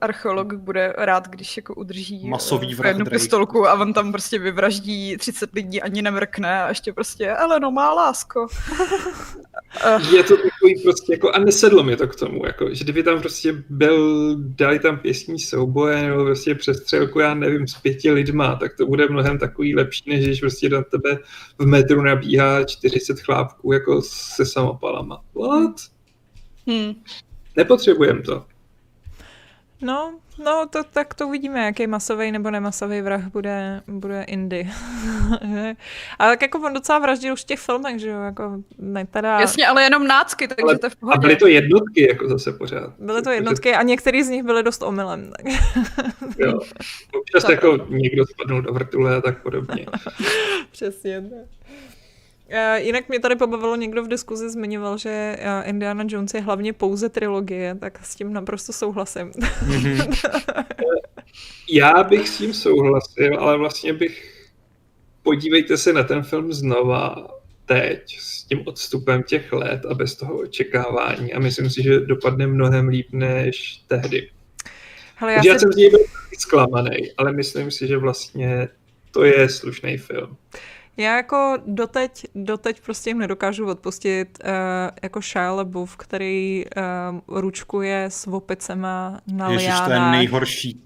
archeolog 0.00 0.54
bude 0.54 0.94
rád, 0.98 1.28
když 1.28 1.56
jako 1.56 1.74
udrží 1.74 2.28
Masový 2.28 2.72
eh, 2.72 2.76
vrah 2.76 2.90
jednu 2.90 3.04
pistolku 3.04 3.68
a 3.68 3.74
on 3.74 3.92
tam 3.92 4.12
prostě 4.12 4.38
vyvraždí 4.38 5.16
30 5.16 5.54
lidí, 5.54 5.82
ani 5.82 6.02
nemrkne 6.02 6.62
a 6.62 6.68
ještě 6.68 6.92
prostě, 6.92 7.30
ale 7.30 7.60
no 7.60 7.70
má 7.70 7.94
lásko. 7.94 8.46
Je 10.12 10.22
to 10.22 10.36
takový 10.36 10.82
prostě 10.82 11.12
jako, 11.12 11.30
a 11.30 11.38
nesedlo 11.38 11.82
mi 11.82 11.96
to 11.96 12.08
k 12.08 12.16
tomu, 12.16 12.46
jako, 12.46 12.74
že 12.74 12.84
kdyby 12.84 13.02
tam 13.02 13.20
prostě 13.20 13.64
byl, 13.68 14.36
dali 14.38 14.78
tam 14.78 14.98
pěstní 14.98 15.38
souboje 15.38 16.02
nebo 16.02 16.24
prostě 16.24 16.54
přestřelku, 16.54 17.20
já 17.20 17.34
nevím, 17.34 17.68
s 17.68 17.74
pěti 17.74 18.10
lidma, 18.10 18.56
tak 18.56 18.76
to 18.76 18.86
bude 18.86 19.08
mnohem 19.08 19.38
takový 19.38 19.74
lepší, 19.74 20.02
než 20.06 20.24
když 20.24 20.40
prostě 20.40 20.68
do 20.68 20.82
tebe 20.82 21.18
v 21.58 21.66
metru 21.66 22.02
nabíhá 22.02 22.64
40 22.64 23.20
chlápků 23.34 23.72
jako 23.72 24.02
se 24.02 24.46
samopalama. 24.46 25.20
What? 25.34 25.76
Hmm. 26.66 26.94
Nepotřebujem 27.56 28.22
to. 28.22 28.44
No, 29.82 30.14
no 30.44 30.66
to, 30.70 30.84
tak 30.84 31.14
to 31.14 31.26
uvidíme, 31.28 31.64
jaký 31.64 31.86
masový 31.86 32.32
nebo 32.32 32.50
nemasový 32.50 33.00
vrah 33.00 33.26
bude, 33.26 33.82
bude 33.86 34.22
Indy. 34.22 34.68
ale 36.18 36.32
tak 36.32 36.42
jako 36.42 36.58
on 36.58 36.74
docela 36.74 36.98
vraždil 36.98 37.32
už 37.32 37.40
v 37.42 37.46
těch 37.46 37.60
filmech, 37.60 37.98
že 38.00 38.08
jo, 38.08 38.20
jako 38.20 38.62
ne 38.78 39.06
teda... 39.06 39.40
Jasně, 39.40 39.66
ale 39.66 39.82
jenom 39.82 40.06
nácky, 40.06 40.48
takže 40.48 40.62
Ale- 40.62 40.78
to 40.78 40.86
je 40.86 40.90
v 40.90 40.92
A 40.92 40.96
pohodě. 41.00 41.18
byly 41.20 41.36
to 41.36 41.46
jednotky 41.46 42.08
jako 42.08 42.28
zase 42.28 42.52
pořád. 42.52 42.94
Byly 42.98 43.22
to 43.22 43.30
jednotky 43.30 43.74
a 43.74 43.82
některý 43.82 44.22
z 44.22 44.28
nich 44.28 44.42
byly 44.42 44.62
dost 44.62 44.82
omylem. 44.82 45.32
Tak. 45.36 45.46
Jo. 46.38 46.58
Občas 47.20 47.42
Tak. 47.42 47.50
jako 47.50 47.86
někdo 47.88 48.26
spadnul 48.26 48.62
do 48.62 48.72
vrtule 48.72 49.16
a 49.16 49.20
tak 49.20 49.42
podobně. 49.42 49.86
Přesně. 50.70 51.20
tak. 51.20 51.59
Eh, 52.52 52.80
Jinak 52.80 53.08
mě 53.08 53.20
tady 53.20 53.36
pobavilo, 53.36 53.76
někdo 53.76 54.04
v 54.04 54.08
diskuzi 54.08 54.50
zmiňoval, 54.50 54.98
že 54.98 55.36
eh, 55.38 55.62
Indiana 55.64 56.04
Jones 56.08 56.34
je 56.34 56.40
hlavně 56.40 56.72
pouze 56.72 57.08
trilogie, 57.08 57.74
tak 57.80 57.98
s 58.06 58.14
tím 58.14 58.32
naprosto 58.32 58.72
souhlasím. 58.72 59.32
Mhm. 59.66 59.98
Já 61.72 62.02
bych 62.02 62.28
s 62.28 62.38
tím 62.38 62.54
souhlasil, 62.54 63.40
ale 63.40 63.58
vlastně 63.58 63.92
bych... 63.92 64.36
Podívejte 65.22 65.76
se 65.76 65.92
na 65.92 66.02
ten 66.02 66.22
film 66.22 66.52
znova 66.52 67.28
teď 67.66 68.18
s 68.20 68.44
tím 68.44 68.62
odstupem 68.66 69.22
těch 69.22 69.52
let 69.52 69.86
a 69.86 69.94
bez 69.94 70.14
toho 70.14 70.38
očekávání 70.38 71.32
a 71.32 71.38
myslím 71.38 71.70
si, 71.70 71.82
že 71.82 72.00
dopadne 72.00 72.46
mnohem 72.46 72.88
líp 72.88 73.08
než 73.12 73.82
tehdy. 73.86 74.30
Hele, 75.14 75.32
Já, 75.32 75.42
já 75.46 75.58
jsem 75.58 75.72
z 75.72 75.76
něj 75.76 75.90
byl 75.90 76.00
zklamaný, 76.38 77.12
ale 77.16 77.32
myslím 77.32 77.70
si, 77.70 77.86
že 77.86 77.96
vlastně 77.96 78.68
to 79.10 79.24
je 79.24 79.48
slušný 79.48 79.96
film. 79.98 80.36
Já 81.00 81.16
jako 81.16 81.56
doteď, 81.66 82.26
doteď 82.34 82.80
prostě 82.80 83.10
jim 83.10 83.18
nedokážu 83.18 83.66
odpustit 83.66 84.38
uh, 84.44 84.50
jako 85.02 85.20
Shia 85.20 85.52
LaBeouf, 85.52 85.96
který 85.96 86.64
uh, 87.28 87.40
ručkuje 87.40 88.04
s 88.04 88.26
opicema 88.26 89.20
na 89.32 89.50
Ježiš, 89.50 89.68
to 89.68 89.82
je 89.82 89.88
liánách. 89.88 90.12
nejhorší. 90.12 90.82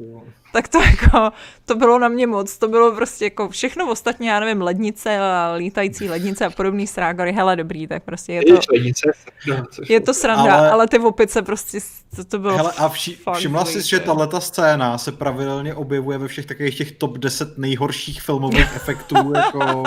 Tak 0.54 0.68
to 0.68 0.78
jako, 0.80 1.30
to 1.64 1.74
bylo 1.74 1.98
na 1.98 2.08
mě 2.08 2.26
moc, 2.26 2.58
to 2.58 2.68
bylo 2.68 2.92
prostě 2.92 3.24
jako 3.24 3.48
všechno 3.48 3.90
ostatně, 3.90 4.30
já 4.30 4.40
nevím, 4.40 4.62
lednice 4.62 5.18
a 5.18 5.54
lítající 5.56 6.08
lednice 6.10 6.46
a 6.46 6.50
podobný 6.50 6.86
strágory, 6.86 7.32
hele 7.32 7.56
dobrý, 7.56 7.86
tak 7.86 8.02
prostě 8.02 8.32
je 8.32 8.42
to, 8.42 8.52
Je 8.54 8.58
členice, 8.58 9.12
no, 9.46 9.64
je 9.88 10.00
to 10.00 10.14
sranda, 10.14 10.54
ale, 10.56 10.70
Ale- 10.70 10.88
ty 10.88 10.98
opice 10.98 11.42
prostě, 11.42 11.78
to, 12.16 12.24
to 12.24 12.38
bylo 12.38 12.56
Hele, 12.56 12.72
a 12.78 12.88
vši, 12.88 13.14
fakt 13.14 13.36
všimla 13.36 13.64
jsi, 13.64 13.82
že 13.82 14.00
tahle 14.00 14.28
scéna 14.40 14.98
se 14.98 15.12
pravidelně 15.12 15.74
objevuje 15.74 16.18
ve 16.18 16.28
všech 16.28 16.46
takových 16.46 16.78
těch 16.78 16.92
top 16.92 17.18
10 17.18 17.58
nejhorších 17.58 18.22
filmových 18.22 18.68
efektů 18.76 19.32
jako 19.36 19.82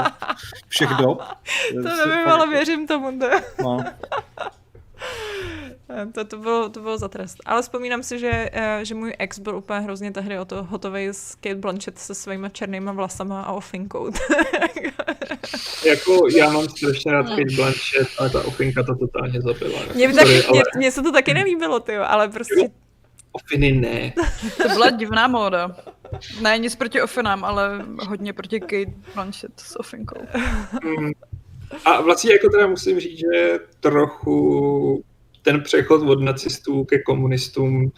všech 0.67 0.89
dob. 0.89 1.21
To 1.73 2.07
nevím, 2.07 2.27
ale 2.27 2.49
věřím 2.49 2.87
tomu. 2.87 3.19
To, 3.19 3.29
No. 3.63 3.83
to, 6.13 6.25
to, 6.25 6.37
bylo, 6.37 6.69
to 6.69 6.81
bylo 6.81 6.97
za 6.97 7.07
trest. 7.07 7.37
Ale 7.45 7.61
vzpomínám 7.61 8.03
si, 8.03 8.19
že, 8.19 8.49
eh, 8.53 8.79
že 8.83 8.95
můj 8.95 9.13
ex 9.19 9.39
byl 9.39 9.55
úplně 9.55 9.79
hrozně 9.79 10.11
tehdy 10.11 10.39
o 10.39 10.45
to 10.45 10.63
hotový 10.63 11.07
s 11.07 11.35
Kate 11.35 11.55
Blanchett 11.55 11.99
se 11.99 12.15
svýma 12.15 12.49
černýma 12.49 12.91
vlasama 12.91 13.41
a 13.41 13.51
ofinkou. 13.51 14.11
Jako 15.85 16.27
já 16.37 16.49
mám 16.49 16.69
strašně 16.69 17.11
rád 17.11 17.29
Kate 17.29 17.55
Blanchett, 17.55 18.09
ale 18.17 18.29
ta 18.29 18.43
ofinka 18.45 18.83
to 18.83 18.95
totálně 18.95 19.41
zabila. 19.41 19.79
Jako, 19.79 19.93
Mně, 19.93 20.43
ale 20.47 20.61
mě, 20.77 20.91
se 20.91 21.01
to 21.01 21.11
taky 21.11 21.33
nelíbilo, 21.33 21.79
tyjo, 21.79 22.03
ale 22.03 22.27
prostě 22.27 22.69
ofiny 23.31 23.71
ne. 23.71 24.13
To 24.57 24.69
byla 24.69 24.89
divná 24.89 25.27
móda. 25.27 25.75
Ne, 26.41 26.57
nic 26.57 26.75
proti 26.75 27.01
ofinám, 27.01 27.43
ale 27.43 27.85
hodně 28.07 28.33
proti 28.33 28.59
Kate 28.59 28.93
Blanchett 29.15 29.59
s 29.59 29.79
ofinkou. 29.79 30.21
Mm. 30.83 31.11
A 31.85 32.01
vlastně 32.01 32.31
jako 32.33 32.49
teda 32.49 32.67
musím 32.67 32.99
říct, 32.99 33.19
že 33.19 33.59
trochu 33.79 35.03
ten 35.47 35.63
přechod 35.63 36.01
od 36.09 36.21
nacistů 36.21 36.83
ke 36.83 36.99
komunistům 36.99 37.91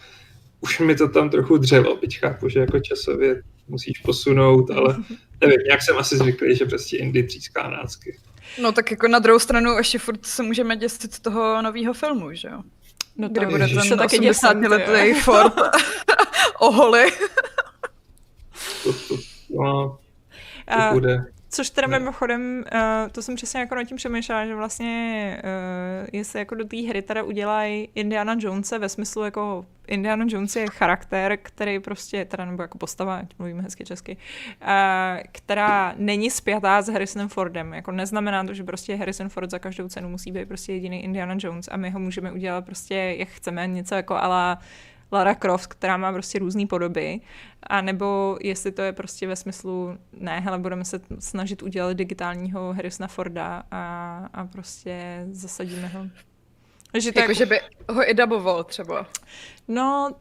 už 0.60 0.78
mi 0.78 0.94
to 0.94 1.08
tam 1.08 1.30
trochu 1.30 1.56
dřelo, 1.56 1.96
byť 1.96 2.18
chápu, 2.18 2.48
že 2.48 2.60
jako 2.60 2.80
časově 2.80 3.42
musíš 3.68 3.98
posunout, 3.98 4.70
ale 4.70 4.96
nevím, 5.40 5.58
nějak 5.66 5.82
jsem 5.82 5.98
asi 5.98 6.16
zvyklý, 6.16 6.56
že 6.56 6.64
prostě 6.64 6.96
Indy 6.96 7.22
tříská 7.22 7.70
nácky. 7.70 8.18
No 8.62 8.72
tak 8.72 8.90
jako 8.90 9.08
na 9.08 9.18
druhou 9.18 9.38
stranu 9.38 9.78
ještě 9.78 9.98
furt 9.98 10.26
se 10.26 10.42
můžeme 10.42 10.76
děsit 10.76 11.18
toho 11.18 11.62
nového 11.62 11.94
filmu, 11.94 12.32
že 12.32 12.48
jo? 12.48 12.62
no 13.16 13.28
to 13.28 13.44
bude 13.44 13.64
ježiš. 13.64 13.76
ten 13.76 13.88
se 13.88 13.96
taky 13.96 14.18
děsím, 14.18 14.48
80 14.48 14.52
tyjo. 14.52 14.70
letý 14.70 15.20
Ford 15.20 15.54
oholi. 16.60 17.12
To, 18.84 18.92
to, 18.92 19.16
no, 19.50 19.98
to 20.66 20.92
bude. 20.92 21.24
Což 21.52 21.70
teda 21.70 21.86
Ne. 21.86 21.98
mimochodem, 21.98 22.64
uh, 22.74 22.80
to 23.12 23.22
jsem 23.22 23.36
přesně 23.36 23.60
jako 23.60 23.74
nad 23.74 23.84
tím 23.84 23.96
přemýšlela, 23.96 24.46
že 24.46 24.54
vlastně, 24.54 25.42
uh, 25.44 26.08
jestli 26.12 26.38
jako 26.38 26.54
do 26.54 26.64
té 26.64 26.76
hry 26.76 27.02
teda 27.02 27.22
udělají 27.22 27.88
Indiana 27.94 28.36
Jonese 28.38 28.78
ve 28.78 28.88
smyslu 28.88 29.24
jako 29.24 29.66
Indiana 29.86 30.24
Jones 30.28 30.56
je 30.56 30.66
charakter, 30.70 31.38
který 31.42 31.80
prostě, 31.80 32.24
teda 32.24 32.44
nebo 32.44 32.62
jako 32.62 32.78
postava, 32.78 33.16
ať 33.16 33.26
mluvíme 33.38 33.62
hezky 33.62 33.84
česky, 33.84 34.16
uh, 34.62 34.68
která 35.32 35.94
není 35.96 36.30
spjatá 36.30 36.82
s 36.82 36.88
Harrisonem 36.88 37.28
Fordem. 37.28 37.72
Jako 37.72 37.92
neznamená 37.92 38.44
to, 38.44 38.54
že 38.54 38.64
prostě 38.64 38.96
Harrison 38.96 39.28
Ford 39.28 39.50
za 39.50 39.58
každou 39.58 39.88
cenu 39.88 40.08
musí 40.08 40.32
být 40.32 40.48
prostě 40.48 40.72
jediný 40.72 41.04
Indiana 41.04 41.34
Jones 41.38 41.68
a 41.72 41.76
my 41.76 41.90
ho 41.90 42.00
můžeme 42.00 42.32
udělat 42.32 42.64
prostě 42.64 42.94
jak 43.18 43.28
chceme, 43.28 43.66
něco 43.66 43.94
jako 43.94 44.16
ala 44.16 44.58
Lara 45.12 45.34
Croft, 45.34 45.66
která 45.66 45.96
má 45.96 46.12
prostě 46.12 46.38
různé 46.38 46.66
podoby, 46.66 47.20
a 47.62 47.80
nebo 47.80 48.38
jestli 48.40 48.72
to 48.72 48.82
je 48.82 48.92
prostě 48.92 49.26
ve 49.26 49.36
smyslu, 49.36 49.98
ne, 50.12 50.40
hele, 50.40 50.58
budeme 50.58 50.84
se 50.84 51.00
snažit 51.18 51.62
udělat 51.62 51.92
digitálního 51.92 52.72
Harrisona 52.72 53.08
Forda 53.08 53.62
a, 53.70 54.28
a 54.32 54.44
prostě 54.44 55.26
zasadíme 55.30 55.88
ho. 55.88 56.06
Že 56.98 57.12
to 57.12 57.20
Jako, 57.20 57.34
že 57.34 57.46
by 57.46 57.60
ho 57.88 58.10
i 58.10 58.14
daboval 58.14 58.64
třeba. 58.64 59.06
No, 59.68 60.16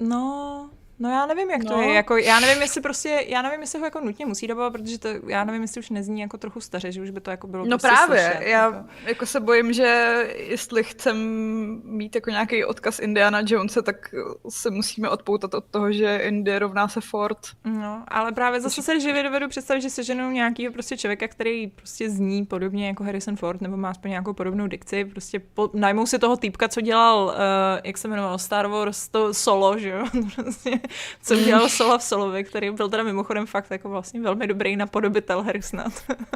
no, 0.00 0.70
no 0.98 1.10
já 1.10 1.26
nevím, 1.26 1.50
jak 1.50 1.64
to 1.64 1.76
No. 1.76 1.82
je. 1.82 1.94
Jako, 1.94 2.16
já 2.16 2.40
nevím, 2.40 2.62
jestli 2.62 2.80
prostě, 2.80 3.24
já 3.28 3.42
nevím, 3.42 3.60
jestli 3.60 3.78
ho 3.78 3.84
jako 3.84 4.00
nutně 4.00 4.26
musí 4.26 4.46
dobovat, 4.46 4.70
protože 4.72 4.98
to, 4.98 5.08
já 5.26 5.44
nevím, 5.44 5.62
jestli 5.62 5.78
už 5.78 5.90
nezní 5.90 6.20
jako 6.20 6.38
trochu 6.38 6.60
staře, 6.60 6.92
že 6.92 7.02
už 7.02 7.10
by 7.10 7.20
to 7.20 7.30
jako 7.30 7.46
bylo 7.46 7.64
No 7.64 7.70
prostě 7.78 7.88
právě, 7.88 8.24
slyšet, 8.24 8.46
já 8.50 8.64
jako. 8.64 8.88
jako 9.06 9.26
se 9.26 9.40
bojím, 9.40 9.72
že 9.72 9.84
jestli 10.36 10.84
chcem 10.84 11.16
mít 11.84 12.14
jako 12.14 12.30
nějaký 12.30 12.64
odkaz 12.64 12.98
Indiana 12.98 13.40
Jonese, 13.46 13.82
tak 13.82 14.14
se 14.48 14.70
musíme 14.70 15.08
odpoutat 15.08 15.54
od 15.54 15.64
toho, 15.64 15.92
že 15.92 16.16
Indy 16.16 16.58
rovná 16.58 16.88
se 16.88 17.00
Ford. 17.00 17.38
No, 17.64 18.04
ale 18.08 18.32
právě 18.32 18.60
zase 18.60 18.82
se 18.82 19.00
živě 19.00 19.22
dovedu 19.22 19.48
představit, 19.48 19.80
že 19.80 19.90
seženou 19.90 20.30
nějakýho 20.30 20.72
prostě 20.72 20.96
člověka, 20.96 21.28
který 21.28 21.66
prostě 21.66 22.10
zní 22.10 22.46
podobně 22.46 22.86
jako 22.86 23.04
Harrison 23.04 23.36
Ford, 23.36 23.60
nebo 23.60 23.76
má 23.76 23.90
aspoň 23.90 24.10
nějakou 24.10 24.32
podobnou 24.32 24.66
dikci, 24.66 25.04
prostě 25.04 25.38
po, 25.54 25.70
najmou 25.74 26.06
si 26.06 26.18
toho 26.18 26.36
týpka, 26.36 26.68
co 26.68 26.80
dělal, 26.80 27.24
uh, 27.26 27.32
jak 27.84 27.98
se 27.98 28.08
jmenoval, 28.08 28.38
Star 28.38 28.66
Wars, 28.66 29.08
to 29.08 29.34
solo, 29.34 29.78
že 29.78 29.88
jo, 29.88 30.04
prostě 30.34 30.80
co 31.22 31.36
dělal 31.36 31.68
Sola 31.68 31.98
v 31.98 32.02
Solovi, 32.02 32.44
který 32.44 32.70
byl 32.70 32.88
teda 32.88 33.02
mimochodem 33.02 33.46
fakt 33.46 33.70
jako 33.70 33.88
vlastně 33.88 34.20
velmi 34.20 34.46
dobrý 34.46 34.76
napodobitel 34.76 35.42
Harrisona. 35.42 35.84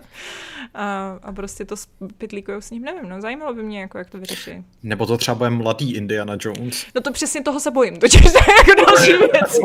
a, 0.75 1.19
a 1.23 1.33
prostě 1.33 1.65
to 1.65 1.75
pitlíkujou 2.19 2.61
s 2.61 2.71
ním, 2.71 2.83
nevím, 2.83 3.09
no 3.09 3.21
zajímalo 3.21 3.55
by 3.55 3.63
mě, 3.63 3.81
jako, 3.81 3.99
jak 3.99 4.11
to 4.11 4.19
vyřeší. 4.19 4.65
Nebo 4.83 5.07
to 5.07 5.17
třeba 5.17 5.35
bude 5.35 5.51
mladý 5.51 5.95
Indiana 5.95 6.37
Jones. 6.41 6.87
No 6.95 7.01
to 7.01 7.13
přesně 7.13 7.43
toho 7.43 7.61
se 7.61 7.71
bojím, 7.71 7.97
to 7.99 8.07
je 8.07 8.23
jako 8.59 8.85
další 8.87 9.13
věc. 9.13 9.61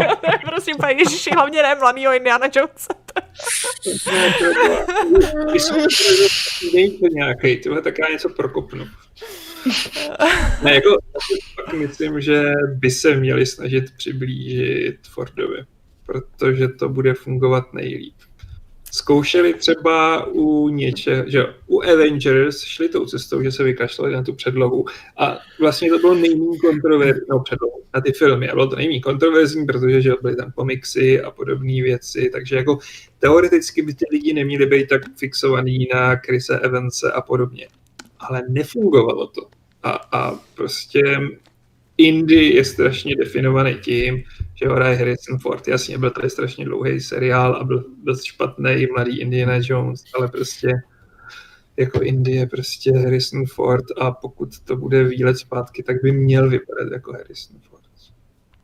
prostě 0.45 0.73
úplně 0.73 0.93
Ježiši, 0.93 1.29
hlavně 1.33 1.63
ne 1.63 1.75
mladýho 1.75 2.15
Indiana 2.15 2.47
Jonesa. 2.55 2.93
Není 6.73 6.91
to 6.99 7.07
nějaký, 7.11 7.57
tyhle, 7.57 7.81
tak 7.81 7.99
já 7.99 8.09
něco 8.09 8.29
prokopnu. 8.29 8.85
Ne, 10.63 10.75
jako 10.75 10.97
pak 11.65 11.73
myslím, 11.73 12.21
že 12.21 12.43
by 12.73 12.91
se 12.91 13.15
měli 13.15 13.45
snažit 13.45 13.85
přiblížit 13.97 14.97
Fordovi, 15.09 15.63
protože 16.05 16.67
to 16.67 16.89
bude 16.89 17.13
fungovat 17.13 17.73
nejlíp. 17.73 18.15
Zkoušeli 18.91 19.53
třeba 19.53 20.25
u 20.25 20.69
něče, 20.69 21.23
že 21.27 21.45
u 21.67 21.81
Avengers 21.81 22.63
šli 22.63 22.89
tou 22.89 23.05
cestou, 23.05 23.43
že 23.43 23.51
se 23.51 23.63
vykašlali 23.63 24.13
na 24.13 24.23
tu 24.23 24.33
předlohu 24.33 24.85
a 25.17 25.39
vlastně 25.59 25.89
to 25.89 25.99
bylo 25.99 26.15
nejméně 26.15 26.57
kontroverzní, 26.57 27.21
no 27.29 27.39
předlohu, 27.39 27.81
na 27.93 28.01
ty 28.01 28.11
filmy 28.11 28.49
a 28.49 28.53
bylo 28.53 28.67
to 28.67 28.75
nejméně 28.75 29.01
kontroverzní, 29.01 29.65
protože 29.65 30.01
že 30.01 30.11
byly 30.21 30.35
tam 30.35 30.51
komiksy 30.51 31.21
a 31.21 31.31
podobné 31.31 31.81
věci, 31.81 32.29
takže 32.33 32.55
jako 32.55 32.77
teoreticky 33.19 33.81
by 33.81 33.93
ty 33.93 34.05
lidi 34.11 34.33
neměli 34.33 34.65
být 34.65 34.87
tak 34.87 35.01
fixovaný 35.17 35.87
na 35.93 36.15
Krise 36.15 36.59
Evanse 36.59 37.11
a 37.11 37.21
podobně 37.21 37.67
ale 38.19 38.41
nefungovalo 38.49 39.27
to. 39.27 39.47
A, 39.83 39.91
a 39.91 40.39
prostě 40.55 41.01
Indy 41.97 42.45
je 42.45 42.65
strašně 42.65 43.15
definovaný 43.15 43.75
tím, 43.75 44.23
že 44.55 44.67
ho 44.67 44.75
hraje 44.75 44.95
Harrison 44.95 45.39
Ford. 45.39 45.67
Jasně, 45.67 45.97
byl 45.97 46.11
tady 46.11 46.29
strašně 46.29 46.65
dlouhý 46.65 46.99
seriál 46.99 47.55
a 47.55 47.63
byl 47.63 47.85
dost 48.03 48.23
špatný 48.23 48.87
mladý 48.95 49.19
Indiana 49.19 49.53
Jones, 49.61 50.03
ale 50.15 50.27
prostě 50.27 50.71
jako 51.77 52.01
Indy 52.01 52.31
je 52.31 52.47
prostě 52.47 52.91
Harrison 52.97 53.45
Ford 53.45 53.85
a 53.97 54.11
pokud 54.11 54.59
to 54.59 54.75
bude 54.75 55.03
výlet 55.03 55.37
zpátky, 55.37 55.83
tak 55.83 56.01
by 56.03 56.11
měl 56.11 56.49
vypadat 56.49 56.91
jako 56.91 57.13
Harrison 57.13 57.59
Ford. 57.59 57.83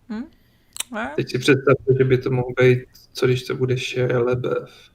Hmm? 0.07 0.25
Teď 1.15 1.31
si 1.31 1.39
představte, 1.39 1.93
že 1.97 2.03
by 2.03 2.17
to 2.17 2.31
mohl 2.31 2.53
být, 2.61 2.79
co 3.13 3.25
když 3.25 3.43
to 3.43 3.55
bude 3.55 3.77
Shia 3.77 4.19
LaBeouf. 4.19 4.90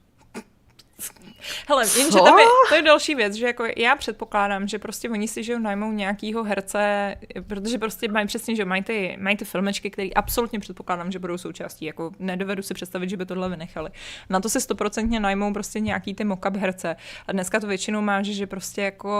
Hele, 1.67 1.85
jenže 1.97 2.17
tam 2.17 2.39
je, 2.39 2.45
to 2.69 2.75
je 2.75 2.81
další 2.81 3.15
věc, 3.15 3.33
že 3.33 3.45
jako 3.45 3.65
já 3.77 3.95
předpokládám, 3.95 4.67
že 4.67 4.79
prostě 4.79 5.09
oni 5.09 5.27
si 5.27 5.43
že 5.43 5.59
najmou 5.59 5.91
nějakýho 5.91 6.43
herce, 6.43 7.15
protože 7.47 7.77
prostě 7.77 8.11
mají 8.11 8.27
přesně, 8.27 8.55
že 8.55 8.65
mají 8.65 8.83
ty, 8.83 9.17
mají 9.19 9.37
ty 9.37 9.45
filmečky, 9.45 9.89
které 9.89 10.09
absolutně 10.15 10.59
předpokládám, 10.59 11.11
že 11.11 11.19
budou 11.19 11.37
součástí. 11.37 11.85
Jako 11.85 12.11
nedovedu 12.19 12.61
si 12.63 12.73
představit, 12.73 13.09
že 13.09 13.17
by 13.17 13.25
tohle 13.25 13.49
vynechali. 13.49 13.89
Na 14.29 14.39
to 14.39 14.49
si 14.49 14.61
stoprocentně 14.61 15.19
najmou 15.19 15.53
prostě 15.53 15.79
nějaký 15.79 16.13
ty 16.13 16.23
mock 16.23 16.45
herce. 16.55 16.95
A 17.27 17.31
dneska 17.31 17.59
to 17.59 17.67
většinou 17.67 18.01
má, 18.01 18.23
že, 18.23 18.33
že 18.33 18.47
prostě 18.47 18.81
jako 18.81 19.11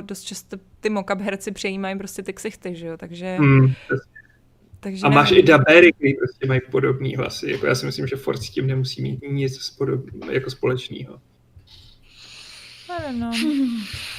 dost 0.00 0.22
často 0.22 0.56
ty 0.80 0.90
mock 0.90 1.20
herci 1.20 1.50
přejímají 1.50 1.98
prostě 1.98 2.22
ty 2.22 2.32
ksichty, 2.32 2.74
že 2.74 2.86
jo, 2.86 2.96
takže... 2.96 3.36
Hmm. 3.36 3.72
Takže 4.80 5.06
a 5.06 5.08
máš 5.08 5.30
nevím. 5.30 5.44
i 5.44 5.48
dabery, 5.48 5.92
který 5.92 6.14
prostě 6.14 6.46
mají 6.46 6.60
podobný 6.70 7.16
hlasy. 7.16 7.50
Jako 7.50 7.66
já 7.66 7.74
si 7.74 7.86
myslím, 7.86 8.06
že 8.06 8.16
Ford 8.16 8.42
s 8.42 8.50
tím 8.50 8.66
nemusí 8.66 9.02
mít 9.02 9.20
nic 9.30 9.60
spodob, 9.60 10.00
jako 10.30 10.50
společného. 10.50 11.20
Nevím, 13.00 13.20
no. 13.20 13.30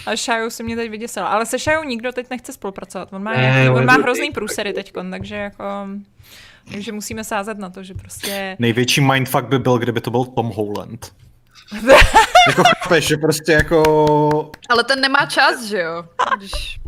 A 0.05 0.15
Shaju 0.15 0.49
si 0.49 0.63
mě 0.63 0.75
teď 0.75 0.89
vyděsil. 0.89 1.25
Ale 1.27 1.45
se 1.45 1.59
Shaju 1.59 1.83
nikdo 1.83 2.11
teď 2.11 2.29
nechce 2.29 2.53
spolupracovat. 2.53 3.13
On 3.13 3.23
má, 3.23 3.31
ne, 3.31 3.37
nějaký, 3.41 3.69
on 3.69 3.85
má 3.85 3.93
hrozný 3.93 4.31
průsery 4.31 4.73
teď, 4.73 4.93
takže 5.11 5.35
jako... 5.35 5.63
Takže 6.71 6.91
musíme 6.91 7.23
sázet 7.23 7.57
na 7.57 7.69
to, 7.69 7.83
že 7.83 7.93
prostě... 7.93 8.55
Největší 8.59 9.01
mindfuck 9.01 9.43
by 9.45 9.59
byl, 9.59 9.77
kdyby 9.77 10.01
to 10.01 10.11
byl 10.11 10.25
Tom 10.25 10.49
Holland. 10.55 11.11
jako 12.47 12.63
chápeš, 12.63 13.07
že 13.07 13.17
prostě 13.17 13.51
jako... 13.51 14.51
Ale 14.69 14.83
ten 14.83 15.01
nemá 15.01 15.25
čas, 15.25 15.63
že 15.63 15.79
jo? 15.79 16.03
Když... 16.37 16.51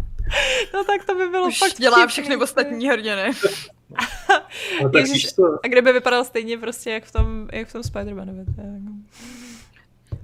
No 0.74 0.84
tak 0.84 1.06
to 1.06 1.16
by 1.16 1.28
bylo 1.28 1.48
Už 1.48 1.58
fakt 1.58 1.78
dělá 1.78 1.98
vtipný. 1.98 2.12
všechny 2.12 2.38
ostatní 2.38 2.90
hrdiny. 2.90 3.32
no, 4.84 4.92
Ježiš, 5.00 5.28
a 5.64 5.68
kdyby 5.68 5.94
vypadal 5.94 6.24
stejně 6.24 6.58
prostě 6.58 6.92
jak 6.92 7.04
v 7.04 7.12
tom, 7.12 7.48
jak 7.54 7.68
v 7.68 7.74
tom 7.74 7.82
Spider-Manovi. 7.82 8.46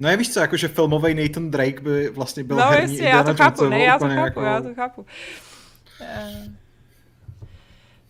No 0.00 0.08
je 0.08 0.16
víš 0.16 0.32
co, 0.32 0.40
jakože 0.40 0.68
filmový 0.68 1.14
Nathan 1.14 1.50
Drake 1.50 1.80
by 1.80 2.08
vlastně 2.08 2.44
byl 2.44 2.56
no, 2.56 2.62
herní 2.62 2.92
jestli, 2.92 3.06
já 3.06 3.22
to 3.22 3.34
chápu, 3.34 3.68
ne, 3.68 3.84
já 3.84 3.98
to 3.98 4.08
chápu, 4.08 4.20
jako... 4.20 4.40
já 4.40 4.60
to 4.60 4.74
chápu. 4.74 5.06
Uh... 6.00 6.52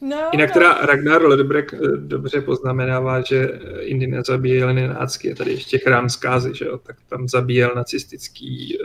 No, 0.01 0.29
Jinak 0.33 0.53
teda 0.53 0.75
Ragnar 0.75 1.23
Lodbrek 1.23 1.75
eh, 1.75 1.79
dobře 1.97 2.41
poznamenává, 2.41 3.21
že 3.21 3.45
Indy 3.81 4.07
nezabíjel 4.07 4.75
nenácky, 4.75 5.29
je 5.29 5.35
tady 5.35 5.51
ještě 5.51 5.79
chrám 5.79 6.09
zkázy, 6.09 6.55
že 6.55 6.65
jo? 6.65 6.79
tak 6.79 6.97
tam 7.09 7.29
zabíjel 7.29 7.73
nacistický 7.77 8.79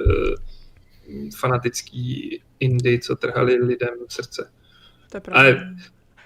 fanatický 1.38 2.42
Indy, 2.60 3.00
co 3.00 3.16
trhali 3.16 3.56
lidem 3.56 3.90
v 4.08 4.14
srdce. 4.14 4.50
To 5.10 5.18
je 5.18 5.22
pravda. 5.22 5.42
Ale, 5.42 5.76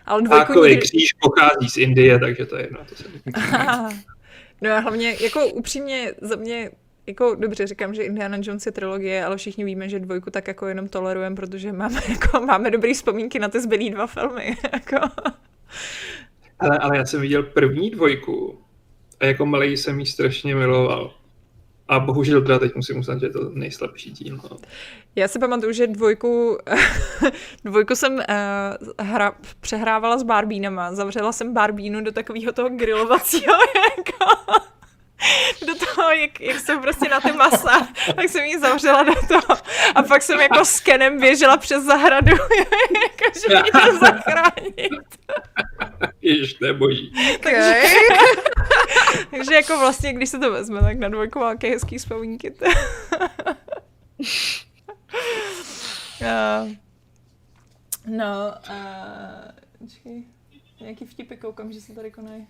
Ale 0.05 0.21
dvojku 0.21 0.63
nikdy... 0.63 0.77
kříž 0.77 1.13
pochází 1.13 1.69
z 1.69 1.77
Indie, 1.77 2.19
takže 2.19 2.45
to 2.45 2.55
je 2.55 2.63
jedno. 2.63 2.79
To 2.89 2.95
se 2.95 3.03
No 4.63 4.71
a 4.71 4.79
hlavně, 4.79 5.15
jako 5.21 5.47
upřímně, 5.47 6.13
za 6.21 6.35
mě 6.35 6.71
jako 7.07 7.35
dobře 7.35 7.67
říkám, 7.67 7.93
že 7.93 8.03
Indiana 8.03 8.37
Jones 8.41 8.65
je 8.65 8.71
trilogie, 8.71 9.25
ale 9.25 9.37
všichni 9.37 9.63
víme, 9.63 9.89
že 9.89 9.99
dvojku 9.99 10.29
tak 10.29 10.47
jako 10.47 10.67
jenom 10.67 10.87
tolerujeme, 10.87 11.35
protože 11.35 11.71
máme, 11.71 12.01
jako, 12.09 12.45
máme 12.45 12.71
dobrý 12.71 12.93
vzpomínky 12.93 13.39
na 13.39 13.47
ty 13.47 13.61
zbylý 13.61 13.89
dva 13.89 14.07
filmy. 14.07 14.57
Jako. 14.73 15.07
Ale, 16.59 16.77
ale 16.77 16.97
já 16.97 17.05
jsem 17.05 17.21
viděl 17.21 17.43
první 17.43 17.89
dvojku 17.89 18.61
a 19.19 19.25
jako 19.25 19.45
malý 19.45 19.77
jsem 19.77 19.99
ji 19.99 20.05
strašně 20.05 20.55
miloval. 20.55 21.13
A 21.87 21.99
bohužel 21.99 22.41
teda 22.41 22.59
teď 22.59 22.75
musím 22.75 22.99
uznat, 22.99 23.19
že 23.19 23.25
je 23.25 23.29
to 23.29 23.49
nejslabší 23.53 24.11
díl. 24.11 24.39
No. 24.51 24.57
Já 25.15 25.27
si 25.27 25.39
pamatuju, 25.39 25.71
že 25.73 25.87
dvojku, 25.87 26.57
dvojku 27.65 27.95
jsem 27.95 28.13
uh, 28.13 28.23
hra, 28.99 29.35
přehrávala 29.59 30.17
s 30.17 30.23
barbínama. 30.23 30.95
Zavřela 30.95 31.31
jsem 31.31 31.53
barbínu 31.53 32.01
do 32.03 32.11
takového 32.11 32.51
toho 32.51 32.69
grilovacího 32.69 33.53
jako 33.97 34.33
do 35.65 35.75
toho, 35.75 36.11
jak, 36.11 36.41
jak 36.41 36.59
jsem 36.59 36.81
prostě 36.81 37.09
na 37.09 37.19
ty 37.21 37.31
masa, 37.31 37.87
tak 38.15 38.29
jsem 38.29 38.45
ji 38.45 38.59
zavřela 38.59 39.03
do 39.03 39.13
toho. 39.27 39.59
A 39.95 40.03
pak 40.03 40.21
jsem 40.21 40.39
jako 40.39 40.65
s 40.65 40.79
Kenem 40.79 41.19
běžela 41.19 41.57
přes 41.57 41.83
zahradu, 41.83 42.31
jako, 43.03 43.39
že 43.39 43.61
mě 43.61 43.71
to 43.71 43.97
zachránit. 43.97 44.91
Ježiš, 46.21 46.53
to 46.53 46.65
je 46.65 46.73
boží. 46.73 47.13
Okay. 47.35 47.83
Takže, 49.43 49.55
jako 49.55 49.79
vlastně, 49.79 50.13
když 50.13 50.29
se 50.29 50.39
to 50.39 50.51
vezme, 50.51 50.81
tak 50.81 50.97
na 50.97 51.09
dvojku 51.09 51.39
velké 51.39 51.69
hezký 51.69 51.97
vzpomínky. 51.97 52.51
uh, 52.51 52.67
no, 58.07 58.53
uh, 58.69 59.87
čekaj, 59.87 60.23
nějaký 60.81 61.05
vtipy 61.05 61.35
koukám, 61.35 61.71
že 61.71 61.81
se 61.81 61.93
tady 61.93 62.11
konají. 62.11 62.47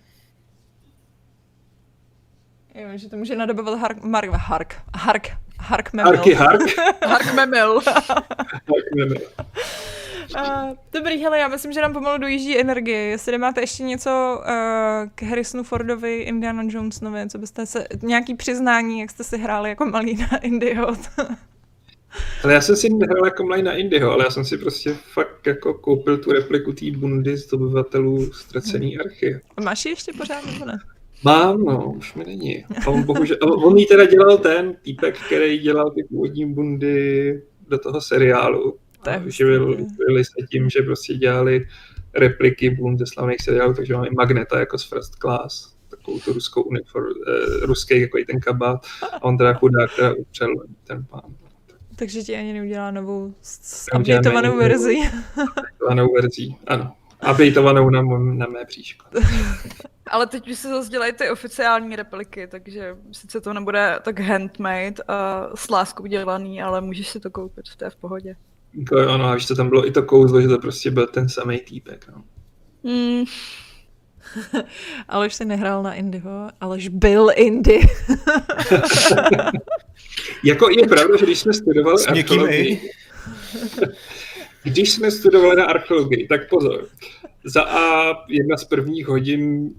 Jo, 2.75 2.87
že 2.95 3.09
to 3.09 3.17
může 3.17 3.35
nadobovat 3.35 3.79
Hark, 3.79 4.03
Mark, 4.03 4.29
Hark, 4.29 4.81
Hark, 4.95 5.31
Hark 5.59 5.93
Memel. 5.93 6.15
Harky 6.15 6.33
Hark? 6.33 6.61
Hark 7.05 7.33
Memel. 7.33 7.81
Hark 7.81 8.95
Memel. 8.95 9.17
Uh, 10.35 10.75
dobrý, 10.93 11.17
hele, 11.17 11.39
já 11.39 11.47
myslím, 11.47 11.71
že 11.71 11.81
nám 11.81 11.93
pomalu 11.93 12.17
dojíždí 12.17 12.59
energie. 12.59 12.99
Jestli 12.99 13.31
nemáte 13.31 13.61
ještě 13.61 13.83
něco 13.83 14.39
uh, 14.39 15.09
k 15.15 15.23
Harrisonu 15.23 15.63
Fordovi, 15.63 16.17
Indiana 16.17 16.63
Jonesovi, 16.67 17.29
co 17.29 17.37
byste 17.37 17.65
se, 17.65 17.87
nějaký 18.01 18.35
přiznání, 18.35 18.99
jak 18.99 19.11
jste 19.11 19.23
si 19.23 19.37
hráli 19.37 19.69
jako 19.69 19.85
malý 19.85 20.17
na 20.17 20.37
Indio. 20.37 20.95
ale 22.43 22.53
já 22.53 22.61
jsem 22.61 22.75
si 22.75 22.89
nehrál 22.89 23.25
jako 23.25 23.43
malý 23.43 23.63
na 23.63 23.73
Indio, 23.73 24.11
ale 24.11 24.23
já 24.23 24.31
jsem 24.31 24.45
si 24.45 24.57
prostě 24.57 24.95
fakt 25.13 25.47
jako 25.47 25.73
koupil 25.73 26.17
tu 26.17 26.31
repliku 26.31 26.73
té 26.73 26.91
bundy 26.91 27.37
z 27.37 27.53
obyvatelů 27.53 28.33
ztracený 28.33 28.97
archy. 28.97 29.39
Máš 29.63 29.85
ji 29.85 29.91
ještě 29.91 30.13
pořád, 30.17 30.45
nebo 30.45 30.65
ne? 30.65 30.79
Mám, 31.23 31.63
no, 31.63 31.93
už 31.97 32.13
mi 32.13 32.23
není. 32.23 32.65
A 32.65 32.87
on, 32.87 33.03
bohužel, 33.03 33.37
on 33.41 33.77
jí 33.77 33.85
teda 33.85 34.05
dělal 34.05 34.37
ten 34.37 34.75
týpek, 34.81 35.17
který 35.25 35.59
dělal 35.59 35.91
ty 35.91 36.03
původní 36.03 36.53
bundy 36.53 37.41
do 37.67 37.77
toho 37.77 38.01
seriálu. 38.01 38.77
Živili 39.25 40.25
se 40.25 40.47
tím, 40.49 40.69
že 40.69 40.81
prostě 40.81 41.13
dělali 41.13 41.67
repliky 42.13 42.69
bund 42.69 42.99
ze 42.99 43.05
slavných 43.05 43.41
seriálů, 43.41 43.73
takže 43.73 43.93
máme 43.93 44.07
Magneta 44.11 44.59
jako 44.59 44.77
z 44.77 44.89
First 44.89 45.15
Class, 45.15 45.75
takovou 45.89 46.19
tu 46.19 46.34
ruskou 46.34 46.61
uniform, 46.61 47.05
eh, 47.27 47.65
ruský 47.65 48.01
jako 48.01 48.17
i 48.17 48.25
ten 48.25 48.39
kabát. 48.39 48.85
A 49.13 49.23
on 49.23 49.38
teda 49.38 49.53
chudák 49.53 49.95
teda 49.95 50.13
upřel 50.13 50.49
ten 50.84 51.05
pán. 51.05 51.35
Takže 51.95 52.23
ti 52.23 52.35
ani 52.35 52.53
neudělá 52.53 52.91
novou 52.91 53.34
updateovanou 53.99 54.57
verzi. 54.57 54.97
Updateovanou 55.43 56.13
verzi, 56.13 56.55
ano. 56.67 56.95
Updateovanou 57.31 57.89
na, 57.89 58.01
na 58.21 58.45
mé 58.47 58.65
příško. 58.65 59.05
Ale 60.07 60.27
teď 60.27 60.49
už 60.49 60.59
se 60.59 60.69
zase 60.69 60.89
dělají 60.89 61.13
ty 61.13 61.30
oficiální 61.30 61.95
repliky, 61.95 62.47
takže 62.47 62.97
sice 63.11 63.41
to 63.41 63.53
nebude 63.53 63.99
tak 64.01 64.19
handmade 64.19 64.95
a 65.07 65.49
s 65.55 65.69
láskou 65.69 66.05
dělaný, 66.05 66.61
ale 66.61 66.81
můžeš 66.81 67.09
si 67.09 67.19
to 67.19 67.31
koupit, 67.31 67.65
to 67.77 67.85
je 67.85 67.89
v 67.89 67.95
pohodě. 67.95 68.35
Jako, 68.79 68.97
ano, 68.97 69.25
a 69.25 69.35
víš, 69.35 69.45
to 69.45 69.55
tam 69.55 69.69
bylo 69.69 69.87
i 69.87 69.91
to 69.91 70.03
kouzlo, 70.03 70.41
že 70.41 70.47
to 70.47 70.59
prostě 70.59 70.91
byl 70.91 71.07
ten 71.07 71.29
samý 71.29 71.59
týpek, 71.59 72.05
no. 72.11 72.23
Mm. 72.83 73.25
Aleš 75.07 75.33
si 75.33 75.45
nehrál 75.45 75.83
na 75.83 75.93
Indyho, 75.93 76.49
Aleš 76.61 76.87
byl 76.87 77.29
Indy. 77.35 77.79
jako 80.43 80.69
je 80.69 80.87
pravda, 80.87 81.17
že 81.17 81.25
když 81.25 81.39
jsme 81.39 81.53
studovali 81.53 82.05
archeologii, 82.05 82.89
když 84.63 84.91
jsme 84.91 85.11
studovali 85.11 85.55
na 85.55 85.65
archeologii, 85.65 86.27
tak 86.27 86.49
pozor. 86.49 86.87
Za 87.45 87.63
A 87.63 88.13
jedna 88.27 88.57
z 88.57 88.63
prvních 88.63 89.07
hodin, 89.07 89.69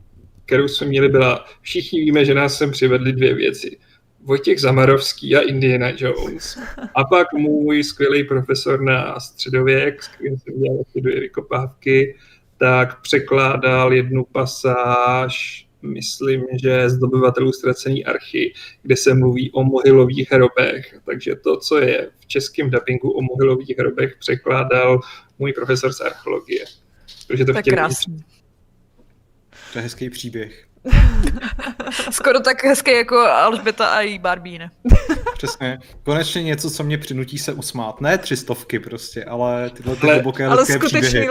kterou 0.47 0.69
jsme 0.69 0.87
měli, 0.87 1.09
byla, 1.09 1.45
všichni 1.61 2.01
víme, 2.01 2.25
že 2.25 2.35
nás 2.35 2.59
sem 2.59 2.71
přivedli 2.71 3.13
dvě 3.13 3.35
věci. 3.35 3.79
Vojtěch 4.25 4.61
Zamarovský 4.61 5.37
a 5.37 5.41
Indiana 5.41 5.93
Jones. 5.97 6.59
A 6.95 7.05
pak 7.05 7.33
můj 7.33 7.85
skvělý 7.85 8.25
profesor 8.25 8.83
na 8.83 9.21
středověk, 9.21 10.03
s 10.03 10.09
kterým 10.09 10.39
jsem 10.39 10.61
dělal 10.61 10.85
dvě 10.97 11.21
vykopávky, 11.21 12.17
tak 12.59 13.01
překládal 13.01 13.93
jednu 13.93 14.25
pasáž, 14.25 15.67
myslím, 15.83 16.45
že 16.63 16.91
z 16.91 16.99
dobyvatelů 16.99 17.53
ztracený 17.53 18.05
archy, 18.05 18.53
kde 18.83 18.97
se 18.97 19.15
mluví 19.15 19.51
o 19.51 19.65
mohylových 19.65 20.33
hrobech. 20.33 21.01
Takže 21.05 21.35
to, 21.37 21.57
co 21.57 21.79
je 21.79 22.11
v 22.21 22.27
českém 22.27 22.71
dubbingu 22.71 23.11
o 23.11 23.23
mohylových 23.23 23.79
hrobech, 23.79 24.17
překládal 24.19 25.01
můj 25.39 25.53
profesor 25.53 25.93
z 25.93 26.01
archeologie. 26.01 26.65
Takže 27.29 27.45
to, 27.45 27.53
to 27.53 27.59
je 27.59 27.63
krásný. 27.63 28.25
To 29.73 29.79
je 29.79 29.83
hezký 29.83 30.11
příběh. 30.11 30.67
Skoro 32.11 32.41
tak 32.41 32.65
hezké 32.65 32.97
jako 32.97 33.19
Alžbeta 33.19 33.87
a 33.87 34.01
její 34.01 34.19
Barbie, 34.19 34.59
ne? 34.59 34.71
Přesně. 35.37 35.79
Konečně 36.03 36.43
něco, 36.43 36.71
co 36.71 36.85
mě 36.85 36.99
přinutí 36.99 37.39
se 37.39 37.53
usmát. 37.53 38.01
Ne 38.01 38.19
tři 38.19 38.37
stovky 38.37 38.79
prostě, 38.79 39.25
ale 39.25 39.71
tyhle 39.71 39.97
ty 39.97 40.07
hluboké 40.07 40.47
ale 40.47 40.57
lidské 40.57 40.79
příběhy. 40.79 41.27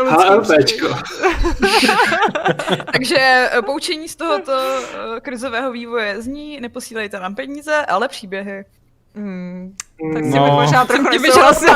Takže 2.92 3.50
eh, 3.52 3.62
poučení 3.62 4.10
z 4.10 4.16
tohoto 4.16 4.52
eh, 4.54 5.20
krizového 5.22 5.72
vývoje 5.72 6.22
zní, 6.22 6.60
neposílejte 6.62 7.20
nám 7.20 7.36
peníze, 7.36 7.86
ale 7.86 8.08
příběhy. 8.08 8.66
Hmm, 9.16 9.76
tak 10.14 10.24
si 10.24 10.30
no. 10.30 10.44
bych 10.44 10.54
možná 10.54 10.86
trochu 10.86 11.10
nesouhlasil. 11.10 11.70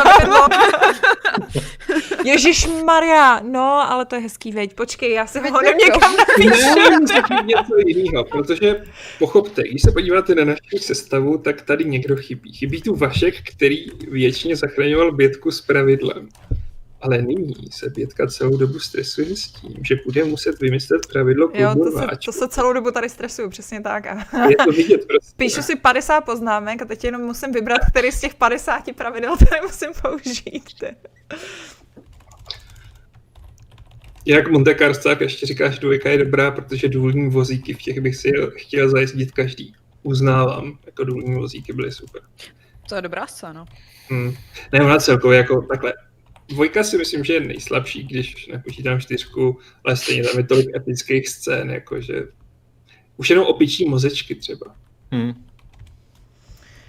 Ježíš 2.25 2.67
Maria, 2.85 3.39
no, 3.43 3.91
ale 3.91 4.05
to 4.05 4.15
je 4.15 4.21
hezký, 4.21 4.51
veď, 4.51 4.73
počkej, 4.73 5.13
já 5.13 5.27
si 5.27 5.39
ho 5.39 5.61
někam 5.61 6.15
napíšu. 6.17 6.79
Ne, 7.29 7.43
něco 7.45 7.73
jiného, 7.87 8.23
protože 8.23 8.83
pochopte, 9.19 9.63
když 9.63 9.81
se 9.81 9.91
podíváte 9.91 10.35
na 10.35 10.45
naši 10.45 10.79
sestavu, 10.79 11.37
tak 11.37 11.61
tady 11.61 11.85
někdo 11.85 12.15
chybí. 12.15 12.53
Chybí 12.53 12.81
tu 12.81 12.95
Vašek, 12.95 13.35
který 13.55 13.85
většině 14.11 14.55
zachraňoval 14.55 15.11
Bětku 15.11 15.51
s 15.51 15.61
pravidlem. 15.61 16.29
Ale 17.01 17.21
nyní 17.21 17.55
se 17.71 17.89
Bětka 17.89 18.27
celou 18.27 18.57
dobu 18.57 18.79
stresuje 18.79 19.35
s 19.35 19.47
tím, 19.51 19.73
že 19.87 19.95
bude 20.05 20.23
muset 20.23 20.61
vymyslet 20.61 21.07
pravidlo 21.11 21.51
Jo, 21.53 21.75
to 21.75 21.99
se, 21.99 22.07
to 22.25 22.31
se 22.31 22.47
celou 22.47 22.73
dobu 22.73 22.91
tady 22.91 23.09
stresuju, 23.09 23.49
přesně 23.49 23.81
tak. 23.81 24.07
A 24.07 24.45
je 24.49 24.55
to 24.65 24.71
vidět 24.71 25.05
prostě. 25.07 25.33
Píšu 25.37 25.61
si 25.61 25.75
50 25.75 26.21
poznámek 26.21 26.81
a 26.81 26.85
teď 26.85 27.03
jenom 27.03 27.21
musím 27.21 27.51
vybrat, 27.51 27.81
který 27.91 28.11
z 28.11 28.21
těch 28.21 28.35
50 28.35 28.95
pravidel 28.95 29.37
tady 29.37 29.61
musím 29.61 29.89
použít. 30.01 30.83
Jak 34.25 34.49
Monte 34.51 34.75
Carlo, 34.75 35.17
ještě 35.19 35.45
říkáš, 35.45 35.79
dvojka 35.79 36.09
je 36.09 36.17
dobrá, 36.17 36.51
protože 36.51 36.89
důlní 36.89 37.29
vozíky 37.29 37.73
v 37.73 37.77
těch 37.77 37.99
bych 37.99 38.15
si 38.15 38.31
chtěl 38.55 38.89
zajezdit 38.89 39.31
každý. 39.31 39.75
Uznávám, 40.03 40.77
jako 40.85 41.03
důlní 41.03 41.35
vozíky 41.35 41.73
byly 41.73 41.91
super. 41.91 42.21
To 42.89 42.95
je 42.95 43.01
dobrá 43.01 43.27
scéna. 43.27 43.65
Hmm. 44.09 44.33
Ne, 44.73 44.81
ona 44.81 44.99
celkově 44.99 45.37
jako 45.37 45.61
takhle. 45.61 45.93
Dvojka 46.47 46.83
si 46.83 46.97
myslím, 46.97 47.23
že 47.23 47.33
je 47.33 47.39
nejslabší, 47.39 48.03
když 48.03 48.47
nepočítám 48.47 48.99
čtyřku, 48.99 49.59
ale 49.83 49.97
stejně 49.97 50.23
tam 50.23 50.37
je 50.37 50.43
tolik 50.43 50.75
epických 50.75 51.29
scén, 51.29 51.69
jakože 51.69 52.27
už 53.17 53.29
jenom 53.29 53.47
opičí 53.47 53.89
mozečky 53.89 54.35
třeba. 54.35 54.75
Hmm. 55.11 55.45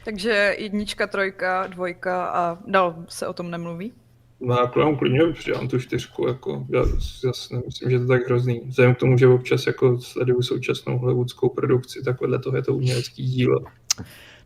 Takže 0.05 0.57
jednička, 0.59 1.07
trojka, 1.07 1.67
dvojka 1.67 2.27
a 2.27 2.59
dál 2.67 3.05
se 3.09 3.27
o 3.27 3.33
tom 3.33 3.51
nemluví? 3.51 3.93
No 4.41 4.55
já 4.55 4.67
klidně, 4.67 4.97
klidně 4.97 5.33
přidám 5.33 5.69
tu 5.69 5.81
čtyřku, 5.81 6.29
jako, 6.29 6.67
já 6.69 6.85
zase 7.23 7.55
nemyslím, 7.55 7.91
že 7.91 7.97
je 7.97 8.01
to 8.01 8.07
tak 8.07 8.27
hrozný. 8.27 8.61
Vzhledem 8.67 8.95
k 8.95 8.99
tomu, 8.99 9.19
že 9.19 9.27
občas 9.27 9.67
jako 9.67 10.01
sleduju 10.01 10.43
současnou 10.43 10.99
hollywoodskou 10.99 11.49
produkci, 11.49 12.03
tak 12.05 12.21
vedle 12.21 12.39
toho 12.39 12.57
je 12.57 12.63
to 12.63 12.75
umělecký 12.75 13.23
dílo. 13.23 13.65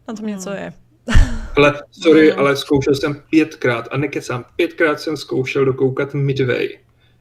Na 0.08 0.14
tom 0.14 0.26
něco 0.26 0.50
je. 0.50 0.72
Ale 1.56 1.82
sorry, 1.90 2.32
ale 2.32 2.56
zkoušel 2.56 2.94
jsem 2.94 3.22
pětkrát 3.30 3.88
a 3.90 3.96
nekecám, 3.96 4.44
pětkrát 4.56 5.00
jsem 5.00 5.16
zkoušel 5.16 5.64
dokoukat 5.64 6.14
Midway. 6.14 6.78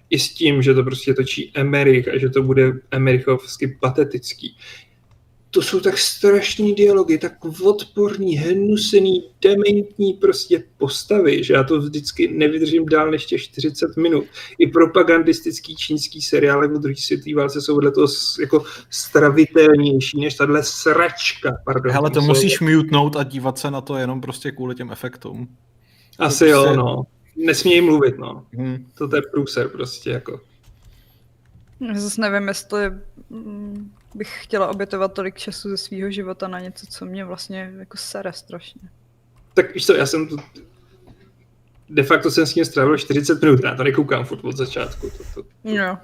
I 0.09 0.19
s 0.19 0.33
tím, 0.33 0.61
že 0.61 0.73
to 0.73 0.83
prostě 0.83 1.13
točí 1.13 1.51
Emerich 1.55 2.07
a 2.07 2.17
že 2.17 2.29
to 2.29 2.43
bude 2.43 2.73
Emerichovsky 2.91 3.77
patetický 3.81 4.57
to 5.51 5.61
jsou 5.61 5.79
tak 5.79 5.97
strašní 5.97 6.75
dialogy, 6.75 7.17
tak 7.17 7.45
odporní, 7.63 8.37
hnusený, 8.37 9.23
dementní 9.41 10.13
prostě 10.13 10.63
postavy, 10.77 11.43
že 11.43 11.53
já 11.53 11.63
to 11.63 11.79
vždycky 11.79 12.27
nevydržím 12.27 12.85
dál 12.85 13.11
než 13.11 13.25
těch 13.25 13.41
40 13.41 13.97
minut. 13.97 14.25
I 14.57 14.67
propagandistický 14.67 15.75
čínský 15.75 16.21
seriály 16.21 16.67
o 16.67 16.77
druhé 16.77 16.95
světové 16.95 17.35
válce 17.35 17.61
jsou 17.61 17.75
vedle 17.75 17.91
toho 17.91 18.07
jako 18.41 18.63
stravitelnější 18.89 20.21
než 20.21 20.35
tahle 20.35 20.63
sračka. 20.63 21.57
Pardon, 21.65 21.95
Ale 21.95 22.09
to 22.09 22.21
musíš 22.21 22.59
mutnout 22.59 23.15
a 23.15 23.23
dívat 23.23 23.57
se 23.57 23.71
na 23.71 23.81
to 23.81 23.95
jenom 23.95 24.21
prostě 24.21 24.51
kvůli 24.51 24.75
těm 24.75 24.91
efektům. 24.91 25.47
Asi 26.19 26.37
prostě... 26.37 26.49
jo, 26.49 26.75
no. 26.75 27.03
Nesmějí 27.35 27.81
mluvit, 27.81 28.17
no. 28.17 28.45
Hmm. 28.53 28.85
To 28.97 29.15
je 29.15 29.21
průser 29.31 29.67
prostě, 29.67 30.09
jako. 30.09 30.41
Zase 31.95 32.21
nevím, 32.21 32.47
jestli 32.47 32.91
bych 34.15 34.43
chtěla 34.43 34.67
obětovat 34.67 35.13
tolik 35.13 35.37
času 35.37 35.69
ze 35.69 35.77
svého 35.77 36.11
života 36.11 36.47
na 36.47 36.59
něco, 36.59 36.85
co 36.85 37.05
mě 37.05 37.25
vlastně 37.25 37.73
jako 37.79 37.97
sere 37.97 38.33
strašně. 38.33 38.81
Tak 39.53 39.73
víš 39.73 39.85
co, 39.85 39.93
já 39.93 40.05
jsem 40.05 40.27
tu... 40.27 40.37
De 41.89 42.03
facto 42.03 42.31
jsem 42.31 42.45
s 42.45 42.55
ním 42.55 42.65
strávil 42.65 42.97
40 42.97 43.41
minut, 43.41 43.63
já 43.63 43.75
to 43.75 43.83
nekoukám 43.83 44.25
furt 44.25 44.43
od 44.43 44.57
začátku. 44.57 45.09
To, 45.09 45.17
to, 45.17 45.43
to, 45.43 45.49
jo. 45.63 45.97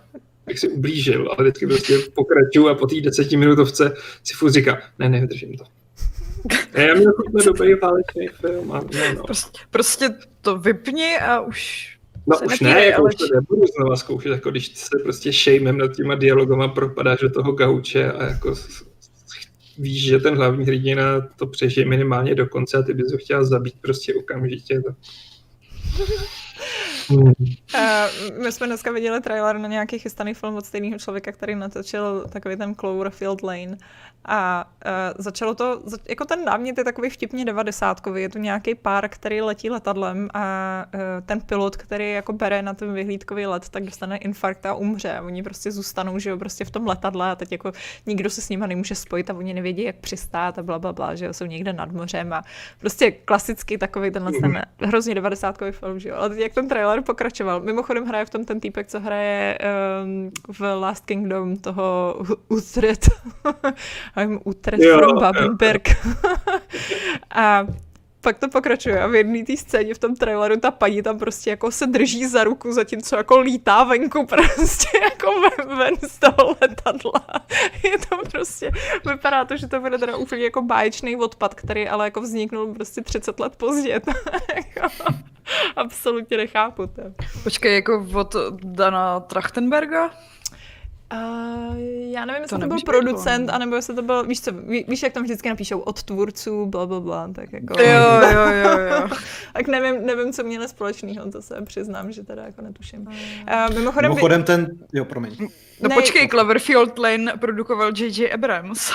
Jak 0.47 0.57
si 0.57 0.69
ublížil, 0.69 1.31
ale 1.31 1.43
vždycky 1.43 1.67
prostě 1.67 1.97
pokračuju 2.13 2.67
a 2.67 2.75
po 2.75 2.87
té 2.87 3.01
desetiminutovce 3.01 3.93
si 4.23 4.33
furt 4.33 4.51
říká, 4.51 4.81
ne, 4.99 5.09
nevydržím 5.09 5.57
to. 5.57 5.63
Já 6.73 6.93
měl 6.93 7.13
dobrý 7.45 7.73
válečný 7.73 8.27
film. 8.27 8.71
A, 8.71 8.79
no, 8.79 9.13
no. 9.15 9.23
Prostě, 9.23 9.59
prostě 9.69 10.09
to 10.41 10.57
vypni 10.57 11.17
a 11.19 11.39
už 11.39 11.96
No 12.27 12.39
už 12.45 12.59
ne, 12.59 12.85
jako 12.85 13.01
ale... 13.01 13.09
už 13.09 13.15
to 13.15 13.25
nebudu 13.35 13.61
znova 13.77 13.95
zkoušet, 13.95 14.29
jako 14.29 14.51
když 14.51 14.77
se 14.77 14.97
prostě 15.03 15.33
šejmem 15.33 15.77
nad 15.77 15.95
těma 15.95 16.15
dialogama 16.15 16.67
propadáš 16.67 17.19
do 17.19 17.29
toho 17.29 17.51
gauče 17.51 18.11
a 18.11 18.25
jako 18.25 18.55
víš, 19.77 20.03
že 20.03 20.19
ten 20.19 20.35
hlavní 20.35 20.65
hrdina 20.65 21.21
to 21.21 21.47
přežije 21.47 21.85
minimálně 21.85 22.35
do 22.35 22.47
konce 22.47 22.77
a 22.77 22.81
ty 22.81 22.93
bys 22.93 23.11
ho 23.11 23.17
chtěla 23.17 23.43
zabít 23.43 23.75
prostě 23.81 24.13
okamžitě. 24.13 24.81
To... 24.81 24.93
Uh, 27.09 27.31
my 28.43 28.51
jsme 28.51 28.67
dneska 28.67 28.91
viděli 28.91 29.21
trailer 29.21 29.57
na 29.57 29.67
nějaký 29.67 29.99
chystaný 29.99 30.33
film 30.33 30.55
od 30.55 30.65
stejného 30.65 30.99
člověka, 30.99 31.31
který 31.31 31.55
natočil 31.55 32.25
takový 32.29 32.55
ten 32.55 32.75
Cloverfield 32.75 33.43
Lane. 33.43 33.77
A 34.25 34.69
uh, 34.85 34.91
začalo 35.17 35.55
to, 35.55 35.81
jako 36.09 36.25
ten 36.25 36.45
námět 36.45 36.77
je 36.77 36.83
takový 36.83 37.09
vtipně 37.09 37.45
devadesátkový, 37.45 38.21
je 38.21 38.29
tu 38.29 38.39
nějaký 38.39 38.75
pár, 38.75 39.09
který 39.09 39.41
letí 39.41 39.69
letadlem 39.69 40.29
a 40.33 40.85
uh, 40.93 41.01
ten 41.25 41.41
pilot, 41.41 41.77
který 41.77 42.11
jako 42.11 42.33
bere 42.33 42.61
na 42.61 42.73
ten 42.73 42.93
vyhlídkový 42.93 43.45
let, 43.45 43.69
tak 43.69 43.83
dostane 43.83 44.17
infarkt 44.17 44.65
a 44.65 44.73
umře. 44.73 45.17
A 45.17 45.21
oni 45.21 45.43
prostě 45.43 45.71
zůstanou, 45.71 46.19
že 46.19 46.29
jo, 46.29 46.37
prostě 46.37 46.65
v 46.65 46.71
tom 46.71 46.87
letadle 46.87 47.31
a 47.31 47.35
teď 47.35 47.51
jako 47.51 47.71
nikdo 48.05 48.29
se 48.29 48.41
s 48.41 48.49
nima 48.49 48.67
nemůže 48.67 48.95
spojit 48.95 49.29
a 49.29 49.33
oni 49.33 49.53
nevědí, 49.53 49.83
jak 49.83 49.95
přistát 49.95 50.59
a 50.59 50.63
bla, 50.63 50.79
bla, 50.79 50.93
bla 50.93 51.15
že 51.15 51.25
jo, 51.25 51.33
jsou 51.33 51.45
někde 51.45 51.73
nad 51.73 51.91
mořem 51.91 52.33
a 52.33 52.41
prostě 52.79 53.11
klasický 53.11 53.77
takový 53.77 54.11
tenhle 54.11 54.31
ten 54.31 54.61
hrozně 54.81 55.15
devadesátkový 55.15 55.71
film, 55.71 55.99
že 55.99 56.09
jo. 56.09 56.15
Ale 56.15 56.29
teď 56.29 56.39
jak 56.39 56.53
ten 56.53 56.67
trailer 56.67 56.96
pokračoval. 57.01 57.61
Mimochodem 57.61 58.05
hraje 58.05 58.25
v 58.25 58.29
tom 58.29 58.45
ten 58.45 58.59
týpek, 58.59 58.87
co 58.87 58.99
hraje 58.99 59.57
um, 60.03 60.31
v 60.47 60.75
Last 60.75 61.05
Kingdom 61.05 61.57
toho 61.57 62.15
Utrecht. 62.47 63.09
I'm 64.17 64.39
Utrecht 64.43 64.83
jo, 64.83 64.97
from 64.97 65.19
Babenberg. 65.19 65.89
a 67.35 67.67
pak 68.21 68.37
to 68.37 68.49
pokračuje 68.49 69.01
a 69.01 69.07
v 69.07 69.15
jedné 69.15 69.43
té 69.43 69.57
scéně 69.57 69.93
v 69.93 69.97
tom 69.97 70.15
traileru 70.15 70.59
ta 70.59 70.71
paní 70.71 71.01
tam 71.01 71.19
prostě 71.19 71.49
jako 71.49 71.71
se 71.71 71.87
drží 71.87 72.25
za 72.25 72.43
ruku, 72.43 72.73
zatímco 72.73 73.15
jako 73.15 73.39
lítá 73.39 73.83
venku 73.83 74.25
prostě 74.29 74.97
jako 75.03 75.41
ven, 75.41 75.77
ven 75.77 75.95
z 76.07 76.19
toho 76.19 76.55
letadla. 76.61 77.25
Je 77.83 77.97
to 77.97 78.17
prostě, 78.31 78.71
vypadá 79.05 79.45
to, 79.45 79.57
že 79.57 79.67
to 79.67 79.79
bude 79.79 79.97
teda 79.97 80.15
úplně 80.15 80.43
jako 80.43 80.61
báječný 80.61 81.15
odpad, 81.15 81.53
který 81.53 81.87
ale 81.87 82.05
jako 82.05 82.21
vzniknul 82.21 82.73
prostě 82.73 83.01
30 83.01 83.39
let 83.39 83.55
později. 83.55 84.01
Jako 85.67 85.71
absolutně 85.75 86.37
nechápu 86.37 86.87
to. 86.87 87.01
Počkej, 87.43 87.75
jako 87.75 88.07
od 88.13 88.35
Dana 88.63 89.19
Trachtenberga? 89.19 90.09
Uh, 91.13 91.77
já 92.11 92.25
nevím, 92.25 92.41
jestli 92.41 92.57
To 92.57 92.61
to, 92.61 92.67
byl 92.67 92.77
producent, 92.85 93.49
anebo 93.49 93.75
jestli 93.75 93.95
to 93.95 94.01
byl, 94.01 94.23
víš 94.23 94.41
co, 94.41 94.51
ví, 94.51 94.85
víš, 94.87 95.03
jak 95.03 95.13
tam 95.13 95.23
vždycky 95.23 95.49
napíšou 95.49 95.79
od 95.79 96.03
tvůrců, 96.03 96.65
bla, 96.65 96.85
bla, 96.85 96.99
bla, 96.99 97.29
tak 97.35 97.53
jako... 97.53 97.81
Jo, 97.81 98.21
jo, 98.31 98.47
jo, 98.51 98.79
jo. 98.79 99.09
tak 99.53 99.67
nevím, 99.67 100.05
nevím, 100.05 100.33
co 100.33 100.43
měli 100.43 100.67
společného, 100.67 101.31
to 101.31 101.41
se 101.41 101.61
přiznám, 101.61 102.11
že 102.11 102.23
teda 102.23 102.43
jako 102.43 102.61
netuším. 102.61 103.07
Uh, 103.07 103.75
mimochodem, 103.75 104.11
Mimochodem 104.11 104.43
ten, 104.43 104.67
jo, 104.93 105.05
promiň. 105.05 105.35
No 105.81 105.89
Ne, 105.89 105.95
počkej, 105.95 106.27
Cloverfield 106.27 106.99
Lane 106.99 107.33
produkoval 107.39 107.91
J.J. 107.97 108.33
Abrams. 108.33 108.91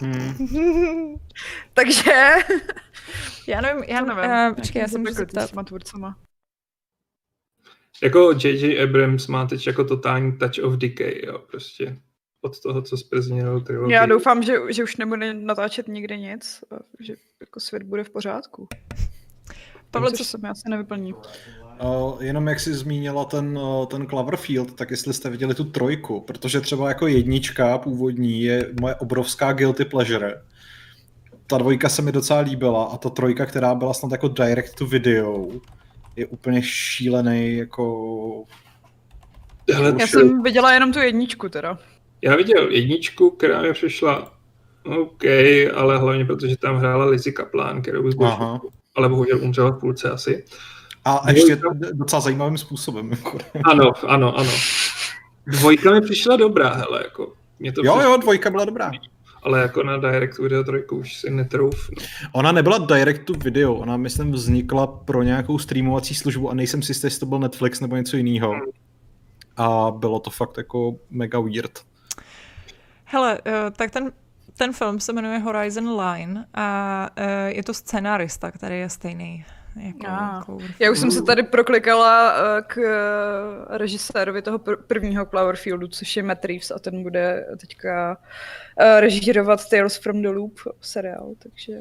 Hmm. 0.00 1.14
Takže... 1.74 2.12
já 3.48 3.60
nevím, 3.60 3.84
já 3.84 4.00
nevím, 4.00 4.30
uh, 4.30 4.54
počkej, 4.54 4.80
já 4.82 4.88
se 4.88 4.92
zapeklitý 4.92 5.18
zeptat. 5.18 5.46
s 5.46 5.50
těma 5.50 5.62
tvůrcema. 5.62 6.18
Jako 8.02 8.32
J.J. 8.44 8.82
Abrams 8.82 9.26
má 9.26 9.46
teď 9.46 9.66
jako 9.66 9.84
totální 9.84 10.38
touch 10.38 10.64
of 10.64 10.74
decay, 10.74 11.26
jo, 11.26 11.38
prostě. 11.38 11.98
Od 12.40 12.60
toho, 12.60 12.82
co 12.82 12.96
zprznil 12.96 13.60
trilogii. 13.60 13.94
Já 13.94 14.06
doufám, 14.06 14.42
že, 14.42 14.52
že 14.68 14.82
už 14.84 14.96
nebude 14.96 15.34
natáčet 15.34 15.88
nikdy 15.88 16.18
nic, 16.18 16.64
a 16.70 16.74
že 17.00 17.14
jako 17.40 17.60
svět 17.60 17.82
bude 17.82 18.04
v 18.04 18.10
pořádku. 18.10 18.68
Pavle, 19.90 20.12
co, 20.12 20.24
se 20.24 20.38
mi 20.38 20.48
asi 20.48 20.68
nevyplní. 20.68 21.14
Uh, 21.82 22.22
jenom 22.22 22.48
jak 22.48 22.60
jsi 22.60 22.74
zmínila 22.74 23.24
ten, 23.24 23.58
uh, 23.58 23.86
ten 23.86 24.06
Cloverfield, 24.06 24.74
tak 24.74 24.90
jestli 24.90 25.14
jste 25.14 25.30
viděli 25.30 25.54
tu 25.54 25.64
trojku, 25.64 26.20
protože 26.20 26.60
třeba 26.60 26.88
jako 26.88 27.06
jednička 27.06 27.78
původní 27.78 28.42
je 28.42 28.70
moje 28.80 28.94
obrovská 28.94 29.52
guilty 29.52 29.84
pleasure. 29.84 30.42
Ta 31.46 31.58
dvojka 31.58 31.88
se 31.88 32.02
mi 32.02 32.12
docela 32.12 32.40
líbila 32.40 32.84
a 32.84 32.96
ta 32.96 33.10
trojka, 33.10 33.46
která 33.46 33.74
byla 33.74 33.94
snad 33.94 34.12
jako 34.12 34.28
direct 34.28 34.74
to 34.74 34.86
video, 34.86 35.48
je 36.16 36.26
úplně 36.26 36.62
šílený 36.62 37.56
jako... 37.56 38.44
Hele, 39.72 39.94
Já 40.00 40.06
jsem 40.06 40.42
viděla 40.42 40.72
jenom 40.72 40.92
tu 40.92 40.98
jedničku 40.98 41.48
teda. 41.48 41.78
Já 42.22 42.36
viděl 42.36 42.70
jedničku, 42.70 43.30
která 43.30 43.62
mi 43.62 43.72
přišla 43.72 44.32
OK, 44.84 45.24
ale 45.74 45.98
hlavně 45.98 46.24
protože 46.24 46.56
tam 46.56 46.76
hrála 46.76 47.04
Lizzie 47.04 47.32
Kaplan, 47.32 47.82
kterou 47.82 48.10
zbožňuji. 48.10 48.60
Ale 48.96 49.08
bohužel 49.08 49.42
umřela 49.42 49.70
v 49.70 49.80
půlce 49.80 50.10
asi. 50.10 50.44
A 51.04 51.30
ještě 51.30 51.60
docela 51.92 52.20
zajímavým 52.20 52.58
způsobem. 52.58 53.10
Ano, 53.64 53.92
ano, 54.06 54.38
ano. 54.38 54.50
Dvojka 55.46 55.90
mi 55.90 56.00
přišla 56.00 56.36
dobrá, 56.36 56.74
hele, 56.74 57.02
jako. 57.04 57.32
Mě 57.58 57.72
to 57.72 57.84
Jo, 57.84 57.92
přišlo, 57.92 58.10
jo, 58.10 58.16
dvojka 58.16 58.50
byla 58.50 58.64
dobrá. 58.64 58.90
Ale 59.42 59.60
jako 59.60 59.82
na 59.82 59.96
Direct 59.96 60.38
Video 60.38 60.64
trojku 60.64 60.96
už 60.96 61.20
si 61.20 61.30
netroufnu. 61.30 61.96
Ona 62.32 62.52
nebyla 62.52 62.78
direct 62.78 63.24
to 63.24 63.32
video, 63.32 63.74
ona 63.74 63.96
myslím 63.96 64.32
vznikla 64.32 64.86
pro 64.86 65.22
nějakou 65.22 65.58
streamovací 65.58 66.14
službu 66.14 66.50
a 66.50 66.54
nejsem 66.54 66.82
si 66.82 66.90
jistý, 66.90 67.06
jestli 67.06 67.20
to 67.20 67.26
byl 67.26 67.38
Netflix 67.38 67.80
nebo 67.80 67.96
něco 67.96 68.16
jiného. 68.16 68.54
A 69.56 69.90
bylo 69.90 70.20
to 70.20 70.30
fakt 70.30 70.56
jako 70.56 70.96
mega 71.10 71.40
weird. 71.40 71.78
hele, 73.04 73.40
uh, 73.46 73.52
tak 73.76 73.90
ten, 73.90 74.12
ten 74.56 74.72
film 74.72 75.00
se 75.00 75.12
jmenuje 75.12 75.38
Horizon 75.38 76.00
Line 76.00 76.46
a 76.54 77.08
uh, 77.18 77.24
je 77.46 77.62
to 77.62 77.74
scenárista, 77.74 78.50
který 78.50 78.78
je 78.78 78.88
stejný. 78.90 79.44
Jako 79.76 80.06
Ah. 80.08 80.42
Cloverfield. 80.44 80.80
Já 80.80 80.90
už 80.90 80.98
jsem 80.98 81.10
se 81.10 81.22
tady 81.22 81.42
proklikala 81.42 82.32
eh, 82.58 82.62
k 82.66 82.78
eh, 82.78 83.78
režisérovi 83.78 84.42
toho 84.42 84.58
pr- 84.58 84.76
prvního 84.86 85.26
Cloverfieldu, 85.26 85.88
což 85.88 86.16
je 86.16 86.22
Matt 86.22 86.44
Reeves 86.44 86.70
a 86.70 86.78
ten 86.78 87.02
bude 87.02 87.46
teďka 87.60 88.16
eh, 88.78 89.00
režírovat 89.00 89.68
Tales 89.68 89.96
from 89.96 90.22
the 90.22 90.28
Loop 90.28 90.52
seriál, 90.80 91.32
takže 91.42 91.72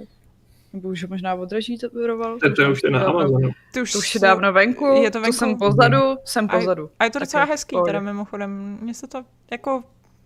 nebo 0.73 0.89
už 0.89 1.03
ho 1.03 1.09
možná 1.09 1.35
odrežíroval. 1.35 2.39
Ten, 2.39 2.53
ten 2.53 2.71
už 2.71 2.79
je 2.83 2.89
na 2.91 3.03
Amazonu. 3.05 3.51
Ty 3.73 3.81
už 3.81 3.91
To 3.91 3.97
už 3.97 4.15
je 4.15 4.21
dávno 4.21 4.53
venku, 4.53 4.85
Je 5.03 5.11
to 5.11 5.17
to, 5.17 5.21
venku? 5.21 5.37
jsem 5.37 5.57
pozadu, 5.57 6.17
jsem 6.25 6.47
A 6.51 6.55
je- 6.55 6.59
pozadu. 6.59 6.89
A 6.99 7.03
je 7.03 7.09
to 7.09 7.19
docela 7.19 7.43
hezký 7.43 7.73
pohodě. 7.75 7.89
teda 7.89 7.99
mimochodem. 7.99 8.77
Mně 8.81 8.93
se 8.93 9.07
to 9.07 9.23
jako 9.51 9.83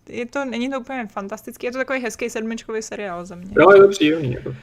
je 0.09 0.25
to, 0.25 0.45
není 0.45 0.69
to 0.69 0.79
úplně 0.79 1.07
fantastický, 1.07 1.65
je 1.65 1.71
to 1.71 1.77
takový 1.77 1.99
hezký 1.99 2.29
sedmičkový 2.29 2.81
seriál 2.81 3.25
za 3.25 3.35
mě. 3.35 3.47
Jo, 3.59 3.71
je 3.71 3.81
to 3.81 3.87
příjemný. 3.87 4.33
Jako. 4.33 4.53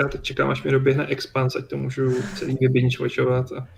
Já 0.00 0.08
teď 0.08 0.22
čekám, 0.22 0.50
až 0.50 0.62
mi 0.62 0.70
doběhne 0.70 1.06
Expans, 1.06 1.56
ať 1.56 1.66
to 1.66 1.76
můžu 1.76 2.22
celý 2.34 2.56
vybinč 2.60 2.98
watchovat. 2.98 3.52
A... 3.52 3.68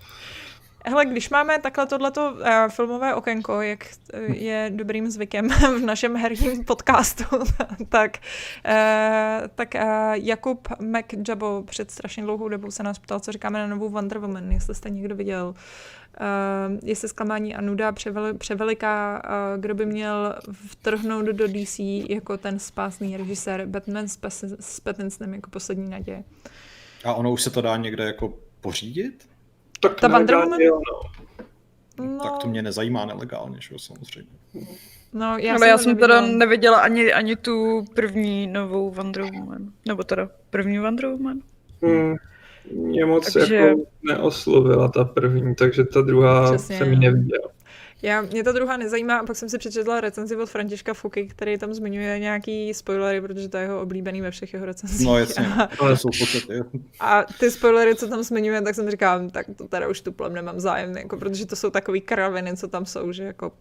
Hele, 0.85 1.05
když 1.05 1.29
máme 1.29 1.59
takhle 1.59 1.85
tohleto 1.85 2.31
uh, 2.31 2.47
filmové 2.69 3.15
okénko, 3.15 3.61
jak 3.61 3.87
uh, 4.13 4.35
je 4.35 4.71
dobrým 4.75 5.11
zvykem 5.11 5.49
v 5.79 5.79
našem 5.79 6.15
herním 6.15 6.65
podcastu, 6.65 7.23
tak, 7.89 8.17
uh, 8.65 9.47
tak 9.55 9.75
uh, 9.75 9.81
Jakub 10.13 10.67
McJabo 10.79 11.63
před 11.65 11.91
strašně 11.91 12.23
dlouhou 12.23 12.49
dobou 12.49 12.71
se 12.71 12.83
nás 12.83 12.99
ptal, 12.99 13.19
co 13.19 13.31
říkáme 13.31 13.59
na 13.59 13.67
novou 13.67 13.89
Wonder 13.89 14.17
Woman, 14.17 14.51
jestli 14.51 14.75
jste 14.75 14.89
někdo 14.89 15.15
viděl. 15.15 15.53
Uh, 16.19 16.79
jestli 16.83 17.09
zklamání 17.09 17.55
a 17.55 17.61
nuda 17.61 17.91
převel, 17.91 18.33
převeliká, 18.33 19.21
uh, 19.25 19.61
kdo 19.61 19.75
by 19.75 19.85
měl 19.85 20.35
vtrhnout 20.67 21.25
do 21.25 21.47
DC 21.47 21.79
jako 22.09 22.37
ten 22.37 22.59
spásný 22.59 23.17
režisér 23.17 23.65
Batman 23.65 24.07
s, 24.07 24.19
s 24.59 24.79
Pattinsonem 24.79 25.33
jako 25.33 25.49
poslední 25.49 25.89
naděje. 25.89 26.23
A 27.03 27.13
ono 27.13 27.31
už 27.31 27.41
se 27.41 27.49
to 27.49 27.61
dá 27.61 27.77
někde 27.77 28.03
jako 28.03 28.33
pořídit? 28.61 29.32
Tak 29.83 29.99
Ta 29.99 30.07
Wonder 30.07 30.35
jo, 30.61 30.79
no. 30.91 32.05
No, 32.05 32.19
Tak 32.23 32.37
to 32.37 32.47
mě 32.47 32.61
nezajímá 32.61 33.05
nelegálně, 33.05 33.57
že 33.61 33.69
jo, 33.71 33.79
samozřejmě. 33.79 34.31
no, 35.13 35.37
Já 35.37 35.55
Ale 35.55 35.67
já 35.67 35.77
jsem 35.77 35.97
teda 35.97 36.21
neviděla. 36.21 36.79
ani, 36.79 37.13
ani 37.13 37.35
tu 37.35 37.85
první 37.93 38.47
novou 38.47 38.91
Wonder 38.91 39.23
Woman. 39.23 39.71
Nebo 39.87 40.03
teda 40.03 40.29
první 40.49 40.79
Wonder 40.79 41.07
Woman. 41.07 41.39
Hmm. 41.81 42.15
Mě 42.71 43.05
moc 43.05 43.33
Takže- 43.33 43.55
jako 43.55 43.79
neoslovila 44.03 44.87
ta 44.87 45.05
první, 45.05 45.55
takže 45.55 45.83
ta 45.83 46.01
druhá 46.01 46.51
Přesně, 46.51 46.77
se 46.77 46.85
mi 46.85 46.95
no. 46.95 47.01
neviděla. 47.01 47.47
Já, 48.03 48.21
mě 48.21 48.43
ta 48.43 48.51
druhá 48.51 48.77
nezajímá 48.77 49.17
a 49.17 49.25
pak 49.25 49.35
jsem 49.35 49.49
si 49.49 49.57
přečetla 49.57 50.01
recenzi 50.01 50.35
od 50.35 50.49
Františka 50.49 50.93
Fuky, 50.93 51.27
který 51.27 51.57
tam 51.57 51.73
zmiňuje 51.73 52.19
nějaký 52.19 52.73
spoilery, 52.73 53.21
protože 53.21 53.49
to 53.49 53.57
je 53.57 53.63
jeho 53.63 53.81
oblíbený 53.81 54.21
ve 54.21 54.31
všech 54.31 54.53
jeho 54.53 54.65
recenzích. 54.65 55.07
No 55.07 55.17
jasně, 55.17 55.47
A, 55.47 55.69
ale 55.79 55.97
jsou 55.97 56.09
a 56.99 57.23
ty 57.39 57.51
spoilery, 57.51 57.95
co 57.95 58.07
tam 58.07 58.23
zmiňuje, 58.23 58.61
tak 58.61 58.75
jsem 58.75 58.91
říkala, 58.91 59.29
tak 59.29 59.45
to 59.57 59.67
teda 59.67 59.87
už 59.87 60.01
tuplem 60.01 60.33
nemám 60.33 60.59
zájem, 60.59 60.97
jako, 60.97 61.17
protože 61.17 61.45
to 61.45 61.55
jsou 61.55 61.69
takový 61.69 62.01
kraviny, 62.01 62.57
co 62.57 62.67
tam 62.67 62.85
jsou, 62.85 63.11
že 63.11 63.23
jako 63.23 63.51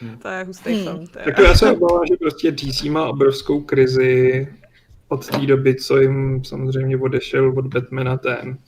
Hmm. 0.00 0.18
to 0.18 0.28
je 0.28 0.44
hustý 0.44 0.74
Hmm. 0.74 0.82
film. 0.82 1.00
Je... 1.00 1.22
Jako 1.26 1.42
já 1.42 1.54
se 1.54 1.72
obávám, 1.72 2.06
že 2.06 2.16
prostě 2.16 2.50
DC 2.52 2.82
má 2.82 3.08
obrovskou 3.08 3.60
krizi 3.60 4.48
od 5.08 5.30
té 5.30 5.46
doby, 5.46 5.74
co 5.74 6.00
jim 6.00 6.44
samozřejmě 6.44 6.96
odešel 6.96 7.54
od 7.58 7.66
Batmana 7.66 8.16
ten 8.16 8.58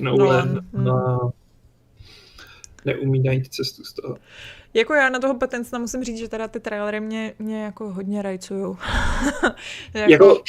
Nolan 0.00 0.18
Nolan, 0.18 0.48
hmm. 0.48 0.84
na 0.84 1.18
neumí 2.86 3.22
najít 3.22 3.48
cestu 3.54 3.84
z 3.84 3.92
toho. 3.92 4.16
Jako 4.74 4.94
já 4.94 5.08
na 5.08 5.18
toho 5.18 5.34
Pattinsona 5.38 5.78
musím 5.80 6.04
říct, 6.04 6.18
že 6.18 6.28
teda 6.28 6.48
ty 6.48 6.60
trailery 6.60 7.00
mě, 7.00 7.32
mě 7.38 7.62
jako 7.64 7.92
hodně 7.92 8.22
rajcujou. 8.22 8.76
jako, 9.94 10.10
Jako, 10.12 10.42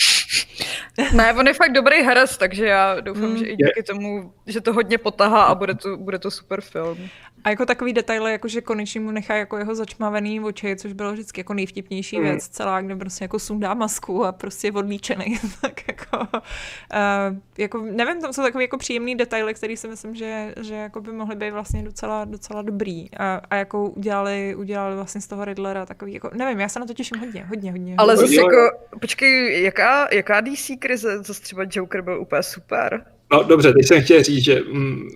Ne, 1.13 1.33
on 1.33 1.47
je 1.47 1.53
fakt 1.53 1.71
dobrý 1.73 2.01
herec, 2.01 2.37
takže 2.37 2.65
já 2.65 2.99
doufám, 2.99 3.29
Mm. 3.29 3.37
že 3.37 3.45
i 3.45 3.55
díky 3.55 3.83
tomu, 3.83 4.33
že 4.47 4.61
to 4.61 4.73
hodně 4.73 4.97
potahá 4.97 5.43
a 5.43 5.55
bude 5.55 5.75
to, 5.75 5.97
bude 5.97 6.19
to 6.19 6.31
super 6.31 6.61
film. 6.61 6.97
A 7.43 7.49
jako 7.49 7.65
takový 7.65 7.93
detaily, 7.93 8.31
jako 8.31 8.47
že 8.47 8.61
konečně 8.61 8.99
mu 8.99 9.11
nechá 9.11 9.35
jako 9.35 9.57
jeho 9.57 9.75
začmavený 9.75 10.39
oči, 10.39 10.75
což 10.75 10.93
bylo 10.93 11.13
vždycky 11.13 11.39
jako 11.39 11.53
nejvtipnější 11.53 12.17
Mm. 12.17 12.23
věc 12.23 12.47
celá, 12.47 12.81
kde 12.81 12.95
prostě 12.95 13.23
jako 13.23 13.39
sundá 13.39 13.73
masku 13.73 14.25
a 14.25 14.31
prostě 14.31 14.67
je 14.67 14.71
odlíčený. 14.71 15.39
tak 15.61 15.87
jako, 15.87 16.17
uh, 16.19 17.37
jako, 17.57 17.81
nevím, 17.91 18.21
tam 18.21 18.33
jsou 18.33 18.41
takový 18.41 18.63
jako 18.63 18.77
příjemný 18.77 19.15
detaily, 19.15 19.53
který 19.53 19.77
si 19.77 19.87
myslím, 19.87 20.15
že, 20.15 20.53
že 20.61 20.75
jako 20.75 21.01
by 21.01 21.11
mohly 21.11 21.35
být 21.35 21.51
vlastně 21.51 21.83
docela, 21.83 22.25
docela 22.25 22.61
dobrý. 22.61 23.13
A, 23.17 23.41
a 23.49 23.55
jako 23.55 23.89
udělali, 23.89 24.55
udělali 24.55 24.95
vlastně 24.95 25.21
z 25.21 25.27
toho 25.27 25.45
Riddlera 25.45 25.85
takový, 25.85 26.13
jako, 26.13 26.29
nevím, 26.33 26.59
já 26.59 26.69
se 26.69 26.79
na 26.79 26.85
to 26.85 26.93
těším 26.93 27.19
hodně, 27.19 27.45
hodně, 27.49 27.71
hodně. 27.71 27.95
Ale 27.97 28.15
hodně. 28.15 28.27
zase 28.27 28.41
jako, 28.41 28.77
počkej, 29.01 29.63
jaká, 29.63 30.07
jaká 30.13 30.41
DC 30.41 30.71
krize? 30.79 31.17
Zase 31.23 31.41
třeba 31.41 31.63
Joker 31.71 32.01
byl 32.01 32.21
úplně 32.21 32.43
super. 32.43 33.05
no 33.31 33.43
dobře, 33.43 33.73
teď 33.73 33.87
jsem 33.87 34.01
chtěl 34.01 34.23
říct, 34.23 34.43
že 34.43 34.61
mm, 34.71 35.09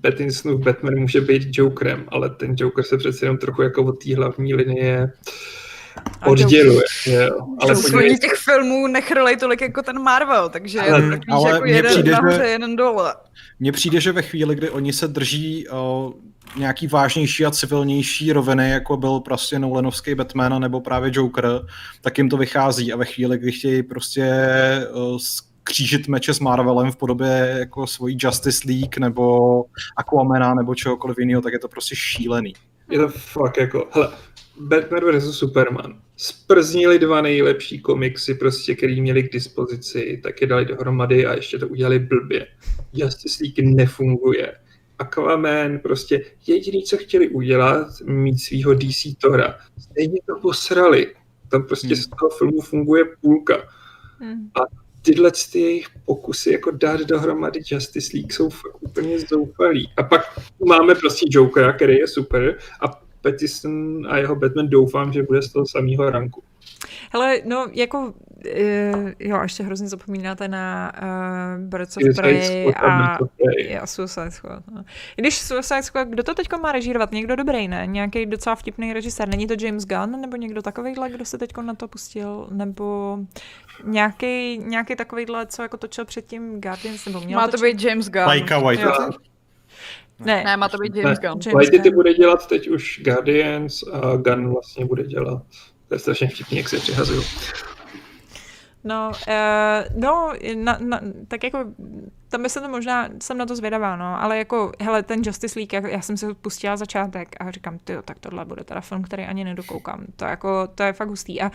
Pattinsonův 0.00 0.60
Batman 0.60 0.94
může 0.94 1.20
být 1.20 1.48
Jokerem, 1.52 2.04
ale 2.08 2.30
ten 2.30 2.54
Joker 2.58 2.84
se 2.84 2.96
přece 2.98 3.24
jenom 3.24 3.38
trochu 3.38 3.62
jako 3.62 3.84
od 3.84 4.04
té 4.04 4.16
hlavní 4.16 4.54
linie 4.54 5.12
odděluje. 6.26 6.82
Ale 7.60 7.74
podívej 7.74 8.18
těch 8.18 8.34
filmů 8.34 8.86
nechrlej 8.86 9.36
tolik 9.36 9.60
jako 9.60 9.82
ten 9.82 10.02
Marvel, 10.02 10.48
takže 10.48 10.78
je 10.78 10.90
Ale- 10.90 11.02
to 11.02 11.10
takový, 11.10 11.32
ale 11.32 11.50
jako 11.50 11.66
jeden 11.66 11.92
přijde, 11.92 12.10
nahoře, 12.12 12.36
že- 12.36 12.46
jeden 12.50 12.76
dole. 12.76 13.14
Mně 13.60 13.72
přijde, 13.72 14.00
že 14.00 14.12
ve 14.12 14.22
chvíli, 14.22 14.54
kdy 14.54 14.70
oni 14.70 14.92
se 14.92 15.08
drží 15.08 15.68
uh, 15.68 16.12
nějaký 16.56 16.86
vážnější 16.86 17.46
a 17.46 17.50
civilnější 17.50 18.32
roviny, 18.32 18.70
jako 18.70 18.96
byl 18.96 19.20
prostě 19.20 19.58
Nolanovský 19.58 20.14
Batman 20.14 20.62
nebo 20.62 20.80
právě 20.80 21.10
Joker, 21.14 21.46
tak 22.00 22.18
jim 22.18 22.28
to 22.28 22.36
vychází 22.36 22.92
a 22.92 22.96
ve 22.96 23.04
chvíli, 23.04 23.38
kdy 23.38 23.52
chtějí 23.52 23.82
prostě 23.82 24.30
uh, 24.94 25.18
křížit 25.66 26.08
meče 26.08 26.34
s 26.34 26.40
Marvelem 26.40 26.92
v 26.92 26.96
podobě 26.96 27.56
jako 27.58 27.86
svojí 27.86 28.16
Justice 28.20 28.68
League 28.68 28.98
nebo 28.98 29.64
Aquamana 29.96 30.54
nebo 30.54 30.74
čehokoliv 30.74 31.18
jiného, 31.18 31.42
tak 31.42 31.52
je 31.52 31.58
to 31.58 31.68
prostě 31.68 31.96
šílený. 31.96 32.52
je 32.90 32.98
to 32.98 33.08
fakt 33.08 33.56
jako, 33.58 33.88
hele, 33.92 34.12
Batman 34.60 35.00
vs. 35.18 35.38
Superman. 35.38 36.00
Sprznili 36.16 36.98
dva 36.98 37.20
nejlepší 37.20 37.80
komiksy, 37.80 38.34
prostě, 38.34 38.74
který 38.74 39.00
měli 39.00 39.22
k 39.22 39.32
dispozici, 39.32 40.20
tak 40.22 40.40
je 40.40 40.46
dali 40.46 40.64
dohromady 40.64 41.26
a 41.26 41.34
ještě 41.34 41.58
to 41.58 41.68
udělali 41.68 41.98
blbě. 41.98 42.46
Justice 42.92 43.44
League 43.44 43.76
nefunguje. 43.76 44.54
Aquaman, 44.98 45.78
prostě 45.78 46.24
jediný, 46.46 46.82
co 46.82 46.96
chtěli 46.96 47.28
udělat, 47.28 47.86
mít 48.04 48.38
svého 48.38 48.74
DC 48.74 49.06
Tora. 49.20 49.58
Stejně 49.78 50.18
to 50.26 50.40
posrali. 50.42 51.14
Tam 51.48 51.62
prostě 51.62 51.86
Hmm. 51.86 51.96
z 51.96 52.06
toho 52.08 52.30
filmu 52.38 52.60
funguje 52.60 53.04
půlka. 53.20 53.54
Hmm. 54.18 54.50
A 54.54 54.60
tyhle 55.06 55.30
ty 55.52 55.60
jejich 55.60 55.86
pokusy 56.04 56.52
jako 56.52 56.70
dát 56.70 57.00
dohromady 57.00 57.60
Justice 57.70 58.10
League 58.14 58.32
jsou 58.32 58.50
fakt 58.50 58.76
úplně 58.80 59.18
zoufalý. 59.20 59.92
A 59.96 60.02
pak 60.02 60.40
máme 60.66 60.94
prostě 60.94 61.26
Jokera, 61.30 61.72
který 61.72 61.96
je 61.96 62.08
super 62.08 62.58
a 62.80 62.88
Pattinson 63.22 64.06
a 64.08 64.18
jeho 64.18 64.36
Batman 64.36 64.68
doufám, 64.68 65.12
že 65.12 65.22
bude 65.22 65.42
z 65.42 65.52
toho 65.52 65.66
samého 65.66 66.10
ranku. 66.10 66.42
Hele, 67.12 67.38
no 67.44 67.66
jako, 67.72 67.98
uh, 67.98 69.10
jo, 69.18 69.42
ještě 69.42 69.62
hrozně 69.62 69.88
zapomínáte 69.88 70.48
na 70.48 70.92
uh, 71.02 71.64
Birds 71.64 71.96
of 71.96 72.02
Prey 72.16 72.72
a 72.76 73.18
a, 73.80 73.86
Suicide 73.86 74.30
Squad. 74.30 74.62
No. 74.74 74.84
I 75.16 75.22
když 75.22 75.38
Suicide 75.38 75.82
Squad, 75.82 76.08
kdo 76.08 76.22
to 76.22 76.34
teď 76.34 76.46
má 76.62 76.72
režírovat? 76.72 77.12
Někdo 77.12 77.36
dobrý, 77.36 77.68
ne? 77.68 77.86
Nějaký 77.86 78.26
docela 78.26 78.56
vtipný 78.56 78.92
režisér. 78.92 79.28
Není 79.28 79.46
to 79.46 79.54
James 79.60 79.86
Gunn 79.86 80.20
nebo 80.20 80.36
někdo 80.36 80.62
takovýhle, 80.62 81.10
kdo 81.10 81.24
se 81.24 81.38
teď 81.38 81.56
na 81.56 81.74
to 81.74 81.88
pustil? 81.88 82.48
Nebo 82.50 83.18
nějaký, 83.84 84.58
nějaký 84.58 84.96
takovýhle, 84.96 85.46
co 85.46 85.62
jako 85.62 85.76
točil 85.76 86.04
předtím 86.04 86.60
Guardians? 86.60 87.06
Nebo 87.06 87.20
měl 87.20 87.40
Má 87.40 87.46
to 87.46 87.50
točit? 87.50 87.76
být 87.76 87.84
James 87.84 88.10
Gunn. 88.10 88.24
Taika 88.24 88.58
Waititi? 88.58 88.88
Jo. 88.88 89.10
Ne, 90.18 90.44
Ne, 90.44 90.56
má 90.56 90.68
to 90.68 90.78
být 90.78 90.96
James 90.96 91.18
Gunn. 91.18 91.38
James 91.46 91.70
Gunn. 91.70 91.94
bude 91.94 92.14
dělat 92.14 92.46
teď 92.46 92.68
už 92.68 93.00
Guardians 93.04 93.82
a 93.92 94.16
Gunn 94.16 94.52
vlastně 94.52 94.84
bude 94.84 95.02
dělat. 95.04 95.42
To 95.88 95.94
je 95.94 95.98
strašně 95.98 96.28
vtipný, 96.28 96.56
jak 96.58 96.68
se 96.68 96.78
přihazují. 96.78 97.26
No, 98.84 99.12
uh, 99.28 100.00
no, 100.00 100.32
na, 100.54 100.78
na, 100.80 101.00
tak 101.28 101.44
jako, 101.44 101.58
tam 102.28 102.42
by 102.42 102.48
se 102.48 102.60
to 102.60 102.68
možná, 102.68 103.08
jsem 103.22 103.38
na 103.38 103.46
to 103.46 103.56
zvědavá, 103.56 103.96
no, 103.96 104.22
ale 104.22 104.38
jako, 104.38 104.72
hele, 104.80 105.02
ten 105.02 105.22
Justice 105.24 105.58
League, 105.58 105.92
já, 105.92 106.02
jsem 106.02 106.16
si 106.16 106.34
pustila 106.34 106.76
začátek 106.76 107.36
a 107.40 107.50
říkám, 107.50 107.78
ty 107.78 107.92
tak 108.04 108.18
tohle 108.18 108.44
bude 108.44 108.64
teda 108.64 108.80
film, 108.80 109.02
který 109.02 109.22
ani 109.22 109.44
nedokoukám. 109.44 110.04
To, 110.16 110.24
jako, 110.24 110.68
to 110.74 110.82
je 110.82 110.92
fakt 110.92 111.08
hustý 111.08 111.42
a 111.42 111.50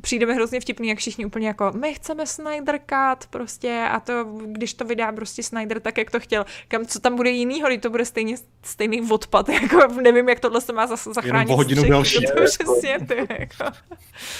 přijde 0.00 0.26
mi 0.26 0.34
hrozně 0.34 0.60
vtipný, 0.60 0.88
jak 0.88 0.98
všichni 0.98 1.26
úplně 1.26 1.48
jako, 1.48 1.72
my 1.80 1.94
chceme 1.94 2.26
Snyder 2.26 2.78
Cut 2.78 3.26
prostě 3.30 3.88
a 3.90 4.00
to, 4.00 4.24
když 4.46 4.74
to 4.74 4.84
vydá 4.84 5.12
prostě 5.12 5.42
Snyder 5.42 5.80
tak, 5.80 5.98
jak 5.98 6.10
to 6.10 6.20
chtěl, 6.20 6.46
kam, 6.68 6.86
co 6.86 7.00
tam 7.00 7.16
bude 7.16 7.30
jinýho, 7.30 7.68
když 7.68 7.80
to 7.80 7.90
bude 7.90 8.04
stejně, 8.04 8.36
stejný 8.62 9.02
odpad, 9.10 9.48
jako 9.62 9.86
nevím, 10.02 10.28
jak 10.28 10.40
tohle 10.40 10.60
se 10.60 10.72
má 10.72 10.86
zas, 10.86 11.08
zachránit. 11.14 11.52
o 11.52 11.56
hodinu 11.56 11.82
delší. 11.82 12.26
To, 12.26 12.32
to 12.34 12.44
přesně, 12.44 12.98
ty, 13.08 13.16
jako. 13.38 13.76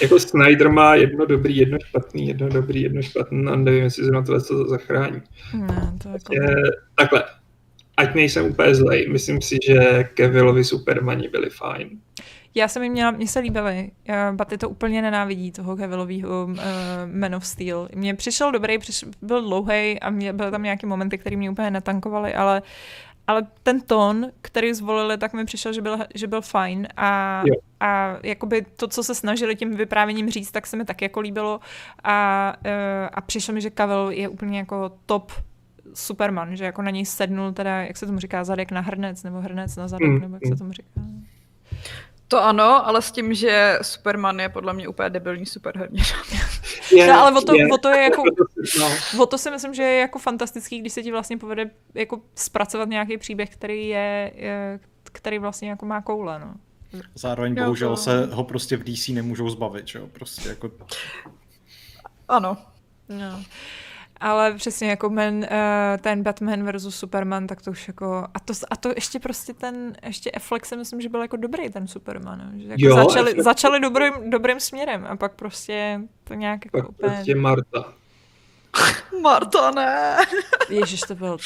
Jako 0.01 0.19
Snyder 0.19 0.69
má 0.69 0.95
jedno 0.95 1.25
dobrý, 1.25 1.57
jedno 1.57 1.77
špatný, 1.79 2.27
jedno 2.27 2.49
dobrý, 2.49 2.81
jedno 2.81 3.01
špatný 3.01 3.45
a 3.47 3.55
nevím, 3.55 3.83
jestli 3.83 4.05
se 4.05 4.11
na 4.11 4.21
tohle 4.21 4.41
to 4.41 4.67
zachrání. 4.67 5.21
Ne, 5.53 5.76
to 6.03 6.09
jako... 6.09 6.33
Je, 6.33 6.55
takhle, 6.95 7.23
ať 7.97 8.15
nejsem 8.15 8.45
úplně 8.45 8.75
zlej, 8.75 9.09
myslím 9.09 9.41
si, 9.41 9.57
že 9.67 10.03
Kevillovi 10.03 10.63
Supermani 10.63 11.27
byli 11.27 11.49
fajn. 11.49 11.89
Já 12.55 12.67
jsem 12.67 12.83
jim 12.83 12.91
měla, 12.91 13.11
mně 13.11 13.27
se 13.27 13.39
líbily, 13.39 13.91
Baty 14.31 14.57
to 14.57 14.69
úplně 14.69 15.01
nenávidí, 15.01 15.51
toho 15.51 15.77
Cavillovýho 15.77 16.45
uh, 16.45 16.57
Man 17.13 17.35
of 17.35 17.45
Steel. 17.45 17.89
Mně 17.95 18.13
přišel 18.13 18.51
dobrý, 18.51 18.77
přiš, 18.77 19.05
byl 19.21 19.41
dlouhý 19.41 19.99
a 19.99 20.09
mě, 20.09 20.33
byly 20.33 20.51
tam 20.51 20.63
nějaké 20.63 20.87
momenty, 20.87 21.17
které 21.17 21.35
mě 21.35 21.49
úplně 21.49 21.71
netankovaly, 21.71 22.33
ale, 22.33 22.61
ale 23.27 23.47
ten 23.63 23.81
tón, 23.81 24.31
který 24.41 24.73
zvolili, 24.73 25.17
tak 25.17 25.33
mi 25.33 25.45
přišel, 25.45 25.73
že 25.73 25.81
byl, 25.81 25.97
že 26.15 26.27
byl 26.27 26.41
fajn 26.41 26.87
a, 26.97 27.43
Jo. 27.45 27.55
a 27.79 28.17
jakoby 28.23 28.65
to, 28.75 28.87
co 28.87 29.03
se 29.03 29.15
snažili 29.15 29.55
tím 29.55 29.75
vyprávěním 29.75 30.29
říct, 30.29 30.51
tak 30.51 30.67
se 30.67 30.77
mi 30.77 30.85
taky 30.85 31.05
jako 31.05 31.19
líbilo 31.19 31.59
a, 32.03 32.53
uh, 32.65 32.71
a 33.13 33.21
přišlo 33.21 33.53
mi, 33.53 33.61
že 33.61 33.71
Cavill 33.71 34.09
je 34.11 34.27
úplně 34.27 34.57
jako 34.57 34.91
top 35.05 35.31
Superman, 35.97 36.55
že 36.55 36.65
jako 36.65 36.81
na 36.81 36.91
něj 36.91 37.05
sednul 37.05 37.51
teda, 37.53 37.81
jak 37.81 37.97
se 37.97 38.05
tomu 38.05 38.19
říká, 38.19 38.43
zadek 38.43 38.71
na 38.71 38.81
hrnec, 38.81 39.23
nebo 39.23 39.41
hrnec 39.41 39.75
na 39.75 39.87
zadek, 39.87 40.07
Mm, 40.09 40.19
nebo 40.19 40.35
jak 40.35 40.43
mm. 40.43 40.51
se 40.51 40.57
tomu 40.57 40.71
říká. 40.73 40.89
To 42.27 42.43
ano, 42.43 42.87
ale 42.87 43.01
s 43.01 43.11
tím, 43.11 43.33
že 43.33 43.79
Superman 43.81 44.39
je 44.39 44.49
podle 44.49 44.73
mě 44.73 44.87
úplně 44.87 45.09
debilní 45.09 45.45
superhrdina. 45.45 46.03
Je, 46.91 47.07
No, 47.07 47.19
ale 47.19 47.39
o 47.39 47.41
to, 47.41 47.53
o 47.73 47.77
to 47.77 47.89
je 47.89 48.03
jako, 48.03 48.23
no, 48.79 48.89
o 49.19 49.25
to 49.25 49.37
si 49.37 49.51
myslím, 49.51 49.73
že 49.73 49.83
je 49.83 49.99
jako 49.99 50.19
fantastický, 50.19 50.79
když 50.79 50.93
se 50.93 51.03
ti 51.03 51.11
vlastně 51.11 51.37
povede 51.37 51.69
jako 51.93 52.21
zpracovat 52.35 52.89
nějaký 52.89 53.17
příběh, 53.17 53.49
který 53.49 53.87
je, 53.87 54.31
je 54.35 54.79
který 55.03 55.39
vlastně 55.39 55.69
jako 55.69 55.85
má 55.85 56.01
koule, 56.01 56.39
no. 56.39 56.53
Zároveň 57.15 57.57
Jo, 57.57 57.63
bohužel 57.63 57.89
to- 57.89 57.97
se 57.97 58.25
ho 58.31 58.43
prostě 58.43 58.77
v 58.77 58.83
DC 58.83 59.07
nemůžou 59.13 59.49
zbavit, 59.49 59.87
že 59.87 59.99
jo? 59.99 60.07
Prostě 60.07 60.49
jako 60.49 60.71
Ano. 62.27 62.57
no. 63.09 63.43
Ale 64.19 64.53
přesně 64.53 64.89
jako 64.89 65.09
man, 65.09 65.35
uh, 65.35 65.43
ten 66.01 66.23
Batman 66.23 66.63
versus 66.63 66.95
Superman, 66.99 67.47
tak 67.47 67.61
to 67.61 67.71
už 67.71 67.87
jako, 67.87 68.27
a 68.33 68.39
to, 68.39 68.53
a 68.71 68.75
to 68.75 68.89
ještě 68.89 69.19
prostě 69.19 69.53
ten, 69.53 69.95
ještě 70.05 70.31
Affleck 70.31 70.65
si 70.65 70.77
myslím, 70.77 71.01
že 71.01 71.09
byl 71.09 71.21
jako 71.21 71.37
dobrý 71.37 71.69
ten 71.69 71.87
Superman, 71.87 72.51
že 72.55 72.63
jako 72.67 72.75
Jo, 72.85 72.95
začali, 72.95 73.31
Affleck- 73.33 73.43
začali 73.43 73.79
dobrým, 73.79 74.13
dobrým 74.29 74.59
směrem 74.59 75.05
a 75.09 75.15
pak 75.15 75.33
prostě 75.35 76.01
to 76.23 76.33
nějak 76.33 76.65
jako 76.65 76.77
pak 76.77 76.89
úplně, 76.89 77.11
prostě 77.13 77.35
Marta. 77.35 77.93
Marta, 79.21 79.71
ne. 79.71 80.17
ježiš, 80.69 81.01
to 81.01 81.15
byl, 81.15 81.37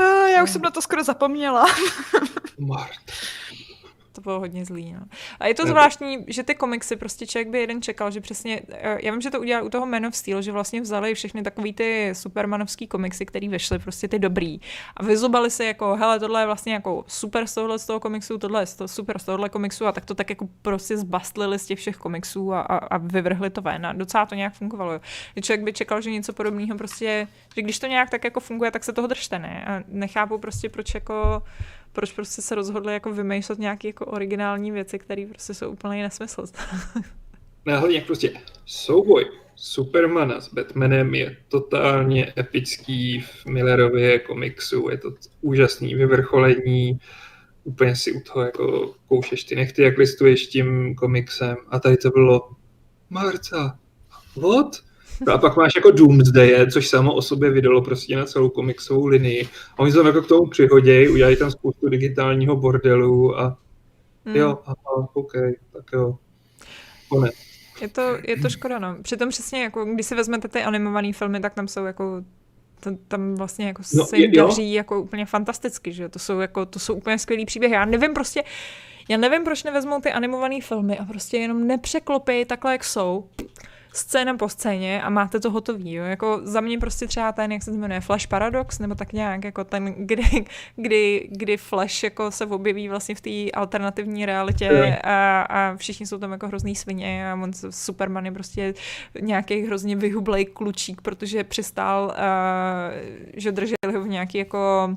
Eh, 0.00 0.30
Já 0.30 0.42
už 0.42 0.50
jsem 0.50 0.62
na 0.62 0.70
to 0.70 0.82
skoro 0.82 1.04
zapomněla. 1.04 1.66
Marta. 2.58 2.94
To 4.20 4.22
bylo 4.22 4.40
hodně 4.40 4.64
zlý, 4.64 4.92
no. 4.92 5.00
A 5.40 5.46
je 5.46 5.54
to 5.54 5.66
zvláštní, 5.66 6.24
že 6.26 6.42
ty 6.42 6.54
komiksy, 6.54 6.96
prostě 6.96 7.26
člověk 7.26 7.48
by 7.48 7.60
jeden 7.60 7.82
čekal, 7.82 8.10
že 8.10 8.20
přesně, 8.20 8.60
eh, 8.72 8.98
já 9.02 9.12
vím, 9.12 9.20
že 9.20 9.30
to 9.30 9.40
udělali 9.40 9.66
u 9.66 9.70
toho 9.70 9.86
Man 9.86 10.06
of 10.06 10.16
Steel, 10.16 10.42
že 10.42 10.52
vlastně 10.52 10.80
vzali 10.80 11.14
všechny 11.14 11.42
takový 11.42 11.72
ty 11.72 12.10
supermanovský 12.12 12.86
komiksy, 12.86 13.26
který 13.26 13.48
vyšly, 13.48 13.78
prostě 13.78 14.08
ty 14.08 14.18
dobrý. 14.18 14.60
A 14.96 15.02
vyzobali 15.04 15.50
se 15.50 15.64
jako, 15.64 15.96
hele, 15.96 16.20
tohle 16.20 16.42
je 16.42 16.46
vlastně 16.46 16.72
jako 16.72 17.04
super 17.06 17.46
z 17.46 17.54
tohohle 17.54 17.78
z 17.78 17.86
toho 17.86 18.00
komiksu, 18.00 18.38
tohle 18.38 18.62
je 18.62 18.66
z 18.66 18.74
toho- 18.76 18.88
super 18.88 19.18
z 19.18 19.24
tohohle 19.24 19.48
komiksu 19.48 19.86
a 19.86 19.92
tak 19.92 20.04
to 20.04 20.14
tak 20.14 20.30
jako 20.30 20.48
prostě 20.62 20.96
zbastlili 20.96 21.58
z 21.58 21.66
těch 21.66 21.78
všech 21.78 21.96
komiksů 21.96 22.52
a, 22.52 22.60
a, 22.60 22.76
a 22.76 22.96
vyvrhli 22.98 23.50
to 23.50 23.62
ven 23.62 23.86
a 23.86 23.92
docela 23.92 24.26
to 24.26 24.34
nějak 24.34 24.54
fungovalo. 24.54 24.92
jo. 24.92 25.00
Že 25.36 25.42
člověk 25.42 25.62
by 25.64 25.72
čekal, 25.72 26.00
že 26.00 26.10
něco 26.10 26.32
podobného 26.32 26.78
prostě, 26.78 27.28
že 27.56 27.62
když 27.62 27.78
to 27.78 27.86
nějak 27.86 28.10
tak 28.10 28.24
jako 28.24 28.40
funguje, 28.40 28.70
tak 28.70 28.84
se 28.84 28.92
toho 28.92 29.06
držte, 29.06 29.38
ne? 29.38 29.64
A 29.66 29.82
nechápu 29.88 30.38
prostě, 30.38 30.68
proč 30.68 30.94
jako 30.94 31.42
proč 31.92 32.12
prostě 32.12 32.42
se 32.42 32.54
rozhodli 32.54 32.92
jako 32.92 33.12
vymýšlet 33.12 33.58
nějaké 33.58 33.88
jako 33.88 34.06
originální 34.06 34.70
věci, 34.70 34.98
které 34.98 35.26
prostě 35.26 35.54
jsou 35.54 35.70
úplný 35.70 36.02
nesmysl. 36.02 36.44
Ne, 37.66 37.76
hlavně 37.76 37.96
jak 37.96 38.06
prostě 38.06 38.32
souboj 38.66 39.30
Supermana 39.56 40.40
s 40.40 40.54
Batmanem 40.54 41.14
je 41.14 41.36
totálně 41.48 42.32
epický 42.38 43.20
v 43.20 43.46
Millerově 43.46 44.18
komiksu, 44.18 44.88
je 44.90 44.98
to 44.98 45.14
úžasný 45.40 45.94
vyvrcholení, 45.94 47.00
úplně 47.64 47.96
si 47.96 48.12
u 48.12 48.20
toho 48.20 48.44
jako 48.44 48.94
koušeš 49.08 49.44
ty 49.44 49.56
nechty, 49.56 49.82
jak 49.82 49.98
listuješ 49.98 50.46
tím 50.46 50.94
komiksem 50.94 51.56
a 51.68 51.78
tady 51.78 51.96
to 51.96 52.10
bylo 52.10 52.50
Marta, 53.10 53.78
what? 54.36 54.89
No 55.26 55.32
a 55.32 55.38
pak 55.38 55.56
máš 55.56 55.74
jako 55.76 55.90
Doomsday, 55.90 56.66
což 56.72 56.88
samo 56.88 57.14
o 57.14 57.22
sobě 57.22 57.50
vydalo 57.50 57.82
prostě 57.82 58.16
na 58.16 58.24
celou 58.24 58.48
komiksovou 58.48 59.06
linii. 59.06 59.48
A 59.72 59.78
oni 59.78 59.92
se 59.92 59.96
tam 59.96 60.06
jako 60.06 60.22
k 60.22 60.28
tomu 60.28 60.46
přihodějí, 60.46 61.08
udělají 61.08 61.36
tam 61.36 61.50
spoustu 61.50 61.88
digitálního 61.88 62.56
bordelu 62.56 63.38
a 63.40 63.58
Hmm. 64.26 64.36
jo, 64.36 64.58
aha, 64.66 65.08
OK, 65.14 65.32
tak 65.72 65.84
jo. 65.92 66.18
Konec. 67.08 67.34
Je 67.80 67.88
to, 67.88 68.18
je 68.28 68.36
to 68.36 68.50
škoda, 68.50 68.78
no. 68.78 68.96
Přitom 69.02 69.28
přesně, 69.28 69.62
jako, 69.62 69.84
když 69.84 70.06
si 70.06 70.14
vezmete 70.14 70.48
ty 70.48 70.62
animované 70.62 71.12
filmy, 71.12 71.40
tak 71.40 71.54
tam 71.54 71.68
jsou 71.68 71.84
jako 71.84 72.22
tam, 72.80 72.96
tam 73.08 73.34
vlastně 73.34 73.66
jako 73.66 73.82
No, 73.94 74.04
se 74.04 74.16
jim 74.16 74.32
daří 74.32 74.72
jako 74.72 75.00
úplně 75.02 75.26
fantasticky, 75.26 75.92
že 75.92 76.08
to 76.08 76.18
jsou 76.18 76.40
jako, 76.40 76.66
to 76.66 76.78
jsou 76.78 76.94
úplně 76.94 77.18
skvělý 77.18 77.46
příběhy. 77.46 77.74
Já 77.74 77.84
nevím 77.84 78.14
prostě, 78.14 78.42
já 79.08 79.16
nevím, 79.16 79.44
proč 79.44 79.64
nevezmou 79.64 80.00
ty 80.00 80.12
animované 80.12 80.60
filmy 80.60 80.98
a 80.98 81.04
prostě 81.04 81.36
jenom 81.36 81.66
nepřeklopí 81.66 82.44
takhle, 82.44 82.72
jak 82.72 82.84
jsou 82.84 83.28
scéna 83.92 84.36
po 84.36 84.48
scéně 84.48 85.02
a 85.02 85.10
máte 85.10 85.40
to 85.40 85.50
hotový, 85.50 85.92
jo. 85.92 86.04
Jako 86.04 86.40
za 86.42 86.60
mě 86.60 86.78
prostě 86.78 87.06
třeba 87.06 87.32
ten, 87.32 87.52
jak 87.52 87.62
se 87.62 87.70
to 87.70 87.76
jmenuje, 87.76 88.00
Flash 88.00 88.26
Paradox, 88.26 88.78
nebo 88.78 88.94
tak 88.94 89.12
nějak, 89.12 89.44
jako 89.44 89.64
ten, 89.64 89.94
kdy, 89.98 90.44
kdy, 90.76 91.28
kdy 91.30 91.56
Flash 91.56 92.02
jako 92.02 92.30
se 92.30 92.46
objeví 92.46 92.88
vlastně 92.88 93.14
v 93.14 93.20
té 93.20 93.50
alternativní 93.50 94.26
realitě 94.26 94.98
a, 95.04 95.40
a 95.42 95.76
všichni 95.76 96.06
jsou 96.06 96.18
tam 96.18 96.32
jako 96.32 96.46
hrozný 96.46 96.76
svině 96.76 97.30
a 97.30 97.34
on 97.34 97.50
Superman 97.70 98.26
je 98.26 98.32
prostě 98.32 98.74
nějaký 99.20 99.62
hrozně 99.62 99.96
vyhublej 99.96 100.44
klučík, 100.44 101.00
protože 101.00 101.44
přistál, 101.44 102.04
uh, 102.04 102.14
že 103.36 103.52
drželi 103.52 103.94
ho 103.94 104.00
v 104.00 104.08
nějaký 104.08 104.38
jako 104.38 104.88
uh, 104.90 104.96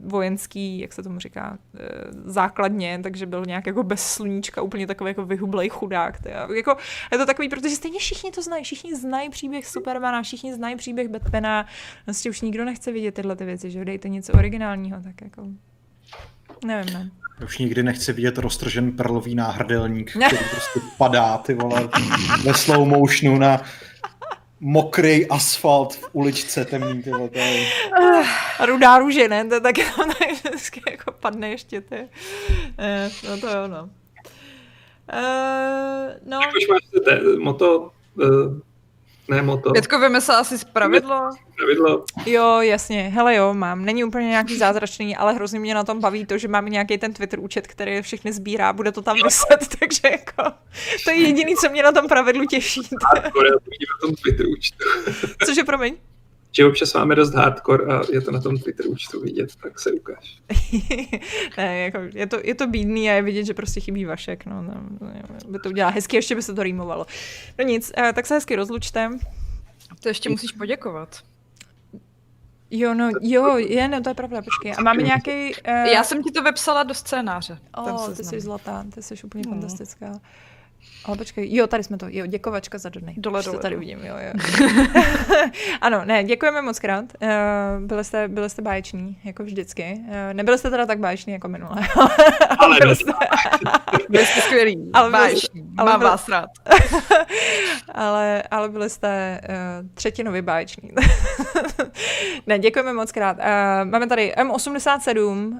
vojenský, 0.00 0.78
jak 0.78 0.92
se 0.92 1.02
tomu 1.02 1.18
říká, 1.18 1.58
uh, 1.74 1.80
základně, 2.24 3.00
takže 3.02 3.26
byl 3.26 3.44
nějak 3.46 3.66
jako 3.66 3.82
bez 3.82 4.12
sluníčka, 4.12 4.62
úplně 4.62 4.86
takový 4.86 5.10
jako 5.10 5.24
vyhublej 5.24 5.68
chudák. 5.68 6.20
Tyjo. 6.20 6.52
Jako, 6.54 6.76
je 7.12 7.18
to 7.18 7.26
takový, 7.26 7.48
protože 7.48 7.76
stejně 7.76 7.98
všichni 7.98 8.30
to 8.30 8.42
znají, 8.42 8.64
všichni 8.64 8.96
znají 8.96 9.30
příběh 9.30 9.66
Supermana, 9.66 10.22
všichni 10.22 10.54
znají 10.54 10.76
příběh 10.76 11.08
Batmana, 11.08 11.66
prostě 12.04 12.30
už 12.30 12.40
nikdo 12.40 12.64
nechce 12.64 12.92
vidět 12.92 13.14
tyhle 13.14 13.36
ty 13.36 13.44
věci, 13.44 13.70
že 13.70 13.84
dejte 13.84 14.08
něco 14.08 14.32
originálního, 14.32 15.00
tak 15.02 15.22
jako 15.22 15.46
nevím, 16.64 16.94
ne. 16.94 17.10
už 17.44 17.58
nikdy 17.58 17.82
nechci 17.82 18.12
vidět 18.12 18.38
roztržen 18.38 18.92
perlový 18.92 19.34
náhrdelník, 19.34 20.10
který 20.26 20.44
prostě 20.50 20.80
padá, 20.98 21.38
ty 21.38 21.54
vole, 21.54 21.88
ve 22.44 22.54
slow 22.54 22.88
motionu 22.88 23.38
na 23.38 23.62
mokrý 24.60 25.26
asfalt 25.26 25.94
v 25.94 26.08
uličce 26.12 26.64
temný, 26.64 27.02
ty 27.02 27.10
je... 27.10 27.66
A 28.58 28.66
rudá 28.66 28.98
růže, 28.98 29.28
ne? 29.28 29.44
To 29.44 29.54
je 29.54 29.60
taky 29.60 29.82
tam 29.96 30.08
tak 30.08 30.32
vždycky 30.32 30.82
jako 30.90 31.12
padne 31.12 31.50
ještě, 31.50 31.80
ty. 31.80 32.08
Eh, 32.78 33.10
no 33.28 33.40
to 33.40 33.46
jo, 33.46 33.68
no. 33.68 33.90
Uh, 35.12 36.10
no. 36.26 36.40
Jak 36.40 36.54
už 36.54 36.68
máš 36.68 37.20
moto, 37.38 37.90
uh, 38.14 38.60
ne 39.30 39.42
moto. 39.42 39.70
Pětko 39.70 39.98
vymyslel 39.98 40.38
asi 40.38 40.58
pravidlo. 40.72 41.30
Pravidlo. 41.56 42.04
Jo, 42.26 42.60
jasně. 42.60 43.08
Hele 43.14 43.34
jo, 43.34 43.54
mám. 43.54 43.84
Není 43.84 44.04
úplně 44.04 44.28
nějaký 44.28 44.58
zázračný, 44.58 45.16
ale 45.16 45.32
hrozně 45.32 45.60
mě 45.60 45.74
na 45.74 45.84
tom 45.84 46.00
baví 46.00 46.26
to, 46.26 46.38
že 46.38 46.48
máme 46.48 46.70
nějaký 46.70 46.98
ten 46.98 47.12
Twitter 47.12 47.40
účet, 47.40 47.66
který 47.66 48.02
všechny 48.02 48.32
sbírá, 48.32 48.72
bude 48.72 48.92
to 48.92 49.02
tam 49.02 49.16
vyset, 49.24 49.68
takže 49.78 50.00
jako 50.10 50.52
to 51.04 51.10
je 51.10 51.16
jediný, 51.16 51.54
co 51.56 51.70
mě 51.70 51.82
na 51.82 51.92
tom 51.92 52.08
pravidlu 52.08 52.46
těší. 52.46 52.80
Na 53.14 53.30
tom 54.00 54.14
Twitter 54.14 54.46
účtu. 54.46 54.84
Cože, 55.44 55.64
promiň? 55.64 55.96
Že 56.52 56.66
občas 56.66 56.94
máme 56.94 57.14
dost 57.14 57.34
hardcore 57.34 57.84
a 57.84 58.02
je 58.12 58.20
to 58.20 58.30
na 58.30 58.40
tom 58.40 58.58
Twitter 58.58 58.86
účtu 58.86 59.20
vidět, 59.20 59.50
tak 59.62 59.80
se 59.80 59.92
ukáž. 59.92 60.38
ne, 61.58 61.78
jako, 61.78 61.98
je, 62.14 62.26
to, 62.26 62.38
je 62.44 62.54
to 62.54 62.66
bídný 62.66 63.10
a 63.10 63.12
je 63.12 63.22
vidět, 63.22 63.44
že 63.44 63.54
prostě 63.54 63.80
chybí 63.80 64.04
Vašek. 64.04 64.46
No, 64.46 64.62
no, 64.62 64.74
by 65.48 65.58
to 65.58 65.68
udělala 65.68 65.92
hezky, 65.92 66.16
ještě 66.16 66.34
by 66.34 66.42
se 66.42 66.54
to 66.54 66.62
rýmovalo. 66.62 67.06
No 67.58 67.64
nic, 67.64 67.92
eh, 67.96 68.12
tak 68.12 68.26
se 68.26 68.34
hezky 68.34 68.56
rozlučte. 68.56 69.10
To 70.02 70.08
ještě 70.08 70.28
musíš 70.28 70.52
poděkovat. 70.52 71.18
Jo, 72.70 72.94
no, 72.94 73.10
jo, 73.20 73.56
je, 73.56 73.88
no, 73.88 74.00
to 74.00 74.10
je 74.10 74.14
pravda, 74.14 74.42
počkej. 74.42 74.74
A 74.78 74.82
máme 74.82 75.02
nějaký... 75.02 75.54
Uh... 75.68 75.72
Já 75.72 76.04
jsem 76.04 76.22
ti 76.22 76.30
to 76.30 76.42
vepsala 76.42 76.82
do 76.82 76.94
scénáře. 76.94 77.58
Oh, 77.76 78.14
ty 78.14 78.24
jsi 78.24 78.40
zlatá, 78.40 78.84
ty 78.94 79.02
jsi 79.02 79.14
úplně 79.24 79.44
no. 79.46 79.52
fantastická. 79.52 80.20
Ale 81.04 81.16
počkej, 81.16 81.54
jo, 81.54 81.66
tady 81.66 81.82
jsme 81.82 81.98
to, 81.98 82.06
jo, 82.08 82.26
děkovačka 82.26 82.78
za 82.78 82.88
dodnej. 82.88 83.14
Dole, 83.18 83.42
dole. 83.42 83.58
tady 83.58 83.76
vidím, 83.76 83.98
jo, 84.04 84.14
jo. 84.18 84.32
ano, 85.80 86.04
ne, 86.04 86.24
děkujeme 86.24 86.62
moc 86.62 86.78
krát. 86.78 87.04
Uh, 87.22 87.28
byli, 87.86 88.04
jste, 88.04 88.28
byli 88.28 88.50
jste 88.50 88.62
báječní, 88.62 89.18
jako 89.24 89.44
vždycky. 89.44 90.00
Uh, 90.08 90.14
nebyli 90.32 90.58
jste 90.58 90.70
teda 90.70 90.86
tak 90.86 90.98
báječní 90.98 91.32
jako 91.32 91.48
minule. 91.48 91.76
ale 92.58 92.76
byli 92.80 92.96
jste... 92.96 93.12
byli 94.08 94.26
jste 94.26 94.40
skvělí, 94.40 94.90
ale 94.92 95.10
báječní, 95.10 95.64
ale 95.78 95.90
mám 95.90 96.00
byli... 96.00 96.10
vás 96.10 96.28
rád. 96.28 96.50
ale, 97.94 98.42
ale 98.50 98.68
byli 98.68 98.90
jste 98.90 99.40
uh, 99.48 99.88
třetinově 99.94 100.42
báječní. 100.42 100.90
ne, 102.46 102.58
děkujeme 102.58 102.92
moc 102.92 103.12
krát. 103.12 103.36
Uh, 103.36 103.90
máme 103.90 104.06
tady 104.06 104.34
M87, 104.36 105.48
uh, 105.52 105.58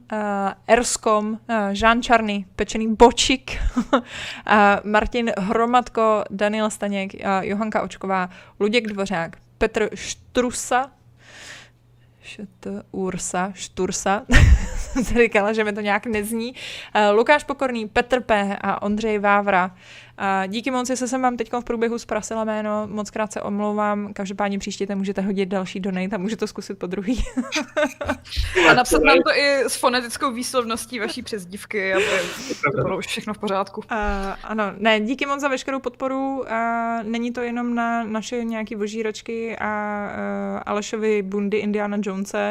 Erskom, 0.67 1.31
uh, 1.31 1.37
Jean 1.73 2.03
Čarny, 2.03 2.45
pečený 2.57 2.95
bočik, 2.95 3.59
uh, 3.93 4.01
Martin 4.85 5.10
Hromadko, 5.39 6.25
Daniel 6.31 6.71
Staněk, 6.71 7.13
Johanka 7.41 7.83
Očková, 7.83 8.31
Luděk 8.61 8.87
Dvořák, 8.87 9.37
Petr 9.59 9.89
Štrusa, 9.95 10.91
Št, 12.23 12.60
Ursa, 12.91 13.53
Štursa, 13.55 14.23
jsem 14.77 15.05
si 15.05 15.15
říkala, 15.15 15.53
že 15.53 15.65
mi 15.65 15.73
to 15.73 15.81
nějak 15.81 16.07
nezní, 16.07 16.55
Lukáš 17.13 17.45
Pokorný, 17.45 17.89
Petr 17.89 18.21
P. 18.21 18.57
a 18.61 18.83
Ondřej 18.83 19.19
Vávra. 19.19 19.71
A 20.23 20.47
díky 20.47 20.71
moc, 20.71 20.89
že 20.89 20.97
jsem 20.97 21.23
vám 21.23 21.37
teď 21.37 21.53
v 21.53 21.65
průběhu 21.65 21.99
zprasila 21.99 22.45
jméno, 22.45 22.87
moc 22.87 23.11
krát 23.11 23.33
se 23.33 23.43
omlouvám, 23.43 24.13
každopádně 24.13 24.59
příště 24.59 24.95
můžete 24.95 25.21
hodit 25.21 25.47
další 25.47 25.81
donate 25.81 26.17
a 26.17 26.19
můžete 26.19 26.41
to 26.41 26.47
zkusit 26.47 26.79
po 26.79 26.87
druhý. 26.87 27.25
a 28.71 28.75
napsat 28.75 29.03
nám 29.03 29.17
to 29.27 29.31
i 29.35 29.57
s 29.57 29.77
fonetickou 29.77 30.33
výslovností 30.33 30.99
vaší 30.99 31.23
přezdívky, 31.23 31.95
aby 31.95 32.05
to 32.77 32.83
bylo 32.83 32.99
už 32.99 33.07
všechno 33.07 33.35
v 33.35 33.39
pořádku. 33.39 33.81
Uh, 33.81 33.97
ano, 34.45 34.65
ne, 34.79 35.01
díky 35.01 35.27
moc 35.27 35.41
za 35.41 35.49
veškerou 35.49 35.81
podporu. 35.81 36.41
Uh, 36.41 36.47
není 37.03 37.33
to 37.33 37.41
jenom 37.41 37.75
na 37.75 38.05
naše 38.05 38.45
nějaké 38.45 38.77
vožíračky 38.77 39.57
a 39.59 40.03
uh, 40.55 40.63
Alešovi 40.67 41.23
Bundy 41.23 41.57
Indiana 41.57 41.97
Jonese, 42.01 42.50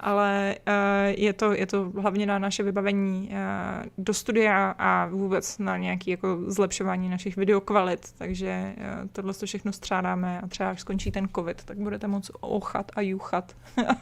ale 0.00 0.56
uh, 0.68 0.74
je, 1.20 1.32
to, 1.32 1.52
je 1.52 1.66
to 1.66 1.92
hlavně 2.00 2.26
na 2.26 2.38
naše 2.38 2.62
vybavení 2.62 3.28
uh, 3.32 3.86
do 3.98 4.14
studia 4.14 4.74
a 4.78 5.06
vůbec 5.06 5.58
na 5.58 5.76
nějaké 5.76 6.10
jako 6.10 6.38
zlepšování 6.46 7.08
našich 7.08 7.36
videokvalit, 7.36 8.12
takže 8.18 8.74
uh, 8.76 9.08
tohle 9.12 9.34
to 9.34 9.46
všechno 9.46 9.72
střádáme 9.72 10.40
a 10.40 10.46
třeba 10.46 10.70
až 10.70 10.80
skončí 10.80 11.10
ten 11.10 11.28
covid, 11.34 11.64
tak 11.64 11.78
budete 11.78 12.06
moc 12.06 12.30
ochat 12.40 12.92
a 12.96 13.00
juchat, 13.00 13.56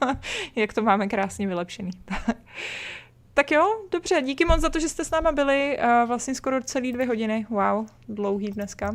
jak 0.56 0.72
to 0.72 0.82
máme 0.82 1.08
krásně 1.08 1.46
vylepšený. 1.46 1.90
tak 3.34 3.50
jo, 3.50 3.64
dobře, 3.90 4.22
díky 4.22 4.44
moc 4.44 4.60
za 4.60 4.68
to, 4.68 4.80
že 4.80 4.88
jste 4.88 5.04
s 5.04 5.10
náma 5.10 5.32
byli, 5.32 5.78
vlastně 6.06 6.34
skoro 6.34 6.62
celý 6.62 6.92
dvě 6.92 7.06
hodiny, 7.06 7.46
wow, 7.50 7.86
dlouhý 8.08 8.50
dneska. 8.50 8.92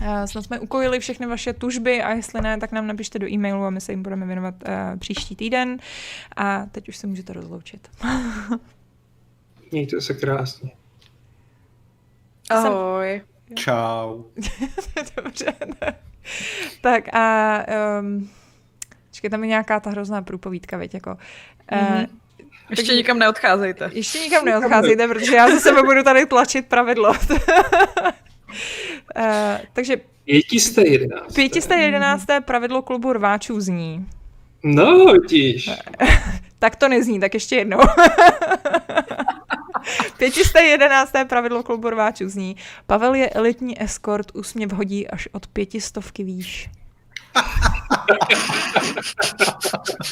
Uh, 0.00 0.24
snad 0.24 0.44
jsme 0.44 0.60
ukojili 0.60 1.00
všechny 1.00 1.26
vaše 1.26 1.52
tužby 1.52 2.02
a 2.02 2.12
jestli 2.12 2.40
ne, 2.40 2.58
tak 2.58 2.72
nám 2.72 2.86
napište 2.86 3.18
do 3.18 3.28
e-mailu 3.28 3.64
a 3.64 3.70
my 3.70 3.80
se 3.80 3.92
jim 3.92 4.02
budeme 4.02 4.26
věnovat 4.26 4.54
uh, 4.68 4.98
příští 4.98 5.36
týden. 5.36 5.78
A 6.36 6.66
teď 6.72 6.88
už 6.88 6.96
se 6.96 7.06
můžete 7.06 7.32
rozloučit. 7.32 7.88
Mějte 9.72 10.00
se 10.00 10.14
krásně. 10.14 10.70
Ahoj. 12.50 13.22
Čau. 13.54 14.22
Dobře. 15.16 15.54
Ne. 15.82 15.94
Tak 16.80 17.14
a 17.14 17.58
um, 18.00 18.30
čekaj, 19.12 19.30
tam 19.30 19.42
je 19.42 19.48
nějaká 19.48 19.80
ta 19.80 19.90
hrozná 19.90 20.22
průpovídka, 20.22 20.76
veď, 20.76 20.94
jako. 20.94 21.10
Mm-hmm. 21.10 22.00
Uh, 22.00 22.06
ještě 22.70 22.82
takže, 22.82 22.94
nikam 22.94 23.18
neodcházejte. 23.18 23.90
Ještě 23.92 24.18
nikam 24.18 24.44
neodcházejte, 24.44 25.08
protože 25.08 25.36
já 25.36 25.50
za 25.50 25.60
sebe 25.60 25.82
budu 25.82 26.02
tady 26.02 26.26
tlačit 26.26 26.66
pravidlo. 26.66 27.12
Uh, 28.48 29.58
takže 29.72 29.96
511. 30.26 31.34
511. 31.34 32.26
pravidlo 32.44 32.82
klubu 32.82 33.12
rváčů 33.12 33.60
zní. 33.60 34.06
No, 34.64 35.14
tíž. 35.28 35.70
tak 36.58 36.76
to 36.76 36.88
nezní, 36.88 37.20
tak 37.20 37.34
ještě 37.34 37.56
jednou. 37.56 37.78
511. 40.18 41.12
pravidlo 41.28 41.62
klubu 41.62 41.90
rváčů 41.90 42.28
zní. 42.28 42.56
Pavel 42.86 43.14
je 43.14 43.30
elitní 43.30 43.82
escort, 43.82 44.26
úsměv 44.34 44.72
hodí 44.72 45.08
až 45.08 45.28
od 45.32 45.46
pětistovky 45.46 46.24
výš. 46.24 46.70